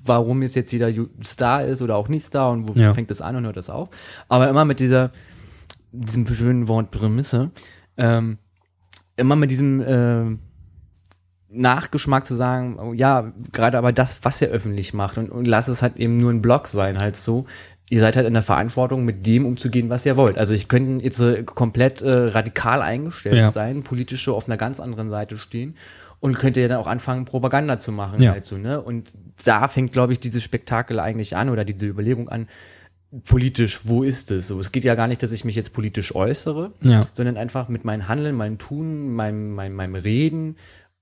warum 0.06 0.44
ist 0.44 0.56
jetzt 0.56 0.72
jeder 0.72 0.92
Star 1.24 1.64
ist 1.64 1.82
oder 1.82 1.96
auch 1.96 2.10
nicht 2.10 2.28
Star 2.28 2.52
und 2.52 2.70
wo 2.70 2.74
ja. 2.74 2.94
fängt 2.94 3.10
das 3.10 3.22
an 3.22 3.36
und 3.36 3.46
hört 3.46 3.58
das 3.58 3.72
auf. 3.72 3.90
Aber 4.30 4.48
immer 4.50 4.66
mit 4.66 4.80
dieser, 4.80 5.10
diesem 5.92 6.28
schönen 6.28 6.68
Wort 6.68 6.92
Prämisse, 6.92 7.50
ähm, 7.98 8.38
immer 9.16 9.36
mit 9.36 9.50
diesem 9.50 9.82
äh, 9.82 10.38
Nachgeschmack 11.50 12.26
zu 12.26 12.36
sagen, 12.36 12.78
oh, 12.80 12.94
ja, 12.94 13.32
gerade 13.52 13.78
aber 13.78 13.92
das, 13.92 14.20
was 14.24 14.42
ihr 14.42 14.50
öffentlich 14.50 14.94
macht 14.94 15.18
und, 15.18 15.30
und 15.30 15.46
lass 15.46 15.68
es 15.68 15.82
halt 15.82 15.98
eben 15.98 16.18
nur 16.18 16.32
ein 16.32 16.42
Blog 16.42 16.68
sein, 16.68 17.00
halt 17.00 17.16
so. 17.16 17.46
Ihr 17.90 18.02
seid 18.02 18.18
halt 18.18 18.28
in 18.28 18.34
der 18.34 18.44
Verantwortung, 18.44 19.06
mit 19.06 19.26
dem 19.26 19.46
umzugehen, 19.46 19.90
was 19.90 20.06
ihr 20.06 20.18
wollt. 20.18 20.38
Also 20.38 20.54
ich 20.54 20.68
könnte 20.68 21.04
jetzt 21.04 21.22
äh, 21.22 21.44
komplett 21.44 22.02
äh, 22.02 22.10
radikal 22.10 22.82
eingestellt 22.82 23.38
ja. 23.38 23.52
sein, 23.52 23.84
politische 23.84 24.34
auf 24.34 24.48
einer 24.48 24.58
ganz 24.58 24.82
anderen 24.82 25.10
Seite 25.10 25.38
stehen 25.38 25.76
und 26.20 26.38
könnte 26.38 26.60
ja 26.60 26.68
dann 26.68 26.80
auch 26.80 26.88
anfangen, 26.88 27.24
Propaganda 27.24 27.78
zu 27.78 27.94
machen. 27.94 28.22
Ja. 28.22 28.32
Halt 28.32 28.44
so, 28.44 28.58
ne? 28.58 28.82
Und 28.82 29.14
da 29.46 29.70
fängt, 29.70 29.94
glaube 29.94 30.12
ich, 30.12 30.20
dieses 30.20 30.44
Spektakel 30.44 31.00
eigentlich 31.00 31.38
an 31.38 31.50
oder 31.50 31.64
diese 31.64 31.86
Überlegung 31.86 32.28
an, 32.28 32.48
politisch, 33.24 33.82
wo 33.86 34.04
ist 34.04 34.32
es? 34.32 34.48
So, 34.48 34.60
es 34.60 34.72
geht 34.72 34.84
ja 34.84 34.96
gar 34.96 35.08
nicht, 35.08 35.24
dass 35.24 35.32
ich 35.32 35.46
mich 35.46 35.56
jetzt 35.56 35.74
politisch 35.74 36.14
äußere, 36.14 36.74
ja. 36.82 37.02
sondern 37.14 37.38
einfach 37.38 37.70
mit 37.70 37.86
meinem 37.86 38.08
Handeln, 38.08 38.36
meinem 38.36 38.58
Tun, 38.58 39.14
meinem, 39.14 39.56
meinem, 39.56 39.76
meinem 39.76 39.96
Reden, 39.96 40.58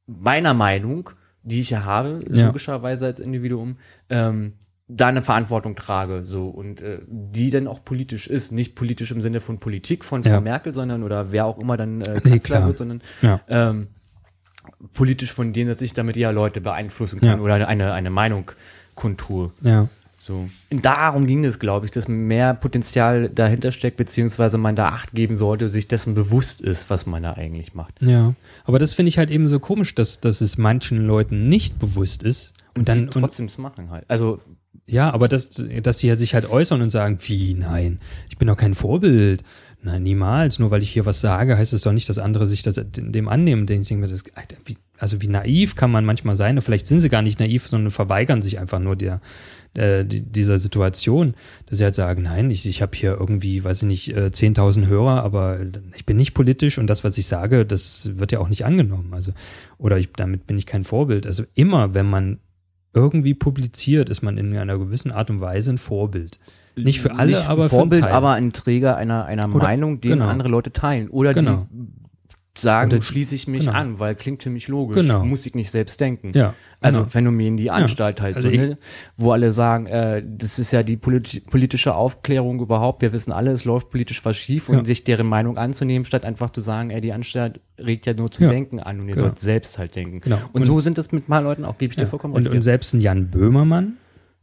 meiner 0.08 0.54
Meinung, 0.54 1.10
die 1.44 1.62
ich 1.62 1.70
ja 1.70 1.84
habe, 1.84 2.20
ja. 2.30 2.48
logischerweise 2.48 3.06
als 3.06 3.20
Individuum, 3.20 3.78
ähm, 4.10 4.54
da 4.88 5.08
eine 5.08 5.22
Verantwortung 5.22 5.76
trage, 5.76 6.26
so 6.26 6.48
und 6.48 6.82
äh, 6.82 7.00
die 7.08 7.50
dann 7.50 7.68
auch 7.68 7.84
politisch 7.84 8.28
ist, 8.28 8.52
nicht 8.52 8.76
politisch 8.76 9.12
im 9.12 9.22
Sinne 9.22 9.40
von 9.40 9.60
Politik 9.60 10.06
von 10.06 10.24
Frau 10.24 10.30
ja. 10.30 10.42
Merkel, 10.42 10.74
sondern 10.74 11.02
oder 11.02 11.32
wer 11.32 11.46
auch 11.46 11.58
immer 11.58 11.76
dann 11.76 12.02
äh, 12.02 12.22
Kanzler 12.22 12.60
nee, 12.60 12.66
wird, 12.68 12.78
sondern 12.78 13.02
ja. 13.22 13.42
ähm, 13.48 13.88
politisch 14.94 15.34
von 15.34 15.54
denen, 15.54 15.70
dass 15.70 15.82
ich 15.82 15.94
damit 15.94 16.18
ja 16.18 16.30
Leute 16.30 16.62
beeinflussen 16.62 17.20
kann 17.20 17.40
oder 17.40 17.68
eine 17.68 17.94
eine 17.94 18.10
Meinung 18.12 18.52
kundtue. 18.94 19.52
Ja. 19.62 19.90
So. 20.26 20.50
Und 20.72 20.84
darum 20.84 21.28
ging 21.28 21.46
es, 21.46 21.60
glaube 21.60 21.86
ich, 21.86 21.92
dass 21.92 22.08
mehr 22.08 22.56
Potenzial 22.56 23.30
dahinter 23.30 23.72
steckt, 23.72 23.96
beziehungsweise 23.96 24.58
man 24.58 24.76
da 24.76 24.90
Acht 24.90 25.12
geben 25.12 25.36
sollte, 25.36 25.70
sich 25.70 25.88
dessen 25.88 26.16
bewusst 26.16 26.62
ist, 26.62 26.90
was 26.90 27.06
man 27.06 27.22
da 27.22 27.34
eigentlich 27.34 27.76
macht. 27.76 28.02
Ja, 28.02 28.34
aber 28.64 28.80
das 28.80 28.96
finde 28.96 29.10
ich 29.10 29.20
halt 29.20 29.30
eben 29.30 29.48
so 29.48 29.60
komisch, 29.60 29.94
dass, 29.94 30.22
dass 30.22 30.42
es 30.42 30.58
manchen 30.58 31.06
Leuten 31.06 31.48
nicht 31.48 31.78
bewusst 31.78 32.24
ist. 32.24 32.54
Und 32.76 32.90
dann 32.90 33.08
trotzdem 33.12 33.46
es 33.46 33.60
machen 33.60 33.92
halt. 33.92 34.06
Also 34.08 34.42
ja, 34.88 35.14
aber 35.14 35.28
das, 35.28 35.50
dass 35.84 36.00
sie 36.00 36.08
ja 36.08 36.16
sich 36.16 36.34
halt 36.34 36.50
äußern 36.50 36.82
und 36.82 36.90
sagen, 36.90 37.20
wie, 37.22 37.54
nein, 37.54 38.00
ich 38.28 38.38
bin 38.38 38.48
doch 38.48 38.58
kein 38.58 38.74
Vorbild. 38.74 39.44
Nein, 39.86 40.02
niemals. 40.02 40.58
Nur 40.58 40.72
weil 40.72 40.82
ich 40.82 40.90
hier 40.90 41.06
was 41.06 41.22
sage, 41.22 41.56
heißt 41.56 41.72
es 41.72 41.82
doch 41.82 41.92
nicht, 41.92 42.10
dass 42.10 42.18
andere 42.18 42.48
sich 42.48 42.64
das 42.64 42.82
dem 42.84 43.30
annehmen. 43.30 43.62
Ich 43.64 43.68
denke 43.68 43.96
mir, 43.96 44.08
das, 44.08 44.24
also 44.98 45.22
wie 45.22 45.28
naiv 45.28 45.76
kann 45.76 45.92
man 45.92 46.06
manchmal 46.06 46.36
sein? 46.36 46.58
Und 46.58 46.64
vielleicht 46.64 46.88
sind 46.88 47.02
sie 47.02 47.10
gar 47.10 47.22
nicht 47.22 47.40
naiv, 47.40 47.68
sondern 47.68 47.92
verweigern 47.92 48.42
sich 48.42 48.58
einfach 48.58 48.80
nur 48.80 48.96
der, 48.96 49.22
äh, 49.76 50.06
dieser 50.06 50.58
Situation, 50.58 51.34
dass 51.66 51.78
sie 51.78 51.84
halt 51.84 51.96
sagen, 51.96 52.24
nein, 52.24 52.50
ich, 52.50 52.68
ich 52.68 52.82
habe 52.82 52.96
hier 52.96 53.18
irgendwie, 53.20 53.64
weiß 53.64 53.84
ich 53.84 53.88
nicht, 53.88 54.16
äh, 54.16 54.32
10.000 54.34 54.88
Hörer, 54.88 55.24
aber 55.24 55.60
ich 55.96 56.06
bin 56.06 56.18
nicht 56.18 56.34
politisch 56.34 56.78
und 56.78 56.88
das, 56.88 57.04
was 57.04 57.18
ich 57.18 57.28
sage, 57.28 57.66
das 57.66 58.18
wird 58.18 58.32
ja 58.32 58.40
auch 58.40 58.50
nicht 58.50 58.66
angenommen. 58.66 59.14
Also, 59.14 59.32
oder 59.78 59.98
ich, 59.98 60.12
damit 60.14 60.48
bin 60.48 60.58
ich 60.58 60.66
kein 60.66 60.84
Vorbild. 60.84 61.28
Also 61.28 61.44
immer, 61.54 61.94
wenn 61.94 62.10
man 62.10 62.40
irgendwie 62.94 63.34
publiziert, 63.34 64.10
ist 64.10 64.22
man 64.22 64.38
in 64.38 64.56
einer 64.56 64.78
gewissen 64.78 65.12
Art 65.12 65.30
und 65.30 65.42
Weise 65.42 65.72
ein 65.72 65.78
Vorbild. 65.78 66.40
Nicht 66.78 67.00
für 67.00 67.16
alle, 67.16 67.32
nicht 67.32 67.48
aber 67.48 67.70
Vorbild, 67.70 68.04
für 68.04 68.12
aber 68.12 68.34
ein 68.34 68.52
Träger 68.52 68.98
einer, 68.98 69.26
einer 69.26 69.54
oder, 69.54 69.66
Meinung, 69.66 70.02
die 70.02 70.10
genau. 70.10 70.28
andere 70.28 70.50
Leute 70.50 70.72
teilen. 70.72 71.10
Oder 71.10 71.34
genau. 71.34 71.68
die 71.72 72.05
sagen, 72.58 72.92
Oder, 72.92 73.02
schließe 73.02 73.36
ich 73.36 73.48
mich 73.48 73.66
genau. 73.66 73.78
an, 73.78 74.00
weil 74.00 74.16
klingt 74.16 74.44
für 74.44 74.50
mich 74.50 74.68
logisch. 74.68 75.02
Genau. 75.02 75.26
Muss 75.26 75.46
ich 75.46 75.56
nicht 75.56 75.72
selbst 75.72 76.00
denken. 76.00 76.32
Ja, 76.34 76.54
also 76.82 77.00
genau. 77.00 77.10
Phänomen 77.10 77.58
die 77.58 77.72
Anstalt 77.72 78.20
ja. 78.20 78.26
halt 78.26 78.36
also 78.36 78.50
so, 78.50 78.56
ne? 78.56 78.78
wo 79.18 79.32
alle 79.32 79.54
sagen, 79.54 79.88
äh, 79.88 80.24
das 80.26 80.60
ist 80.60 80.72
ja 80.72 80.84
die 80.84 80.98
polit 80.98 81.46
politische 81.48 81.96
Aufklärung 81.96 82.60
überhaupt. 82.60 83.02
Wir 83.02 83.14
wissen 83.14 83.32
alle, 83.32 83.52
es 83.52 83.66
läuft 83.66 83.90
politisch 83.90 84.24
was 84.24 84.38
schief 84.38 84.70
und 84.70 84.86
sich 84.86 85.04
deren 85.04 85.28
Meinung 85.28 85.58
anzunehmen, 85.58 86.06
statt 86.06 86.24
einfach 86.24 86.50
zu 86.50 86.62
sagen, 86.62 86.90
ey, 86.90 87.02
die 87.02 87.14
Anstalt 87.14 87.60
regt 87.78 88.06
ja 88.06 88.14
nur 88.14 88.32
zum 88.32 88.46
ja. 88.46 88.50
Denken 88.50 88.80
an 88.80 89.00
und 89.00 89.10
ihr 89.10 89.16
genau. 89.16 89.28
sollt 89.28 89.40
selbst 89.40 89.78
halt 89.78 89.96
denken. 89.96 90.22
Genau. 90.22 90.38
Und, 90.54 90.62
und, 90.62 90.68
so 90.68 90.80
sind 90.82 90.98
das 90.98 91.12
mit 91.12 91.28
mal 91.28 91.40
Leuten 91.40 91.66
auch, 91.66 91.78
gebe 91.78 91.92
ich 91.92 91.98
dir 91.98 92.08
vollkommen 92.08 92.34
und, 92.34 92.46
recht. 92.46 92.56
Und 92.56 92.62
selbst 92.62 92.94
ein 92.94 93.02
Jan 93.02 93.30
Böhmermann, 93.30 93.98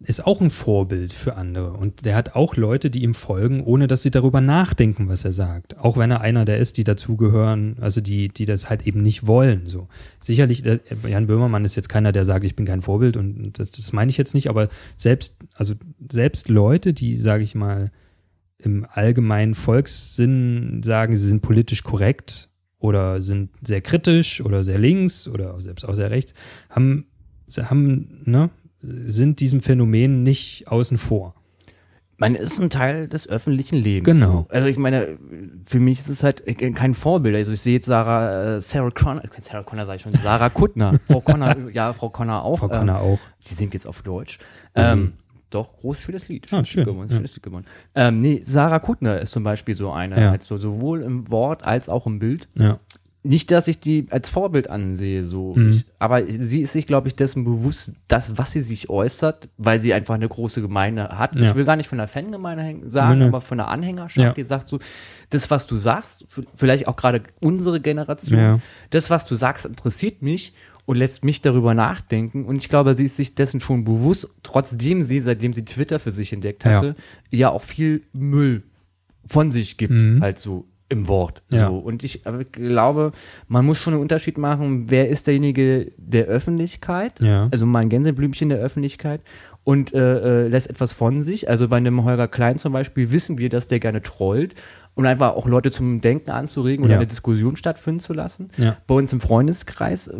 ist 0.04 0.26
auch 0.26 0.40
ein 0.40 0.50
Vorbild 0.50 1.12
für 1.12 1.36
andere. 1.36 1.72
Und 1.72 2.04
der 2.04 2.16
hat 2.16 2.34
auch 2.34 2.56
Leute, 2.56 2.90
die 2.90 3.02
ihm 3.02 3.14
folgen, 3.14 3.62
ohne 3.62 3.86
dass 3.86 4.02
sie 4.02 4.10
darüber 4.10 4.40
nachdenken, 4.40 5.08
was 5.08 5.24
er 5.24 5.32
sagt. 5.32 5.78
Auch 5.78 5.96
wenn 5.96 6.10
er 6.10 6.20
einer 6.20 6.44
der 6.44 6.58
ist, 6.58 6.76
die 6.76 6.84
dazugehören, 6.84 7.76
also 7.80 8.00
die, 8.00 8.28
die 8.28 8.46
das 8.46 8.68
halt 8.68 8.86
eben 8.86 9.02
nicht 9.02 9.26
wollen. 9.26 9.66
So. 9.66 9.88
Sicherlich, 10.18 10.62
der, 10.62 10.80
Jan 11.08 11.26
Böhmermann 11.26 11.64
ist 11.64 11.76
jetzt 11.76 11.88
keiner, 11.88 12.12
der 12.12 12.24
sagt, 12.24 12.44
ich 12.44 12.56
bin 12.56 12.66
kein 12.66 12.82
Vorbild 12.82 13.16
und 13.16 13.58
das, 13.58 13.70
das 13.70 13.92
meine 13.92 14.10
ich 14.10 14.16
jetzt 14.16 14.34
nicht, 14.34 14.48
aber 14.48 14.68
selbst, 14.96 15.36
also 15.54 15.74
selbst 16.10 16.48
Leute, 16.48 16.92
die, 16.92 17.16
sage 17.16 17.44
ich 17.44 17.54
mal, 17.54 17.90
im 18.58 18.86
allgemeinen 18.88 19.54
Volkssinn 19.54 20.82
sagen, 20.82 21.16
sie 21.16 21.28
sind 21.28 21.42
politisch 21.42 21.82
korrekt 21.82 22.48
oder 22.78 23.20
sind 23.20 23.50
sehr 23.62 23.80
kritisch 23.80 24.40
oder 24.40 24.64
sehr 24.64 24.78
links 24.78 25.28
oder 25.28 25.60
selbst 25.60 25.84
auch 25.84 25.94
sehr 25.94 26.10
rechts, 26.10 26.34
haben, 26.70 27.06
haben, 27.56 28.22
ne, 28.24 28.50
sind 28.82 29.40
diesem 29.40 29.60
Phänomen 29.60 30.22
nicht 30.22 30.68
außen 30.68 30.98
vor. 30.98 31.34
Man 32.18 32.34
ist 32.36 32.60
ein 32.60 32.70
Teil 32.70 33.08
des 33.08 33.28
öffentlichen 33.28 33.76
Lebens. 33.76 34.06
Genau. 34.06 34.46
Also 34.48 34.68
ich 34.68 34.78
meine, 34.78 35.18
für 35.66 35.80
mich 35.80 35.98
ist 35.98 36.08
es 36.08 36.22
halt 36.22 36.44
kein 36.76 36.94
Vorbild. 36.94 37.34
Also 37.34 37.52
ich 37.52 37.60
sehe 37.60 37.74
jetzt 37.74 37.86
Sarah, 37.86 38.56
äh, 38.56 38.60
Sarah 38.60 38.90
Connor, 38.90 39.22
Sarah 39.40 39.64
Connor 39.64 39.86
sage 39.86 39.96
ich 39.96 40.02
schon, 40.02 40.14
Sarah 40.22 40.48
Kuttner, 40.50 41.00
Frau 41.08 41.20
Connor, 41.20 41.70
ja, 41.72 41.92
Frau 41.92 42.10
Connor 42.10 42.44
auch. 42.44 42.58
Frau 42.60 42.68
Connor 42.68 42.96
ähm, 43.00 43.02
auch. 43.02 43.18
Sie 43.40 43.54
singt 43.54 43.74
jetzt 43.74 43.86
auf 43.88 44.02
Deutsch. 44.02 44.38
Mhm. 44.76 44.82
Ähm, 44.82 45.12
doch, 45.50 45.72
groß 45.80 45.98
für 45.98 46.12
das 46.12 46.28
Lied. 46.28 46.46
Ah, 46.52 46.64
schön. 46.64 46.84
Gewonnen, 46.84 47.10
ja. 47.10 47.18
Lied 47.18 47.42
gewonnen. 47.42 47.66
Ähm, 47.94 48.20
nee, 48.22 48.40
Sarah 48.44 48.78
Kuttner 48.78 49.20
ist 49.20 49.32
zum 49.32 49.42
Beispiel 49.42 49.74
so 49.74 49.90
eine, 49.90 50.20
Ja. 50.20 50.30
halt 50.30 50.42
so, 50.44 50.56
sowohl 50.56 51.02
im 51.02 51.28
Wort 51.30 51.66
als 51.66 51.88
auch 51.88 52.06
im 52.06 52.20
Bild. 52.20 52.46
Ja. 52.56 52.78
Nicht, 53.24 53.52
dass 53.52 53.68
ich 53.68 53.78
die 53.78 54.06
als 54.10 54.28
Vorbild 54.30 54.68
ansehe, 54.68 55.24
so. 55.24 55.54
Mhm. 55.54 55.70
Ich, 55.70 55.84
aber 56.00 56.24
sie 56.26 56.62
ist 56.62 56.72
sich, 56.72 56.88
glaube 56.88 57.06
ich, 57.06 57.14
dessen 57.14 57.44
bewusst, 57.44 57.92
dass, 58.08 58.36
was 58.36 58.50
sie 58.50 58.62
sich 58.62 58.90
äußert, 58.90 59.48
weil 59.58 59.80
sie 59.80 59.94
einfach 59.94 60.14
eine 60.16 60.28
große 60.28 60.60
Gemeinde 60.60 61.08
hat. 61.10 61.38
Ja. 61.38 61.50
Ich 61.50 61.54
will 61.54 61.64
gar 61.64 61.76
nicht 61.76 61.86
von 61.88 61.98
der 61.98 62.08
Fangemeinde 62.08 62.88
sagen, 62.90 63.20
nö. 63.20 63.26
aber 63.28 63.40
von 63.40 63.58
der 63.58 63.68
Anhängerschaft, 63.68 64.16
Ja. 64.26 64.32
die 64.32 64.42
sagt 64.42 64.68
so, 64.68 64.80
das, 65.30 65.48
was 65.52 65.68
du 65.68 65.76
sagst, 65.76 66.26
vielleicht 66.56 66.88
auch 66.88 66.96
gerade 66.96 67.22
unsere 67.40 67.80
Generation, 67.80 68.38
Ja. 68.40 68.58
das, 68.90 69.08
was 69.08 69.24
du 69.24 69.36
sagst, 69.36 69.66
interessiert 69.66 70.20
mich 70.20 70.52
und 70.84 70.96
lässt 70.96 71.24
mich 71.24 71.40
darüber 71.42 71.74
nachdenken. 71.74 72.44
Und 72.44 72.56
ich 72.56 72.68
glaube, 72.68 72.96
sie 72.96 73.04
ist 73.04 73.16
sich 73.16 73.36
dessen 73.36 73.60
schon 73.60 73.84
bewusst, 73.84 74.28
trotzdem 74.42 75.04
sie, 75.04 75.20
seitdem 75.20 75.54
sie 75.54 75.64
Twitter 75.64 76.00
für 76.00 76.10
sich 76.10 76.32
entdeckt 76.32 76.64
hatte, 76.64 76.96
ja, 77.30 77.50
auch 77.50 77.62
viel 77.62 78.02
Müll 78.12 78.64
von 79.24 79.52
sich 79.52 79.76
gibt, 79.78 79.92
Mhm. 79.92 80.20
halt 80.20 80.40
so 80.40 80.66
im 80.92 81.08
Wort. 81.08 81.42
Ja. 81.50 81.68
So. 81.68 81.76
Und 81.78 82.04
ich 82.04 82.22
glaube, 82.52 83.12
man 83.48 83.64
muss 83.66 83.78
schon 83.78 83.94
einen 83.94 84.02
Unterschied 84.02 84.38
machen, 84.38 84.84
wer 84.90 85.08
ist 85.08 85.26
derjenige 85.26 85.90
der 85.96 86.26
Öffentlichkeit, 86.26 87.20
Ja. 87.20 87.48
also 87.50 87.66
mal 87.66 87.80
ein 87.80 87.88
Gänseblümchen 87.88 88.48
der 88.50 88.58
Öffentlichkeit 88.58 89.22
und 89.64 89.94
äh, 89.94 90.44
äh, 90.44 90.48
lässt 90.48 90.68
etwas 90.70 90.92
von 90.92 91.22
sich. 91.22 91.48
Also 91.48 91.68
bei 91.68 91.76
einem 91.76 92.04
Holger 92.04 92.28
Klein 92.28 92.58
zum 92.58 92.72
Beispiel 92.72 93.10
wissen 93.10 93.38
wir, 93.38 93.48
dass 93.48 93.66
der 93.66 93.80
gerne 93.80 94.02
trollt 94.02 94.54
und 94.94 95.06
einfach 95.06 95.34
auch 95.34 95.46
Leute 95.46 95.70
zum 95.70 96.00
Denken 96.00 96.30
anzuregen 96.30 96.84
oder 96.84 96.94
Ja. 96.94 96.98
eine 97.00 97.06
Diskussion 97.06 97.56
stattfinden 97.56 98.00
zu 98.00 98.12
lassen. 98.12 98.50
Ja. 98.58 98.76
Bei 98.86 98.94
uns 98.94 99.12
im 99.12 99.20
Freundeskreis 99.20 100.10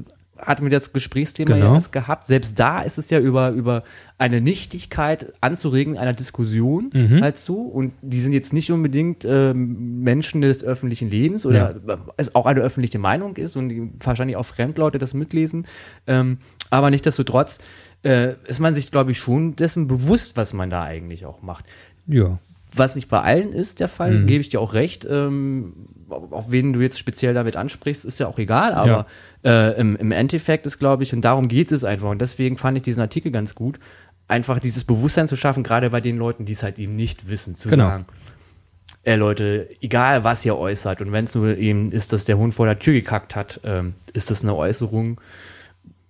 hatten 0.43 0.65
wir 0.65 0.71
das 0.71 0.93
Gesprächsthema 0.93 1.55
Genau. 1.55 1.67
ja 1.69 1.75
erst 1.75 1.93
gehabt. 1.93 2.27
Selbst 2.27 2.59
da 2.59 2.83
ist 2.83 2.99
es 2.99 3.11
ja 3.11 3.19
über, 3.21 3.51
über 3.51 3.85
eine 4.19 4.41
Nichtigkeit 4.41 5.33
anzuregen 5.41 5.97
einer 5.99 6.13
Diskussion 6.13 6.91
Mhm. 6.93 7.21
halt 7.23 7.37
so. 7.39 7.55
Und 7.61 7.93
die 8.03 8.21
sind 8.21 8.33
jetzt 8.33 8.53
nicht 8.53 8.71
unbedingt 8.71 9.25
ähm, 9.25 10.01
Menschen 10.03 10.41
des 10.43 10.63
öffentlichen 10.65 11.09
Lebens 11.11 11.47
oder 11.47 11.77
äh, 11.87 11.97
es 12.17 12.35
auch 12.35 12.47
eine 12.47 12.61
öffentliche 12.61 12.99
Meinung 12.99 13.37
ist 13.37 13.57
und 13.57 13.69
die 13.69 13.91
wahrscheinlich 14.01 14.37
auch 14.37 14.45
Fremdleute 14.47 14.99
das 14.99 15.15
mitlesen. 15.15 15.67
Ähm, 16.07 16.39
aber 16.71 16.91
nichtsdestotrotz 16.91 17.59
äh, 18.05 18.35
ist 18.47 18.59
man 18.61 18.75
sich, 18.75 18.91
glaube 18.91 19.13
ich, 19.13 19.19
schon 19.19 19.55
dessen 19.57 19.87
bewusst, 19.87 20.37
was 20.37 20.53
man 20.53 20.71
da 20.71 20.83
eigentlich 20.83 21.25
auch 21.25 21.43
macht. 21.43 21.65
Ja. 22.07 22.39
Was 22.75 22.95
nicht 22.95 23.09
bei 23.09 23.21
allen 23.21 23.53
ist 23.53 23.81
der 23.81 23.89
Fall, 23.89 24.13
Mhm. 24.21 24.27
gebe 24.27 24.41
ich 24.41 24.49
dir 24.49 24.61
auch 24.61 24.73
recht. 24.75 25.07
Ähm, 25.09 25.75
auf 26.09 26.51
wen 26.51 26.73
du 26.73 26.81
jetzt 26.81 26.99
speziell 26.99 27.35
damit 27.35 27.57
ansprichst, 27.57 28.05
ist 28.05 28.19
ja 28.21 28.27
auch 28.29 28.39
egal, 28.39 28.73
aber 28.75 29.07
äh, 29.45 29.79
im, 29.81 29.97
im 29.97 30.13
Endeffekt 30.13 30.67
ist, 30.67 30.79
glaube 30.79 31.03
ich, 31.03 31.13
und 31.15 31.23
darum 31.23 31.49
geht 31.49 31.73
es 31.73 31.85
einfach. 31.85 32.11
Und 32.11 32.21
deswegen 32.21 32.57
fand 32.57 32.77
ich 32.77 32.83
diesen 32.83 33.01
Artikel 33.01 33.31
ganz 33.33 33.55
gut, 33.55 33.79
einfach 34.29 34.59
dieses 34.61 34.85
Bewusstsein 34.85 35.29
zu 35.29 35.37
schaffen, 35.37 35.63
gerade 35.63 35.91
bei 35.91 36.01
den 36.01 36.17
Leuten, 36.19 36.45
die 36.45 36.53
es 36.53 36.63
halt 36.63 36.79
eben 36.79 36.97
nicht 36.97 37.29
wissen, 37.29 37.55
zu 37.55 37.69
Genau. 37.69 37.89
sagen, 37.89 38.05
äh, 39.05 39.17
Leute, 39.17 39.69
egal 39.81 40.23
was 40.25 40.45
ihr 40.47 40.57
äußert, 40.57 41.01
und 41.01 41.13
wenn 41.13 41.25
es 41.25 41.35
nur 41.35 41.57
eben 41.57 41.93
ist, 41.93 42.13
dass 42.13 42.25
der 42.25 42.39
Hund 42.39 42.55
vor 42.55 42.67
der 42.67 42.79
Tür 42.79 42.95
gekackt 42.95 43.35
hat, 43.35 43.61
ähm, 43.65 43.95
ist 44.13 44.31
das 44.31 44.43
eine 44.43 44.55
Äußerung, 44.55 45.21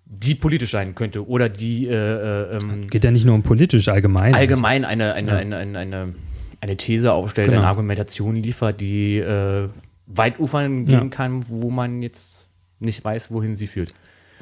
die 0.05 0.35
politisch 0.35 0.73
sein 0.73 0.95
könnte 0.95 1.27
oder 1.27 1.49
die 1.49 1.87
äh, 1.89 1.93
äh, 1.95 2.57
ähm, 2.59 2.89
Geht 2.89 3.05
ja 3.05 3.11
nicht 3.11 3.25
nur 3.25 3.35
um 3.35 3.43
politisch 3.43 3.89
allgemein. 3.89 4.35
allgemein 4.35 4.85
eine, 4.85 5.15
eine, 5.15 5.31
Ja. 5.33 5.37
eine, 5.39 5.57
eine, 5.57 5.79
eine, 5.79 6.15
eine 6.63 6.77
These 6.77 7.13
aufstellt, 7.13 7.49
Genau. 7.49 7.61
eine 7.63 7.69
Argumentation 7.69 8.37
liefert, 8.37 8.81
die 8.81 9.19
äh, 9.19 9.69
weit 10.07 10.39
ufern 10.39 10.87
Ja. 10.87 11.01
gehen 11.01 11.11
kann, 11.11 11.45
wo 11.49 11.71
man 11.71 12.03
jetzt 12.03 12.47
nicht 12.79 13.05
weiß, 13.05 13.31
wohin 13.33 13.57
sie 13.57 13.67
führt. 13.67 13.93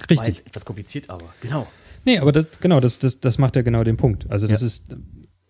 Richtig. 0.09 0.29
jetzt 0.29 0.47
etwas 0.47 0.65
kompliziert, 0.65 1.11
aber 1.11 1.25
genau. 1.43 1.67
Nee, 2.05 2.19
aber 2.19 2.33
das, 2.33 2.49
genau, 2.61 2.81
das, 2.81 2.99
das, 2.99 3.21
das 3.21 3.39
macht 3.39 3.57
ja 3.57 3.63
genau 3.63 3.85
den 3.85 3.97
Punkt. 3.97 4.31
Also 4.31 4.47
das 4.47 4.61
Ja. 4.61 4.67
ist, 4.67 4.97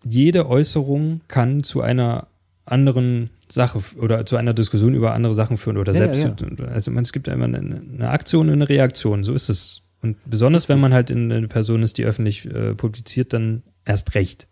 jede 0.03 0.47
Äußerung 0.49 1.21
kann 1.27 1.63
zu 1.63 1.81
einer 1.81 2.27
anderen 2.65 3.29
Sache 3.49 3.81
oder 3.97 4.25
zu 4.25 4.35
einer 4.37 4.53
Diskussion 4.53 4.93
über 4.93 5.13
andere 5.13 5.33
Sachen 5.33 5.57
führen 5.57 5.77
oder 5.77 5.93
Ja, 5.93 6.13
selbst, 6.13 6.41
ja, 6.41 6.65
also 6.67 6.91
man, 6.91 7.03
es 7.03 7.11
gibt 7.13 7.27
ja 7.27 7.33
immer 7.33 7.45
eine, 7.45 7.57
eine 7.59 8.09
Aktion 8.09 8.47
und 8.47 8.53
eine 8.53 8.69
Reaktion, 8.69 9.23
so 9.23 9.33
ist 9.33 9.49
es. 9.49 9.83
Und 10.01 10.17
besonders, 10.25 10.67
wenn 10.69 10.79
man 10.79 10.93
halt 10.93 11.09
in 11.11 11.31
eine 11.31 11.47
Person 11.47 11.83
ist, 11.83 11.97
die 11.97 12.05
öffentlich 12.05 12.45
äh, 12.45 12.73
publiziert, 12.75 13.33
dann 13.33 13.61
erst 13.85 14.15
recht. 14.15 14.47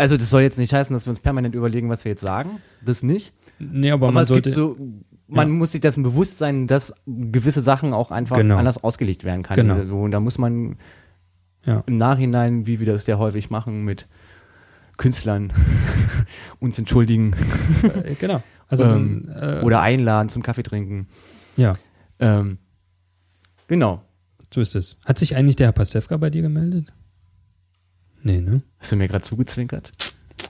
Also 0.00 0.16
das 0.16 0.30
soll 0.30 0.42
jetzt 0.42 0.58
nicht 0.58 0.72
heißen, 0.72 0.94
dass 0.94 1.06
wir 1.06 1.10
uns 1.10 1.20
permanent 1.20 1.54
überlegen, 1.54 1.88
was 1.90 2.04
wir 2.04 2.10
jetzt 2.10 2.22
sagen. 2.22 2.60
Das 2.84 3.02
nicht. 3.02 3.34
Nee, 3.58 3.90
aber, 3.90 4.06
Aber 4.06 4.14
man 4.14 4.22
es 4.22 4.28
sollte, 4.28 4.48
gibt 4.50 4.56
so, 4.56 4.76
man 5.26 5.48
Ja. 5.48 5.54
muss 5.54 5.72
sich 5.72 5.80
dessen 5.82 6.02
bewusst 6.02 6.38
sein, 6.38 6.66
dass 6.66 6.94
gewisse 7.06 7.60
Sachen 7.60 7.92
auch 7.92 8.10
einfach 8.10 8.36
Genau. 8.38 8.56
anders 8.56 8.82
ausgelegt 8.82 9.24
werden 9.24 9.42
kann. 9.42 9.56
Genau. 9.56 9.84
So, 9.84 10.00
und 10.00 10.10
da 10.12 10.20
muss 10.20 10.38
man 10.38 10.76
Ja. 11.66 11.84
im 11.86 11.98
Nachhinein, 11.98 12.66
wie 12.66 12.80
wir 12.80 12.86
das 12.86 13.06
ja 13.06 13.18
häufig 13.18 13.50
machen, 13.50 13.84
mit 13.84 14.06
Künstlern 14.96 15.52
uns 16.60 16.78
entschuldigen 16.78 17.34
äh, 18.04 18.14
genau. 18.14 18.42
Also, 18.68 18.84
Ähm, 18.84 19.28
äh, 19.34 19.60
oder 19.60 19.80
einladen 19.82 20.28
zum 20.30 20.42
Kaffee 20.42 20.62
trinken. 20.62 21.08
ja, 21.56 21.74
Ähm, 22.18 22.56
genau. 23.66 24.02
so 24.52 24.60
ist 24.62 24.74
es. 24.76 24.96
Hat 25.04 25.18
sich 25.18 25.36
eigentlich 25.36 25.56
der 25.56 25.66
Herr 25.68 25.72
Pastewka 25.72 26.16
bei 26.16 26.30
dir 26.30 26.42
gemeldet? 26.42 26.92
Nee, 28.22 28.40
ne? 28.40 28.62
Hast 28.78 28.92
du 28.92 28.96
mir 28.96 29.08
gerade 29.08 29.24
zugezwinkert? 29.24 29.92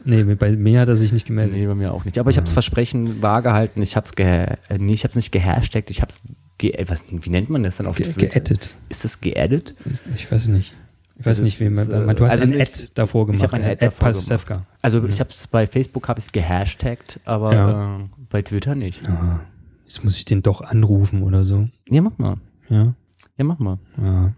Nee, 0.05 0.23
bei 0.25 0.53
mir 0.53 0.81
hat 0.81 0.89
er 0.89 0.97
sich 0.97 1.13
nicht 1.13 1.27
gemeldet. 1.27 1.57
Nee, 1.57 1.67
bei 1.67 1.75
mir 1.75 1.93
auch 1.93 2.05
nicht. 2.05 2.19
Aber 2.19 2.31
ich 2.31 2.37
habe 2.37 2.45
das 2.45 2.53
Versprechen 2.53 3.23
wahrgehalten. 3.23 3.83
Ich 3.83 3.97
habe 3.97 4.07
es 4.07 4.13
ge 4.15 4.27
äh, 4.69 4.79
nee, 4.79 4.93
ich 4.95 5.03
habe 5.05 5.11
es 5.11 5.17
nicht 5.17 5.33
gehashtagt. 5.33 5.91
Ich 5.91 6.01
habe 6.01 6.11
es 6.13 6.21
ge 6.59 6.71
äh, 6.73 6.89
was, 6.89 7.05
wie 7.11 7.31
nennt 7.31 7.51
man 7.51 7.63
das 7.65 7.77
dann 7.79 7.87
auf 7.87 7.97
Ge 7.97 8.07
Twitter? 8.07 8.41
geaddet. 8.41 8.71
Ist 8.89 9.05
das 9.05 9.21
geaddet? 9.21 9.75
Ich 10.15 10.31
weiß 10.31 10.49
nicht. 10.49 10.75
Ich 11.17 11.27
weiß 11.27 11.41
Also 11.41 11.43
nicht, 11.43 11.61
wie 11.61 11.69
man, 11.69 11.91
äh, 12.09 12.15
du 12.15 12.25
hast 12.25 12.31
also 12.33 12.45
ein 12.45 12.59
Ad 12.59 12.89
davor 12.95 13.27
gemacht. 13.27 13.39
ich 13.39 13.45
hab 13.45 13.53
ein 13.53 13.63
Ad 13.63 13.73
Ad 13.73 13.87
davor 13.87 14.07
Pastewka. 14.09 14.65
Also 14.81 15.01
Ja. 15.01 15.09
ich 15.09 15.21
habe 15.21 15.31
es 15.31 15.47
bei 15.49 15.67
Facebook 15.67 16.09
habe 16.09 16.19
ich 16.21 16.27
es 16.27 16.33
gehashtagt, 16.33 17.21
aber 17.27 17.53
Ja. 17.55 17.97
äh, 17.99 18.03
bei 18.31 18.41
Twitter 18.43 18.75
nicht. 18.75 19.07
Ah, 19.09 19.41
jetzt 19.85 20.03
muss 20.05 20.17
ich 20.17 20.25
den 20.25 20.43
doch 20.43 20.63
anrufen 20.63 21.23
oder 21.23 21.45
so. 21.45 21.69
Ja, 21.91 22.01
mach 22.01 22.17
mal. 22.17 22.37
Ja, 22.71 22.95
Ja, 23.37 23.45
mach 23.45 23.59
mal. 23.59 23.79
ja. 24.01 24.33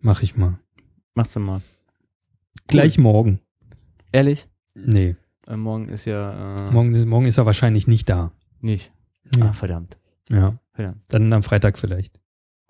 Mach 0.00 0.22
ich 0.22 0.36
mal. 0.36 0.58
Mach's 1.14 1.32
doch 1.32 1.40
mal. 1.40 1.60
Gleich 2.68 2.98
morgen. 2.98 3.40
Ehrlich? 4.12 4.46
Nee, 4.74 5.16
Äh, 5.46 5.56
morgen 5.56 5.88
ist 5.88 6.04
ja 6.06 6.56
äh, 6.56 6.70
morgen, 6.72 7.08
morgen 7.08 7.26
ist 7.26 7.38
er 7.38 7.46
wahrscheinlich 7.46 7.86
nicht 7.86 8.08
da. 8.08 8.32
nicht. 8.60 8.92
Ja. 9.36 9.46
Ah, 9.46 9.52
verdammt. 9.52 9.96
ja. 10.28 10.54
Verdammt. 10.72 11.02
Dann 11.08 11.32
am 11.32 11.42
Freitag 11.42 11.78
vielleicht. 11.78 12.20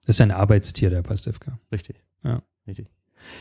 Das 0.06 0.16
ist 0.16 0.20
ein 0.20 0.30
Arbeitstier, 0.30 0.90
der 0.90 1.02
Pastewka. 1.02 1.58
Richtig. 1.72 1.96
Ja. 2.22 2.42
Richtig. 2.66 2.88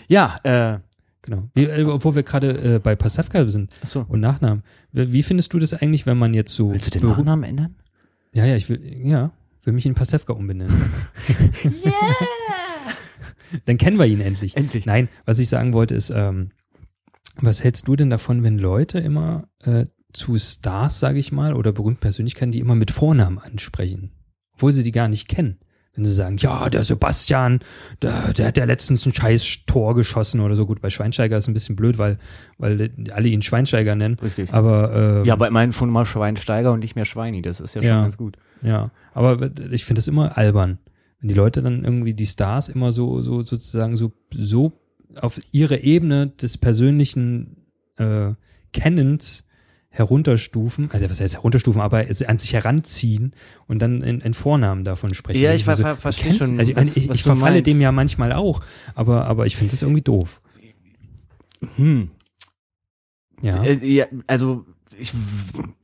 Ja, 0.07 0.39
äh, 0.43 0.79
Genau. 1.25 1.49
Wie, 1.53 1.63
äh, 1.63 1.83
obwohl 1.85 2.15
wir 2.15 2.23
gerade 2.23 2.75
äh, 2.75 2.79
bei 2.79 2.95
Pastewka 2.97 3.47
sind 3.47 3.71
achso. 3.81 4.05
und 4.09 4.19
Nachnamen. 4.19 4.61
Wie, 4.91 5.13
wie 5.13 5.23
findest 5.23 5.53
du 5.53 5.59
das 5.59 5.73
eigentlich, 5.73 6.05
wenn 6.05 6.17
man 6.17 6.33
jetzt 6.33 6.53
so. 6.53 6.71
Willst 6.73 6.87
du 6.87 6.89
den 6.99 7.01
Beru- 7.09 7.17
Nachnamen 7.19 7.43
ändern? 7.45 7.75
Ja, 8.33 8.45
ja, 8.45 8.57
ich 8.57 8.67
will, 8.67 8.81
ja, 9.05 9.31
will 9.63 9.71
mich 9.73 9.85
in 9.85 9.93
Pastewka 9.95 10.33
umbenennen. 10.33 10.75
Dann 13.65 13.77
kennen 13.77 13.97
wir 13.97 14.05
ihn 14.05 14.21
endlich. 14.21 14.55
Endlich. 14.57 14.85
Nein, 14.85 15.09
was 15.25 15.39
ich 15.39 15.49
sagen 15.49 15.73
wollte 15.73 15.95
ist, 15.95 16.09
ähm, 16.09 16.49
was 17.37 17.63
hältst 17.63 17.87
du 17.87 17.95
denn 17.95 18.09
davon, 18.09 18.43
wenn 18.43 18.57
Leute 18.59 18.99
immer 18.99 19.47
äh, 19.63 19.85
zu 20.13 20.37
Stars, 20.37 20.99
sage 20.99 21.19
ich 21.19 21.31
mal, 21.31 21.53
oder 21.53 21.71
berühmten 21.71 21.99
Persönlichkeiten, 22.01 22.51
die 22.51 22.59
immer 22.59 22.75
mit 22.75 22.91
Vornamen 22.91 23.39
ansprechen, 23.39 24.11
obwohl 24.53 24.71
sie 24.71 24.83
die 24.83 24.91
gar 24.91 25.07
nicht 25.07 25.27
kennen? 25.27 25.57
Wenn 25.95 26.05
sie 26.05 26.13
sagen, 26.13 26.37
ja, 26.37 26.71
der 26.71 26.83
Sebastian, 26.83 27.59
der, 28.01 28.33
der 28.33 28.47
hat 28.47 28.57
ja 28.57 28.63
letztens 28.65 29.05
ein 29.05 29.13
scheiß 29.13 29.65
Tor 29.67 29.93
geschossen 29.93 30.39
oder 30.39 30.55
so. 30.55 30.65
Gut, 30.65 30.81
bei 30.81 30.89
Schweinsteiger 30.89 31.37
ist 31.37 31.47
ein 31.47 31.53
bisschen 31.53 31.75
blöd, 31.75 31.99
weil, 31.99 32.17
weil 32.57 32.89
alle 33.11 33.27
ihn 33.29 33.43
Schweinsteiger 33.43 33.93
nennen. 33.93 34.17
Richtig. 34.19 34.51
Aber 34.55 35.19
ähm, 35.19 35.25
ja, 35.25 35.33
aber 35.33 35.47
immerhin 35.47 35.71
schon 35.71 35.91
mal 35.91 36.07
Schweinsteiger 36.07 36.71
und 36.71 36.79
nicht 36.79 36.95
mehr 36.95 37.05
Schweini. 37.05 37.43
Das 37.43 37.59
ist 37.59 37.75
ja 37.75 37.81
schon 37.81 37.89
Ja. 37.89 38.01
ganz 38.01 38.17
gut. 38.17 38.37
Ja, 38.63 38.89
aber 39.13 39.51
ich 39.69 39.85
finde 39.85 39.99
das 39.99 40.07
immer 40.07 40.35
albern, 40.35 40.79
wenn 41.23 41.29
die 41.29 41.35
Leute 41.35 41.61
dann 41.63 41.85
irgendwie 41.85 42.13
die 42.13 42.25
Stars 42.27 42.67
immer 42.67 42.91
so, 42.91 43.21
so 43.21 43.43
sozusagen 43.45 43.95
so, 43.95 44.11
so 44.29 44.73
auf 45.15 45.39
ihre 45.51 45.77
Ebene 45.79 46.27
des 46.27 46.57
persönlichen 46.57 47.55
äh, 47.97 48.33
Kennens 48.73 49.47
herunterstufen, 49.89 50.89
also 50.91 51.09
was 51.09 51.21
heißt 51.21 51.35
herunterstufen, 51.35 51.79
aber 51.81 52.09
es 52.09 52.21
an 52.23 52.39
sich 52.39 52.51
heranziehen 52.53 53.31
und 53.67 53.79
dann 53.79 54.01
in, 54.01 54.19
in 54.19 54.33
Vornamen 54.33 54.83
davon 54.83 55.13
sprechen. 55.13 55.41
Ja, 55.41 55.53
ich 55.53 55.65
Also, 55.65 55.83
ver- 55.83 55.95
ver- 55.95 55.95
du 55.95 56.01
verstehe 56.01 56.33
schon, 56.33 56.59
Also, 56.59 56.75
was- 56.75 56.97
ich 56.97 57.07
was 57.07 57.17
ich 57.17 57.23
verfalle 57.23 57.53
meinst. 57.53 57.67
dem 57.67 57.79
ja 57.79 57.91
manchmal 57.93 58.33
auch, 58.33 58.61
aber, 58.95 59.25
aber 59.27 59.45
ich 59.45 59.55
finde 59.55 59.71
das 59.71 59.81
irgendwie 59.81 60.01
doof. 60.01 60.41
Hm. 61.77 62.09
Ja. 63.41 63.63
Äh, 63.63 63.85
ja, 63.85 64.05
also, 64.27 64.65
ich, 64.99 65.13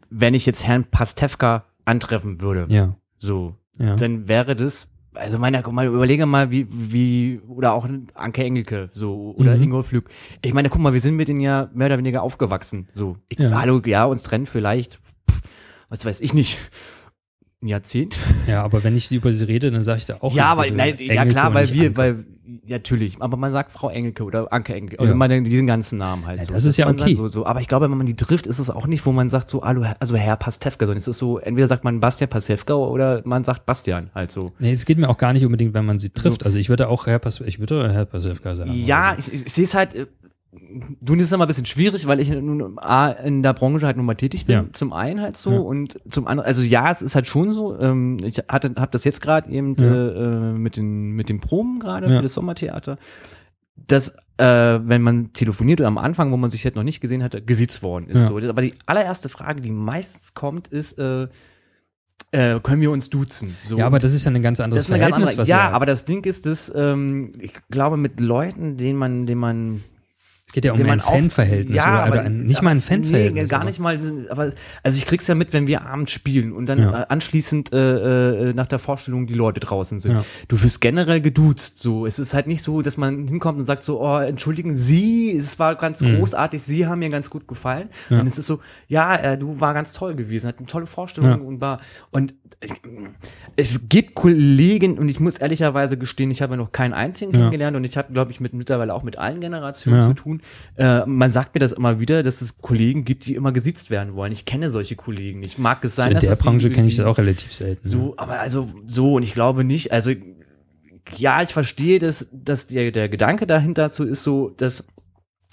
wenn 0.09 0.33
ich 0.33 0.45
jetzt 0.45 0.65
Herrn 0.67 0.83
Pastewka 0.85 1.63
antreffen 1.85 2.41
würde, 2.41 2.65
ja. 2.69 2.95
so, 3.19 3.55
Ja. 3.77 3.95
dann 3.95 4.27
wäre 4.27 4.55
das, 4.55 4.88
also 5.13 5.39
meine, 5.39 5.63
mal 5.71 5.87
überlege 5.87 6.25
mal, 6.25 6.51
wie, 6.51 6.67
wie, 6.69 7.39
oder 7.47 7.73
auch 7.73 7.87
Anke 8.13 8.43
Engelke, 8.43 8.89
so, 8.93 9.33
oder 9.37 9.55
Mhm. 9.55 9.63
Ingo 9.63 9.83
Flüg. 9.83 10.09
Ich 10.43 10.53
meine, 10.53 10.69
guck 10.69 10.81
mal, 10.81 10.93
wir 10.93 11.01
sind 11.01 11.15
mit 11.15 11.27
denen 11.27 11.41
ja 11.41 11.69
mehr 11.73 11.87
oder 11.87 11.97
weniger 11.97 12.21
aufgewachsen, 12.23 12.87
so. 12.93 13.17
Ich, 13.29 13.39
Ja. 13.39 13.59
Hallo, 13.59 13.81
ja, 13.85 14.05
uns 14.05 14.23
trennt 14.23 14.49
vielleicht, 14.49 14.99
pff, 15.29 15.41
was 15.89 16.05
weiß 16.05 16.19
ich 16.21 16.33
nicht, 16.33 16.57
ein 17.61 17.67
Jahrzehnt. 17.67 18.17
ja, 18.47 18.63
aber 18.63 18.83
wenn 18.83 18.95
ich 18.95 19.11
über 19.11 19.33
sie 19.33 19.43
rede, 19.45 19.71
dann 19.71 19.83
sage 19.83 19.97
ich 19.99 20.05
da 20.05 20.17
auch 20.21 20.33
ja, 20.33 20.45
aber 20.45 20.69
nein, 20.71 20.95
ja 20.99 21.25
klar, 21.25 21.53
weil 21.53 21.73
wir, 21.73 21.87
Anke. 21.87 21.97
weil, 21.97 22.25
natürlich, 22.67 23.21
aber 23.21 23.37
man 23.37 23.51
sagt 23.51 23.71
Frau 23.71 23.89
Engelke 23.89 24.23
oder 24.23 24.51
Anke 24.51 24.73
Engelke, 24.73 24.99
also 24.99 25.11
Ja. 25.11 25.17
meine, 25.17 25.41
diesen 25.41 25.67
ganzen 25.67 25.97
Namen 25.97 26.25
halt 26.25 26.39
Ja, 26.39 26.45
so. 26.45 26.53
das 26.53 26.65
ist 26.65 26.77
ja 26.77 26.85
man 26.85 26.99
okay. 26.99 27.13
So, 27.13 27.27
so. 27.27 27.45
Aber 27.45 27.61
ich 27.61 27.67
glaube, 27.67 27.89
wenn 27.89 27.97
man 27.97 28.07
die 28.07 28.15
trifft, 28.15 28.47
ist 28.47 28.59
es 28.59 28.69
auch 28.69 28.87
nicht, 28.87 29.05
wo 29.05 29.11
man 29.11 29.29
sagt 29.29 29.49
so, 29.49 29.61
also 29.61 30.15
Herr 30.15 30.35
Pastewka, 30.35 30.85
sondern 30.85 30.97
es 30.99 31.07
ist 31.07 31.17
so, 31.17 31.37
entweder 31.39 31.67
sagt 31.67 31.83
man 31.83 31.99
Bastian 31.99 32.29
Pastewka 32.29 32.73
oder 32.73 33.21
man 33.25 33.43
sagt 33.43 33.65
Bastian 33.65 34.09
halt 34.15 34.31
so. 34.31 34.51
Nee, 34.59 34.73
es 34.73 34.85
geht 34.85 34.97
mir 34.97 35.09
auch 35.09 35.17
gar 35.17 35.33
nicht 35.33 35.45
unbedingt, 35.45 35.73
wenn 35.73 35.85
man 35.85 35.99
sie 35.99 36.09
trifft. 36.09 36.45
Also 36.45 36.59
ich 36.59 36.69
würde 36.69 36.87
auch 36.89 37.05
Herr 37.07 37.19
Pas 37.19 37.39
ich 37.41 37.59
würde 37.59 37.91
Herr 37.91 38.05
Pasewka 38.05 38.55
sagen. 38.55 38.71
Ja, 38.73 39.09
Also, 39.11 39.31
ich, 39.31 39.45
ich 39.45 39.53
sehe 39.53 39.65
es 39.65 39.73
halt, 39.75 40.07
du, 40.51 41.15
das 41.15 41.25
ist 41.25 41.33
immer 41.33 41.45
ein 41.45 41.47
bisschen 41.47 41.65
schwierig, 41.65 42.07
weil 42.07 42.19
ich 42.19 42.29
nun 42.29 42.77
A, 42.79 43.09
in 43.09 43.43
der 43.43 43.53
Branche 43.53 43.85
halt 43.85 43.97
nun 43.97 44.05
mal 44.05 44.15
tätig 44.15 44.45
bin, 44.45 44.55
Ja. 44.55 44.65
zum 44.73 44.93
einen 44.93 45.21
halt 45.21 45.37
so 45.37 45.51
Ja. 45.51 45.59
und 45.59 45.99
zum 46.11 46.27
anderen, 46.27 46.47
also 46.47 46.61
ja, 46.61 46.91
es 46.91 47.01
ist 47.01 47.15
halt 47.15 47.27
schon 47.27 47.53
so, 47.53 47.79
ähm, 47.79 48.17
ich 48.23 48.37
hatte, 48.47 48.73
habe 48.77 48.91
das 48.91 49.03
jetzt 49.03 49.21
gerade 49.21 49.49
eben 49.49 49.75
Ja. 49.77 49.85
äh, 49.85 50.07
äh, 50.07 50.53
mit 50.53 50.77
den 50.77 51.11
mit 51.11 51.29
den 51.29 51.39
Proben 51.39 51.79
gerade 51.79 52.07
für 52.07 52.21
das 52.21 52.33
Sommertheater, 52.33 52.97
dass 53.75 54.15
äh, 54.37 54.79
wenn 54.87 55.01
man 55.01 55.33
telefoniert 55.33 55.81
oder 55.81 55.87
am 55.87 55.97
Anfang, 55.97 56.31
wo 56.31 56.37
man 56.37 56.49
sich 56.49 56.63
jetzt 56.63 56.75
noch 56.75 56.83
nicht 56.83 57.01
gesehen 57.01 57.23
hatte, 57.23 57.41
gesiezt 57.41 57.83
worden 57.83 58.07
ist. 58.07 58.25
So. 58.27 58.37
Aber 58.37 58.61
die 58.61 58.73
allererste 58.85 59.27
Frage, 59.27 59.59
die 59.61 59.69
meistens 59.69 60.33
kommt, 60.33 60.69
ist, 60.69 60.97
äh, 60.97 61.27
äh, 62.31 62.59
können 62.61 62.81
wir 62.81 62.91
uns 62.91 63.09
duzen? 63.09 63.57
So. 63.63 63.77
ja, 63.77 63.85
aber 63.85 63.99
das 63.99 64.13
ist 64.13 64.23
ja 64.23 64.31
ein 64.31 64.41
ganz 64.41 64.59
anderes 64.61 64.83
Das 64.83 64.89
ist 64.89 64.93
eine 64.93 65.01
ganz 65.01 65.11
Verhältnis, 65.15 65.31
andere, 65.31 65.41
was 65.41 65.47
ja, 65.49 65.69
aber 65.71 65.85
das 65.85 66.05
Ding 66.05 66.23
ist, 66.25 66.45
dass 66.45 66.71
ähm, 66.75 67.31
ich 67.39 67.51
glaube 67.69 67.97
mit 67.97 68.19
Leuten, 68.19 68.77
denen 68.77 68.97
man, 68.97 69.25
denen 69.25 69.41
man 69.41 69.83
es 70.49 70.53
geht 70.53 70.65
ja 70.65 70.73
um 70.73 70.81
ein 70.89 70.99
Fanverhältnis 70.99 71.75
ja, 71.75 72.07
oder, 72.07 72.21
aber 72.21 72.29
nicht 72.29 72.63
mal 72.63 72.71
ein 72.71 72.81
Fanverhältnis. 72.81 73.43
Nee, 73.43 73.47
gar 73.47 73.59
aber- 73.61 73.69
nicht 73.69 73.79
mal. 73.79 73.99
Aber 74.29 74.51
also 74.81 74.97
ich 74.97 75.05
krieg's 75.05 75.27
ja 75.27 75.35
mit, 75.35 75.53
wenn 75.53 75.67
wir 75.67 75.85
abends 75.85 76.11
spielen 76.11 76.53
und 76.53 76.65
dann 76.65 76.79
Ja. 76.79 77.01
äh, 77.01 77.05
anschließend 77.09 77.71
äh, 77.71 78.49
äh, 78.49 78.53
nach 78.55 78.65
der 78.65 78.79
Vorstellung 78.79 79.27
die 79.27 79.35
Leute 79.35 79.59
draußen 79.59 79.99
sind. 79.99 80.13
Ja. 80.13 80.25
Du 80.47 80.59
wirst 80.63 80.81
generell 80.81 81.21
geduzt. 81.21 81.77
So, 81.77 82.07
es 82.07 82.17
ist 82.17 82.33
halt 82.33 82.47
nicht 82.47 82.63
so, 82.63 82.81
dass 82.81 82.97
man 82.97 83.27
hinkommt 83.27 83.59
und 83.59 83.67
sagt 83.67 83.83
so, 83.83 84.01
oh, 84.01 84.17
entschuldigen 84.17 84.75
Sie, 84.75 85.37
es 85.37 85.59
war 85.59 85.75
ganz 85.75 86.01
Mhm. 86.01 86.17
großartig, 86.17 86.63
Sie 86.63 86.87
haben 86.87 86.97
mir 86.97 87.09
ganz 87.11 87.29
gut 87.29 87.47
gefallen. 87.47 87.89
Ja. 88.09 88.19
Und 88.19 88.25
es 88.25 88.39
ist 88.39 88.47
so, 88.47 88.59
ja, 88.87 89.15
äh, 89.17 89.37
du 89.37 89.59
war 89.59 89.75
ganz 89.75 89.93
toll 89.93 90.15
gewesen, 90.15 90.47
hat 90.47 90.57
eine 90.57 90.65
tolle 90.67 90.87
Vorstellung 90.87 91.45
und 91.45 91.61
war 91.61 91.79
und 92.09 92.33
äh, 92.61 92.67
es 93.55 93.79
gibt 93.87 94.15
Kollegen 94.15 94.97
und 94.97 95.09
ich 95.09 95.19
muss 95.19 95.37
ehrlicherweise 95.37 95.97
gestehen, 95.97 96.31
ich 96.31 96.41
habe 96.41 96.57
noch 96.57 96.71
keinen 96.71 96.93
einzigen 96.93 97.31
kennengelernt 97.31 97.77
und 97.77 97.83
ich 97.83 97.97
habe, 97.97 98.11
glaube 98.13 98.31
ich, 98.31 98.39
mit 98.39 98.53
mittlerweile 98.53 98.93
auch 98.95 99.03
mit 99.03 99.17
allen 99.17 99.41
Generationen 99.41 100.01
zu 100.07 100.13
tun. 100.13 100.38
Äh, 100.77 101.05
man 101.05 101.31
sagt 101.31 101.53
mir 101.55 101.59
das 101.59 101.71
immer 101.71 101.99
wieder, 101.99 102.23
dass 102.23 102.41
es 102.41 102.57
Kollegen 102.59 103.05
gibt, 103.05 103.25
die 103.25 103.35
immer 103.35 103.51
gesiezt 103.51 103.89
werden 103.89 104.15
wollen. 104.15 104.31
Ich 104.31 104.45
kenne 104.45 104.71
solche 104.71 104.95
Kollegen. 104.95 105.43
Ich 105.43 105.57
mag 105.57 105.83
es 105.83 105.95
sein, 105.95 106.09
in 106.09 106.13
dass 106.15 106.23
der 106.25 106.35
die 106.35 106.43
Branche 106.43 106.69
kenne 106.71 106.87
ich 106.87 106.95
das 106.95 107.05
auch 107.05 107.17
relativ 107.17 107.53
selten. 107.53 107.87
So, 107.87 108.13
aber 108.17 108.39
also 108.39 108.67
so 108.87 109.15
und 109.15 109.23
ich 109.23 109.33
glaube 109.33 109.63
nicht. 109.63 109.91
Also 109.91 110.11
ja, 111.17 111.41
ich 111.41 111.49
verstehe, 111.49 111.99
dass, 111.99 112.27
dass 112.31 112.67
der, 112.67 112.91
der 112.91 113.09
Gedanke 113.09 113.47
dahinter 113.47 113.89
so 113.89 114.03
ist 114.03 114.23
so, 114.23 114.49
dass 114.49 114.83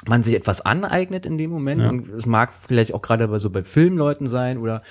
man 0.06 0.22
sich 0.22 0.34
etwas 0.34 0.60
aneignet 0.60 1.24
in 1.24 1.38
dem 1.38 1.50
Moment 1.50 1.80
Ja. 1.80 1.88
und 1.88 2.08
es 2.08 2.26
mag 2.26 2.52
vielleicht 2.54 2.92
auch 2.92 3.00
gerade 3.02 3.28
bei 3.28 3.38
so 3.38 3.48
bei 3.50 3.62
Filmleuten 3.62 4.28
sein 4.28 4.58
oder 4.58 4.82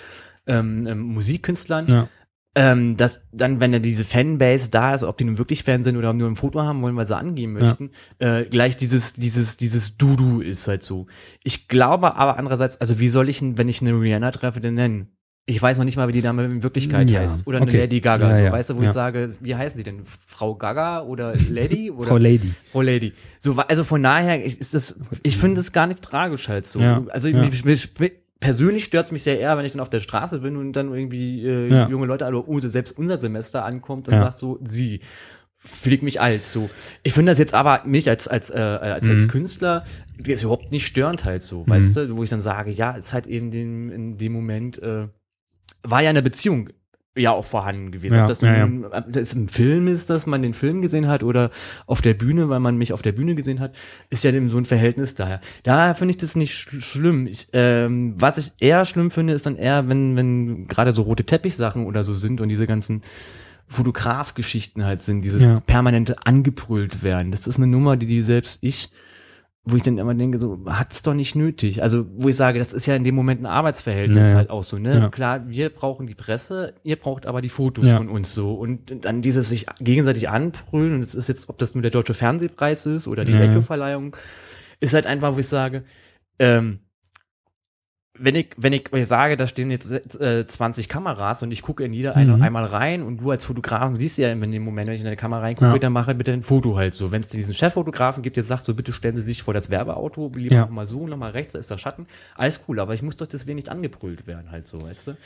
ähm, 0.48 0.88
ähm, 0.88 1.00
Musikkünstlern, 1.02 1.88
Ja. 1.88 2.08
Ähm, 2.56 2.96
dass 2.96 3.22
dann, 3.34 3.60
wenn 3.60 3.74
ja 3.74 3.80
diese 3.80 4.06
Fanbase 4.06 4.70
da 4.72 4.94
ist, 4.94 5.04
ob 5.04 5.18
die 5.18 5.26
nun 5.26 5.38
wirklich 5.38 5.64
Fan 5.64 5.84
sind 5.84 5.98
oder 5.98 6.14
nur 6.14 6.30
ein 6.30 6.38
Foto 6.38 6.62
haben 6.62 6.82
wollen, 6.82 6.96
weil 6.96 7.06
sie 7.06 7.16
angeben 7.16 7.58
Ja. 7.58 7.66
möchten, 7.66 7.92
äh, 8.20 8.46
gleich 8.46 8.78
dieses, 8.78 9.14
dieses, 9.14 9.58
dieses 9.58 9.98
Dudu 9.98 10.40
ist 10.42 10.68
halt 10.68 10.82
so. 10.82 11.08
Ich 11.44 11.68
glaube 11.68 12.16
aber 12.16 12.40
andererseits, 12.40 12.80
also 12.80 13.00
wie 13.00 13.10
soll 13.10 13.28
ich, 13.30 13.42
wenn 13.42 13.68
ich 13.68 13.82
eine 13.82 13.92
Rihanna 13.92 14.32
treffe, 14.32 14.62
denn 14.62 14.76
nennen? 14.76 15.10
Ich 15.48 15.62
weiß 15.62 15.78
noch 15.78 15.86
nicht 15.86 15.96
mal, 15.96 16.08
wie 16.08 16.12
die 16.14 16.24
Dame 16.24 16.44
in 16.46 16.64
Wirklichkeit 16.64 17.08
Ja, 17.12 17.20
heißt. 17.20 17.46
Oder 17.46 17.58
eine 17.58 17.68
okay. 17.68 17.82
Lady 17.82 18.00
Gaga. 18.02 18.30
Ja, 18.32 18.36
so, 18.36 18.42
ja, 18.46 18.52
weißt 18.52 18.70
du, 18.72 18.76
wo 18.78 18.82
ja. 18.82 18.86
ich 18.88 18.92
sage, 18.94 19.36
wie 19.42 19.54
heißen 19.56 19.78
sie 19.78 19.84
denn? 19.84 20.02
Frau 20.26 20.56
Gaga 20.56 21.04
oder 21.04 21.36
Lady? 21.50 21.92
Oder 21.96 22.08
Frau 22.08 22.18
Lady. 22.18 22.52
Frau 22.72 22.82
Lady. 22.82 23.14
So, 23.38 23.54
also 23.54 23.84
von 23.84 24.02
daher 24.02 24.44
ist 24.44 24.74
das, 24.74 24.96
ich 25.22 25.38
finde 25.38 25.62
es 25.62 25.72
gar 25.72 25.86
nicht 25.86 26.02
tragisch 26.02 26.50
halt 26.50 26.66
so. 26.66 26.80
Ja, 26.80 27.04
Also 27.10 27.28
ja. 27.28 27.38
mich, 27.46 27.64
mich, 27.64 27.90
persönlich 28.40 28.84
stört 28.86 29.06
es 29.08 29.12
mich 29.12 29.24
sehr 29.24 29.40
eher, 29.40 29.58
wenn 29.58 29.66
ich 29.66 29.72
dann 29.72 29.82
auf 29.82 29.90
der 29.90 30.00
Straße 30.00 30.40
bin 30.40 30.56
und 30.58 30.74
dann 30.74 30.94
irgendwie 30.94 31.46
äh, 31.46 31.70
Ja. 31.70 31.88
junge 31.88 32.06
Leute, 32.06 32.26
also 32.26 32.46
selbst 32.70 32.98
unser 32.98 33.18
Semester 33.18 33.66
ankommt 33.66 34.08
und 34.08 34.14
Ja. 34.16 34.20
sagt 34.20 34.38
so, 34.38 34.60
sie 34.68 35.02
ich 35.58 36.04
mich 36.04 36.22
alt 36.22 36.46
so. 36.46 36.70
Ich 37.02 37.14
finde 37.14 37.32
das 37.32 37.40
jetzt 37.40 37.54
aber 37.54 37.82
mich 37.86 38.08
als 38.08 38.28
als 38.28 38.52
äh, 38.52 38.56
als, 38.60 39.10
als 39.10 39.26
Mhm. 39.26 39.32
Künstler 39.32 39.84
das 40.18 40.28
ist 40.36 40.44
überhaupt 40.44 40.72
nicht 40.72 40.86
störend 40.86 41.26
halt 41.26 41.42
so, 41.42 41.64
Mhm. 41.64 41.70
weißt 41.70 41.96
du, 41.98 42.18
wo 42.18 42.24
ich 42.24 42.30
dann 42.30 42.42
sage, 42.42 42.72
ja, 42.72 42.92
ist 42.92 43.14
halt 43.14 43.26
eben 43.28 43.52
den, 43.52 43.90
in 43.90 44.18
dem 44.18 44.32
Moment 44.34 44.82
äh, 44.84 45.08
war 45.84 46.02
ja 46.04 46.10
eine 46.10 46.22
Beziehung 46.22 46.70
ja 47.16 47.32
auch 47.32 47.46
vorhanden 47.46 47.92
gewesen. 47.92 48.16
Ja, 48.16 48.24
Ob 48.24 48.28
das 48.30 48.42
ja, 48.42 48.66
nun 48.66 48.86
ob 48.86 49.06
das 49.08 49.34
im 49.34 49.48
Film 49.48 49.88
ist, 49.88 50.10
dass 50.10 50.26
man 50.26 50.42
den 50.42 50.54
Film 50.54 50.82
gesehen 50.82 51.08
hat 51.08 51.24
oder 51.24 51.50
auf 51.86 52.02
der 52.02 52.14
Bühne, 52.14 52.50
weil 52.50 52.60
man 52.60 52.78
mich 52.78 52.92
auf 52.94 53.02
der 53.02 53.14
Bühne 53.14 53.36
gesehen 53.36 53.60
hat, 53.60 53.74
ist 54.10 54.24
ja 54.24 54.32
dem 54.32 54.50
so 54.50 54.58
ein 54.58 54.66
Verhältnis 54.66 55.16
daher. 55.16 55.40
Daher 55.64 55.96
finde 55.96 56.12
ich 56.12 56.18
das 56.18 56.36
nicht 56.36 56.54
sch 56.54 56.82
schlimm. 56.84 57.28
Ich, 57.28 57.48
ähm, 57.54 58.16
was 58.18 58.38
ich 58.38 58.52
eher 58.60 58.84
schlimm 58.86 59.12
finde, 59.12 59.34
ist 59.34 59.46
dann 59.46 59.56
eher, 59.56 59.88
wenn, 59.88 60.16
wenn 60.16 60.68
gerade 60.68 60.92
so 60.94 61.04
rote 61.04 61.24
Teppichsachen 61.24 61.86
oder 61.86 62.04
so 62.04 62.14
sind 62.14 62.42
und 62.42 62.50
diese 62.50 62.66
ganzen 62.68 63.02
Fotografgeschichten 63.68 64.86
halt 64.86 65.00
sind, 65.02 65.22
dieses 65.22 65.42
Ja. 65.42 65.60
permanente 65.62 66.26
angebrüllt 66.26 67.04
werden. 67.04 67.32
Das 67.32 67.48
ist 67.48 67.58
eine 67.58 67.68
Nummer, 67.68 67.98
die 67.98 68.06
die 68.06 68.22
selbst 68.24 68.60
ich 68.62 68.90
wo 69.68 69.76
ich 69.76 69.82
dann 69.84 69.98
immer 69.98 70.14
denke, 70.14 70.38
so, 70.38 70.60
hat's 70.68 71.02
doch 71.02 71.16
nicht 71.16 71.36
nötig. 71.36 71.82
Also, 71.82 72.06
wo 72.18 72.30
ich 72.30 72.36
sage, 72.36 72.60
das 72.60 72.72
ist 72.72 72.86
ja 72.86 72.96
in 72.96 73.04
dem 73.04 73.16
Moment 73.16 73.42
ein 73.42 73.48
Arbeitsverhältnis 73.48 74.26
Ja, 74.26 74.30
ja. 74.32 74.36
halt 74.38 74.50
auch 74.52 74.64
so, 74.64 74.78
ne? 74.78 75.00
Ja. 75.00 75.10
Klar, 75.10 75.50
wir 75.50 75.70
brauchen 75.70 76.06
die 76.06 76.14
Presse, 76.14 76.76
ihr 76.84 76.96
braucht 76.98 77.26
aber 77.26 77.42
die 77.42 77.50
Fotos 77.50 77.86
Ja. 77.86 77.98
von 77.98 78.08
uns 78.10 78.34
so. 78.34 78.54
Und 78.54 79.04
dann 79.06 79.24
dieses 79.24 79.50
sich 79.50 79.66
gegenseitig 79.80 80.30
anbrüllen, 80.30 80.94
und 80.96 81.02
es 81.02 81.16
ist 81.16 81.28
jetzt, 81.30 81.50
ob 81.50 81.58
das 81.58 81.74
nur 81.74 81.82
der 81.82 81.90
Deutsche 81.92 82.14
Fernsehpreis 82.14 82.86
ist 82.86 83.08
oder 83.08 83.26
die 83.26 83.32
Ja, 83.32 83.44
ja. 83.44 83.52
Echo-Verleihung, 83.52 84.16
ist 84.82 84.94
halt 84.94 85.08
einfach, 85.08 85.34
wo 85.36 85.40
ich 85.40 85.48
sage, 85.48 85.84
ähm, 86.38 86.80
wenn 88.18 88.36
ich, 88.36 88.48
wenn 88.58 88.72
ich, 88.74 88.86
ich 88.94 89.08
sage, 89.08 89.36
da 89.38 89.46
stehen 89.46 89.72
jetzt 89.72 89.92
äh, 89.92 90.48
20 90.48 90.88
Kameras 90.90 91.44
und 91.44 91.52
ich 91.52 91.62
gucke 91.62 91.84
in 91.84 91.92
jeder 91.94 92.16
eine 92.16 92.38
Mhm. 92.38 92.42
einmal 92.42 92.66
rein 92.66 93.02
und 93.04 93.18
du 93.22 93.32
als 93.32 93.44
Fotograf 93.46 93.92
siehst 93.98 94.18
ja 94.18 94.32
in 94.32 94.52
dem 94.52 94.64
Moment, 94.64 94.88
wenn 94.88 94.96
ich 94.96 95.02
in 95.02 95.08
eine 95.08 95.16
Kamera 95.18 95.42
reingucke, 95.42 95.72
Ja. 95.72 95.78
dann 95.80 95.92
mache 95.94 96.16
bitte 96.16 96.32
ein 96.32 96.42
Foto 96.44 96.78
halt 96.78 96.94
so. 96.94 97.12
Wenn 97.12 97.22
es 97.22 97.28
diesen 97.28 97.54
Cheffotografen 97.54 98.24
gibt, 98.24 98.38
der 98.38 98.44
sagt 98.46 98.66
so, 98.66 98.74
bitte 98.74 98.94
stellen 98.94 99.16
Sie 99.18 99.22
sich 99.22 99.44
vor 99.44 99.54
das 99.54 99.70
Werbeauto, 99.70 100.32
lieber 100.36 100.56
Ja. 100.56 100.62
noch 100.62 100.70
mal 100.70 100.86
so, 100.88 101.06
noch 101.08 101.18
mal 101.18 101.32
rechts, 101.32 101.54
da 101.54 101.60
ist 101.60 101.70
der 101.70 101.78
Schatten. 101.78 102.08
Alles 102.36 102.62
cool, 102.68 102.80
aber 102.80 102.94
ich 102.94 103.02
muss 103.02 103.16
doch 103.18 103.28
deswegen 103.28 103.56
nicht 103.58 103.70
angebrüllt 103.70 104.28
werden 104.28 104.50
halt 104.52 104.66
so, 104.66 104.82
weißt 104.82 105.08
du? 105.08 105.18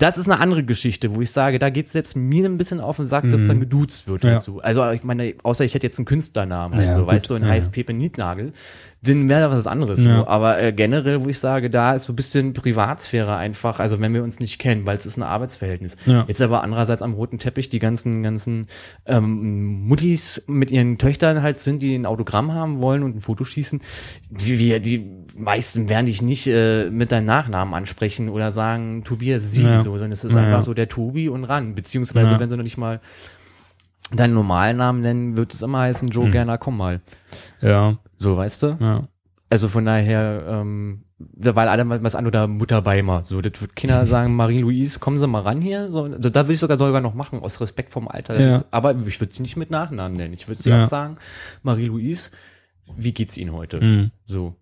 Das 0.00 0.16
ist 0.18 0.28
eine 0.28 0.40
andere 0.40 0.64
Geschichte, 0.64 1.14
wo 1.14 1.20
ich 1.20 1.30
sage, 1.30 1.58
da 1.58 1.68
geht 1.70 1.88
selbst 1.90 2.16
mir 2.16 2.46
ein 2.46 2.56
bisschen 2.56 2.80
auf 2.80 2.96
den 2.96 3.04
Sack, 3.04 3.28
dass 3.30 3.42
Mhm. 3.42 3.46
dann 3.46 3.60
geduzt 3.60 4.08
wird 4.08 4.24
Ja. 4.24 4.40
so. 4.40 4.58
Also 4.60 4.88
ich 4.90 5.04
meine, 5.04 5.34
außer 5.42 5.62
ich 5.64 5.74
hätte 5.74 5.86
jetzt 5.86 5.98
einen 5.98 6.06
Künstlernamen 6.06 6.74
halt 6.74 6.86
Ja, 6.88 6.94
so, 6.94 7.06
weißt 7.06 7.28
du, 7.28 7.34
ein 7.34 7.42
Ja, 7.42 7.48
heiß. 7.50 7.68
Pepe 7.68 7.92
Nietnagel, 7.92 8.52
dann 9.02 9.28
wäre 9.28 9.50
was 9.50 9.66
anderes. 9.66 10.04
Ja. 10.04 10.26
Aber 10.26 10.60
äh, 10.60 10.72
generell, 10.72 11.22
wo 11.22 11.28
ich 11.28 11.38
sage, 11.38 11.68
da 11.68 11.92
ist 11.94 12.04
so 12.04 12.12
ein 12.14 12.16
bisschen 12.16 12.54
Privatsphäre 12.54 13.36
einfach, 13.36 13.78
also 13.78 14.00
wenn 14.00 14.14
wir 14.14 14.22
uns 14.24 14.40
nicht 14.40 14.58
kennen, 14.58 14.86
weil 14.86 14.96
es 14.96 15.04
ist 15.04 15.18
ein 15.18 15.22
Arbeitsverhältnis. 15.22 15.96
Jetzt 16.26 16.40
aber 16.40 16.62
andererseits 16.64 17.02
am 17.02 17.12
roten 17.12 17.38
Teppich 17.38 17.68
die 17.68 17.78
ganzen, 17.78 18.22
ganzen 18.22 18.68
ähm, 19.06 19.86
Muttis 19.86 20.42
mit 20.46 20.70
ihren 20.70 20.96
Töchtern 20.98 21.42
halt 21.42 21.58
sind, 21.58 21.82
die 21.82 21.94
ein 21.94 22.06
Autogramm 22.06 22.52
haben 22.54 22.80
wollen 22.80 23.02
und 23.02 23.16
ein 23.16 23.20
Foto 23.20 23.44
schießen. 23.44 23.80
Die, 24.30 24.56
die, 24.56 24.80
die 24.80 25.10
meisten 25.40 25.88
werden 25.88 26.06
dich 26.06 26.22
nicht 26.22 26.46
äh, 26.46 26.90
mit 26.90 27.12
deinem 27.12 27.24
Nachnamen 27.26 27.74
ansprechen 27.74 28.28
oder 28.28 28.50
sagen, 28.50 29.02
Tobias 29.04 29.50
Sie, 29.52 29.64
Ja. 29.64 29.80
so, 29.80 29.92
sondern 29.92 30.12
es 30.12 30.24
ist 30.24 30.32
Ja, 30.34 30.40
einfach 30.40 30.52
ja. 30.58 30.62
so 30.62 30.74
der 30.74 30.88
Tobi 30.88 31.28
und 31.28 31.44
ran. 31.44 31.74
Beziehungsweise, 31.74 32.38
wenn 32.38 32.48
sie 32.48 32.56
noch 32.56 32.64
nicht 32.64 32.78
mal 32.78 33.00
deinen 34.14 34.34
normalen 34.34 34.76
Namen 34.76 35.02
nennen, 35.02 35.36
wird 35.36 35.54
es 35.54 35.62
immer 35.62 35.80
heißen, 35.80 36.08
Joe 36.10 36.24
Hm. 36.26 36.32
Gerner, 36.32 36.58
komm 36.58 36.76
mal. 36.76 37.00
Ja, 37.60 37.96
So, 38.16 38.36
weißt 38.36 38.62
du? 38.62 38.76
ja. 38.80 39.02
Also 39.52 39.66
von 39.66 39.84
daher, 39.84 40.44
ähm, 40.48 41.02
weil 41.18 41.66
alle 41.68 41.84
mal 41.84 42.00
was 42.04 42.14
an 42.14 42.24
oder 42.28 42.46
Mutter 42.46 42.82
Beimer. 42.82 43.24
So, 43.24 43.40
das 43.40 43.60
wird 43.60 43.74
Kinder 43.74 44.06
sagen, 44.06 44.36
Marie-Louise, 44.36 45.00
kommen 45.00 45.18
Sie 45.18 45.26
mal 45.26 45.40
ran 45.42 45.60
hier. 45.60 45.90
So, 45.90 46.04
also 46.04 46.30
da 46.30 46.42
würde 46.44 46.52
ich 46.52 46.60
sogar 46.60 46.78
sogar 46.78 47.00
noch 47.00 47.14
machen, 47.14 47.40
aus 47.40 47.60
Respekt 47.60 47.90
vom 47.92 48.06
Alter. 48.06 48.34
Ist, 48.34 48.66
aber 48.70 48.94
ich 49.06 49.20
würde 49.20 49.34
sie 49.34 49.42
nicht 49.42 49.56
mit 49.56 49.70
Nachnamen 49.72 50.16
nennen. 50.16 50.34
Ich 50.34 50.46
würde 50.46 50.62
sie 50.62 50.72
auch 50.72 50.86
sagen, 50.86 51.16
Marie-Louise, 51.64 52.30
wie 52.96 53.10
geht's 53.12 53.36
Ihnen 53.36 53.52
heute? 53.52 53.80
Mhm. 53.80 54.10
So. 54.24 54.54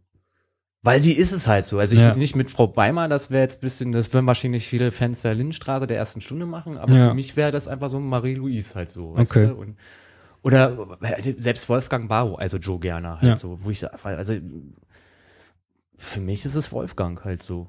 Weil 0.82 1.02
sie 1.02 1.12
ist 1.12 1.32
es 1.32 1.48
halt 1.48 1.64
so. 1.64 1.78
Also 1.78 1.96
ich 1.96 2.00
Ja. 2.00 2.14
nicht 2.14 2.36
mit 2.36 2.50
Frau 2.50 2.68
Beimer, 2.68 3.08
das 3.08 3.30
wäre 3.30 3.42
jetzt 3.42 3.58
ein 3.58 3.60
bisschen, 3.60 3.92
das 3.92 4.12
würden 4.12 4.26
wahrscheinlich 4.26 4.66
viele 4.66 4.92
Fans 4.92 5.22
der 5.22 5.34
Lindenstraße 5.34 5.86
der 5.88 5.96
ersten 5.96 6.20
Stunde 6.20 6.46
machen, 6.46 6.78
aber 6.78 6.92
Ja. 6.92 7.08
für 7.08 7.14
mich 7.14 7.36
wäre 7.36 7.50
das 7.50 7.66
einfach 7.66 7.90
so 7.90 7.98
Marie-Louise 7.98 8.74
halt 8.76 8.90
so. 8.90 9.14
Weißt 9.16 9.36
Okay. 9.36 9.48
du? 9.48 9.54
Und, 9.54 9.76
oder 10.42 10.98
äh, 11.02 11.34
selbst 11.38 11.68
Wolfgang 11.68 12.08
Barrow, 12.08 12.38
also 12.38 12.58
Joe 12.58 12.78
Gerner 12.78 13.16
halt 13.20 13.22
Ja. 13.24 13.36
so, 13.36 13.64
wo 13.64 13.70
ich 13.70 13.84
also 14.04 14.34
für 15.96 16.20
mich 16.20 16.44
ist 16.44 16.54
es 16.54 16.70
Wolfgang 16.70 17.24
halt 17.24 17.42
so. 17.42 17.68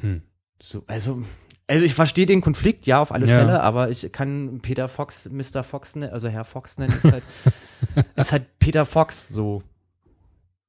Hm. 0.00 0.22
so 0.62 0.84
also, 0.86 1.22
also 1.66 1.84
ich 1.84 1.94
verstehe 1.94 2.26
den 2.26 2.40
Konflikt, 2.40 2.86
ja, 2.86 3.00
auf 3.00 3.10
alle. 3.10 3.26
Fälle, 3.26 3.60
aber 3.62 3.90
ich 3.90 4.12
kann 4.12 4.60
Peter 4.62 4.86
Fox, 4.88 5.28
Mr. 5.30 5.62
Fox, 5.64 5.96
ne, 5.96 6.12
also 6.12 6.28
Herr 6.28 6.44
Fox 6.44 6.78
nennen, 6.78 6.92
ist 6.96 7.10
halt, 7.10 7.24
ist 8.16 8.30
halt 8.32 8.58
Peter 8.60 8.86
Fox 8.86 9.28
so. 9.28 9.62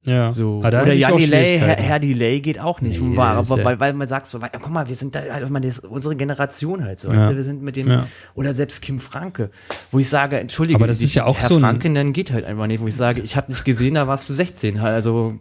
Ja. 0.06 0.32
So. 0.32 0.58
Oder 0.58 0.92
Jan 0.92 1.18
Delay, 1.18 1.58
Herr. 1.58 1.76
Herr 1.76 1.98
Delay 1.98 2.40
geht 2.40 2.58
auch 2.60 2.80
nicht. 2.80 3.00
Nee, 3.02 3.12
ist 3.12 3.18
aber, 3.20 3.64
weil, 3.64 3.80
weil 3.80 3.92
man 3.92 4.06
sagt 4.08 4.26
so, 4.26 4.40
weil, 4.40 4.50
guck 4.52 4.70
mal, 4.70 4.88
wir 4.88 4.94
sind 4.94 5.14
da, 5.14 5.20
halt, 5.30 5.50
man, 5.50 5.62
das 5.62 5.78
ist 5.78 5.84
unsere 5.84 6.14
Generation 6.16 6.84
halt 6.84 7.00
so. 7.00 7.08
Ja. 7.12 7.16
Weißt 7.18 7.32
du, 7.32 7.36
wir 7.36 7.42
sind 7.44 7.62
mit 7.62 7.76
dem, 7.76 7.90
Ja. 7.90 8.06
oder 8.34 8.54
selbst 8.54 8.80
Kim 8.82 9.00
Franke, 9.00 9.50
wo 9.90 9.98
ich 9.98 10.08
sage, 10.08 10.38
entschuldige, 10.38 10.76
Aber 10.76 10.86
das 10.86 11.02
ist 11.02 11.14
ja 11.14 11.24
auch 11.26 11.38
Herr 11.38 11.48
so 11.48 11.58
Franke, 11.58 11.92
dann 11.92 12.12
geht 12.12 12.32
halt 12.32 12.44
einfach 12.44 12.68
nicht, 12.68 12.80
wo 12.80 12.86
ich 12.86 12.94
sage, 12.94 13.20
ich 13.20 13.36
habe 13.36 13.50
nicht 13.50 13.64
gesehen, 13.64 13.94
da 13.94 14.06
warst 14.06 14.28
du 14.28 14.32
16. 14.32 14.80
halt, 14.80 14.94
Also 14.94 15.40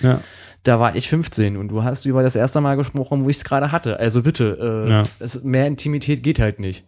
Ja. 0.00 0.20
da 0.64 0.80
war 0.80 0.96
ich 0.96 1.08
15 1.08 1.56
und 1.56 1.68
du 1.68 1.84
hast 1.84 2.04
über 2.04 2.22
das 2.24 2.34
erste 2.34 2.60
Mal 2.60 2.76
gesprochen, 2.76 3.24
wo 3.24 3.28
ich 3.28 3.36
es 3.36 3.44
gerade 3.44 3.70
hatte. 3.72 4.00
Also 4.00 4.22
bitte, 4.22 5.04
äh, 5.20 5.24
es, 5.24 5.42
mehr 5.44 5.66
Intimität 5.68 6.22
geht 6.24 6.40
halt 6.40 6.58
nicht. 6.58 6.84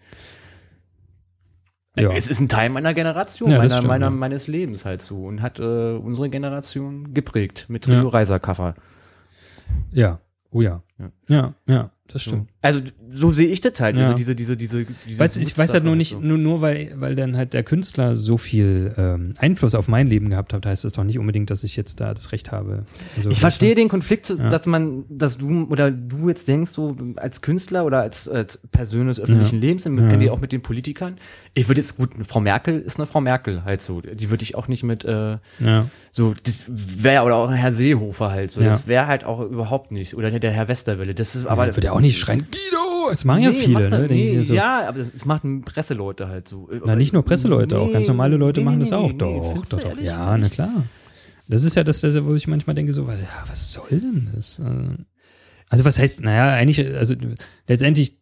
Ja. 1.97 2.11
Es 2.13 2.29
ist 2.29 2.41
ein 2.41 2.49
Teil 2.49 2.71
meiner 2.71 2.93
Generation, 2.95 3.51
Ja, 3.51 3.59
meiner, 3.59 3.71
stimmt, 3.77 3.87
meiner, 3.89 4.07
ja. 4.07 4.11
meines 4.11 4.49
Lebens 4.49 4.85
halt 4.85 5.01
so 5.01 5.25
und 5.27 5.43
hat 5.43 5.61
äh, 5.61 5.63
unsere 5.95 6.29
Generation 6.29 7.15
geprägt 7.15 7.67
mit 7.69 7.87
Ja. 7.87 8.01
Rio 8.01 8.09
Reiser 8.09 8.41
Cover. 8.41 8.75
ja. 9.93 10.19
Oh 10.51 10.61
ja. 10.61 10.83
Ja. 10.99 11.11
Ja, 11.27 11.55
ja, 11.67 11.91
das 12.09 12.23
So. 12.25 12.31
stimmt. 12.33 12.51
Also 12.61 12.81
so 13.15 13.31
sehe 13.31 13.49
ich 13.49 13.61
das 13.61 13.81
halt. 13.81 13.97
Ja. 13.97 14.05
Also 14.05 14.17
diese, 14.17 14.35
diese, 14.35 14.57
diese, 14.57 14.87
diese 15.07 15.19
Weiß, 15.19 15.37
ich 15.37 15.57
weiß 15.57 15.73
halt 15.73 15.85
nur 15.85 15.97
nicht, 15.97 16.13
Wutsache 16.15 16.27
nur, 16.29 16.39
nur 16.39 16.61
weil, 16.61 16.93
weil 16.97 17.15
dann 17.15 17.37
halt 17.37 17.55
der 17.55 17.63
Künstler 17.63 18.17
so 18.17 18.37
viel 18.39 18.93
ähm, 18.97 19.35
Einfluss 19.39 19.75
auf 19.75 19.89
mein 19.89 20.07
Leben 20.09 20.29
gehabt 20.31 20.53
hat, 20.53 20.67
heißt 20.67 20.85
das 20.85 20.93
doch 20.93 21.05
nicht 21.05 21.19
unbedingt, 21.19 21.49
dass 21.51 21.63
ich 21.65 21.77
jetzt 21.77 22.01
da 22.01 22.13
das 22.13 22.33
Recht 22.33 22.53
habe. 22.53 22.85
Also, 23.17 23.31
Ich 23.31 23.41
verstehe 23.41 23.75
den 23.75 23.89
Konflikt, 23.89 24.29
Ja. 24.31 24.51
dass 24.51 24.67
man, 24.67 25.05
dass 25.09 25.39
du 25.39 25.65
oder 25.71 25.91
du 25.91 26.29
jetzt 26.29 26.47
denkst, 26.49 26.73
so 26.73 26.97
als 27.17 27.41
Künstler 27.41 27.85
oder 27.85 28.01
als, 28.01 28.29
als 28.29 28.59
Person 28.73 29.07
des 29.07 29.19
öffentlichen 29.21 29.57
Ja. 29.57 29.69
Lebens, 29.69 29.85
mit, 29.87 30.23
Ja. 30.23 30.33
auch 30.33 30.41
mit 30.41 30.53
den 30.53 30.61
Politikern. 30.63 31.17
Ich 31.55 31.69
würde 31.69 31.81
jetzt 31.81 31.97
gut, 31.97 32.11
Frau 32.27 32.41
Merkel 32.41 32.81
ist 32.81 32.99
eine 32.99 33.07
Frau 33.07 33.21
Merkel 33.21 33.65
halt 33.65 33.81
so. 33.81 34.01
Die 34.01 34.31
würde 34.31 34.43
ich 34.43 34.55
auch 34.57 34.69
nicht 34.69 34.83
mit 34.83 35.05
äh, 35.05 35.39
Ja, 35.61 35.89
so, 36.11 36.35
das 36.45 36.65
wäre 36.69 37.23
oder 37.25 37.37
auch 37.37 37.51
Herr 37.53 37.73
Seehofer 37.73 38.31
halt 38.31 38.51
so. 38.51 38.61
Ja. 38.61 38.69
Das 38.69 38.87
wäre 38.89 39.07
halt 39.07 39.25
auch 39.25 39.41
überhaupt 39.41 39.93
nicht. 39.93 40.15
Oder 40.17 40.31
der 40.39 40.51
Herr 40.51 40.69
Westerwelle. 40.69 41.15
Das 41.15 41.35
ist 41.37 41.47
aber. 41.47 41.67
wird 41.67 41.85
ja 41.85 41.93
auch 41.93 42.01
nicht 42.05 42.19
schreien, 42.19 42.41
Guido! 42.51 43.11
Es 43.13 43.25
machen 43.25 43.43
ja 43.43 43.51
Nee, 43.51 43.57
viele, 43.57 43.73
machst 43.75 43.93
du- 43.93 43.99
ne? 43.99 44.07
Nee, 44.09 44.43
so. 44.43 44.55
Ja, 44.55 44.89
aber 44.89 44.99
das, 44.99 45.13
das 45.13 45.25
machen 45.25 45.63
Presseleute 45.63 46.29
halt 46.29 46.49
so. 46.49 46.69
Na, 46.85 46.97
nicht 46.97 47.13
nur 47.13 47.25
Presseleute, 47.25 47.79
auch 47.79 47.93
ganz 47.93 48.09
normale 48.09 48.37
Leute 48.37 48.61
machen 48.63 48.81
das 48.81 48.93
auch. 48.93 49.13
doch, 49.13 49.55
doch, 49.69 49.81
doch. 49.81 50.01
Ja, 50.01 50.37
na 50.39 50.49
klar. 50.49 50.85
Das 51.49 51.63
ist 51.65 51.77
ja 51.77 51.85
das, 51.85 52.01
das, 52.01 52.15
wo 52.25 52.35
ich 52.35 52.47
manchmal 52.47 52.75
denke, 52.75 52.93
so, 52.95 53.07
weil, 53.07 53.21
ja, 53.21 53.45
was 53.47 53.73
soll 53.73 53.89
denn 54.01 54.31
das? 54.35 54.59
Äh, 54.59 55.03
Also, 55.69 55.85
was 55.85 55.99
heißt, 55.99 56.21
naja, 56.23 56.55
eigentlich, 56.55 56.79
also 56.97 57.15
letztendlich 57.69 58.19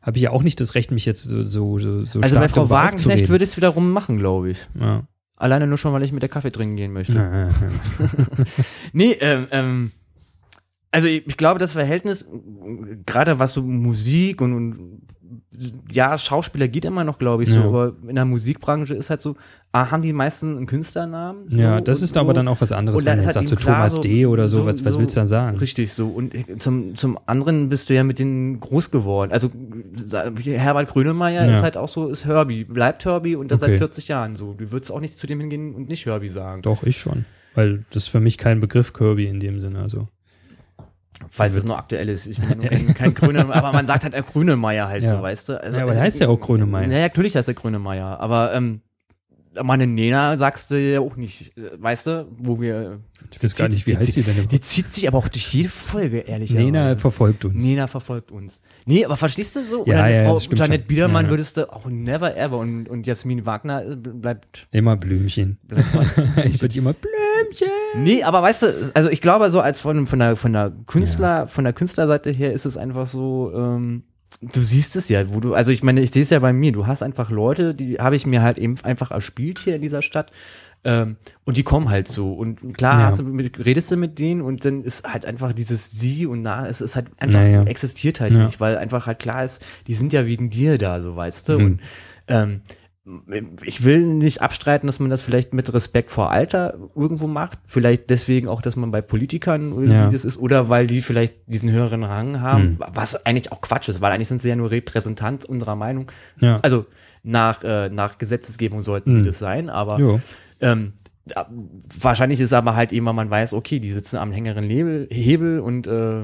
habe 0.00 0.16
ich 0.16 0.22
ja 0.22 0.30
auch 0.30 0.42
nicht 0.42 0.58
das 0.60 0.74
Recht, 0.74 0.90
mich 0.90 1.04
jetzt 1.04 1.24
so, 1.24 1.44
so, 1.44 1.78
so, 1.78 2.04
so 2.04 2.20
Also 2.20 2.36
bei 2.36 2.48
stark 2.48 2.50
Frau 2.52 2.70
Wagenknecht 2.70 3.28
würde 3.28 3.44
ich 3.44 3.50
es 3.50 3.56
wiederum 3.58 3.92
machen, 3.92 4.18
glaube 4.18 4.50
ich. 4.50 4.66
Ja. 4.80 5.06
Alleine 5.36 5.66
nur 5.66 5.76
schon, 5.78 5.92
weil 5.92 6.02
ich 6.02 6.12
mit 6.12 6.22
der 6.22 6.28
Kaffee 6.30 6.50
trinken 6.50 6.76
gehen 6.76 6.92
möchte. 6.92 7.14
Ja, 7.16 7.30
ja, 7.32 7.48
ja. 7.48 8.08
Nee, 8.92 9.12
ähm, 9.20 9.46
ähm, 9.50 9.92
also 10.90 11.08
ich, 11.08 11.36
glaube, 11.36 11.58
das 11.58 11.72
Verhältnis, 11.72 12.22
äh, 12.22 12.96
gerade 13.06 13.38
was 13.38 13.52
so 13.52 13.62
Musik 13.62 14.40
und, 14.40 14.52
und 14.54 15.02
ja, 15.90 16.16
Schauspieler 16.16 16.68
geht 16.68 16.84
immer 16.84 17.02
noch, 17.02 17.18
glaube 17.18 17.42
ich, 17.42 17.48
so, 17.48 17.56
Ja. 17.56 17.64
aber 17.66 17.92
in 18.06 18.14
der 18.14 18.24
Musikbranche 18.24 18.94
ist 18.94 19.10
halt 19.10 19.20
so, 19.20 19.34
ah, 19.72 19.90
haben 19.90 20.02
die 20.02 20.12
meisten 20.12 20.56
einen 20.56 20.66
Künstlernamen? 20.66 21.46
Ja, 21.48 21.78
So, 21.78 21.84
das 21.84 22.00
ist 22.02 22.16
aber 22.16 22.28
so. 22.30 22.34
dann 22.34 22.48
auch 22.48 22.60
was 22.60 22.70
anderes, 22.70 23.00
Und 23.00 23.06
wenn 23.06 23.18
du 23.18 23.24
jetzt 23.24 23.26
halt 23.36 23.48
sagst, 23.48 23.48
so 23.48 23.56
Thomas 23.56 24.00
D. 24.00 24.24
oder 24.26 24.48
so, 24.48 24.58
so- 24.58 24.66
was, 24.66 24.84
was 24.84 24.98
willst 24.98 25.16
du 25.16 25.20
dann 25.20 25.26
sagen? 25.26 25.58
Richtig 25.58 25.92
so. 25.92 26.08
Und 26.08 26.32
zum, 26.62 26.94
zum 26.94 27.18
anderen 27.26 27.68
bist 27.70 27.90
du 27.90 27.94
ja 27.94 28.04
mit 28.04 28.20
denen 28.20 28.60
groß 28.60 28.90
geworden. 28.92 29.32
Also 29.32 29.50
Herbert 30.44 30.88
Grönemeyer 30.90 31.44
Ja. 31.44 31.50
ist 31.50 31.62
halt 31.62 31.76
auch 31.76 31.88
so, 31.88 32.08
ist 32.08 32.24
Herbie, 32.24 32.64
bleibt 32.64 33.04
Herbie 33.04 33.34
und 33.34 33.50
das 33.50 33.62
Okay. 33.62 33.72
seit 33.72 33.78
40 33.78 34.08
Jahren 34.08 34.36
so. 34.36 34.52
Du 34.54 34.70
würdest 34.70 34.92
auch 34.92 35.00
nicht 35.00 35.14
zu 35.18 35.26
dem 35.26 35.40
hingehen 35.40 35.74
und 35.74 35.88
nicht 35.88 36.06
Herbie 36.06 36.28
sagen. 36.28 36.62
Doch, 36.62 36.84
ich 36.84 36.96
schon. 36.96 37.24
Weil 37.54 37.84
das 37.90 38.04
ist 38.04 38.08
für 38.08 38.20
mich 38.20 38.38
kein 38.38 38.60
Begriff 38.60 38.92
Kirby 38.92 39.26
in 39.26 39.40
dem 39.40 39.60
Sinne. 39.60 39.80
Also. 39.82 40.08
Falls 41.30 41.56
es 41.56 41.64
noch 41.64 41.78
aktuell 41.78 42.08
ist. 42.08 42.26
Ich 42.26 42.38
bin 42.40 42.48
ja 42.48 42.56
nur 42.56 42.68
kein, 42.68 42.94
kein 42.94 43.14
Grüne, 43.14 43.52
aber 43.52 43.72
man 43.72 43.86
sagt 43.86 44.04
halt 44.04 44.14
äh, 44.14 44.22
Grünemeier 44.22 44.88
halt 44.88 45.04
Ja. 45.04 45.16
so, 45.16 45.22
weißt 45.22 45.48
du? 45.48 45.60
Also, 45.62 45.76
Ja, 45.76 45.82
aber 45.82 45.90
also, 45.90 46.00
er 46.00 46.06
heißt 46.06 46.20
ja 46.20 46.28
auch 46.28 46.38
Grönemeyer. 46.40 46.86
Naja, 46.86 47.02
natürlich 47.02 47.36
heißt 47.36 47.48
er 47.48 47.54
Grünemeier, 47.54 48.20
aber 48.20 48.54
ähm, 48.54 48.80
meine 49.64 49.86
Nena 49.88 50.36
sagst 50.36 50.70
du 50.70 50.78
ja 50.78 51.00
auch 51.00 51.16
nicht, 51.16 51.56
äh, 51.58 51.70
weißt 51.76 52.06
du, 52.06 52.28
wo 52.38 52.60
wir. 52.60 53.00
Ich 53.32 53.42
weiß 53.42 53.56
gar 53.56 53.68
die 53.68 53.74
nicht, 53.74 53.86
wie 53.88 53.96
heißt 53.96 54.12
sie 54.12 54.22
denn? 54.22 54.46
Die 54.46 54.60
zieht 54.60 54.88
sich 54.88 55.08
aber 55.08 55.18
auch 55.18 55.26
durch 55.28 55.52
jede 55.52 55.68
Folge, 55.68 56.18
ehrlich 56.20 56.52
Nena 56.52 56.96
verfolgt 56.96 57.44
uns. 57.44 57.64
Nena 57.64 57.88
verfolgt 57.88 58.30
uns. 58.30 58.60
Nee, 58.86 59.04
aber 59.04 59.16
verstehst 59.16 59.56
du 59.56 59.64
so? 59.68 59.78
Ja, 59.86 60.04
Oder 60.04 60.08
ja, 60.08 60.24
Frau 60.32 60.38
Janet. 60.54 60.86
Biedermann 60.86 61.24
Ja, 61.24 61.28
ja. 61.28 61.30
würdest 61.32 61.56
du 61.56 61.72
auch 61.72 61.86
never 61.86 62.36
ever 62.36 62.58
und, 62.58 62.88
und 62.88 63.06
Jasmin 63.06 63.44
Wagner 63.46 63.84
äh, 63.84 63.96
bleibt, 63.96 64.68
Immer 64.70 64.96
Blümchen. 64.96 65.58
bleibt 65.66 65.86
ich 66.44 66.60
würde 66.62 66.78
immer 66.78 66.92
Blümchen. 66.92 67.27
Nee, 67.96 68.22
aber 68.22 68.42
weißt 68.42 68.62
du, 68.62 68.90
also 68.94 69.08
ich 69.08 69.20
glaube, 69.20 69.50
so 69.50 69.60
als 69.60 69.80
von, 69.80 70.06
von 70.06 70.18
der, 70.18 70.36
von 70.36 70.52
der 70.52 70.72
Künstler, 70.86 71.46
von 71.48 71.64
der 71.64 71.72
Künstlerseite 71.72 72.30
her 72.30 72.52
ist 72.52 72.66
es 72.66 72.76
einfach 72.76 73.06
so, 73.06 73.52
ähm, 73.54 74.02
du 74.40 74.62
siehst 74.62 74.96
es 74.96 75.08
ja, 75.08 75.32
wo 75.34 75.40
du, 75.40 75.54
also 75.54 75.70
ich 75.72 75.82
meine, 75.82 76.00
ich 76.00 76.12
sehe 76.12 76.22
es 76.22 76.30
ja 76.30 76.38
bei 76.38 76.52
mir, 76.52 76.72
du 76.72 76.86
hast 76.86 77.02
einfach 77.02 77.30
Leute, 77.30 77.74
die 77.74 77.96
habe 77.98 78.16
ich 78.16 78.26
mir 78.26 78.42
halt 78.42 78.58
eben 78.58 78.76
einfach 78.82 79.10
erspielt 79.10 79.58
hier 79.58 79.76
in 79.76 79.82
dieser 79.82 80.02
Stadt. 80.02 80.30
Ähm, 80.84 81.16
und 81.44 81.56
die 81.56 81.64
kommen 81.64 81.88
halt 81.90 82.06
so. 82.06 82.32
Und 82.32 82.74
klar, 82.78 83.00
Ja. 83.00 83.06
hast 83.06 83.18
du 83.18 83.24
mit, 83.24 83.64
redest 83.64 83.90
du 83.90 83.96
mit 83.96 84.18
denen 84.20 84.40
und 84.40 84.64
dann 84.64 84.84
ist 84.84 85.04
halt 85.12 85.26
einfach 85.26 85.52
dieses 85.52 85.90
Sie 85.90 86.24
und 86.24 86.42
Na, 86.42 86.68
es 86.68 86.80
ist 86.80 86.94
halt 86.94 87.08
einfach, 87.18 87.40
Naja. 87.40 87.64
existiert 87.64 88.20
halt 88.20 88.32
Ja. 88.32 88.44
nicht, 88.44 88.60
weil 88.60 88.78
einfach 88.78 89.06
halt 89.08 89.18
klar 89.18 89.42
ist, 89.42 89.60
die 89.88 89.94
sind 89.94 90.12
ja 90.12 90.24
wegen 90.24 90.50
dir 90.50 90.78
da, 90.78 91.00
so 91.00 91.16
weißt 91.16 91.48
du. 91.48 91.58
Mhm. 91.58 91.64
Und 91.66 91.80
ähm, 92.28 92.60
ich 93.62 93.84
will 93.84 94.04
nicht 94.06 94.42
abstreiten, 94.42 94.86
dass 94.86 95.00
man 95.00 95.08
das 95.10 95.22
vielleicht 95.22 95.54
mit 95.54 95.72
Respekt 95.72 96.10
vor 96.10 96.30
Alter 96.30 96.74
irgendwo 96.94 97.26
macht. 97.26 97.58
Vielleicht 97.64 98.10
deswegen 98.10 98.48
auch, 98.48 98.60
dass 98.60 98.76
man 98.76 98.90
bei 98.90 99.00
Politikern 99.00 99.70
irgendwie 99.70 99.92
Ja. 99.92 100.10
das 100.10 100.24
ist 100.24 100.36
oder 100.36 100.68
weil 100.68 100.86
die 100.86 101.00
vielleicht 101.00 101.34
diesen 101.46 101.70
höheren 101.70 102.04
Rang 102.04 102.40
haben, 102.40 102.62
Hm. 102.62 102.78
was 102.94 103.24
eigentlich 103.26 103.50
auch 103.52 103.60
Quatsch 103.60 103.88
ist, 103.88 104.00
weil 104.00 104.12
eigentlich 104.12 104.28
sind 104.28 104.42
sie 104.42 104.48
ja 104.50 104.56
nur 104.56 104.70
Repräsentant 104.70 105.44
unserer 105.46 105.74
Meinung. 105.76 106.10
Ja. 106.40 106.56
Also 106.62 106.84
nach, 107.22 107.62
äh, 107.64 107.88
nach 107.88 108.18
Gesetzesgebung 108.18 108.82
sollten 108.82 109.10
Hm. 109.14 109.22
die 109.22 109.28
das 109.28 109.38
sein, 109.38 109.70
aber 109.70 110.20
ähm, 110.60 110.92
wahrscheinlich 112.00 112.40
ist 112.40 112.52
aber 112.52 112.74
halt 112.76 112.92
immer, 112.92 113.12
man 113.12 113.30
weiß, 113.30 113.52
okay, 113.54 113.80
die 113.80 113.90
sitzen 113.90 114.16
am 114.16 114.32
längeren 114.32 114.64
Hebel, 114.64 115.08
Hebel 115.10 115.60
und 115.60 115.86
äh, 115.86 116.22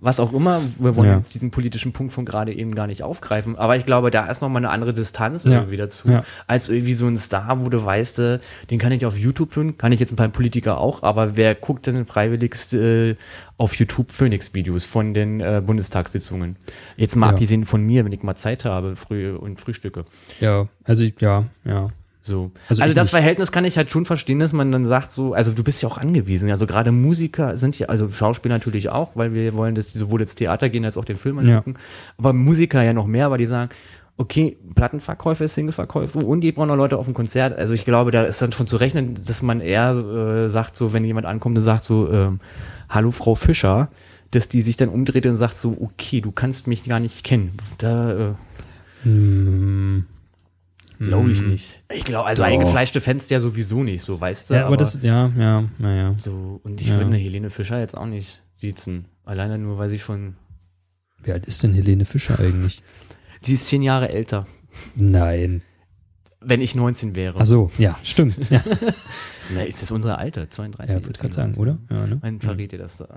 was 0.00 0.20
auch 0.20 0.32
immer. 0.32 0.60
Wir 0.78 0.94
wollen 0.94 1.08
Ja. 1.10 1.16
jetzt 1.16 1.34
diesen 1.34 1.50
politischen 1.50 1.92
Punkt 1.92 2.12
von 2.12 2.24
gerade 2.24 2.54
eben 2.54 2.74
gar 2.74 2.86
nicht 2.86 3.02
aufgreifen. 3.02 3.56
Aber 3.56 3.76
ich 3.76 3.84
glaube, 3.84 4.10
da 4.12 4.26
ist 4.26 4.40
nochmal 4.40 4.60
eine 4.64 4.70
andere 4.70 4.94
Distanz 4.94 5.44
Ja. 5.44 5.52
irgendwie 5.52 5.76
dazu, 5.76 6.08
Ja. 6.08 6.24
als 6.46 6.68
irgendwie 6.68 6.94
so 6.94 7.06
ein 7.06 7.16
Star, 7.18 7.64
wo 7.64 7.68
du 7.68 7.84
weißt, 7.84 8.18
äh, 8.20 8.38
den 8.70 8.78
kann 8.78 8.92
ich 8.92 9.04
auf 9.06 9.18
YouTube 9.18 9.56
hören, 9.56 9.76
kann 9.76 9.90
ich 9.90 9.98
jetzt 9.98 10.12
ein 10.12 10.16
paar 10.16 10.28
Politiker 10.28 10.78
auch, 10.78 11.02
aber 11.02 11.36
wer 11.36 11.54
guckt 11.56 11.86
denn 11.88 12.06
freiwilligst 12.06 12.74
äh, 12.74 13.16
auf 13.56 13.74
YouTube 13.74 14.12
Phoenix-Videos 14.12 14.84
von 14.86 15.14
den 15.14 15.40
äh, 15.40 15.60
Bundestagssitzungen? 15.66 16.56
Jetzt 16.96 17.16
mal 17.16 17.26
Ja. 17.26 17.32
abgesehen 17.32 17.64
von 17.64 17.82
mir, 17.82 18.04
wenn 18.04 18.12
ich 18.12 18.22
mal 18.22 18.36
Zeit 18.36 18.64
habe 18.64 18.94
früh 18.94 19.34
und 19.34 19.58
frühstücke. 19.58 20.04
Ja, 20.40 20.68
also 20.84 21.02
ich, 21.02 21.14
ja, 21.20 21.44
ja. 21.64 21.88
So. 22.28 22.52
Also 22.68 22.82
Also, 22.82 22.94
das. 22.94 23.10
Verhältnis 23.10 23.50
kann 23.50 23.64
ich 23.64 23.76
halt 23.76 23.90
schon 23.90 24.04
verstehen, 24.04 24.38
dass 24.38 24.52
man 24.52 24.70
dann 24.70 24.84
sagt 24.86 25.10
so, 25.10 25.32
also 25.34 25.50
du 25.52 25.64
bist 25.64 25.82
ja 25.82 25.88
auch 25.88 25.98
angewiesen. 25.98 26.50
Also 26.50 26.66
gerade 26.66 26.92
Musiker 26.92 27.56
sind 27.56 27.78
ja, 27.78 27.88
also 27.88 28.10
Schauspieler 28.10 28.54
natürlich 28.54 28.90
auch, 28.90 29.10
weil 29.16 29.34
wir 29.34 29.54
wollen, 29.54 29.74
dass 29.74 29.92
die 29.92 29.98
sowohl 29.98 30.20
ins 30.20 30.34
Theater 30.36 30.68
gehen 30.68 30.84
als 30.84 30.96
auch 30.96 31.04
den 31.04 31.16
Film 31.16 31.40
Ja. 31.46 31.58
angucken. 31.58 31.74
Aber 32.18 32.32
Musiker 32.32 32.82
ja 32.82 32.92
noch 32.92 33.06
mehr, 33.06 33.30
weil 33.30 33.38
die 33.38 33.46
sagen, 33.46 33.70
okay, 34.18 34.56
Plattenverkäufe, 34.74 35.46
Singleverkäufe 35.48 36.18
und 36.18 36.40
die 36.40 36.52
brauchen 36.52 36.68
noch 36.68 36.76
Leute 36.76 36.96
auf 36.98 37.04
dem 37.06 37.14
Konzert. 37.14 37.56
Also 37.58 37.74
ich 37.74 37.84
glaube, 37.84 38.10
da 38.10 38.24
ist 38.24 38.42
dann 38.42 38.52
schon 38.52 38.66
zu 38.66 38.76
rechnen, 38.76 39.14
dass 39.26 39.42
man 39.42 39.60
eher 39.60 39.92
äh, 39.92 40.48
sagt 40.48 40.76
so, 40.76 40.92
wenn 40.92 41.04
jemand 41.04 41.26
ankommt 41.26 41.56
und 41.56 41.62
sagt 41.64 41.82
so, 41.84 42.10
ähm, 42.12 42.40
hallo 42.88 43.10
Frau 43.12 43.34
Fischer, 43.36 43.88
dass 44.32 44.48
die 44.48 44.60
sich 44.60 44.76
dann 44.76 44.88
umdreht 44.88 45.24
und 45.26 45.36
sagt 45.36 45.56
so, 45.56 45.76
okay, 45.80 46.20
du 46.20 46.32
kannst 46.32 46.66
mich 46.66 46.84
gar 46.84 47.00
nicht 47.00 47.24
kennen. 47.24 47.52
Da 47.78 48.12
äh, 48.12 48.32
Hm. 49.04 50.04
Glaube 50.98 51.30
ich 51.30 51.42
nicht. 51.42 51.82
Ich 51.92 52.04
glaube, 52.04 52.26
also 52.26 52.42
Doch. 52.42 52.48
eingefleischte 52.50 53.00
Fans 53.00 53.28
ja 53.30 53.40
sowieso 53.40 53.82
nicht, 53.82 54.02
so 54.02 54.20
weißt 54.20 54.50
du. 54.50 54.54
Ja, 54.54 54.66
aber, 54.66 54.76
das, 54.76 55.00
ja, 55.02 55.30
ja, 55.38 55.64
naja. 55.78 56.14
So, 56.16 56.60
und 56.62 56.80
ich 56.80 56.88
Ja. 56.88 56.94
würde 56.94 57.06
eine 57.06 57.18
Helene 57.18 57.50
Fischer 57.50 57.78
jetzt 57.80 57.96
auch 57.96 58.06
nicht 58.06 58.42
sitzen. 58.56 59.06
Alleine 59.24 59.58
nur, 59.58 59.78
weil 59.78 59.88
sie 59.88 59.98
schon. 59.98 60.36
Wie 61.22 61.32
alt 61.32 61.46
ist 61.46 61.62
denn 61.62 61.74
Helene 61.74 62.04
Fischer 62.04 62.38
eigentlich? 62.38 62.82
Sie 63.42 63.54
ist 63.54 63.66
zehn 63.66 63.82
Jahre 63.82 64.08
älter, 64.08 64.46
Nein. 64.96 65.62
wenn 66.40 66.60
ich 66.60 66.74
19 66.74 67.14
wäre. 67.14 67.38
Ach 67.40 67.46
so, 67.46 67.70
ja, 67.78 67.96
stimmt. 68.02 68.36
Ja. 68.50 68.62
Na, 69.54 69.62
ist 69.62 69.80
das 69.82 69.90
unsere 69.90 70.18
alte, 70.18 70.48
32? 70.48 70.94
Ja, 70.94 71.04
würde 71.04 71.18
ich 71.26 71.32
sagen, 71.34 71.54
oder? 71.54 71.78
Ja, 71.90 72.06
ne? 72.06 72.18
Man 72.22 72.40
verrät 72.40 72.72
dir 72.72 72.78
das. 72.78 72.98
Das 72.98 73.08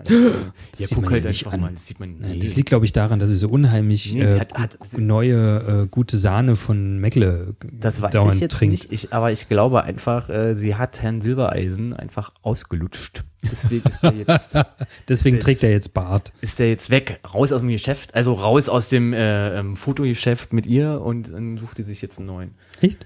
ja, 0.78 0.88
guck 0.94 1.10
halt 1.12 1.26
einfach 1.26 1.54
an. 1.54 1.62
mal. 1.62 1.72
Das 1.74 1.86
sieht 1.88 2.00
man 2.00 2.18
Nein, 2.20 2.40
das 2.40 2.56
liegt, 2.56 2.70
glaube 2.70 2.86
ich, 2.86 2.94
daran, 2.94 3.20
dass 3.20 3.30
sie 3.30 3.36
so 3.38 3.50
unheimlich 3.50 4.14
Nee, 4.14 4.22
äh, 4.22 4.40
hat- 4.40 4.54
hat- 4.54 4.78
neue, 4.98 5.84
äh, 5.84 5.88
gute 5.90 6.18
Sahne 6.18 6.56
von 6.56 6.98
Meckle 7.00 7.56
Das 7.80 8.02
weiß 8.02 8.12
dauernd 8.12 8.36
ich 8.36 8.40
jetzt 8.42 8.54
trinkt. 8.58 8.72
nicht, 8.72 8.92
ich, 8.92 9.14
aber 9.14 9.32
ich 9.32 9.48
glaube 9.50 9.84
einfach, 9.84 10.30
äh, 10.30 10.54
sie 10.56 10.76
hat 10.76 11.02
Herrn 11.02 11.22
Silbereisen 11.22 11.94
einfach 11.94 12.32
ausgelutscht. 12.42 13.24
Deswegen 13.44 13.90
ist 13.90 14.04
er 14.04 14.14
jetzt, 14.14 14.56
Deswegen 15.08 15.38
Ist 15.38 15.44
trägt 15.44 15.64
er 15.64 15.72
jetzt 15.72 15.94
Bart. 15.96 16.32
ist 16.42 16.60
er 16.60 16.70
jetzt 16.70 16.92
weg, 16.92 17.20
raus 17.34 17.52
aus 17.52 17.62
dem 17.62 17.70
Geschäft, 17.70 18.14
also 18.14 18.34
raus 18.34 18.70
aus 18.70 18.88
dem 18.90 19.14
äh, 19.14 19.58
ähm, 19.58 19.76
Fotogeschäft 19.76 20.54
mit 20.54 20.68
ihr 20.68 21.02
und 21.02 21.32
sucht 21.60 21.80
die 21.80 21.84
sich 21.84 22.02
jetzt 22.04 22.20
einen 22.20 22.28
neuen. 22.28 22.52
Echt? 22.82 23.06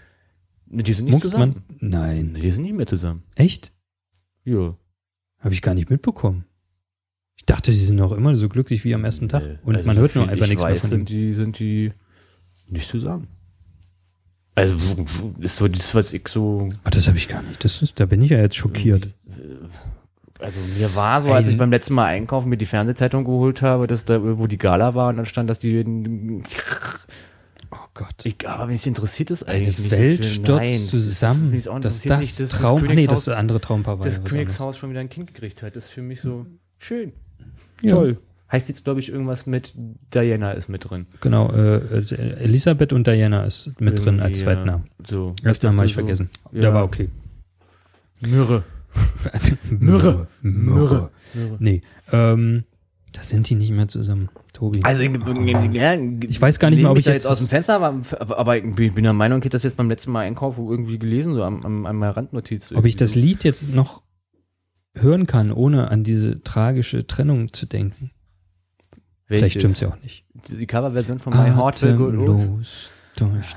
Die 0.68 0.94
sind 0.94 1.06
nicht 1.06 1.12
Munkt 1.14 1.24
zusammen. 1.24 1.64
Nein. 1.80 2.32
Ne, 2.34 2.40
die 2.40 2.52
sind 2.52 2.64
nicht 2.64 2.76
mehr 2.76 2.88
zusammen. 2.88 3.24
Echt? 3.36 3.72
Ja. 4.44 4.76
Habe 5.40 5.54
ich 5.54 5.62
gar 5.62 5.74
nicht 5.76 5.90
mitbekommen. 5.90 6.46
Ich 7.38 7.46
dachte, 7.46 7.72
sie 7.74 7.86
sind 7.86 7.98
noch 7.98 8.12
immer 8.12 8.36
so 8.36 8.50
glücklich 8.50 8.84
wie 8.84 8.96
am 8.96 9.04
ersten 9.06 9.30
Tag. 9.30 9.44
Nee. 9.44 9.58
Und 9.64 9.76
Also 9.76 9.86
man 9.88 9.96
so 9.96 10.02
hört 10.02 10.16
nur 10.16 10.28
einfach 10.28 10.46
ich 10.46 10.50
nichts 10.52 10.64
mehr 10.64 10.72
weiß, 10.72 10.82
von 10.82 10.90
sind 10.90 11.00
ihm. 11.02 11.06
die, 11.06 11.34
sind 11.34 11.60
die 11.60 11.92
nicht 12.70 12.90
zusammen. 12.90 13.28
Also 14.56 14.76
ist 15.40 15.58
so 15.58 15.68
das, 15.68 15.94
was 15.94 16.14
ich 16.14 16.28
so 16.30 16.70
Ah, 16.86 16.90
das 16.90 17.08
habe 17.08 17.18
ich 17.18 17.28
gar 17.28 17.44
nicht. 17.44 17.64
Das 17.64 17.82
ist, 17.82 18.00
da 18.00 18.06
bin 18.06 18.22
ich 18.22 18.32
ja 18.32 18.38
jetzt 18.40 18.56
schockiert. 18.56 19.10
Also 20.40 20.60
mir 20.78 20.96
war 20.96 21.22
so, 21.22 21.34
als 21.34 21.48
ich 21.50 21.58
beim 21.58 21.72
letzten 21.72 21.94
Mal 21.94 22.06
einkaufen 22.06 22.50
mir 22.50 22.58
die 22.58 22.66
Fernsehzeitung 22.66 23.26
geholt 23.26 23.62
habe, 23.62 23.88
dass 23.88 24.06
da 24.06 24.16
irgendwo 24.16 24.48
die 24.48 24.58
Gala 24.58 24.96
war 24.96 25.10
und 25.10 25.18
dann 25.18 25.26
stand, 25.26 25.50
dass 25.50 25.60
die 25.60 25.84
Gott. 27.96 28.26
ich, 28.26 28.48
aber 28.48 28.68
mich 28.68 28.86
interessiert 28.86 29.32
das 29.32 29.42
Eine 29.44 29.58
eigentlich 29.66 29.80
nicht. 29.80 29.92
Welt 29.92 30.20
wir- 30.20 30.30
stürzt 30.30 30.50
nein, 30.50 30.68
das 30.80 30.88
zusammen. 30.90 31.46
ist- 31.48 31.52
mich 31.54 31.70
auch 31.70 31.80
dass 31.80 32.04
interessiert 32.06 32.12
das 32.14 32.20
nicht, 32.22 32.40
dass 32.40 32.50
Traum. 32.52 32.84
das 32.86 32.94
nee, 32.94 33.08
das 33.08 33.20
ist 33.22 33.30
andere 33.30 33.60
Traumpaar 33.62 33.98
war 34.00 34.06
das 34.06 34.18
ja 34.18 34.24
Königshaus 34.24 34.78
schon 34.78 34.90
wieder 34.92 35.00
ein 35.00 35.10
Kind 35.10 35.34
gekriegt 35.34 35.64
hat. 35.64 35.76
Das 35.76 35.86
ist 35.86 35.92
für 35.92 36.02
mich 36.04 36.22
so 36.22 36.46
schön. 36.78 37.14
anderes. 37.82 37.92
Toll. 37.98 38.18
Heißt 38.52 38.70
jetzt, 38.70 38.84
glaube 38.84 39.00
ich, 39.00 39.10
irgendwas 39.12 39.48
mit 39.48 39.74
Diana 40.14 40.52
ist 40.52 40.70
mit 40.70 40.88
drin. 40.88 41.08
Genau, 41.20 41.52
äh, 41.52 41.78
äh, 41.78 42.34
Elisabeth 42.44 42.94
und 42.94 43.08
Diana 43.08 43.44
ist 43.44 43.72
mit 43.80 43.98
drin 44.06 44.20
als 44.20 44.40
Irgendwie, 44.42 44.44
Zweitnamen. 44.56 44.86
ja, 45.00 45.06
So. 45.10 45.34
Erstnamen 45.44 45.78
habe 45.78 45.88
ich 45.88 45.94
so, 45.94 46.00
vergessen. 46.02 46.30
ja. 46.52 46.62
Der 46.62 46.74
war 46.74 46.84
okay. 46.84 47.10
Myrrhe. 48.22 48.64
Myrrhe. 49.70 50.28
Myrrhe. 50.42 51.10
Nee, 51.60 51.82
ähm, 52.12 52.64
da 53.12 53.24
sind 53.24 53.50
die 53.50 53.56
nicht 53.56 53.72
mehr 53.72 53.88
zusammen, 53.88 54.30
Tobi. 54.56 54.82
Also 54.84 55.04
ich, 55.04 55.12
ja, 55.74 55.94
Ich 55.94 56.42
weiß 56.42 56.60
gar 56.60 56.70
nicht 56.70 56.82
mehr, 56.82 56.92
ob 56.92 56.98
ich 56.98 57.06
jetzt 57.06 57.28
aus 57.28 57.40
dem 57.40 57.48
Fenster, 57.48 57.76
aber, 57.76 58.38
aber, 58.38 58.58
ich 58.58 58.76
bin 58.76 59.04
der 59.04 59.14
Meinung, 59.14 59.40
ich 59.40 59.46
hätte 59.46 59.56
das 59.56 59.64
jetzt 59.64 59.78
beim 59.78 59.90
letzten 59.90 60.12
Mal 60.12 60.22
Einkauf 60.22 60.58
irgendwie 60.58 60.98
gelesen, 60.98 61.34
so 61.36 61.44
am, 61.44 61.64
am, 61.64 61.86
an 61.86 61.96
meiner 61.96 62.16
Randnotiz. 62.16 62.72
ob 62.74 62.86
ich 62.86 62.96
das 62.96 63.16
Lied 63.16 63.44
jetzt 63.44 63.74
noch 63.74 64.02
hören 64.96 65.28
kann, 65.28 65.52
ohne 65.52 65.92
an 65.92 66.04
diese 66.04 66.42
tragische 66.42 67.06
Trennung 67.06 67.54
zu 67.54 67.66
denken. 67.66 68.12
so. 68.92 69.02
Vielleicht 69.28 69.44
Welches? 69.44 69.62
stimmt's 69.62 69.80
ja 69.82 69.90
auch 69.90 70.02
nicht. 70.02 70.26
Die 70.50 70.68
Coverversion 70.68 71.20
von 71.20 71.34
My 71.34 71.50
Heart 71.50 71.82
Will 71.84 71.98
Go 71.98 72.10
Los. 72.10 72.92
Durch 73.18 73.56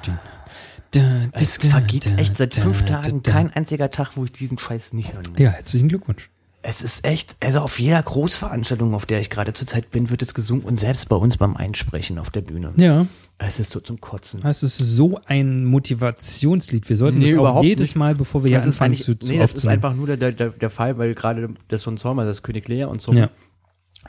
da, 0.93 1.29
Es 1.33 1.59
vergeht 1.59 2.07
echt 2.19 2.39
seit 2.39 2.55
fünf 2.57 2.85
Tagen 2.85 3.23
kein 3.23 3.53
einziger 3.53 3.91
Tag, 3.91 4.17
wo 4.17 4.25
ich 4.25 4.33
diesen 4.33 4.59
Scheiß 4.59 4.95
nicht 4.95 5.13
hören 5.13 5.25
muss. 5.31 5.39
Ja, 5.39 5.51
herzlichen 5.51 5.89
Glückwunsch. 5.89 6.31
Es 6.61 6.83
ist 6.83 7.05
echt, 7.07 7.37
also 7.41 7.61
auf 7.61 7.79
jeder 7.79 8.03
Großveranstaltung, 8.03 8.93
auf 8.95 9.07
der 9.07 9.21
ich 9.21 9.31
gerade 9.31 9.53
zurzeit 9.53 9.91
bin, 9.93 10.11
wird 10.11 10.23
es 10.23 10.35
gesungen 10.35 10.65
und 10.65 10.77
selbst 10.79 11.09
bei 11.09 11.15
uns 11.17 11.37
beim 11.37 11.57
Einsprechen 11.57 12.19
auf 12.19 12.31
der 12.31 12.41
Bühne. 12.41 12.73
Ja, 12.77 13.07
Es 13.39 13.61
ist 13.61 13.71
so 13.71 13.79
zum 13.81 14.01
Kotzen. 14.01 14.45
es 14.45 14.65
ist 14.65 14.77
so 14.77 15.21
ein 15.27 15.65
Motivationslied. 15.65 16.89
Wir 16.89 16.97
sollten 16.97 17.19
Nee, 17.19 17.31
das 17.33 17.41
auch 17.41 17.63
jedes 17.63 17.91
nicht. 17.91 17.97
Mal, 17.97 18.15
bevor 18.17 18.43
wir 18.43 18.49
hier 18.49 18.59
Das 18.59 18.67
ist, 18.67 18.75
anfangen 18.83 18.97
zu, 18.97 19.15
zu 19.17 19.31
nee, 19.33 19.39
das 19.39 19.55
ist 19.55 19.67
einfach 19.69 19.95
nur 19.95 20.09
der, 20.09 20.33
der, 20.33 20.51
der, 20.51 20.71
Fall, 20.71 20.99
weil 20.99 21.15
gerade 21.15 21.49
das 21.69 21.83
so 21.83 21.91
ein 21.93 21.99
Song, 21.99 22.17
das 22.17 22.43
König 22.43 22.67
Lea 22.67 22.85
und 22.85 23.01
so, 23.03 23.13
Ja. 23.13 23.31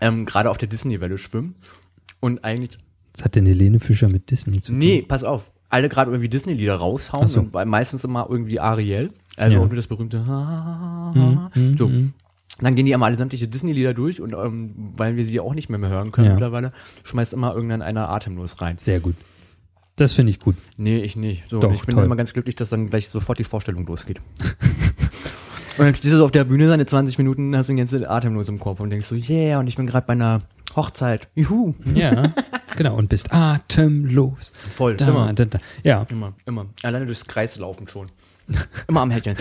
ähm, 0.02 0.26
gerade 0.26 0.50
auf 0.50 0.58
der 0.58 0.68
Disney-Welle 0.70 1.20
schwimmen. 1.20 1.56
Und 2.20 2.44
eigentlich 2.44 2.80
Was 3.16 3.26
hat 3.26 3.36
denn 3.36 3.46
Helene 3.46 3.80
Fischer 3.80 4.10
mit 4.10 4.32
Disney 4.32 4.60
zu 4.60 4.72
tun? 4.72 4.80
Nee, 4.80 5.04
pass 5.08 5.24
auf. 5.24 5.52
Alle 5.70 5.88
gerade 5.88 6.10
irgendwie 6.10 6.30
Disney-Lieder 6.30 6.76
raushauen 6.76 7.28
so. 7.28 7.42
und 7.42 7.54
meistens 7.68 8.04
immer 8.04 8.26
irgendwie 8.28 8.60
Ariel. 8.60 9.12
Also 9.38 9.54
Ja. 9.58 9.62
auch 9.62 9.68
nur 9.68 9.76
das 9.76 9.86
berühmte 9.86 10.26
Ha, 10.26 11.12
Mhm, 11.56 11.78
So. 11.78 11.88
mhm. 11.88 12.14
Dann 12.62 12.76
gehen 12.76 12.86
die 12.86 12.92
immer 12.92 13.06
alle 13.06 13.18
sämtliche 13.18 13.48
Disney-Lieder 13.48 13.94
durch 13.94 14.20
und 14.22 14.34
ähm, 14.34 14.94
weil 14.98 15.16
wir 15.16 15.26
sie 15.26 15.40
auch 15.40 15.54
nicht 15.54 15.70
mehr, 15.70 15.80
mehr 15.80 15.90
hören 15.90 16.12
können 16.12 16.28
Ja. 16.28 16.34
mittlerweile, 16.34 16.74
schmeißt 17.04 17.34
immer 17.34 17.54
irgendein 17.54 17.82
einer 17.82 18.10
atemlos 18.10 18.60
rein. 18.62 18.78
Sehr 18.78 19.00
gut. 19.00 19.16
Das 19.96 20.14
finde 20.14 20.32
ich 20.32 20.40
gut. 20.40 20.56
Nee, 20.78 21.00
ich 21.00 21.16
nicht. 21.16 21.48
So, 21.50 21.60
Doch, 21.60 21.74
ich 21.74 21.84
bin 21.86 21.96
toll. 21.96 22.06
immer 22.06 22.16
ganz 22.16 22.34
glücklich, 22.34 22.56
dass 22.56 22.70
dann 22.70 22.90
gleich 22.90 23.10
sofort 23.10 23.38
die 23.40 23.44
Vorstellung 23.44 23.86
losgeht. 23.86 24.22
und 25.78 25.86
dann 25.86 25.96
stehst 25.96 26.14
du 26.14 26.18
so 26.18 26.26
auf 26.26 26.32
der 26.32 26.44
Bühne, 26.46 26.68
seine 26.68 26.86
20 26.86 27.18
Minuten, 27.18 27.56
hast 27.56 27.68
den 27.68 27.78
ganzen 27.78 28.06
atemlos 28.06 28.48
im 28.50 28.60
Kopf 28.60 28.80
und 28.80 28.90
denkst 28.90 29.08
so, 29.08 29.16
yeah, 29.16 29.60
und 29.60 29.68
ich 29.68 29.76
bin 29.76 29.88
gerade 29.88 30.06
bei 30.08 30.14
einer 30.14 30.40
Hochzeit. 30.76 31.28
Juhu. 31.36 31.74
Ja, 31.96 32.34
genau. 32.78 32.96
Und 32.96 33.10
bist 33.10 33.34
atemlos. 33.34 34.52
Voll, 34.70 34.96
Da, 34.96 35.08
immer. 35.10 35.34
da, 35.34 35.46
da. 35.46 35.60
Ja, 35.84 36.06
Immer, 36.10 36.34
immer. 36.46 36.68
Alleine 36.84 37.06
durchs 37.06 37.26
Kreis 37.26 37.58
laufen 37.58 37.88
schon. 37.88 38.08
Immer 38.88 39.02
am 39.02 39.12
Hecheln. 39.12 39.36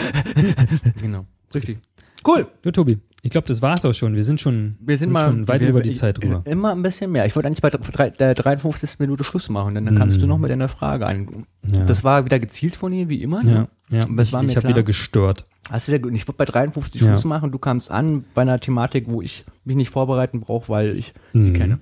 genau. 1.01 1.27
Richtig. 1.55 1.79
Cool. 2.27 2.47
du 2.63 2.71
Tobi, 2.73 2.99
ich 3.23 3.31
glaube, 3.31 3.49
das 3.49 3.61
war's 3.63 3.85
auch 3.85 3.93
schon. 3.95 4.15
Wir 4.15 4.25
sind 4.25 4.41
schon, 4.41 4.77
Wir 4.81 4.97
sind 4.97 5.11
mal 5.11 5.27
schon 5.29 5.49
weit 5.49 5.61
wir, 5.61 5.69
über 5.71 5.81
die 5.83 5.91
ich- 5.93 5.99
Zeit 5.99 6.23
rüber. 6.23 6.43
Immer 6.45 6.73
ein 6.73 6.83
bisschen 6.83 7.11
mehr. 7.11 7.27
Ich 7.27 7.35
wollte 7.37 7.49
eigentlich 7.49 7.63
bei 7.63 8.11
der 8.11 8.35
53. 8.35 8.99
Minute 9.01 9.25
Schluss 9.25 9.49
machen, 9.49 9.75
denn 9.75 9.85
dann 9.87 9.97
kannst 9.97 10.23
du 10.23 10.27
noch 10.27 10.39
mit 10.39 10.51
deiner 10.51 10.69
Frage 10.69 11.07
an. 11.07 11.45
Ja. 11.67 11.85
Das 11.85 12.05
war 12.05 12.25
wieder 12.25 12.39
gezielt 12.39 12.77
von 12.77 12.93
dir, 12.93 13.09
wie 13.09 13.23
immer. 13.23 13.43
ne? 13.43 13.69
ja, 13.91 13.99
ja. 13.99 14.07
Das 14.17 14.29
ich 14.29 14.33
war 14.33 14.43
ich 14.45 14.57
habe 14.57 14.69
wieder 14.69 14.83
gestört. 14.83 15.47
Hast 15.71 15.89
wieder, 15.89 15.99
ich 16.09 16.27
wollte 16.27 16.39
bei 16.39 16.45
53 16.47 17.01
Ja. 17.03 17.09
Schluss 17.09 17.25
machen, 17.25 17.53
du 17.53 17.59
kamst 17.59 17.91
an 17.91 18.25
bei 18.35 18.43
einer 18.43 18.59
Thematik, 18.61 19.05
wo 19.09 19.21
ich 19.21 19.45
mich 19.65 19.77
nicht 19.77 19.91
vorbereiten 19.91 20.41
brauche, 20.41 20.69
weil 20.71 20.97
ich 20.97 21.13
sie 21.35 21.51
Mhm. 21.51 21.55
kenne. 21.55 21.79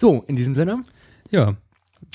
So, 0.00 0.24
in 0.26 0.36
diesem 0.36 0.54
Sinne. 0.54 0.80
Ja. 1.30 1.54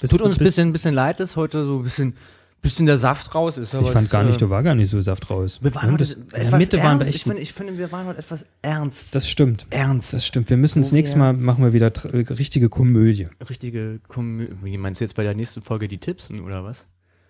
Bist- 0.01 0.11
Tut 0.11 0.21
uns 0.21 0.38
ein 0.39 0.43
bisschen, 0.43 0.73
bisschen 0.73 0.93
leid, 0.93 1.19
dass 1.19 1.36
heute 1.38 1.65
so 1.65 1.78
ein 1.78 1.84
bisschen, 1.84 2.13
bisschen 2.62 2.86
der 2.86 2.97
Saft 2.97 3.34
raus 3.36 3.58
ist. 3.58 3.74
Ich 3.74 3.89
fand 3.91 4.10
gar 4.10 4.24
nicht, 4.24 4.36
äh, 4.38 4.39
du 4.39 4.49
war 4.49 4.64
gar 4.64 4.76
nicht 4.76 4.89
so 4.89 4.99
Saft 4.99 5.30
raus. 5.30 5.60
Wir 5.62 5.74
waren 5.76 5.91
heute 5.91 6.03
das, 6.03 6.14
in 6.14 6.24
etwas 6.24 6.49
der 6.49 6.58
Mitte 6.60 6.78
waren 6.78 6.99
wir 6.99 7.05
ernst. 7.05 7.08
echt. 7.08 7.16
Ich 7.16 7.24
finde, 7.24 7.41
ich 7.41 7.53
finde, 7.53 7.78
wir 7.78 7.91
waren 7.91 8.05
heute 8.08 8.20
etwas 8.20 8.45
ernst. 8.62 9.16
das 9.16 9.30
stimmt. 9.30 9.68
ernst. 9.70 10.14
Das 10.14 10.26
stimmt. 10.26 10.49
Wir 10.49 10.58
müssen 10.58 10.82
das 10.82 10.91
Wo 10.91 10.95
nächste 10.95 11.18
Mal 11.18 11.34
machen 11.34 11.64
wir 11.64 11.74
wieder 11.74 11.91
richtige 12.14 12.70
Komödie. 12.70 13.28
richtige 13.49 13.99
Komö 14.08 14.47
Wie 14.64 14.78
meinst 14.78 15.01
du 15.01 15.05
jetzt 15.05 15.16
bei 15.16 15.24
der 15.24 15.36
nächsten 15.36 15.62
Folge 15.62 15.88
die 15.88 15.97
Tippsen 15.99 16.41
oder 16.41 16.64
was? 16.64 16.88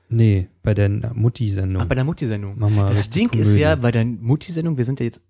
Nee, 0.10 0.48
bei 0.64 0.74
der 0.74 0.90
Mutti-Sendung. 1.14 1.82
Ach, 1.82 1.88
bei 1.88 1.96
der 1.96 2.06
Mutti-Sendung. 2.06 2.58
Das 2.90 3.10
Ding 3.10 3.28
ist 3.30 3.32
Komödie. 3.32 3.60
ja, 3.60 3.76
bei 3.76 3.92
der 3.92 4.06
Mutti-Sendung, 4.06 4.78
wir 4.78 4.86
sind 4.86 5.02
ja 5.02 5.06
jetzt 5.06 5.22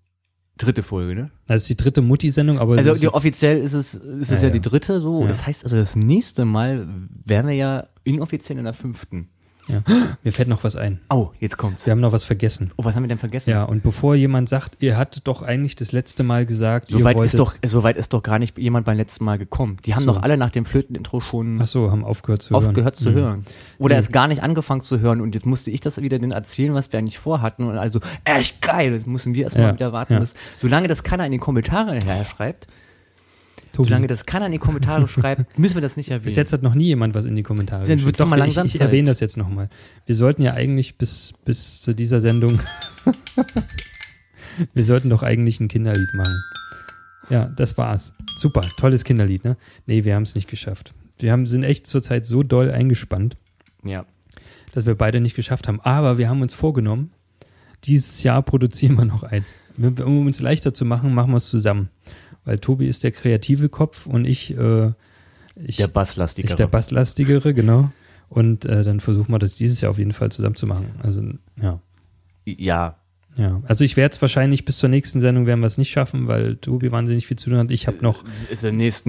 dritte 0.56 0.82
Folge, 0.82 1.14
ne? 1.14 1.30
Das 1.46 1.62
ist 1.62 1.70
die 1.70 1.76
dritte 1.76 2.00
Mutti-Sendung, 2.02 2.58
aber 2.58 2.76
Also 2.76 2.92
ist 2.92 3.06
offiziell 3.08 3.58
ist 3.60 3.72
es, 3.72 3.94
ist 3.94 4.02
es 4.04 4.30
Ja, 4.30 4.36
ja, 4.36 4.42
ja. 4.44 4.50
die 4.50 4.60
dritte 4.60 5.00
so. 5.00 5.22
Ja. 5.22 5.28
Das 5.28 5.46
heißt 5.46 5.64
also, 5.64 5.76
das 5.76 5.96
nächste 5.96 6.44
Mal 6.44 6.86
wären 7.24 7.46
wir 7.46 7.54
ja 7.54 7.88
inoffiziell 8.04 8.58
in 8.58 8.64
der 8.64 8.74
fünften. 8.74 9.30
Ja. 9.68 9.82
Mir 10.22 10.32
fällt 10.32 10.48
noch 10.48 10.64
was 10.64 10.76
ein. 10.76 11.00
Oh, 11.10 11.28
jetzt 11.40 11.56
kommt's. 11.58 11.86
Wir 11.86 11.90
haben 11.92 12.00
noch 12.00 12.12
was 12.12 12.24
vergessen. 12.24 12.72
Oh, 12.76 12.84
was 12.84 12.96
haben 12.96 13.02
wir 13.04 13.08
denn 13.08 13.18
vergessen? 13.18 13.50
Ja, 13.50 13.64
und 13.64 13.82
bevor 13.82 14.14
jemand 14.14 14.48
sagt, 14.48 14.82
ihr 14.82 14.96
hattet 14.96 15.26
doch 15.28 15.42
eigentlich 15.42 15.76
das 15.76 15.92
letzte 15.92 16.22
Mal 16.22 16.46
gesagt, 16.46 16.90
ihr 16.90 16.98
Soweit 16.98 17.16
wolltet, 17.16 17.34
ist, 17.34 17.38
doch, 17.38 17.54
soweit 17.64 17.96
ist 17.96 18.12
doch 18.12 18.22
gar 18.22 18.38
nicht 18.38 18.56
jemand 18.58 18.86
beim 18.86 18.96
letzten 18.96 19.24
Mal 19.24 19.38
gekommen. 19.38 19.76
Die 19.84 19.94
haben 19.94 20.04
So. 20.04 20.12
doch 20.14 20.22
alle 20.22 20.36
nach 20.36 20.50
dem 20.50 20.64
Flötenintro 20.64 21.20
schon 21.20 21.60
ach 21.62 21.66
so, 21.66 21.90
haben 21.90 22.04
aufgehört 22.04 22.42
zu 22.42 22.54
hören. 22.54 22.64
aufgehört 22.66 22.96
zu 22.96 23.10
Mhm. 23.10 23.14
hören. 23.14 23.44
Oder 23.78 23.96
Mhm. 23.96 24.00
es 24.00 24.08
gar 24.12 24.26
nicht 24.28 24.42
angefangen 24.42 24.80
zu 24.80 25.00
hören 25.00 25.20
und 25.20 25.34
jetzt 25.34 25.46
musste 25.46 25.70
ich 25.70 25.80
das 25.80 26.00
wieder 26.00 26.18
denen 26.18 26.32
erzählen, 26.32 26.74
was 26.74 26.90
wir 26.92 26.98
eigentlich 26.98 27.18
vorhatten 27.18 27.64
und 27.64 27.76
also 27.78 28.00
echt 28.24 28.62
geil, 28.62 28.90
das 28.92 29.06
müssen 29.06 29.34
wir 29.34 29.44
erstmal 29.44 29.66
Ja, 29.68 29.74
wieder 29.74 29.92
warten. 29.92 30.14
ja. 30.14 30.20
Bis, 30.20 30.34
solange 30.58 30.88
das 30.88 31.02
keiner 31.02 31.26
in 31.26 31.32
die 31.32 31.38
Kommentare 31.38 31.98
her 31.98 32.24
schreibt, 32.24 32.66
Tobi, 33.72 33.88
solange 33.88 34.06
das 34.06 34.26
keiner 34.26 34.46
in 34.46 34.52
die 34.52 34.58
Kommentare 34.58 35.06
schreibt, 35.08 35.58
müssen 35.58 35.74
wir 35.74 35.82
das 35.82 35.96
nicht 35.96 36.10
erwähnen. 36.10 36.24
bis 36.24 36.36
jetzt 36.36 36.52
hat 36.52 36.62
noch 36.62 36.74
nie 36.74 36.86
jemand 36.86 37.14
was 37.14 37.24
in 37.26 37.36
die 37.36 37.42
Kommentare 37.42 37.84
Dann 37.84 37.96
geschrieben. 37.96 38.16
doch 38.18 38.26
mal 38.26 38.36
ich, 38.36 38.40
langsam 38.40 38.66
ich 38.66 38.72
Zeit. 38.72 38.80
erwähne 38.82 39.08
das 39.08 39.20
jetzt 39.20 39.36
nochmal. 39.36 39.68
Wir 40.06 40.14
sollten 40.14 40.42
ja 40.42 40.54
eigentlich 40.54 40.96
bis, 40.96 41.34
bis 41.44 41.80
zu 41.82 41.94
dieser 41.94 42.20
Sendung, 42.20 42.60
wir 44.74 44.84
sollten 44.84 45.10
doch 45.10 45.22
eigentlich 45.22 45.60
ein 45.60 45.68
Kinderlied 45.68 46.12
machen. 46.14 46.42
Ja, 47.30 47.46
das 47.56 47.76
war's. 47.76 48.14
Super, 48.38 48.62
tolles 48.78 49.04
Kinderlied, 49.04 49.44
ne? 49.44 49.56
Nee, 49.86 50.04
wir 50.04 50.14
haben 50.14 50.22
es 50.22 50.34
nicht 50.34 50.48
geschafft. 50.48 50.94
Wir 51.18 51.32
haben, 51.32 51.46
sind 51.46 51.62
echt 51.62 51.86
zurzeit 51.86 52.24
so 52.26 52.42
doll 52.42 52.70
eingespannt. 52.70 53.36
ja. 53.84 54.04
dass 54.72 54.86
wir 54.86 54.94
beide 54.94 55.20
nicht 55.20 55.34
geschafft 55.34 55.66
haben. 55.68 55.80
Aber 55.80 56.18
wir 56.18 56.28
haben 56.28 56.40
uns 56.42 56.54
vorgenommen, 56.54 57.10
dieses 57.84 58.22
Jahr 58.22 58.42
produzieren 58.42 58.94
wir 58.96 59.04
noch 59.04 59.22
eins. 59.22 59.56
Um 59.76 60.26
uns 60.26 60.40
leichter 60.40 60.74
zu 60.74 60.84
machen, 60.84 61.14
machen 61.14 61.30
wir 61.32 61.36
es 61.38 61.48
zusammen. 61.48 61.88
Weil 62.48 62.58
Tobi 62.58 62.86
ist 62.86 63.04
der 63.04 63.12
kreative 63.12 63.68
Kopf 63.68 64.06
und 64.06 64.24
ich, 64.24 64.56
äh, 64.56 64.92
ich, 65.54 65.76
Der 65.76 65.86
Basslastigere. 65.88 66.50
ich 66.50 66.56
der 66.56 66.66
Basslastigere, 66.66 67.52
genau. 67.52 67.90
Und 68.30 68.64
äh, 68.64 68.84
dann 68.84 69.00
versuchen 69.00 69.30
wir 69.32 69.38
das 69.38 69.54
dieses 69.54 69.82
Jahr 69.82 69.90
auf 69.90 69.98
jeden 69.98 70.12
Fall 70.12 70.32
zusammen 70.32 70.54
zu 70.56 70.66
machen. 70.66 70.86
Also, 71.02 71.22
ja. 71.60 71.80
ja. 72.46 72.96
Ja, 73.36 73.60
also 73.66 73.84
ich 73.84 73.96
werde 73.98 74.14
es 74.14 74.20
wahrscheinlich 74.22 74.64
bis 74.64 74.78
zur 74.78 74.88
nächsten 74.88 75.20
Sendung 75.20 75.46
werden 75.46 75.60
wir 75.60 75.66
es 75.66 75.76
nicht 75.78 75.90
schaffen, 75.90 76.26
weil 76.26 76.56
Tobi 76.56 76.90
wahnsinnig 76.90 77.26
viel 77.26 77.36
zu 77.36 77.50
tun 77.50 77.58
hat. 77.58 77.70
Ich 77.70 77.86
habe 77.86 77.98
noch, 78.00 78.24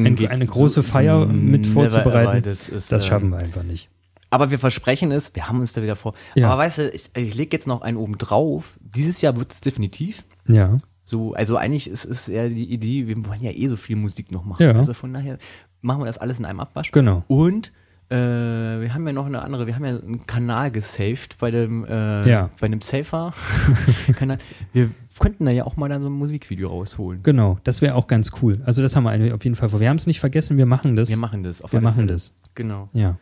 Ein- 0.06 0.18
eine 0.28 0.45
große 0.45 0.84
Feier 0.84 1.26
mit 1.26 1.66
vorzubereiten. 1.66 2.44
Das, 2.44 2.68
ist, 2.70 2.91
das 2.91 3.07
schaffen 3.07 3.30
wir 3.30 3.38
einfach 3.38 3.64
nicht. 3.64 3.90
Aber 4.30 4.52
wir 4.52 4.60
versprechen 4.60 5.11
es, 5.11 5.34
wir 5.34 5.48
haben 5.48 5.61
uns 5.61 5.74
da 5.74 5.82
wieder 5.82 5.95
vor. 5.95 6.14
Ja. 6.36 6.49
Aber 6.52 6.61
weißt 6.61 6.78
du, 6.78 6.90
ich, 6.91 7.06
ich 7.16 7.34
lege 7.36 7.56
jetzt 7.56 7.66
noch 7.68 7.82
einen 7.82 7.98
oben 7.98 8.18
drauf. 8.20 8.74
Dieses 8.82 9.22
Jahr 9.22 9.36
wird 9.38 9.52
es 9.53 9.61
definitiv. 9.61 10.24
Ja. 10.48 10.78
So, 11.10 11.34
also 11.34 11.57
eigentlich 11.57 11.90
ist 11.90 12.06
es 12.06 12.27
ja 12.27 12.48
die 12.49 12.72
Idee, 12.72 13.07
wir 13.07 13.26
wollen 13.26 13.41
ja 13.41 13.49
eh 13.52 13.68
so 13.68 13.76
viel 13.77 13.95
Musik 13.95 14.31
noch 14.31 14.45
machen. 14.45 14.61
Ja. 14.64 14.73
Also 14.73 14.94
von 14.94 15.11
daher 15.11 15.40
machen 15.81 16.02
wir 16.02 16.06
das 16.06 16.19
alles 16.19 16.38
in 16.38 16.45
einem 16.45 16.60
Abwasch. 16.60 16.91
Genau. 16.91 17.23
Und 17.27 17.72
äh, 18.11 18.15
wir 18.15 18.94
haben 18.94 19.07
ja 19.07 19.14
noch 19.14 19.26
eine 19.26 19.41
andere, 19.41 19.65
wir 19.65 19.76
haben 19.76 19.86
ja 19.86 19.98
einen 19.99 20.27
Kanal 20.27 20.69
gesaved 20.69 21.38
bei 21.40 21.49
dem, 21.49 21.84
äh, 21.86 22.30
Ja. 22.30 22.52
bei 22.60 22.68
dem 22.68 22.81
Safer. 22.81 23.34
Wir 24.73 24.90
könnten 25.19 25.45
da 25.45 25.52
ja 25.52 25.65
auch 25.65 25.77
mal 25.77 25.90
dann 25.90 26.02
so 26.02 26.10
ein 26.10 26.14
Musikvideo 26.14 26.69
rausholen. 26.69 27.22
Genau, 27.23 27.57
das 27.64 27.81
wäre 27.81 27.95
auch 27.95 28.07
ganz 28.07 28.31
cool. 28.41 28.61
Also 28.65 28.81
das 28.81 28.95
haben 28.95 29.03
wir 29.06 29.36
auf 29.36 29.44
jeden 29.44 29.56
Fall 29.56 29.69
vor. 29.69 29.80
Wir 29.80 29.90
haben 29.90 29.98
es 29.98 30.07
nicht 30.07 30.19
vergessen, 30.19 30.57
wir 30.57 30.65
machen 30.65 30.95
das. 30.95 31.10
Wir 31.10 31.18
machen 31.18 31.44
das. 31.44 31.61
Auf 31.61 31.73
Wir 31.73 31.81
machen 31.81 31.95
Fälle. 31.95 32.07
das. 32.14 32.31
Genau. 32.56 32.90
Ja. 32.94 33.18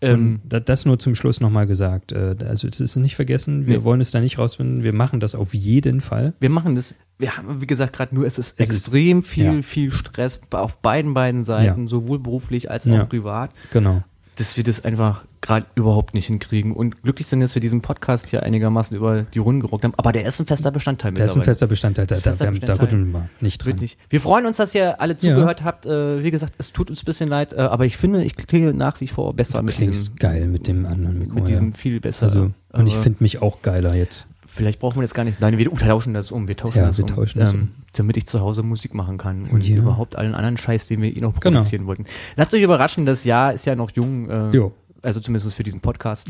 Ähm, 0.00 0.40
das 0.48 0.84
nur 0.86 0.98
zum 0.98 1.14
Schluss 1.14 1.40
nochmal 1.40 1.66
gesagt. 1.66 2.12
Äh, 2.12 2.36
Also 2.46 2.66
es 2.68 2.80
ist 2.80 2.96
nicht 2.96 3.16
vergessen, 3.16 3.66
wir 3.66 3.78
Nee. 3.78 3.84
wollen 3.84 4.00
es 4.00 4.10
da 4.10 4.20
nicht 4.20 4.38
rausfinden. 4.38 4.82
Wir 4.82 4.92
machen 4.92 5.20
das 5.20 5.34
auf 5.34 5.54
jeden 5.54 6.00
Fall. 6.00 6.34
wir 6.40 6.50
machen 6.50 6.74
das. 6.74 6.94
Wir 7.18 7.36
haben, 7.36 7.60
wie 7.60 7.66
gesagt, 7.66 7.94
gerade 7.94 8.14
nur, 8.14 8.26
es 8.26 8.38
ist 8.38 8.60
Es 8.60 8.70
ist- 8.70 8.76
extrem 8.88 9.22
viel, 9.22 9.44
ja. 9.56 9.62
viel 9.62 9.90
Stress 9.92 10.40
auf 10.52 10.78
beiden, 10.80 11.14
beiden 11.14 11.44
Seiten, 11.44 11.86
sowohl 11.88 12.18
beruflich 12.18 12.70
als 12.70 12.86
auch 12.86 12.92
Ja. 12.92 13.04
privat. 13.04 13.50
Genau. 13.72 14.02
dass 14.36 14.56
wir 14.56 14.64
das 14.64 14.84
einfach 14.84 15.22
gerade 15.40 15.64
überhaupt 15.76 16.12
nicht 16.12 16.26
hinkriegen 16.26 16.72
und 16.72 17.04
glücklich 17.04 17.28
sind, 17.28 17.38
dass 17.38 17.54
wir 17.54 17.60
diesen 17.60 17.82
Podcast 17.82 18.26
hier 18.26 18.42
einigermaßen 18.42 18.96
über 18.96 19.22
die 19.22 19.38
Runden 19.38 19.60
gerockt 19.60 19.84
haben. 19.84 19.94
Aber 19.96 20.10
der 20.10 20.26
ist 20.26 20.40
ein 20.40 20.46
fester 20.46 20.72
Bestandteil 20.72 21.14
Der 21.14 21.26
ist 21.26 21.36
ein 21.36 21.44
fester 21.44 21.68
Bestandteil. 21.68 22.08
Da, 22.08 22.16
da, 22.16 22.20
Fester 22.20 22.46
da 22.46 22.50
Bestandteil. 22.50 22.76
rütteln 22.84 23.12
wir 23.12 23.28
nicht 23.40 23.58
dran. 23.58 23.74
Wirklich. 23.74 23.96
Wir 24.10 24.20
freuen 24.20 24.46
uns, 24.46 24.56
dass 24.56 24.74
ihr 24.74 25.00
alle 25.00 25.16
zugehört 25.16 25.62
habt. 25.62 25.86
Äh, 25.86 26.24
wie 26.24 26.32
gesagt, 26.32 26.54
es 26.58 26.72
tut 26.72 26.90
uns 26.90 27.02
ein 27.02 27.04
bisschen 27.04 27.28
leid, 27.28 27.52
äh, 27.52 27.58
aber 27.60 27.86
ich 27.86 27.96
finde, 27.96 28.24
ich 28.24 28.34
klinge 28.34 28.74
nach 28.74 29.00
wie 29.00 29.06
vor 29.06 29.34
besser 29.34 29.62
mit 29.62 29.76
Klingst 29.76 30.00
diesem, 30.00 30.16
geil 30.16 30.48
mit 30.48 30.66
dem 30.66 30.84
anderen 30.84 31.20
Mikro. 31.20 31.34
mit 31.36 31.46
diesem 31.46 31.70
ja. 31.70 31.76
viel 31.76 32.00
besser. 32.00 32.24
Also, 32.24 32.50
und 32.72 32.86
ich 32.88 32.96
finde 32.96 33.22
mich 33.22 33.40
auch 33.40 33.62
geiler 33.62 33.94
jetzt. 33.94 34.26
Vielleicht 34.54 34.78
brauchen 34.78 34.96
wir 34.96 35.02
das 35.02 35.14
gar 35.14 35.24
nicht. 35.24 35.40
Nein, 35.40 35.58
wir 35.58 35.70
tauschen 35.74 36.14
das 36.14 36.30
um. 36.30 36.48
Wir 36.48 36.56
tauschen 36.56 36.78
Ja, 36.78 36.86
das 36.86 36.98
wir 36.98 37.04
um, 37.04 37.10
tauschen 37.10 37.38
das 37.40 37.52
um. 37.52 37.70
damit 37.92 38.16
ich 38.16 38.26
zu 38.26 38.40
Hause 38.40 38.62
Musik 38.62 38.94
machen 38.94 39.18
kann 39.18 39.44
und 39.44 39.66
Ja. 39.66 39.76
überhaupt 39.76 40.16
allen 40.16 40.34
anderen 40.34 40.56
Scheiß, 40.56 40.86
den 40.86 41.02
wir 41.02 41.14
eh 41.14 41.20
noch 41.20 41.38
Genau. 41.40 41.58
produzieren 41.58 41.86
wollten. 41.86 42.06
Lasst 42.36 42.54
euch 42.54 42.62
überraschen, 42.62 43.04
das 43.06 43.24
Jahr 43.24 43.52
ist 43.52 43.66
ja 43.66 43.74
noch 43.76 43.90
jung. 43.92 44.30
Äh, 44.30 44.50
Jo. 44.56 44.72
also 45.02 45.20
zumindest 45.20 45.52
für 45.54 45.62
diesen 45.64 45.80
Podcast. 45.80 46.28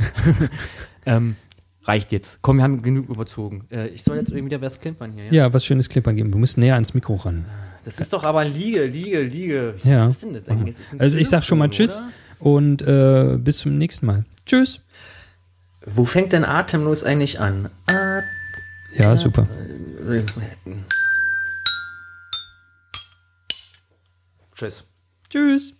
ähm, 1.07 1.37
reicht 1.85 2.13
jetzt. 2.13 2.39
Komm, 2.43 2.57
wir 2.59 2.63
haben 2.65 2.83
genug 2.83 3.09
überzogen. 3.09 3.67
Äh, 3.71 3.89
ich 3.89 4.03
soll 4.03 4.17
jetzt 4.17 4.31
irgendwie 4.31 4.47
wieder 4.47 4.61
was 4.61 4.81
klimpern 4.81 5.13
hier. 5.13 5.33
Ja, 5.33 5.53
was 5.53 5.65
schönes 5.65 5.89
Klippern 5.89 6.17
geben. 6.17 6.31
Du 6.31 6.39
musst 6.39 6.59
näher 6.59 6.75
ans 6.75 6.95
Mikro 6.95 7.15
ran. 7.15 7.45
Das 7.85 8.01
ist 8.01 8.13
doch 8.15 8.25
aber 8.25 8.45
Liege, 8.47 8.85
Liege, 8.87 9.21
Liege. 9.21 9.75
Ja. 9.85 10.09
Was 10.09 10.17
ist 10.17 10.23
denn 10.23 10.33
das 10.35 10.49
eigentlich? 10.49 10.77
Also 10.99 11.17
ich 11.17 11.29
sag 11.29 11.45
schon 11.45 11.59
mal 11.59 11.69
Tschüss 11.69 12.01
und 12.39 12.81
äh, 12.83 13.37
bis 13.39 13.59
zum 13.59 13.77
nächsten 13.77 14.07
Mal. 14.07 14.25
Tschüss. 14.47 14.81
Wo 15.87 16.05
fängt 16.05 16.33
denn 16.33 16.45
atemlos 16.45 17.05
eigentlich 17.05 17.41
an? 17.41 17.71
At 17.87 18.25
Ja, 18.93 19.17
super. 19.17 19.47
Tschüss. 24.55 24.85
Tschüss. 25.29 25.75